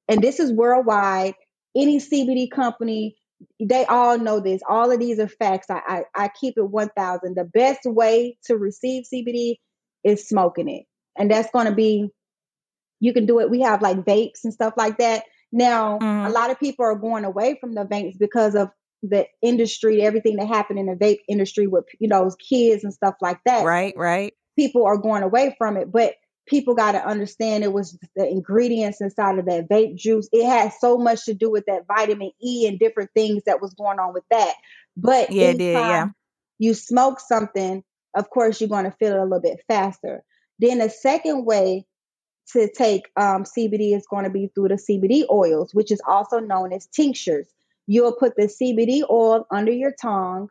and 0.08 0.22
this 0.22 0.40
is 0.40 0.52
worldwide 0.52 1.34
any 1.76 1.98
cbd 1.98 2.50
company 2.50 3.16
they 3.60 3.84
all 3.86 4.18
know 4.18 4.40
this. 4.40 4.60
All 4.68 4.90
of 4.90 4.98
these 4.98 5.18
are 5.18 5.28
facts. 5.28 5.68
I, 5.70 5.80
I, 5.86 6.24
I 6.24 6.28
keep 6.28 6.54
it 6.56 6.68
1000. 6.68 7.36
The 7.36 7.44
best 7.44 7.80
way 7.84 8.36
to 8.44 8.56
receive 8.56 9.04
CBD 9.12 9.56
is 10.04 10.28
smoking 10.28 10.68
it. 10.68 10.84
And 11.16 11.30
that's 11.30 11.50
going 11.50 11.66
to 11.66 11.74
be, 11.74 12.08
you 13.00 13.12
can 13.12 13.26
do 13.26 13.40
it. 13.40 13.50
We 13.50 13.60
have 13.62 13.82
like 13.82 13.98
vapes 13.98 14.44
and 14.44 14.52
stuff 14.52 14.74
like 14.76 14.98
that. 14.98 15.24
Now, 15.52 15.98
mm-hmm. 15.98 16.26
a 16.26 16.30
lot 16.30 16.50
of 16.50 16.58
people 16.58 16.84
are 16.84 16.96
going 16.96 17.24
away 17.24 17.58
from 17.60 17.74
the 17.74 17.84
vapes 17.84 18.18
because 18.18 18.54
of 18.54 18.70
the 19.02 19.26
industry, 19.42 20.02
everything 20.02 20.36
that 20.36 20.48
happened 20.48 20.78
in 20.78 20.86
the 20.86 20.94
vape 20.94 21.20
industry 21.28 21.66
with, 21.66 21.84
you 22.00 22.08
know, 22.08 22.30
kids 22.48 22.84
and 22.84 22.94
stuff 22.94 23.14
like 23.20 23.38
that. 23.44 23.64
Right, 23.64 23.94
right. 23.96 24.32
People 24.58 24.86
are 24.86 24.96
going 24.96 25.22
away 25.22 25.54
from 25.58 25.76
it. 25.76 25.90
But 25.92 26.14
people 26.46 26.74
got 26.74 26.92
to 26.92 27.06
understand 27.06 27.64
it 27.64 27.72
was 27.72 27.98
the 28.16 28.26
ingredients 28.26 29.00
inside 29.00 29.38
of 29.38 29.46
that 29.46 29.68
vape 29.68 29.96
juice. 29.96 30.28
It 30.32 30.46
had 30.46 30.72
so 30.80 30.98
much 30.98 31.24
to 31.26 31.34
do 31.34 31.50
with 31.50 31.64
that 31.66 31.86
vitamin 31.86 32.30
E 32.42 32.66
and 32.66 32.78
different 32.78 33.10
things 33.14 33.42
that 33.46 33.60
was 33.60 33.74
going 33.74 33.98
on 33.98 34.12
with 34.12 34.24
that. 34.30 34.54
But 34.96 35.30
yeah, 35.30 35.48
it 35.48 35.58
did, 35.58 35.72
yeah. 35.74 36.08
You 36.58 36.74
smoke 36.74 37.20
something, 37.20 37.82
of 38.16 38.30
course, 38.30 38.60
you're 38.60 38.68
going 38.68 38.84
to 38.84 38.96
feel 38.98 39.12
it 39.12 39.18
a 39.18 39.24
little 39.24 39.40
bit 39.40 39.60
faster. 39.68 40.22
Then 40.58 40.78
the 40.78 40.90
second 40.90 41.44
way 41.44 41.86
to 42.52 42.68
take 42.68 43.08
um, 43.16 43.44
CBD 43.44 43.96
is 43.96 44.06
going 44.06 44.24
to 44.24 44.30
be 44.30 44.50
through 44.54 44.68
the 44.68 44.74
CBD 44.74 45.24
oils, 45.30 45.74
which 45.74 45.90
is 45.90 46.00
also 46.06 46.38
known 46.38 46.72
as 46.72 46.86
tinctures. 46.86 47.48
You'll 47.86 48.14
put 48.14 48.36
the 48.36 48.44
CBD 48.44 49.02
oil 49.08 49.46
under 49.50 49.72
your 49.72 49.92
tongue. 50.00 50.48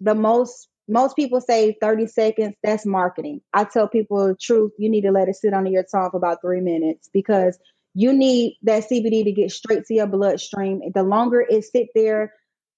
The 0.00 0.14
most 0.14 0.68
most 0.88 1.16
people 1.16 1.40
say 1.40 1.76
30 1.80 2.06
seconds 2.06 2.54
that's 2.62 2.86
marketing 2.86 3.40
i 3.52 3.64
tell 3.64 3.88
people 3.88 4.28
the 4.28 4.36
truth 4.36 4.72
you 4.78 4.88
need 4.88 5.00
to 5.00 5.10
let 5.10 5.28
it 5.28 5.34
sit 5.34 5.52
under 5.52 5.70
your 5.70 5.82
tongue 5.82 6.10
for 6.10 6.16
about 6.16 6.40
three 6.40 6.60
minutes 6.60 7.10
because 7.12 7.58
you 7.94 8.12
need 8.12 8.56
that 8.62 8.84
cbd 8.88 9.24
to 9.24 9.32
get 9.32 9.50
straight 9.50 9.84
to 9.84 9.94
your 9.94 10.06
bloodstream 10.06 10.80
the 10.94 11.02
longer 11.02 11.40
it 11.40 11.64
sit 11.64 11.88
there 11.94 12.32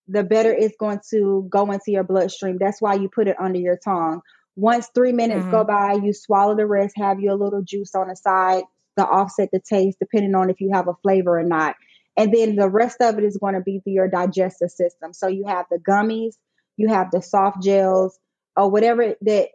the 0.06 0.24
better 0.24 0.52
it's 0.52 0.76
going 0.78 1.00
to 1.11 1.46
go 1.50 1.70
into 1.70 1.90
your 1.90 2.04
bloodstream 2.04 2.56
that's 2.59 2.80
why 2.80 2.94
you 2.94 3.09
put 3.09 3.28
it 3.28 3.36
under 3.38 3.59
your 3.59 3.76
tongue 3.76 4.22
once 4.59 4.88
three 4.94 5.12
minutes 5.12 5.42
mm-hmm. 5.42 5.50
go 5.50 5.64
by 5.64 5.94
you 5.94 6.12
swallow 6.12 6.56
the 6.56 6.66
rest 6.66 6.94
have 6.96 7.20
your 7.20 7.34
little 7.34 7.62
juice 7.62 7.94
on 7.94 8.09
the 8.09 8.16
side 8.16 8.64
to 8.98 9.04
offset 9.04 9.48
the 9.52 9.61
taste 9.61 9.98
depending 10.00 10.34
on 10.34 10.50
if 10.50 10.61
you 10.61 10.70
have 10.72 10.88
a 10.88 10.94
flavor 11.02 11.38
or 11.38 11.44
not 11.44 11.76
and 12.16 12.34
then 12.34 12.56
the 12.56 12.68
rest 12.68 12.96
of 13.00 13.16
it 13.18 13.24
is 13.24 13.38
going 13.38 13.54
to 13.54 13.61
be 13.61 13.80
through 13.80 13.92
your 13.92 14.09
digestive 14.09 14.70
system 14.70 15.12
so 15.12 15.28
you 15.28 15.46
have 15.46 15.66
the 15.70 15.78
gummies 15.78 16.34
you 16.76 16.88
have 16.88 17.11
the 17.11 17.22
soft 17.22 17.62
gels 17.62 18.18
or 18.56 18.70
whatever 18.70 19.14
that 19.22 19.48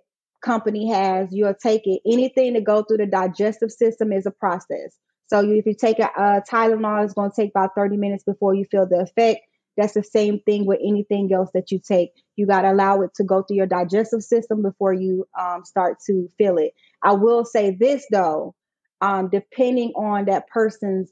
company 0.44 0.92
has, 0.92 1.30
you'll 1.32 1.56
take 1.56 1.84
it. 1.86 2.02
Anything 2.06 2.54
to 2.54 2.62
go 2.62 2.84
through 2.84 2.98
the 2.98 3.08
digestive 3.08 3.72
system 3.72 4.12
is 4.12 4.28
a 4.28 4.32
process. 4.32 4.96
So 5.28 5.40
you, 5.40 5.56
if 5.56 5.66
you 5.66 5.74
take 5.74 6.00
a, 6.00 6.10
a 6.16 6.44
Tylenol, 6.48 7.04
it's 7.04 7.14
going 7.14 7.32
to 7.32 7.36
take 7.36 7.50
about 7.50 7.72
30 7.76 7.98
minutes 7.98 8.24
before 8.24 8.54
you 8.54 8.66
feel 8.70 8.88
the 8.88 9.00
effect. 9.00 9.40
That's 9.78 9.94
the 9.94 10.04
same 10.04 10.40
thing 10.40 10.66
with 10.66 10.80
anything 10.84 11.32
else 11.34 11.50
that 11.54 11.72
you 11.72 11.80
take. 11.80 12.12
You 12.36 12.46
got 12.46 12.62
to 12.62 12.72
allow 12.72 13.02
it 13.02 13.12
to 13.16 13.24
go 13.24 13.42
through 13.42 13.58
your 13.58 13.66
digestive 13.66 14.24
system 14.24 14.62
before 14.62 14.94
you 14.94 15.28
um, 15.40 15.66
start 15.66 15.98
to 16.08 16.30
feel 16.38 16.58
it. 16.58 16.74
I 17.02 17.14
will 17.14 17.46
say 17.46 17.72
this 17.72 18.06
though, 18.12 18.56
um, 19.02 19.30
depending 19.30 19.92
on 19.96 20.26
that 20.26 20.48
person's 20.48 21.10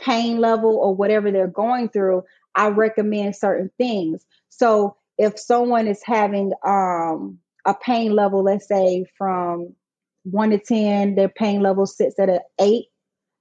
pain 0.00 0.38
level 0.38 0.76
or 0.76 0.94
whatever 0.94 1.30
they're 1.30 1.48
going 1.48 1.88
through, 1.88 2.22
I 2.54 2.68
recommend 2.68 3.36
certain 3.36 3.70
things. 3.78 4.24
So 4.48 4.96
if 5.16 5.38
someone 5.38 5.88
is 5.88 6.02
having 6.04 6.52
um, 6.64 7.38
a 7.66 7.74
pain 7.74 8.14
level, 8.14 8.44
let's 8.44 8.68
say 8.68 9.04
from 9.16 9.74
one 10.24 10.50
to 10.50 10.58
10, 10.58 11.14
their 11.14 11.28
pain 11.28 11.60
level 11.60 11.86
sits 11.86 12.18
at 12.18 12.28
an 12.28 12.40
eight, 12.60 12.86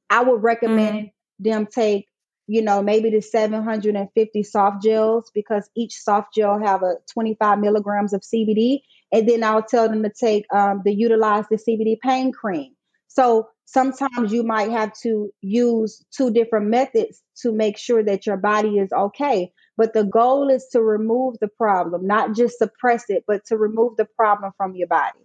I 0.10 0.24
would 0.24 0.42
recommend 0.42 0.98
mm-hmm. 0.98 1.50
them 1.50 1.68
take, 1.68 2.08
you 2.48 2.62
know, 2.62 2.82
maybe 2.82 3.10
the 3.10 3.22
750 3.22 4.44
soft 4.44 4.82
gels 4.82 5.30
because 5.34 5.70
each 5.76 5.94
soft 6.02 6.34
gel 6.34 6.60
have 6.64 6.82
a 6.82 6.96
25 7.12 7.60
milligrams 7.60 8.14
of 8.14 8.22
CBD. 8.22 8.80
And 9.12 9.28
then 9.28 9.44
I'll 9.44 9.64
tell 9.64 9.90
them 9.90 10.04
to 10.04 10.10
take 10.10 10.46
um, 10.54 10.82
the 10.84 10.94
utilize 10.94 11.46
the 11.50 11.58
CBD 11.58 12.00
pain 12.00 12.32
cream. 12.32 12.74
So 13.08 13.50
sometimes 13.66 14.32
you 14.32 14.44
might 14.44 14.72
have 14.72 14.94
to 15.02 15.30
use 15.42 16.04
two 16.12 16.32
different 16.32 16.68
methods 16.68 17.22
to 17.42 17.52
make 17.52 17.78
sure 17.78 18.04
that 18.04 18.26
your 18.26 18.38
body 18.38 18.78
is 18.80 18.92
okay. 18.92 19.52
But 19.76 19.94
the 19.94 20.04
goal 20.04 20.50
is 20.50 20.68
to 20.72 20.82
remove 20.82 21.36
the 21.40 21.48
problem, 21.48 22.08
not 22.08 22.36
just 22.36 22.58
suppress 22.58 23.06
it, 23.10 23.24
but 23.28 23.46
to 23.48 23.58
remove 23.58 23.98
the 23.98 24.06
problem 24.06 24.52
from 24.58 24.76
your 24.76 24.88
body. 24.88 25.20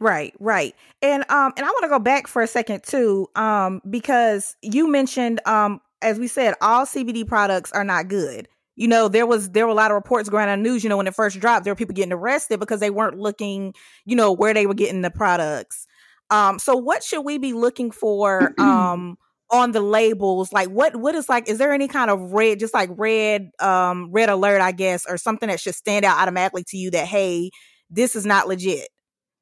Right, 0.00 0.34
right. 0.38 0.74
And 1.02 1.24
um 1.30 1.52
and 1.56 1.64
I 1.64 1.68
want 1.68 1.84
to 1.84 1.88
go 1.88 1.98
back 1.98 2.26
for 2.26 2.42
a 2.42 2.46
second 2.46 2.82
too 2.82 3.28
um 3.36 3.80
because 3.88 4.56
you 4.60 4.90
mentioned 4.90 5.40
um 5.46 5.80
as 6.02 6.18
we 6.18 6.28
said 6.28 6.54
all 6.60 6.84
CBD 6.86 7.26
products 7.26 7.72
are 7.72 7.84
not 7.84 8.08
good. 8.08 8.48
You 8.76 8.88
know, 8.88 9.08
there 9.08 9.26
was 9.26 9.50
there 9.50 9.66
were 9.66 9.72
a 9.72 9.76
lot 9.76 9.90
of 9.90 9.94
reports 9.94 10.28
going 10.28 10.48
on 10.48 10.62
news, 10.62 10.82
you 10.82 10.88
know, 10.88 10.96
when 10.96 11.06
it 11.06 11.14
first 11.14 11.38
dropped, 11.40 11.64
there 11.64 11.72
were 11.72 11.76
people 11.76 11.94
getting 11.94 12.12
arrested 12.12 12.58
because 12.60 12.80
they 12.80 12.90
weren't 12.90 13.18
looking, 13.18 13.74
you 14.04 14.16
know, 14.16 14.32
where 14.32 14.52
they 14.52 14.66
were 14.66 14.74
getting 14.74 15.02
the 15.02 15.10
products. 15.10 15.86
Um 16.30 16.58
so 16.58 16.76
what 16.76 17.02
should 17.02 17.22
we 17.22 17.38
be 17.38 17.52
looking 17.52 17.90
for 17.90 18.52
um 18.60 19.16
on 19.50 19.72
the 19.72 19.80
labels 19.80 20.52
like 20.52 20.68
what 20.70 20.96
what 20.96 21.14
is 21.14 21.28
like 21.28 21.48
is 21.48 21.58
there 21.58 21.72
any 21.72 21.86
kind 21.86 22.10
of 22.10 22.32
red 22.32 22.58
just 22.58 22.72
like 22.74 22.88
red 22.96 23.50
um 23.60 24.10
red 24.10 24.30
alert 24.30 24.60
i 24.60 24.72
guess 24.72 25.04
or 25.06 25.18
something 25.18 25.48
that 25.48 25.60
should 25.60 25.74
stand 25.74 26.04
out 26.04 26.18
automatically 26.18 26.64
to 26.64 26.78
you 26.78 26.90
that 26.90 27.06
hey 27.06 27.50
this 27.90 28.16
is 28.16 28.24
not 28.24 28.48
legit 28.48 28.88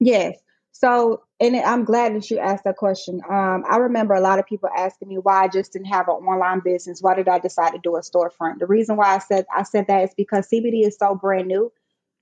yes 0.01 0.35
so 0.83 1.23
and 1.41 1.57
i'm 1.57 1.85
glad 1.85 2.15
that 2.15 2.31
you 2.31 2.39
asked 2.39 2.65
that 2.65 2.77
question 2.77 3.21
um 3.31 3.65
i 3.71 3.77
remember 3.77 4.15
a 4.15 4.21
lot 4.21 4.39
of 4.39 4.47
people 4.47 4.69
asking 4.77 5.09
me 5.09 5.17
why 5.17 5.45
i 5.45 5.49
just 5.49 5.73
didn't 5.73 5.87
have 5.87 6.09
an 6.09 6.15
online 6.15 6.61
business 6.61 7.01
why 7.01 7.15
did 7.15 7.29
i 7.29 7.39
decide 7.39 7.71
to 7.71 7.81
do 7.83 7.97
a 7.97 8.01
storefront 8.01 8.59
the 8.59 8.67
reason 8.67 8.97
why 8.97 9.15
i 9.15 9.19
said 9.19 9.45
i 9.55 9.63
said 9.63 9.87
that 9.87 10.05
is 10.05 10.15
because 10.17 10.49
cbd 10.49 10.87
is 10.87 10.97
so 10.99 11.15
brand 11.15 11.47
new 11.47 11.73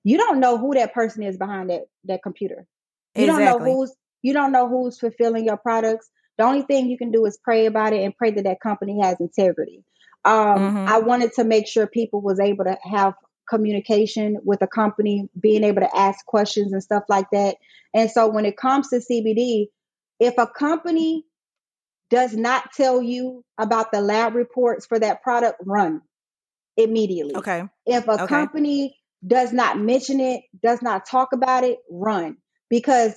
you 0.04 0.16
don't 0.16 0.40
know 0.40 0.58
who 0.58 0.74
that 0.74 0.94
person 0.94 1.22
is 1.22 1.36
behind 1.36 1.70
that 1.70 1.82
that 2.04 2.22
computer 2.22 2.66
you 3.16 3.24
exactly. 3.24 3.44
don't 3.44 3.58
know 3.58 3.74
who's 3.74 3.92
you 4.22 4.32
don't 4.32 4.52
know 4.52 4.68
who's 4.68 4.98
fulfilling 4.98 5.44
your 5.44 5.56
products 5.56 6.10
The 6.40 6.46
only 6.46 6.62
thing 6.62 6.88
you 6.88 6.96
can 6.96 7.10
do 7.10 7.26
is 7.26 7.36
pray 7.36 7.66
about 7.66 7.92
it 7.92 8.02
and 8.02 8.16
pray 8.16 8.30
that 8.30 8.44
that 8.44 8.60
company 8.62 9.00
has 9.02 9.20
integrity. 9.20 9.84
Um, 10.24 10.34
mm-hmm. 10.34 10.88
I 10.88 10.98
wanted 10.98 11.34
to 11.34 11.44
make 11.44 11.66
sure 11.66 11.86
people 11.86 12.22
was 12.22 12.40
able 12.40 12.64
to 12.64 12.78
have 12.82 13.12
communication 13.50 14.38
with 14.44 14.62
a 14.62 14.66
company, 14.66 15.28
being 15.38 15.64
able 15.64 15.82
to 15.82 15.96
ask 15.96 16.24
questions 16.24 16.72
and 16.72 16.82
stuff 16.82 17.02
like 17.08 17.26
that. 17.32 17.56
And 17.92 18.10
so 18.10 18.28
when 18.28 18.46
it 18.46 18.56
comes 18.56 18.88
to 18.88 18.96
CBD, 18.96 19.66
if 20.20 20.34
a 20.38 20.46
company 20.46 21.24
does 22.08 22.34
not 22.34 22.72
tell 22.72 23.02
you 23.02 23.44
about 23.58 23.92
the 23.92 24.00
lab 24.00 24.34
reports 24.34 24.86
for 24.86 24.98
that 24.98 25.22
product, 25.22 25.60
run 25.66 26.00
immediately. 26.76 27.36
Okay. 27.36 27.64
If 27.86 28.06
a 28.08 28.12
okay. 28.12 28.26
company 28.26 28.96
does 29.26 29.52
not 29.52 29.78
mention 29.78 30.20
it, 30.20 30.42
does 30.62 30.80
not 30.80 31.04
talk 31.06 31.32
about 31.32 31.64
it, 31.64 31.78
run 31.90 32.36
because 32.70 33.14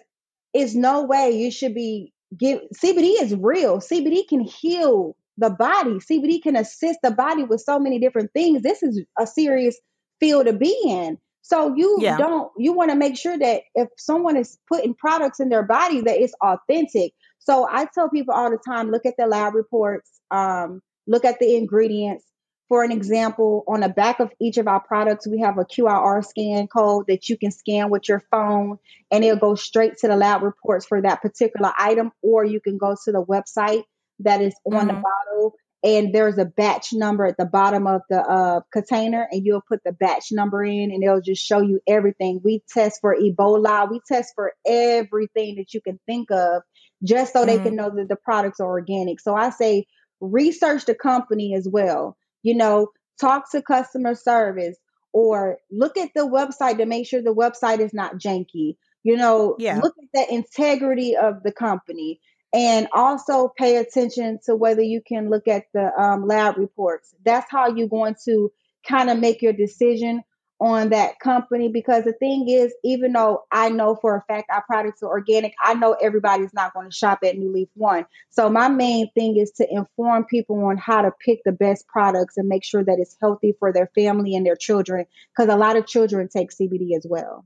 it's 0.53 0.75
no 0.75 1.03
way 1.03 1.31
you 1.31 1.51
should 1.51 1.73
be 1.73 2.13
give 2.37 2.59
CBD 2.75 3.21
is 3.21 3.35
real. 3.35 3.77
CBD 3.79 4.27
can 4.27 4.41
heal 4.41 5.15
the 5.37 5.49
body. 5.49 5.99
CBD 5.99 6.41
can 6.41 6.55
assist 6.55 6.99
the 7.03 7.11
body 7.11 7.43
with 7.43 7.61
so 7.61 7.79
many 7.79 7.99
different 7.99 8.31
things. 8.33 8.61
This 8.61 8.83
is 8.83 9.01
a 9.19 9.25
serious 9.25 9.77
field 10.23 10.45
to 10.45 10.53
be 10.53 10.75
in. 10.85 11.17
So 11.41 11.75
you 11.75 11.97
yeah. 11.99 12.17
don't 12.17 12.51
you 12.57 12.71
want 12.71 12.91
to 12.91 12.95
make 12.95 13.17
sure 13.17 13.37
that 13.37 13.63
if 13.75 13.89
someone 13.97 14.37
is 14.37 14.57
putting 14.69 14.93
products 14.93 15.41
in 15.41 15.49
their 15.49 15.63
body 15.63 15.99
that 16.01 16.17
it's 16.17 16.33
authentic. 16.41 17.11
So 17.39 17.67
I 17.69 17.85
tell 17.93 18.09
people 18.09 18.33
all 18.33 18.49
the 18.49 18.57
time, 18.57 18.89
look 18.89 19.05
at 19.05 19.15
the 19.17 19.27
lab 19.27 19.53
reports, 19.53 20.09
um, 20.31 20.81
look 21.05 21.25
at 21.25 21.39
the 21.39 21.57
ingredients. 21.57 22.23
For 22.69 22.83
an 22.83 22.93
example, 22.93 23.65
on 23.67 23.81
the 23.81 23.89
back 23.89 24.21
of 24.21 24.31
each 24.39 24.57
of 24.57 24.69
our 24.69 24.79
products, 24.79 25.27
we 25.27 25.41
have 25.41 25.57
a 25.57 25.65
QR 25.65 26.25
scan 26.25 26.67
code 26.67 27.05
that 27.09 27.27
you 27.27 27.37
can 27.37 27.51
scan 27.51 27.89
with 27.89 28.07
your 28.07 28.23
phone 28.31 28.77
and 29.11 29.23
it'll 29.23 29.37
go 29.37 29.55
straight 29.55 29.97
to 29.97 30.07
the 30.07 30.15
lab 30.15 30.41
reports 30.41 30.85
for 30.85 31.01
that 31.01 31.21
particular 31.21 31.73
item, 31.77 32.13
or 32.21 32.45
you 32.45 32.61
can 32.61 32.77
go 32.77 32.95
to 33.03 33.11
the 33.11 33.23
website 33.23 33.83
that 34.19 34.41
is 34.41 34.55
on 34.65 34.73
mm-hmm. 34.73 34.87
the 34.87 34.93
bottle 34.93 35.55
and 35.83 36.13
there's 36.13 36.37
a 36.37 36.45
batch 36.45 36.93
number 36.93 37.25
at 37.25 37.35
the 37.37 37.45
bottom 37.45 37.87
of 37.87 38.01
the 38.09 38.17
uh, 38.17 38.61
container 38.71 39.27
and 39.29 39.45
you'll 39.45 39.63
put 39.67 39.83
the 39.83 39.91
batch 39.91 40.31
number 40.31 40.63
in 40.63 40.91
and 40.91 41.03
it'll 41.03 41.19
just 41.19 41.45
show 41.45 41.59
you 41.59 41.81
everything. 41.85 42.39
We 42.41 42.63
test 42.69 43.01
for 43.01 43.15
ebola. 43.15 43.91
We 43.91 43.99
test 44.07 44.31
for 44.33 44.53
everything 44.65 45.55
that 45.55 45.73
you 45.73 45.81
can 45.81 45.99
think 46.05 46.31
of 46.31 46.63
just 47.03 47.33
so 47.33 47.45
mm-hmm. 47.45 47.57
they 47.57 47.63
can 47.63 47.75
know 47.75 47.89
that 47.89 48.07
the 48.07 48.15
products 48.15 48.61
are 48.61 48.67
organic. 48.67 49.19
So 49.19 49.35
i 49.35 49.49
say 49.49 49.85
research 50.21 50.85
the 50.85 50.95
company 50.95 51.53
as 51.53 51.67
well. 51.69 52.15
You 52.43 52.55
know 52.55 52.87
talk 53.19 53.51
to 53.51 53.61
customer 53.61 54.15
service 54.15 54.77
or 55.11 55.57
look 55.69 55.97
at 55.97 56.09
the 56.15 56.21
website 56.21 56.77
to 56.77 56.85
make 56.85 57.07
sure 57.07 57.21
the 57.21 57.35
website 57.35 57.79
is 57.79 57.93
not 57.93 58.17
janky. 58.17 58.77
You 59.03 59.17
know 59.17 59.57
yeah. 59.59 59.81
look 59.83 59.95
at 60.01 60.09
the 60.13 60.33
integrity 60.33 61.17
of 61.17 61.43
the 61.43 61.51
company 61.51 62.21
and 62.53 62.87
also 62.93 63.51
pay 63.57 63.77
attention 63.77 64.39
to 64.45 64.55
whether 64.55 64.81
you 64.81 65.01
can 65.01 65.29
look 65.29 65.47
at 65.47 65.65
the 65.73 65.91
um, 65.99 66.27
lab 66.27 66.57
reports. 66.57 67.15
That's 67.25 67.49
how 67.49 67.73
you're 67.73 67.87
going 67.87 68.15
to 68.25 68.51
kind 68.87 69.09
of 69.09 69.19
make 69.19 69.41
your 69.41 69.53
decision 69.53 70.23
on 70.59 70.89
that 70.89 71.19
company 71.19 71.67
because 71.67 72.05
the 72.05 72.13
thing 72.13 72.47
is, 72.47 72.73
even 72.83 73.11
though 73.11 73.43
I 73.51 73.69
know 73.69 73.95
for 73.95 74.15
a 74.15 74.21
fact 74.33 74.49
our 74.49 74.63
products 74.65 75.03
are 75.03 75.09
organic, 75.09 75.53
I 75.61 75.73
know 75.73 75.93
everybody's 75.93 76.53
not 76.53 76.73
going 76.73 76.89
to 76.89 76.95
shop 76.95 77.19
at 77.25 77.37
New 77.37 77.51
Leaf 77.51 77.67
One. 77.73 78.05
So 78.29 78.49
my 78.49 78.69
main 78.69 79.09
thing 79.11 79.35
is 79.35 79.51
to 79.57 79.67
inform 79.69 80.25
people 80.25 80.63
on 80.65 80.77
how 80.77 81.01
to 81.01 81.11
pick 81.25 81.41
the 81.43 81.51
best 81.51 81.87
products 81.87 82.37
and 82.37 82.47
make 82.47 82.63
sure 82.63 82.83
that 82.83 82.97
it's 82.99 83.17
healthy 83.19 83.55
for 83.59 83.73
their 83.73 83.89
family 83.95 84.35
and 84.35 84.45
their 84.45 84.55
children 84.55 85.05
because 85.35 85.53
a 85.53 85.57
lot 85.57 85.75
of 85.75 85.87
children 85.87 86.29
take 86.29 86.51
CBD 86.51 86.95
as 86.95 87.05
well. 87.09 87.45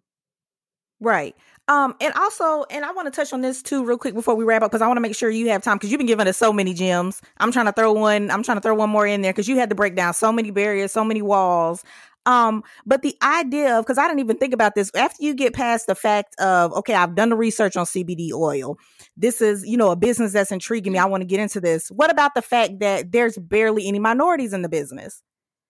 Right. 1.00 1.36
Um, 1.68 1.96
and 2.00 2.14
also, 2.14 2.64
and 2.72 2.86
I 2.86 2.92
want 2.92 3.08
to 3.08 3.12
touch 3.12 3.34
on 3.34 3.42
this 3.42 3.62
too, 3.62 3.84
real 3.84 3.98
quick 3.98 4.14
before 4.14 4.36
we 4.36 4.46
wrap 4.46 4.62
up, 4.62 4.72
because 4.72 4.82
I 4.82 4.88
want 4.88 4.98
to 4.98 5.02
make 5.02 5.16
sure 5.16 5.30
you 5.30 5.50
have 5.50 5.62
time 5.62 5.78
because 5.78 5.92
you've 5.92 6.00
been 6.00 6.08
giving 6.08 6.28
us 6.28 6.38
so 6.38 6.54
many 6.54 6.74
gems. 6.74 7.22
I'm 7.38 7.52
trying 7.52 7.66
to 7.66 7.74
throw 7.74 7.92
one. 7.92 8.32
I'm 8.32 8.42
trying 8.42 8.58
to 8.58 8.62
throw 8.62 8.74
one 8.74 8.90
more 8.90 9.06
in 9.06 9.22
there 9.22 9.34
because 9.34 9.48
you 9.48 9.58
had 9.58 9.70
to 9.70 9.76
break 9.76 9.96
down 9.96 10.14
so 10.14 10.32
many 10.32 10.50
barriers, 10.50 10.92
so 10.92 11.04
many 11.04 11.22
walls. 11.22 11.84
Um, 12.26 12.64
but 12.86 13.04
the 13.04 13.16
idea 13.22 13.78
of 13.78 13.86
because 13.86 13.98
I 13.98 14.08
didn't 14.08 14.20
even 14.20 14.38
think 14.38 14.54
about 14.54 14.76
this 14.76 14.92
after 14.96 15.24
you 15.24 15.34
get 15.34 15.54
past 15.54 15.88
the 15.88 15.96
fact 15.96 16.36
of 16.40 16.74
okay, 16.74 16.94
I've 16.94 17.16
done 17.16 17.30
the 17.30 17.38
research 17.38 17.78
on 17.78 17.86
CBD 17.86 18.32
oil. 18.34 18.78
This 19.16 19.42
is 19.42 19.66
you 19.66 19.78
know 19.78 19.92
a 19.92 19.96
business 19.96 20.34
that's 20.34 20.52
intriguing 20.52 20.94
me. 20.94 21.00
I 21.00 21.06
want 21.06 21.22
to 21.22 21.26
get 21.26 21.40
into 21.40 21.62
this. 21.62 21.90
What 21.90 22.12
about 22.12 22.34
the 22.34 22.42
fact 22.42 22.80
that 22.80 23.12
there's 23.12 23.38
barely 23.38 23.88
any 23.88 24.00
minorities 24.00 24.52
in 24.52 24.62
the 24.62 24.70
business? 24.70 25.22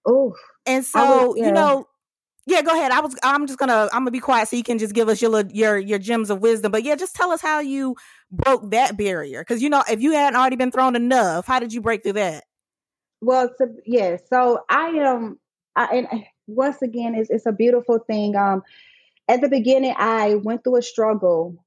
Oh, 0.07 0.33
and 0.65 0.83
so 0.83 1.35
yeah. 1.35 1.45
you 1.45 1.51
know 1.51 1.87
yeah, 2.47 2.61
go 2.61 2.71
ahead. 2.71 2.91
I 2.91 3.01
was. 3.01 3.13
I'm 3.23 3.45
just 3.45 3.59
gonna. 3.59 3.89
I'm 3.91 4.01
gonna 4.01 4.11
be 4.11 4.21
quiet 4.21 4.47
so 4.47 4.55
you 4.55 4.63
can 4.63 4.79
just 4.79 4.93
give 4.93 5.09
us 5.09 5.21
your 5.21 5.43
your 5.51 5.77
your 5.77 5.99
gems 5.99 6.29
of 6.29 6.41
wisdom. 6.41 6.71
But 6.71 6.83
yeah, 6.83 6.95
just 6.95 7.13
tell 7.13 7.31
us 7.31 7.41
how 7.41 7.59
you 7.59 7.97
broke 8.31 8.71
that 8.71 8.95
barrier. 8.95 9.41
Because 9.41 9.61
you 9.61 9.69
know, 9.69 9.83
if 9.89 10.01
you 10.01 10.13
hadn't 10.13 10.39
already 10.39 10.55
been 10.55 10.71
thrown 10.71 10.95
enough, 10.95 11.45
how 11.45 11.59
did 11.59 11.73
you 11.73 11.81
break 11.81 12.03
through 12.03 12.13
that? 12.13 12.45
Well, 13.19 13.51
so, 13.57 13.67
yeah. 13.85 14.15
So 14.29 14.61
I 14.69 14.87
am. 14.87 15.17
Um, 15.17 15.39
I, 15.75 15.85
and 15.97 16.23
once 16.47 16.81
again, 16.81 17.15
it's 17.15 17.29
it's 17.29 17.45
a 17.45 17.51
beautiful 17.51 17.99
thing. 17.99 18.37
Um, 18.37 18.63
at 19.27 19.41
the 19.41 19.49
beginning, 19.49 19.93
I 19.97 20.35
went 20.35 20.63
through 20.63 20.77
a 20.77 20.81
struggle. 20.81 21.61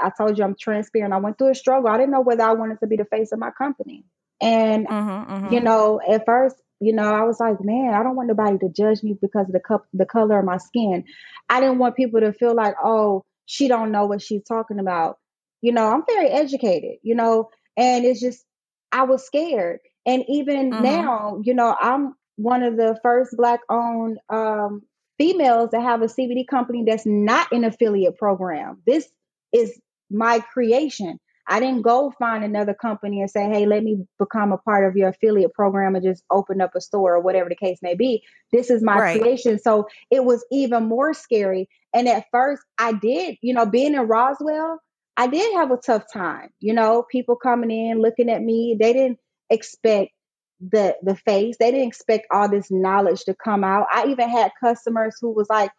I 0.00 0.12
told 0.16 0.38
you 0.38 0.44
I'm 0.44 0.54
transparent. 0.54 1.12
I 1.12 1.18
went 1.18 1.38
through 1.38 1.50
a 1.50 1.54
struggle. 1.56 1.90
I 1.90 1.96
didn't 1.96 2.12
know 2.12 2.20
whether 2.20 2.44
I 2.44 2.52
wanted 2.52 2.78
to 2.80 2.86
be 2.86 2.96
the 2.96 3.04
face 3.06 3.32
of 3.32 3.40
my 3.40 3.50
company. 3.50 4.04
And 4.40 4.86
mm-hmm, 4.86 5.32
mm-hmm. 5.32 5.54
you 5.54 5.60
know, 5.60 6.00
at 6.08 6.24
first 6.24 6.54
you 6.80 6.92
know, 6.92 7.12
I 7.12 7.24
was 7.24 7.40
like, 7.40 7.62
man, 7.62 7.94
I 7.94 8.02
don't 8.02 8.16
want 8.16 8.28
nobody 8.28 8.58
to 8.58 8.68
judge 8.68 9.02
me 9.02 9.16
because 9.20 9.46
of 9.46 9.52
the 9.52 9.60
cup, 9.60 9.86
the 9.92 10.06
color 10.06 10.38
of 10.38 10.44
my 10.44 10.58
skin. 10.58 11.04
I 11.48 11.60
didn't 11.60 11.78
want 11.78 11.96
people 11.96 12.20
to 12.20 12.32
feel 12.32 12.54
like, 12.54 12.74
oh, 12.82 13.24
she 13.46 13.68
don't 13.68 13.90
know 13.90 14.06
what 14.06 14.22
she's 14.22 14.44
talking 14.44 14.78
about. 14.78 15.18
You 15.60 15.72
know, 15.72 15.88
I'm 15.88 16.04
very 16.06 16.28
educated, 16.28 16.98
you 17.02 17.14
know, 17.14 17.50
and 17.76 18.04
it's 18.04 18.20
just 18.20 18.44
I 18.92 19.04
was 19.04 19.24
scared. 19.24 19.80
And 20.06 20.24
even 20.28 20.70
mm-hmm. 20.70 20.82
now, 20.82 21.40
you 21.42 21.54
know, 21.54 21.76
I'm 21.80 22.14
one 22.36 22.62
of 22.62 22.76
the 22.76 22.98
first 23.02 23.36
black 23.36 23.60
owned 23.68 24.18
um, 24.28 24.82
females 25.18 25.70
to 25.70 25.80
have 25.80 26.02
a 26.02 26.06
CBD 26.06 26.46
company 26.46 26.84
that's 26.86 27.04
not 27.04 27.50
an 27.52 27.64
affiliate 27.64 28.16
program. 28.16 28.82
This 28.86 29.08
is 29.52 29.78
my 30.10 30.38
creation. 30.38 31.18
I 31.48 31.60
didn't 31.60 31.82
go 31.82 32.12
find 32.18 32.44
another 32.44 32.74
company 32.74 33.20
and 33.20 33.30
say, 33.30 33.48
hey, 33.48 33.64
let 33.64 33.82
me 33.82 34.06
become 34.18 34.52
a 34.52 34.58
part 34.58 34.86
of 34.86 34.96
your 34.96 35.08
affiliate 35.08 35.54
program 35.54 35.94
and 35.94 36.04
just 36.04 36.22
open 36.30 36.60
up 36.60 36.74
a 36.74 36.80
store 36.80 37.14
or 37.14 37.20
whatever 37.20 37.48
the 37.48 37.56
case 37.56 37.78
may 37.80 37.94
be. 37.94 38.22
This 38.52 38.68
is 38.68 38.82
my 38.82 38.98
right. 38.98 39.20
creation. 39.20 39.58
So 39.58 39.88
it 40.10 40.24
was 40.24 40.44
even 40.52 40.84
more 40.84 41.14
scary. 41.14 41.68
And 41.94 42.06
at 42.06 42.26
first, 42.30 42.62
I 42.78 42.92
did, 42.92 43.38
you 43.40 43.54
know, 43.54 43.64
being 43.64 43.94
in 43.94 44.00
Roswell, 44.02 44.78
I 45.16 45.26
did 45.26 45.54
have 45.54 45.70
a 45.70 45.78
tough 45.78 46.04
time. 46.12 46.50
You 46.60 46.74
know, 46.74 47.04
people 47.10 47.36
coming 47.36 47.70
in, 47.70 48.02
looking 48.02 48.30
at 48.30 48.42
me, 48.42 48.76
they 48.78 48.92
didn't 48.92 49.18
expect 49.48 50.12
the 50.60 50.96
the 51.02 51.16
face. 51.16 51.56
They 51.58 51.70
didn't 51.70 51.88
expect 51.88 52.26
all 52.30 52.48
this 52.48 52.70
knowledge 52.70 53.24
to 53.24 53.34
come 53.34 53.64
out. 53.64 53.86
I 53.92 54.08
even 54.08 54.28
had 54.28 54.52
customers 54.60 55.16
who 55.20 55.30
was 55.30 55.48
like, 55.48 55.70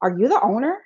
"Are 0.00 0.16
you 0.16 0.28
the 0.28 0.40
owner?" 0.40 0.78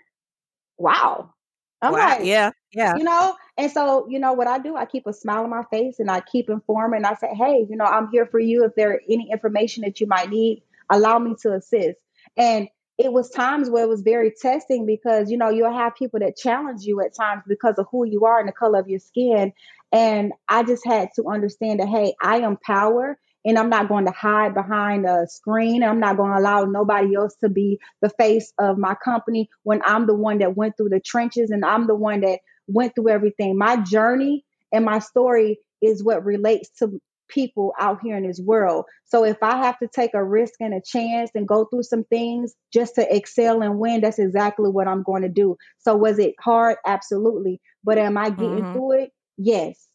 Wow. 0.78 1.34
I'm 1.82 1.92
wow. 1.92 1.98
like, 1.98 2.24
yeah, 2.24 2.50
yeah. 2.72 2.96
You 2.96 3.04
know, 3.04 3.36
and 3.58 3.70
so, 3.70 4.06
you 4.08 4.18
know, 4.18 4.32
what 4.32 4.46
I 4.46 4.58
do, 4.58 4.76
I 4.76 4.86
keep 4.86 5.06
a 5.06 5.12
smile 5.12 5.44
on 5.44 5.50
my 5.50 5.64
face 5.70 5.98
and 5.98 6.10
I 6.10 6.20
keep 6.20 6.48
informing. 6.48 7.04
I 7.04 7.14
say, 7.14 7.28
hey, 7.34 7.66
you 7.68 7.76
know, 7.76 7.84
I'm 7.84 8.08
here 8.10 8.26
for 8.26 8.40
you. 8.40 8.64
If 8.64 8.74
there 8.74 8.92
are 8.92 9.00
any 9.08 9.30
information 9.30 9.82
that 9.84 10.00
you 10.00 10.06
might 10.06 10.30
need, 10.30 10.62
allow 10.90 11.18
me 11.18 11.34
to 11.42 11.54
assist. 11.54 11.98
And 12.36 12.68
it 12.98 13.12
was 13.12 13.30
times 13.30 13.68
where 13.68 13.84
it 13.84 13.88
was 13.88 14.00
very 14.00 14.30
testing 14.30 14.86
because, 14.86 15.30
you 15.30 15.36
know, 15.36 15.50
you'll 15.50 15.72
have 15.72 15.94
people 15.94 16.20
that 16.20 16.36
challenge 16.36 16.84
you 16.84 17.00
at 17.02 17.14
times 17.14 17.42
because 17.46 17.74
of 17.78 17.86
who 17.90 18.04
you 18.04 18.24
are 18.24 18.38
and 18.38 18.48
the 18.48 18.52
color 18.52 18.78
of 18.78 18.88
your 18.88 19.00
skin. 19.00 19.52
And 19.92 20.32
I 20.48 20.62
just 20.62 20.84
had 20.86 21.10
to 21.16 21.28
understand 21.28 21.80
that, 21.80 21.88
hey, 21.88 22.14
I 22.22 22.38
am 22.38 22.56
power 22.56 23.18
and 23.46 23.56
I'm 23.56 23.70
not 23.70 23.88
going 23.88 24.06
to 24.06 24.10
hide 24.10 24.54
behind 24.54 25.06
a 25.06 25.26
screen. 25.28 25.84
I'm 25.84 26.00
not 26.00 26.16
going 26.16 26.32
to 26.32 26.38
allow 26.38 26.64
nobody 26.64 27.14
else 27.14 27.36
to 27.36 27.48
be 27.48 27.78
the 28.02 28.10
face 28.10 28.52
of 28.58 28.76
my 28.76 28.96
company 28.96 29.48
when 29.62 29.80
I'm 29.84 30.06
the 30.08 30.16
one 30.16 30.38
that 30.38 30.56
went 30.56 30.76
through 30.76 30.88
the 30.88 31.00
trenches 31.00 31.50
and 31.50 31.64
I'm 31.64 31.86
the 31.86 31.94
one 31.94 32.22
that 32.22 32.40
went 32.66 32.96
through 32.96 33.08
everything. 33.08 33.56
My 33.56 33.76
journey 33.76 34.44
and 34.72 34.84
my 34.84 34.98
story 34.98 35.60
is 35.80 36.02
what 36.02 36.24
relates 36.24 36.70
to 36.80 37.00
people 37.28 37.72
out 37.78 38.00
here 38.02 38.16
in 38.16 38.26
this 38.26 38.40
world. 38.40 38.84
So 39.04 39.24
if 39.24 39.40
I 39.42 39.58
have 39.58 39.78
to 39.78 39.88
take 39.88 40.14
a 40.14 40.24
risk 40.24 40.54
and 40.60 40.74
a 40.74 40.80
chance 40.80 41.30
and 41.34 41.46
go 41.46 41.64
through 41.66 41.84
some 41.84 42.04
things 42.04 42.54
just 42.72 42.96
to 42.96 43.14
excel 43.14 43.62
and 43.62 43.78
win, 43.78 44.00
that's 44.00 44.18
exactly 44.18 44.70
what 44.70 44.88
I'm 44.88 45.04
going 45.04 45.22
to 45.22 45.28
do. 45.28 45.56
So 45.78 45.94
was 45.94 46.18
it 46.18 46.34
hard? 46.40 46.78
Absolutely. 46.84 47.60
But 47.84 47.98
am 47.98 48.18
I 48.18 48.30
getting 48.30 48.62
mm-hmm. 48.62 48.72
through 48.72 48.92
it? 49.02 49.12
Yes. 49.38 49.86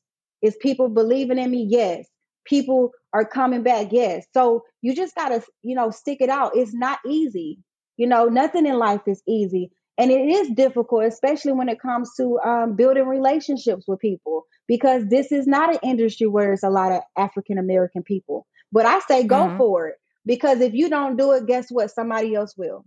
Is 0.41 0.55
people 0.55 0.89
believing 0.89 1.37
in 1.37 1.51
me? 1.51 1.67
Yes. 1.69 2.07
People 2.45 2.91
are 3.13 3.26
coming 3.26 3.63
back? 3.63 3.88
Yes. 3.91 4.26
So 4.34 4.63
you 4.81 4.95
just 4.95 5.15
got 5.15 5.30
to, 5.30 5.43
you 5.61 5.76
know, 5.76 5.91
stick 5.91 6.19
it 6.22 6.30
out. 6.30 6.55
It's 6.55 6.73
not 6.73 6.99
easy. 7.05 7.59
You 7.97 8.07
know, 8.07 8.26
nothing 8.26 8.65
in 8.65 8.77
life 8.77 9.01
is 9.07 9.22
easy. 9.27 9.72
And 9.97 10.09
it 10.09 10.27
is 10.27 10.49
difficult, 10.55 11.03
especially 11.03 11.51
when 11.51 11.69
it 11.69 11.80
comes 11.80 12.11
to 12.18 12.39
um, 12.39 12.76
building 12.76 13.05
relationships 13.05 13.85
with 13.88 13.99
people, 13.99 14.45
because 14.68 15.05
this 15.07 15.31
is 15.31 15.45
not 15.45 15.73
an 15.73 15.80
industry 15.84 16.27
where 16.27 16.53
it's 16.53 16.63
a 16.63 16.69
lot 16.69 16.91
of 16.91 17.01
African 17.18 17.57
American 17.57 18.01
people. 18.01 18.47
But 18.72 18.85
I 18.85 18.99
say 19.01 19.23
go 19.23 19.35
mm-hmm. 19.35 19.57
for 19.57 19.89
it 19.89 19.95
because 20.26 20.61
if 20.61 20.73
you 20.73 20.89
don't 20.89 21.18
do 21.18 21.34
it, 21.34 21.45
guess 21.45 21.68
what? 21.69 21.91
Somebody 21.91 22.34
else 22.34 22.55
will. 22.57 22.85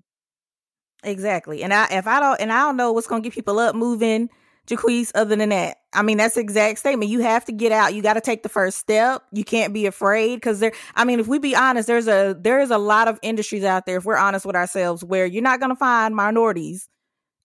Exactly. 1.05 1.63
And 1.63 1.73
I 1.73 1.87
if 1.91 2.07
I 2.07 2.21
don't 2.21 2.41
and 2.41 2.51
I 2.51 2.61
don't 2.61 2.77
know 2.77 2.93
what's 2.93 3.07
gonna 3.07 3.21
get 3.21 3.35
people 3.35 3.59
up 3.59 3.77
moving 3.77 4.31
Jaquise, 4.67 5.13
other 5.15 5.37
than 5.37 5.51
that. 5.51 5.77
I 5.93 6.03
mean, 6.03 6.17
that's 6.17 6.37
the 6.37 6.41
exact 6.41 6.79
statement. 6.79 7.11
You 7.11 7.21
have 7.21 7.45
to 7.47 7.53
get 7.53 7.71
out. 7.71 7.95
You 7.95 8.03
got 8.03 8.15
to 8.15 8.21
take 8.21 8.43
the 8.43 8.49
first 8.49 8.79
step. 8.79 9.23
You 9.31 9.45
can't 9.45 9.75
be 9.75 9.87
afraid 9.87 10.37
because 10.37 10.61
there. 10.61 10.73
I 10.95 11.05
mean, 11.05 11.21
if 11.21 11.29
we 11.29 11.39
be 11.39 11.55
honest, 11.55 11.87
there's 11.87 12.09
a 12.09 12.37
there 12.39 12.61
is 12.61 12.71
a 12.71 12.79
lot 12.79 13.09
of 13.09 13.19
industries 13.23 13.65
out 13.65 13.85
there. 13.85 13.99
If 13.99 14.05
we're 14.05 14.17
honest 14.17 14.47
with 14.47 14.57
ourselves, 14.57 15.05
where 15.05 15.27
you're 15.27 15.43
not 15.43 15.61
going 15.61 15.71
to 15.71 15.77
find 15.77 16.17
minorities, 16.17 16.89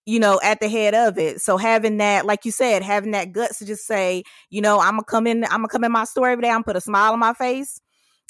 you 0.06 0.20
know, 0.20 0.40
at 0.42 0.62
the 0.62 0.70
head 0.70 0.96
of 0.96 1.18
it. 1.18 1.42
So 1.42 1.58
having 1.58 1.98
that, 1.98 2.26
like 2.26 2.46
you 2.46 2.52
said, 2.52 2.84
having 2.84 3.12
that 3.12 3.34
guts 3.34 3.60
to 3.60 3.66
just 3.66 3.86
say, 3.86 4.24
you 4.50 4.62
know, 4.62 4.80
I'm 4.80 4.92
gonna 4.92 5.04
come 5.04 5.28
in. 5.28 5.44
I'm 5.44 5.60
gonna 5.60 5.68
come 5.68 5.84
in 5.84 5.92
my 5.92 6.06
store 6.06 6.30
every 6.30 6.44
day. 6.44 6.50
I'm 6.50 6.64
put 6.64 6.78
a 6.78 6.82
smile 6.82 7.14
on 7.14 7.20
my 7.20 7.34
face. 7.34 7.82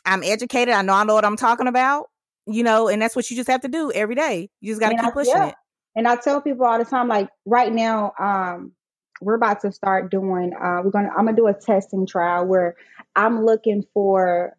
I'm 0.03 0.23
educated. 0.23 0.73
I 0.73 0.81
know 0.81 0.93
I 0.93 1.03
know 1.03 1.13
what 1.13 1.25
I'm 1.25 1.37
talking 1.37 1.67
about. 1.67 2.07
You 2.47 2.63
know, 2.63 2.87
and 2.87 2.99
that's 2.99 3.15
what 3.15 3.29
you 3.29 3.37
just 3.37 3.49
have 3.49 3.61
to 3.61 3.67
do 3.67 3.91
every 3.91 4.15
day. 4.15 4.49
You 4.59 4.71
just 4.71 4.81
got 4.81 4.89
to 4.89 4.95
keep 4.95 5.05
I, 5.05 5.11
pushing 5.11 5.33
yeah. 5.35 5.49
it. 5.49 5.55
And 5.95 6.07
I 6.07 6.15
tell 6.15 6.41
people 6.41 6.65
all 6.65 6.79
the 6.79 6.85
time, 6.85 7.07
like 7.07 7.29
right 7.45 7.71
now, 7.71 8.13
um, 8.19 8.73
we're 9.21 9.35
about 9.35 9.61
to 9.61 9.71
start 9.71 10.11
doing 10.11 10.53
uh, 10.53 10.81
we're 10.83 10.91
gonna 10.91 11.09
i'm 11.09 11.25
gonna 11.25 11.35
do 11.35 11.47
a 11.47 11.53
testing 11.53 12.05
trial 12.05 12.45
where 12.45 12.75
i'm 13.15 13.45
looking 13.45 13.83
for 13.93 14.55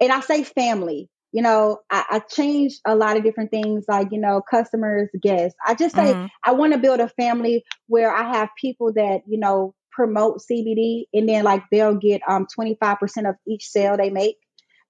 and 0.00 0.12
i 0.12 0.20
say 0.20 0.42
family 0.42 1.08
you 1.32 1.42
know 1.42 1.80
i, 1.90 2.04
I 2.10 2.18
change 2.20 2.78
a 2.86 2.94
lot 2.94 3.16
of 3.16 3.24
different 3.24 3.50
things 3.50 3.84
like 3.88 4.08
you 4.10 4.18
know 4.18 4.40
customers 4.40 5.08
guests. 5.22 5.56
I 5.66 5.74
just 5.74 5.94
say 5.94 6.12
mm-hmm. 6.12 6.26
i 6.44 6.52
want 6.52 6.72
to 6.72 6.78
build 6.78 7.00
a 7.00 7.08
family 7.08 7.64
where 7.86 8.14
i 8.14 8.22
have 8.34 8.50
people 8.60 8.92
that 8.94 9.22
you 9.26 9.38
know 9.38 9.74
promote 9.92 10.40
cbd 10.50 11.04
and 11.12 11.28
then 11.28 11.44
like 11.44 11.62
they'll 11.70 11.94
get 11.94 12.22
um 12.26 12.46
25% 12.58 13.28
of 13.28 13.36
each 13.46 13.68
sale 13.68 13.96
they 13.96 14.10
make. 14.10 14.36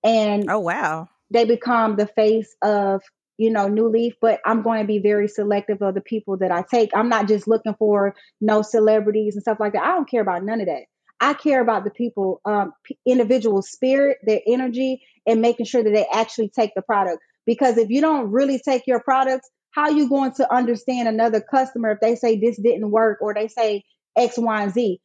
And 0.04 0.50
oh 0.50 0.60
wow. 0.60 1.08
they 1.30 1.44
become 1.44 1.96
the 1.96 2.06
face 2.06 2.54
of 2.62 3.02
you 3.38 3.50
know, 3.50 3.68
New 3.68 3.88
Leaf, 3.88 4.14
but 4.20 4.40
I'm 4.44 4.62
going 4.62 4.80
to 4.80 4.86
be 4.86 4.98
very 4.98 5.28
selective 5.28 5.82
of 5.82 5.94
the 5.94 6.00
people 6.00 6.36
that 6.38 6.52
I 6.52 6.64
take. 6.70 6.90
I'm 6.94 7.08
not 7.08 7.28
just 7.28 7.48
looking 7.48 7.74
for 7.78 8.14
no 8.40 8.62
celebrities 8.62 9.34
and 9.34 9.42
stuff 9.42 9.58
like 9.58 9.72
that. 9.72 9.82
I 9.82 9.88
don't 9.88 10.08
care 10.08 10.22
about 10.22 10.44
none 10.44 10.60
of 10.60 10.66
that. 10.66 10.82
I 11.20 11.34
care 11.34 11.60
about 11.60 11.84
the 11.84 11.90
people, 11.90 12.40
um, 12.44 12.72
individual 13.06 13.62
spirit, 13.62 14.18
their 14.24 14.40
energy, 14.46 15.02
and 15.24 15.40
making 15.40 15.66
sure 15.66 15.82
that 15.82 15.92
they 15.92 16.06
actually 16.12 16.48
take 16.48 16.72
the 16.74 16.82
product. 16.82 17.18
Because 17.46 17.78
if 17.78 17.90
you 17.90 18.00
don't 18.00 18.30
really 18.30 18.58
take 18.58 18.86
your 18.86 19.00
products, 19.00 19.48
how 19.70 19.82
are 19.82 19.92
you 19.92 20.08
going 20.08 20.32
to 20.32 20.52
understand 20.52 21.08
another 21.08 21.40
customer 21.40 21.92
if 21.92 22.00
they 22.00 22.16
say 22.16 22.38
this 22.38 22.58
didn't 22.60 22.90
work 22.90 23.18
or 23.22 23.34
they 23.34 23.48
say 23.48 23.84
X, 24.16 24.36
Y, 24.36 24.62
and 24.62 24.72
Z? 24.72 25.00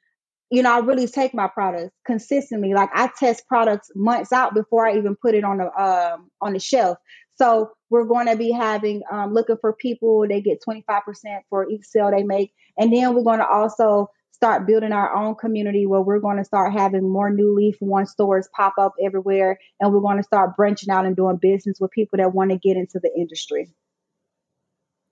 You 0.50 0.64
know, 0.64 0.74
I 0.74 0.80
really 0.80 1.08
take 1.08 1.34
my 1.34 1.48
products 1.48 1.94
consistently. 2.06 2.74
Like 2.74 2.90
I 2.94 3.10
test 3.20 3.44
products 3.48 3.92
months 3.96 4.32
out 4.32 4.54
before 4.54 4.88
I 4.88 4.98
even 4.98 5.16
put 5.22 5.36
it 5.36 5.44
on 5.44 5.58
the 5.58 5.66
um, 5.66 6.30
on 6.42 6.54
the 6.54 6.60
shelf. 6.60 6.98
So 7.38 7.72
we're 7.90 8.06
going 8.06 8.28
to 8.28 8.36
be 8.36 8.52
having 8.52 9.04
um, 9.12 9.34
looking 9.34 9.58
for 9.62 9.74
people. 9.74 10.28
They 10.28 10.42
get 10.42 10.62
25% 10.68 11.02
for 11.50 11.70
each 11.70 11.86
sale 11.86 12.12
they 12.12 12.24
make. 12.24 12.52
And 12.78 12.94
then 12.94 13.14
we're 13.14 13.24
going 13.24 13.40
to 13.40 13.48
also 13.48 14.10
start 14.32 14.68
building 14.68 14.92
our 14.92 15.16
own 15.16 15.36
community 15.36 15.86
where 15.86 16.02
we're 16.02 16.20
going 16.20 16.38
to 16.38 16.46
start 16.46 16.74
having 16.74 17.10
more 17.10 17.30
new 17.30 17.56
leaf 17.56 17.76
one 17.80 18.06
stores 18.06 18.50
pop 18.56 18.74
up 18.78 18.94
everywhere. 19.04 19.60
And 19.80 19.94
we're 19.94 20.02
going 20.02 20.18
to 20.18 20.24
start 20.24 20.56
branching 20.56 20.90
out 20.90 21.06
and 21.06 21.16
doing 21.16 21.38
business 21.38 21.80
with 21.80 21.92
people 21.92 22.18
that 22.18 22.34
want 22.34 22.52
to 22.52 22.58
get 22.58 22.78
into 22.78 23.00
the 23.00 23.12
industry. 23.16 23.70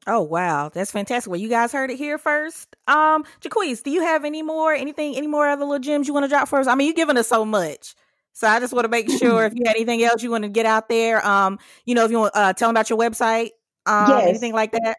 Oh 0.08 0.22
wow, 0.22 0.70
that's 0.70 0.92
fantastic. 0.92 1.32
Well, 1.32 1.40
you 1.40 1.50
guys 1.50 1.72
heard 1.72 1.90
it 1.90 1.98
here 1.98 2.20
first. 2.20 2.76
Um, 2.88 3.26
Jaquise, 3.42 3.82
do 3.82 3.90
you 3.90 4.02
have 4.02 4.24
any 4.24 4.44
more 4.44 4.72
anything, 4.72 5.16
any 5.16 5.26
more 5.26 5.48
other 5.48 5.66
little 5.66 5.80
gems 5.80 6.08
you 6.08 6.14
want 6.14 6.26
to 6.26 6.30
drop 6.30 6.48
for 6.48 6.60
us? 6.60 6.68
I 6.68 6.76
mean, 6.76 6.86
you've 6.86 6.96
given 6.96 7.18
us 7.18 7.28
so 7.28 7.44
much. 7.44 7.96
So 8.36 8.50
I 8.50 8.60
just 8.60 8.74
want 8.74 8.84
to 8.84 8.90
make 8.90 9.10
sure 9.10 9.46
if 9.46 9.54
you 9.56 9.64
had 9.66 9.78
anything 9.78 10.04
else 10.04 10.22
you 10.22 10.30
want 10.30 10.44
to 10.44 10.50
get 10.50 10.66
out 10.66 10.90
there, 10.90 11.26
um, 11.26 11.58
you 11.86 11.96
know, 11.96 12.04
if 12.04 12.12
you 12.12 12.20
want 12.20 12.36
uh 12.36 12.54
tell 12.54 12.68
them 12.68 12.76
about 12.76 12.90
your 12.90 13.00
website, 13.00 13.52
um, 13.86 14.10
yes. 14.10 14.28
anything 14.28 14.54
like 14.54 14.74
that. 14.74 14.98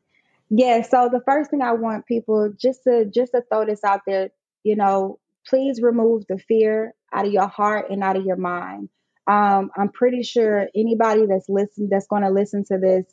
Yeah. 0.48 0.82
So 0.82 1.10
the 1.12 1.20
first 1.20 1.50
thing 1.50 1.60
I 1.60 1.72
want 1.72 2.06
people 2.06 2.52
just 2.58 2.84
to 2.84 3.04
just 3.04 3.32
to 3.32 3.42
throw 3.50 3.66
this 3.66 3.84
out 3.84 4.00
there, 4.06 4.30
you 4.64 4.74
know, 4.74 5.18
please 5.46 5.82
remove 5.82 6.24
the 6.28 6.38
fear 6.38 6.94
out 7.12 7.26
of 7.26 7.32
your 7.32 7.46
heart 7.46 7.90
and 7.90 8.02
out 8.02 8.16
of 8.16 8.24
your 8.24 8.36
mind. 8.36 8.88
Um, 9.26 9.70
I'm 9.76 9.90
pretty 9.90 10.22
sure 10.22 10.68
anybody 10.74 11.26
that's 11.26 11.48
listening 11.48 11.88
that's 11.90 12.06
going 12.06 12.22
to 12.22 12.30
listen 12.30 12.64
to 12.66 12.78
this, 12.78 13.04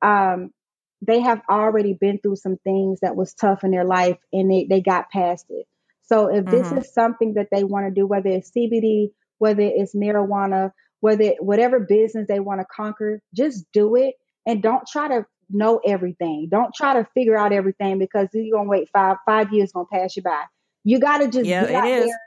um, 0.00 0.52
they 1.00 1.20
have 1.20 1.42
already 1.50 1.94
been 1.94 2.18
through 2.18 2.36
some 2.36 2.56
things 2.58 3.00
that 3.00 3.16
was 3.16 3.34
tough 3.34 3.64
in 3.64 3.70
their 3.72 3.84
life 3.84 4.18
and 4.32 4.50
they, 4.50 4.66
they 4.68 4.80
got 4.80 5.10
past 5.10 5.46
it. 5.48 5.66
So 6.02 6.26
if 6.26 6.44
mm-hmm. 6.44 6.50
this 6.50 6.86
is 6.86 6.92
something 6.92 7.34
that 7.34 7.48
they 7.50 7.64
want 7.64 7.86
to 7.86 7.90
do, 7.90 8.06
whether 8.06 8.28
it's 8.28 8.50
CBD, 8.50 9.12
whether 9.42 9.62
it's 9.62 9.92
marijuana, 9.92 10.70
whether 11.00 11.32
whatever 11.40 11.80
business 11.80 12.28
they 12.28 12.38
want 12.38 12.60
to 12.60 12.66
conquer, 12.72 13.20
just 13.34 13.66
do 13.72 13.96
it 13.96 14.14
and 14.46 14.62
don't 14.62 14.86
try 14.86 15.08
to 15.08 15.26
know 15.50 15.80
everything. 15.84 16.46
Don't 16.48 16.72
try 16.72 16.94
to 16.94 17.08
figure 17.12 17.36
out 17.36 17.52
everything 17.52 17.98
because 17.98 18.28
you're 18.32 18.56
gonna 18.56 18.68
wait 18.68 18.88
five 18.92 19.16
five 19.26 19.52
years 19.52 19.72
gonna 19.72 19.86
pass 19.92 20.14
you 20.14 20.22
by. 20.22 20.44
You 20.84 21.00
gotta 21.00 21.26
just 21.26 21.46
yeah, 21.46 21.66
get 21.66 21.74
out 21.74 21.88
is. 21.88 22.04
there 22.04 22.20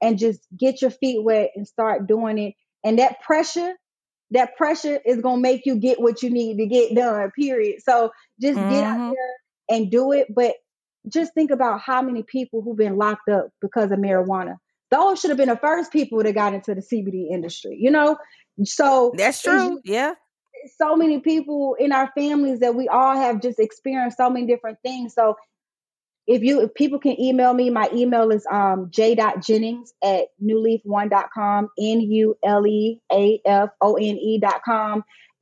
and 0.00 0.18
just 0.18 0.40
get 0.58 0.80
your 0.80 0.90
feet 0.90 1.22
wet 1.22 1.50
and 1.54 1.68
start 1.68 2.06
doing 2.06 2.38
it. 2.38 2.54
And 2.82 2.98
that 2.98 3.20
pressure, 3.20 3.74
that 4.30 4.56
pressure 4.56 4.98
is 5.04 5.20
gonna 5.20 5.42
make 5.42 5.66
you 5.66 5.76
get 5.76 6.00
what 6.00 6.22
you 6.22 6.30
need 6.30 6.56
to 6.56 6.64
get 6.64 6.94
done. 6.94 7.30
Period. 7.32 7.82
So 7.82 8.12
just 8.40 8.58
mm-hmm. 8.58 8.70
get 8.70 8.82
out 8.82 8.98
mm-hmm. 8.98 9.10
there 9.10 9.76
and 9.76 9.90
do 9.90 10.12
it. 10.12 10.34
But 10.34 10.54
just 11.06 11.34
think 11.34 11.50
about 11.50 11.82
how 11.82 12.00
many 12.00 12.22
people 12.22 12.62
who've 12.62 12.78
been 12.78 12.96
locked 12.96 13.28
up 13.28 13.50
because 13.60 13.90
of 13.90 13.98
marijuana 13.98 14.56
those 14.92 15.20
should 15.20 15.30
have 15.30 15.38
been 15.38 15.48
the 15.48 15.56
first 15.56 15.90
people 15.90 16.22
that 16.22 16.34
got 16.34 16.54
into 16.54 16.74
the 16.74 16.82
CBD 16.82 17.32
industry, 17.32 17.76
you 17.80 17.90
know? 17.90 18.18
So 18.64 19.12
that's 19.16 19.42
true. 19.42 19.80
Yeah. 19.84 20.14
So 20.76 20.94
many 20.94 21.20
people 21.20 21.74
in 21.80 21.92
our 21.92 22.12
families 22.16 22.60
that 22.60 22.74
we 22.74 22.88
all 22.88 23.16
have 23.16 23.40
just 23.40 23.58
experienced 23.58 24.18
so 24.18 24.28
many 24.28 24.46
different 24.46 24.76
things. 24.84 25.14
So 25.14 25.36
if 26.26 26.42
you 26.42 26.60
if 26.60 26.74
people 26.74 26.98
can 27.00 27.18
email 27.20 27.54
me, 27.54 27.70
my 27.70 27.88
email 27.92 28.30
is 28.30 28.46
um 28.50 28.88
j.jennings 28.90 29.94
at 30.04 30.26
nuleaf1.com, 30.44 31.70
N-U-L-E-A-F-O-N-E.com. 31.80 32.64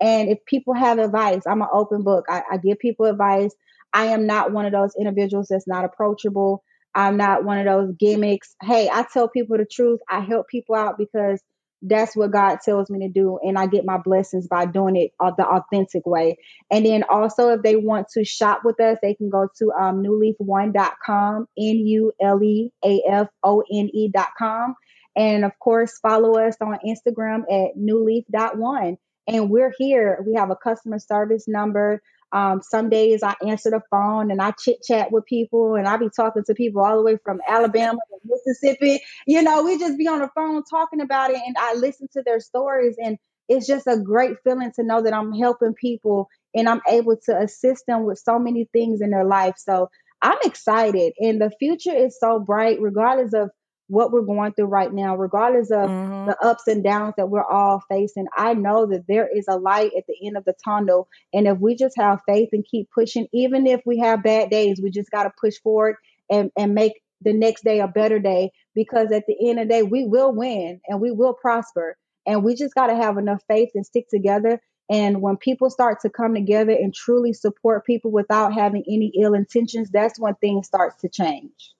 And 0.02 0.30
if 0.30 0.38
people 0.46 0.72
have 0.74 0.98
advice, 0.98 1.42
I'm 1.46 1.60
an 1.60 1.68
open 1.72 2.02
book. 2.02 2.24
I, 2.30 2.42
I 2.52 2.56
give 2.56 2.78
people 2.78 3.04
advice. 3.06 3.54
I 3.92 4.06
am 4.06 4.26
not 4.26 4.52
one 4.52 4.64
of 4.64 4.72
those 4.72 4.94
individuals 4.98 5.48
that's 5.50 5.68
not 5.68 5.84
approachable. 5.84 6.64
I'm 6.94 7.16
not 7.16 7.44
one 7.44 7.58
of 7.58 7.66
those 7.66 7.94
gimmicks. 7.96 8.54
Hey, 8.62 8.88
I 8.92 9.04
tell 9.12 9.28
people 9.28 9.56
the 9.58 9.64
truth. 9.64 10.00
I 10.08 10.20
help 10.20 10.48
people 10.48 10.74
out 10.74 10.98
because 10.98 11.40
that's 11.82 12.14
what 12.14 12.30
God 12.30 12.58
tells 12.64 12.90
me 12.90 13.06
to 13.06 13.08
do. 13.08 13.38
And 13.42 13.58
I 13.58 13.66
get 13.66 13.84
my 13.84 13.96
blessings 13.98 14.46
by 14.46 14.66
doing 14.66 14.96
it 14.96 15.12
the 15.18 15.46
authentic 15.46 16.04
way. 16.06 16.36
And 16.70 16.84
then 16.84 17.04
also, 17.08 17.50
if 17.50 17.62
they 17.62 17.76
want 17.76 18.08
to 18.14 18.24
shop 18.24 18.60
with 18.64 18.80
us, 18.80 18.98
they 19.02 19.14
can 19.14 19.30
go 19.30 19.48
to 19.58 19.72
um, 19.72 20.02
nuleaf1.com, 20.02 21.46
N 21.58 21.76
U 21.86 22.12
L 22.20 22.42
E 22.42 22.72
A 22.84 23.02
F 23.08 23.28
O 23.42 23.62
N 23.72 23.88
E.com. 23.92 24.74
And 25.16 25.44
of 25.44 25.52
course, 25.58 25.98
follow 25.98 26.38
us 26.38 26.56
on 26.60 26.78
Instagram 26.86 27.42
at 27.50 27.76
newleaf.one. 27.76 28.96
And 29.26 29.50
we're 29.50 29.72
here. 29.76 30.22
We 30.26 30.34
have 30.34 30.50
a 30.50 30.56
customer 30.56 30.98
service 30.98 31.46
number. 31.46 32.02
Um, 32.32 32.62
some 32.62 32.90
days 32.90 33.22
I 33.22 33.34
answer 33.46 33.70
the 33.70 33.82
phone 33.90 34.30
and 34.30 34.40
I 34.40 34.52
chit 34.52 34.82
chat 34.82 35.12
with 35.12 35.26
people 35.26 35.74
and 35.74 35.88
I 35.88 35.96
be 35.96 36.10
talking 36.14 36.44
to 36.44 36.54
people 36.54 36.82
all 36.82 36.96
the 36.96 37.02
way 37.02 37.18
from 37.24 37.40
Alabama 37.48 37.98
to 38.10 38.18
Mississippi. 38.24 39.00
You 39.26 39.42
know, 39.42 39.62
we 39.64 39.78
just 39.78 39.98
be 39.98 40.08
on 40.08 40.20
the 40.20 40.30
phone 40.34 40.62
talking 40.64 41.00
about 41.00 41.30
it 41.30 41.40
and 41.44 41.56
I 41.58 41.74
listen 41.74 42.08
to 42.12 42.22
their 42.22 42.40
stories 42.40 42.96
and 43.02 43.18
it's 43.48 43.66
just 43.66 43.86
a 43.86 43.98
great 43.98 44.36
feeling 44.44 44.72
to 44.76 44.84
know 44.84 45.02
that 45.02 45.12
I'm 45.14 45.32
helping 45.32 45.74
people 45.74 46.28
and 46.54 46.68
I'm 46.68 46.80
able 46.88 47.16
to 47.26 47.38
assist 47.38 47.84
them 47.86 48.04
with 48.04 48.18
so 48.18 48.38
many 48.38 48.68
things 48.72 49.00
in 49.00 49.10
their 49.10 49.24
life. 49.24 49.54
So 49.58 49.90
I'm 50.22 50.38
excited 50.44 51.14
and 51.18 51.40
the 51.40 51.50
future 51.58 51.94
is 51.94 52.18
so 52.20 52.38
bright 52.38 52.78
regardless 52.80 53.32
of 53.34 53.50
what 53.90 54.12
we're 54.12 54.22
going 54.22 54.52
through 54.52 54.66
right 54.66 54.92
now, 54.92 55.16
regardless 55.16 55.70
of 55.70 55.90
mm-hmm. 55.90 56.26
the 56.26 56.36
ups 56.42 56.66
and 56.68 56.84
downs 56.84 57.14
that 57.16 57.28
we're 57.28 57.44
all 57.44 57.82
facing, 57.88 58.26
I 58.36 58.54
know 58.54 58.86
that 58.86 59.06
there 59.08 59.28
is 59.28 59.46
a 59.48 59.56
light 59.56 59.90
at 59.96 60.06
the 60.06 60.16
end 60.26 60.36
of 60.36 60.44
the 60.44 60.54
tunnel. 60.64 61.08
And 61.34 61.46
if 61.46 61.58
we 61.58 61.74
just 61.74 61.96
have 61.96 62.20
faith 62.26 62.50
and 62.52 62.64
keep 62.64 62.88
pushing, 62.94 63.26
even 63.32 63.66
if 63.66 63.80
we 63.84 63.98
have 63.98 64.22
bad 64.22 64.50
days, 64.50 64.80
we 64.82 64.90
just 64.90 65.10
got 65.10 65.24
to 65.24 65.32
push 65.40 65.56
forward 65.62 65.96
and, 66.30 66.50
and 66.56 66.74
make 66.74 67.02
the 67.20 67.32
next 67.32 67.64
day 67.64 67.80
a 67.80 67.88
better 67.88 68.18
day 68.18 68.52
because 68.74 69.12
at 69.12 69.26
the 69.26 69.50
end 69.50 69.58
of 69.58 69.68
the 69.68 69.74
day, 69.74 69.82
we 69.82 70.04
will 70.04 70.32
win 70.32 70.80
and 70.86 71.00
we 71.00 71.10
will 71.10 71.34
prosper. 71.34 71.96
And 72.26 72.44
we 72.44 72.54
just 72.54 72.74
got 72.74 72.86
to 72.86 72.94
have 72.94 73.18
enough 73.18 73.42
faith 73.48 73.70
and 73.74 73.84
stick 73.84 74.08
together. 74.08 74.60
And 74.88 75.20
when 75.20 75.36
people 75.36 75.70
start 75.70 76.00
to 76.02 76.10
come 76.10 76.34
together 76.34 76.72
and 76.72 76.94
truly 76.94 77.32
support 77.32 77.86
people 77.86 78.10
without 78.10 78.54
having 78.54 78.84
any 78.86 79.12
ill 79.20 79.34
intentions, 79.34 79.90
that's 79.90 80.18
when 80.18 80.34
things 80.36 80.66
starts 80.66 81.00
to 81.02 81.08
change. 81.08 81.74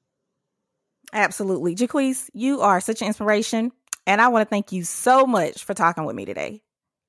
Absolutely. 1.13 1.75
Jaquise, 1.75 2.31
you 2.33 2.61
are 2.61 2.81
such 2.81 3.01
an 3.01 3.09
inspiration. 3.09 3.73
And 4.07 4.21
I 4.21 4.29
want 4.29 4.47
to 4.47 4.51
thank 4.51 4.73
you 4.73 4.85
so 4.85 5.27
much 5.27 5.65
for 5.65 5.75
talking 5.75 6.05
with 6.05 6.17
me 6.17 6.25
today. 6.25 6.63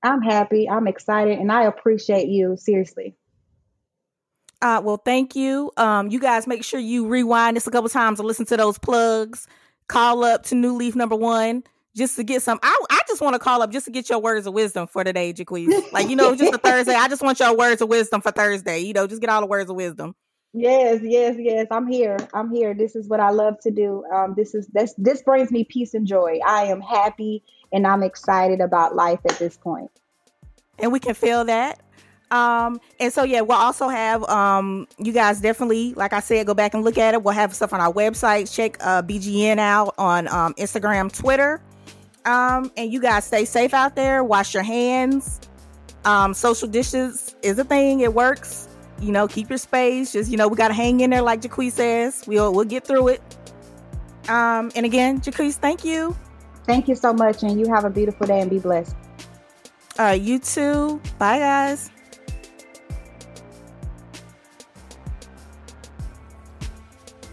I'm 0.04 0.22
happy. 0.22 0.70
I'm 0.70 0.88
excited. 0.88 1.40
And 1.40 1.52
I 1.52 1.64
appreciate 1.64 2.28
you. 2.28 2.58
Seriously. 2.58 3.16
Uh, 4.62 4.82
well, 4.84 4.98
thank 4.98 5.36
you. 5.36 5.72
Um, 5.78 6.10
you 6.10 6.20
guys 6.20 6.46
make 6.46 6.64
sure 6.64 6.80
you 6.80 7.08
rewind 7.08 7.58
this 7.58 7.66
a 7.66 7.72
couple 7.72 7.90
times 7.90 8.20
and 8.20 8.28
listen 8.28 8.46
to 8.48 8.58
those 8.58 8.78
plugs. 8.78 9.48
Call 9.88 10.24
up 10.24 10.44
to 10.44 10.56
New 10.56 10.76
Leaf 10.76 10.96
number 10.96 11.16
one 11.16 11.64
just 11.96 12.16
to 12.16 12.24
get 12.24 12.42
some. 12.42 12.60
I, 12.62 12.86
I 12.90 13.02
just 13.08 13.22
want 13.22 13.34
to 13.34 13.40
call 13.40 13.62
up 13.62 13.72
just 13.72 13.86
to 13.86 13.92
get 13.92 14.10
your 14.10 14.20
words 14.20 14.46
of 14.46 14.54
wisdom 14.54 14.88
for 14.88 15.04
today, 15.04 15.34
Jaquise. 15.34 15.92
Like, 15.92 16.10
you 16.10 16.16
know, 16.16 16.36
just 16.36 16.54
a 16.54 16.58
Thursday. 16.58 16.94
I 16.94 17.08
just 17.08 17.22
want 17.22 17.40
your 17.40 17.56
words 17.58 17.82
of 17.82 17.90
wisdom 17.90 18.22
for 18.22 18.32
Thursday. 18.32 18.80
You 18.80 18.94
know, 18.94 19.08
just 19.08 19.22
get 19.22 19.30
all 19.30 19.42
the 19.42 19.48
words 19.48 19.70
of 19.70 19.76
wisdom. 19.76 20.16
Yes, 20.54 21.00
yes, 21.02 21.38
yes. 21.40 21.68
I'm 21.72 21.88
here. 21.88 22.18
I'm 22.34 22.54
here. 22.54 22.74
This 22.74 22.96
is 22.96 23.08
what 23.08 23.22
I 23.22 23.30
love 23.30 23.60
to 23.62 23.72
do. 23.72 24.04
Um, 24.14 24.34
this 24.36 24.54
is 24.54 24.68
this 24.68 24.94
this 24.98 25.22
brings 25.22 25.50
me 25.50 25.64
peace 25.64 25.94
and 25.94 26.06
joy. 26.06 26.40
I 26.46 26.66
am 26.66 26.82
happy 26.82 27.44
and 27.72 27.88
I'm 27.88 28.04
excited 28.04 28.60
about 28.60 28.94
life 28.94 29.20
at 29.30 29.40
this 29.40 29.56
point. 29.58 29.92
And 30.80 30.92
we 30.92 31.00
can 31.00 31.14
feel 31.14 31.46
that. 31.46 31.80
Um, 32.32 32.80
and 33.00 33.14
so 33.14 33.24
yeah, 33.24 33.42
we'll 33.42 33.58
also 33.58 33.88
have 33.88 34.24
um 34.26 34.88
you 34.98 35.14
guys 35.14 35.40
definitely, 35.40 35.94
like 35.94 36.12
I 36.12 36.20
said, 36.20 36.46
go 36.48 36.54
back 36.54 36.74
and 36.74 36.84
look 36.84 36.98
at 36.98 37.14
it. 37.14 37.24
We'll 37.24 37.34
have 37.34 37.54
stuff 37.54 37.72
on 37.72 37.80
our 37.80 37.94
website. 37.94 38.54
Check 38.54 38.76
uh 38.82 39.02
BGN 39.04 39.58
out 39.58 39.96
on 39.98 40.28
um 40.28 40.54
Instagram, 40.56 41.14
Twitter. 41.14 41.62
Um, 42.26 42.72
and 42.76 42.92
you 42.92 43.02
guys 43.02 43.24
stay 43.24 43.46
safe 43.46 43.74
out 43.74 43.96
there, 43.96 44.24
wash 44.24 44.54
your 44.54 44.64
hands. 44.64 45.40
Um, 46.04 46.34
social 46.34 46.68
dishes 46.68 47.36
is 47.42 47.58
a 47.58 47.64
thing, 47.64 48.02
it 48.02 48.14
works 48.14 48.68
you 49.02 49.12
know, 49.12 49.28
keep 49.28 49.50
your 49.50 49.58
space. 49.58 50.12
Just, 50.14 50.30
you 50.30 50.38
know, 50.38 50.48
we 50.48 50.56
got 50.56 50.70
to 50.70 50.74
hang 50.74 51.00
in 51.00 51.10
there, 51.10 51.22
like 51.22 51.42
Jaquise 51.42 51.74
says. 51.74 52.24
We'll, 52.28 52.54
we'll 52.54 52.66
get 52.66 52.86
through 52.86 53.10
it. 53.10 53.22
Um, 54.30 54.72
and 54.76 54.86
again, 54.86 55.20
Jaquise, 55.20 55.56
thank 55.56 55.84
you. 55.84 56.16
Thank 56.66 56.88
you 56.88 56.96
so 56.96 57.12
much. 57.12 57.44
And 57.44 57.60
you 57.60 57.72
have 57.74 57.86
a 57.86 57.90
beautiful 57.90 58.28
day 58.28 58.40
and 58.40 58.50
be 58.50 58.60
blessed. 58.60 58.96
Uh, 60.00 60.18
you 60.20 60.40
too. 60.40 61.02
Bye, 61.18 61.40
guys. 61.40 61.90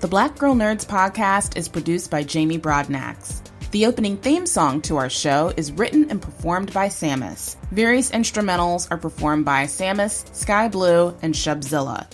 The 0.00 0.08
Black 0.08 0.38
Girl 0.38 0.54
Nerds 0.54 0.86
podcast 0.86 1.56
is 1.56 1.68
produced 1.68 2.10
by 2.10 2.22
Jamie 2.22 2.58
Broadnax. 2.58 3.42
The 3.70 3.84
opening 3.84 4.16
theme 4.16 4.46
song 4.46 4.80
to 4.82 4.96
our 4.96 5.10
show 5.10 5.52
is 5.58 5.72
written 5.72 6.10
and 6.10 6.22
performed 6.22 6.72
by 6.72 6.88
Samus. 6.88 7.56
Various 7.70 8.10
instrumentals 8.12 8.90
are 8.90 8.96
performed 8.96 9.44
by 9.44 9.64
Samus, 9.64 10.34
Sky 10.34 10.68
Blue, 10.68 11.14
and 11.20 11.34
Shubzilla. 11.34 12.06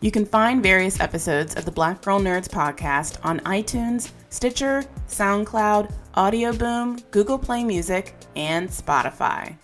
You 0.00 0.10
can 0.10 0.24
find 0.24 0.62
various 0.62 1.00
episodes 1.00 1.54
of 1.54 1.66
the 1.66 1.70
Black 1.70 2.00
Girl 2.00 2.18
Nerds 2.18 2.48
podcast 2.48 3.18
on 3.22 3.40
iTunes, 3.40 4.10
Stitcher, 4.30 4.84
SoundCloud, 5.08 5.92
Audio 6.14 6.50
Boom, 6.54 6.98
Google 7.10 7.38
Play 7.38 7.62
Music, 7.62 8.14
and 8.34 8.70
Spotify. 8.70 9.54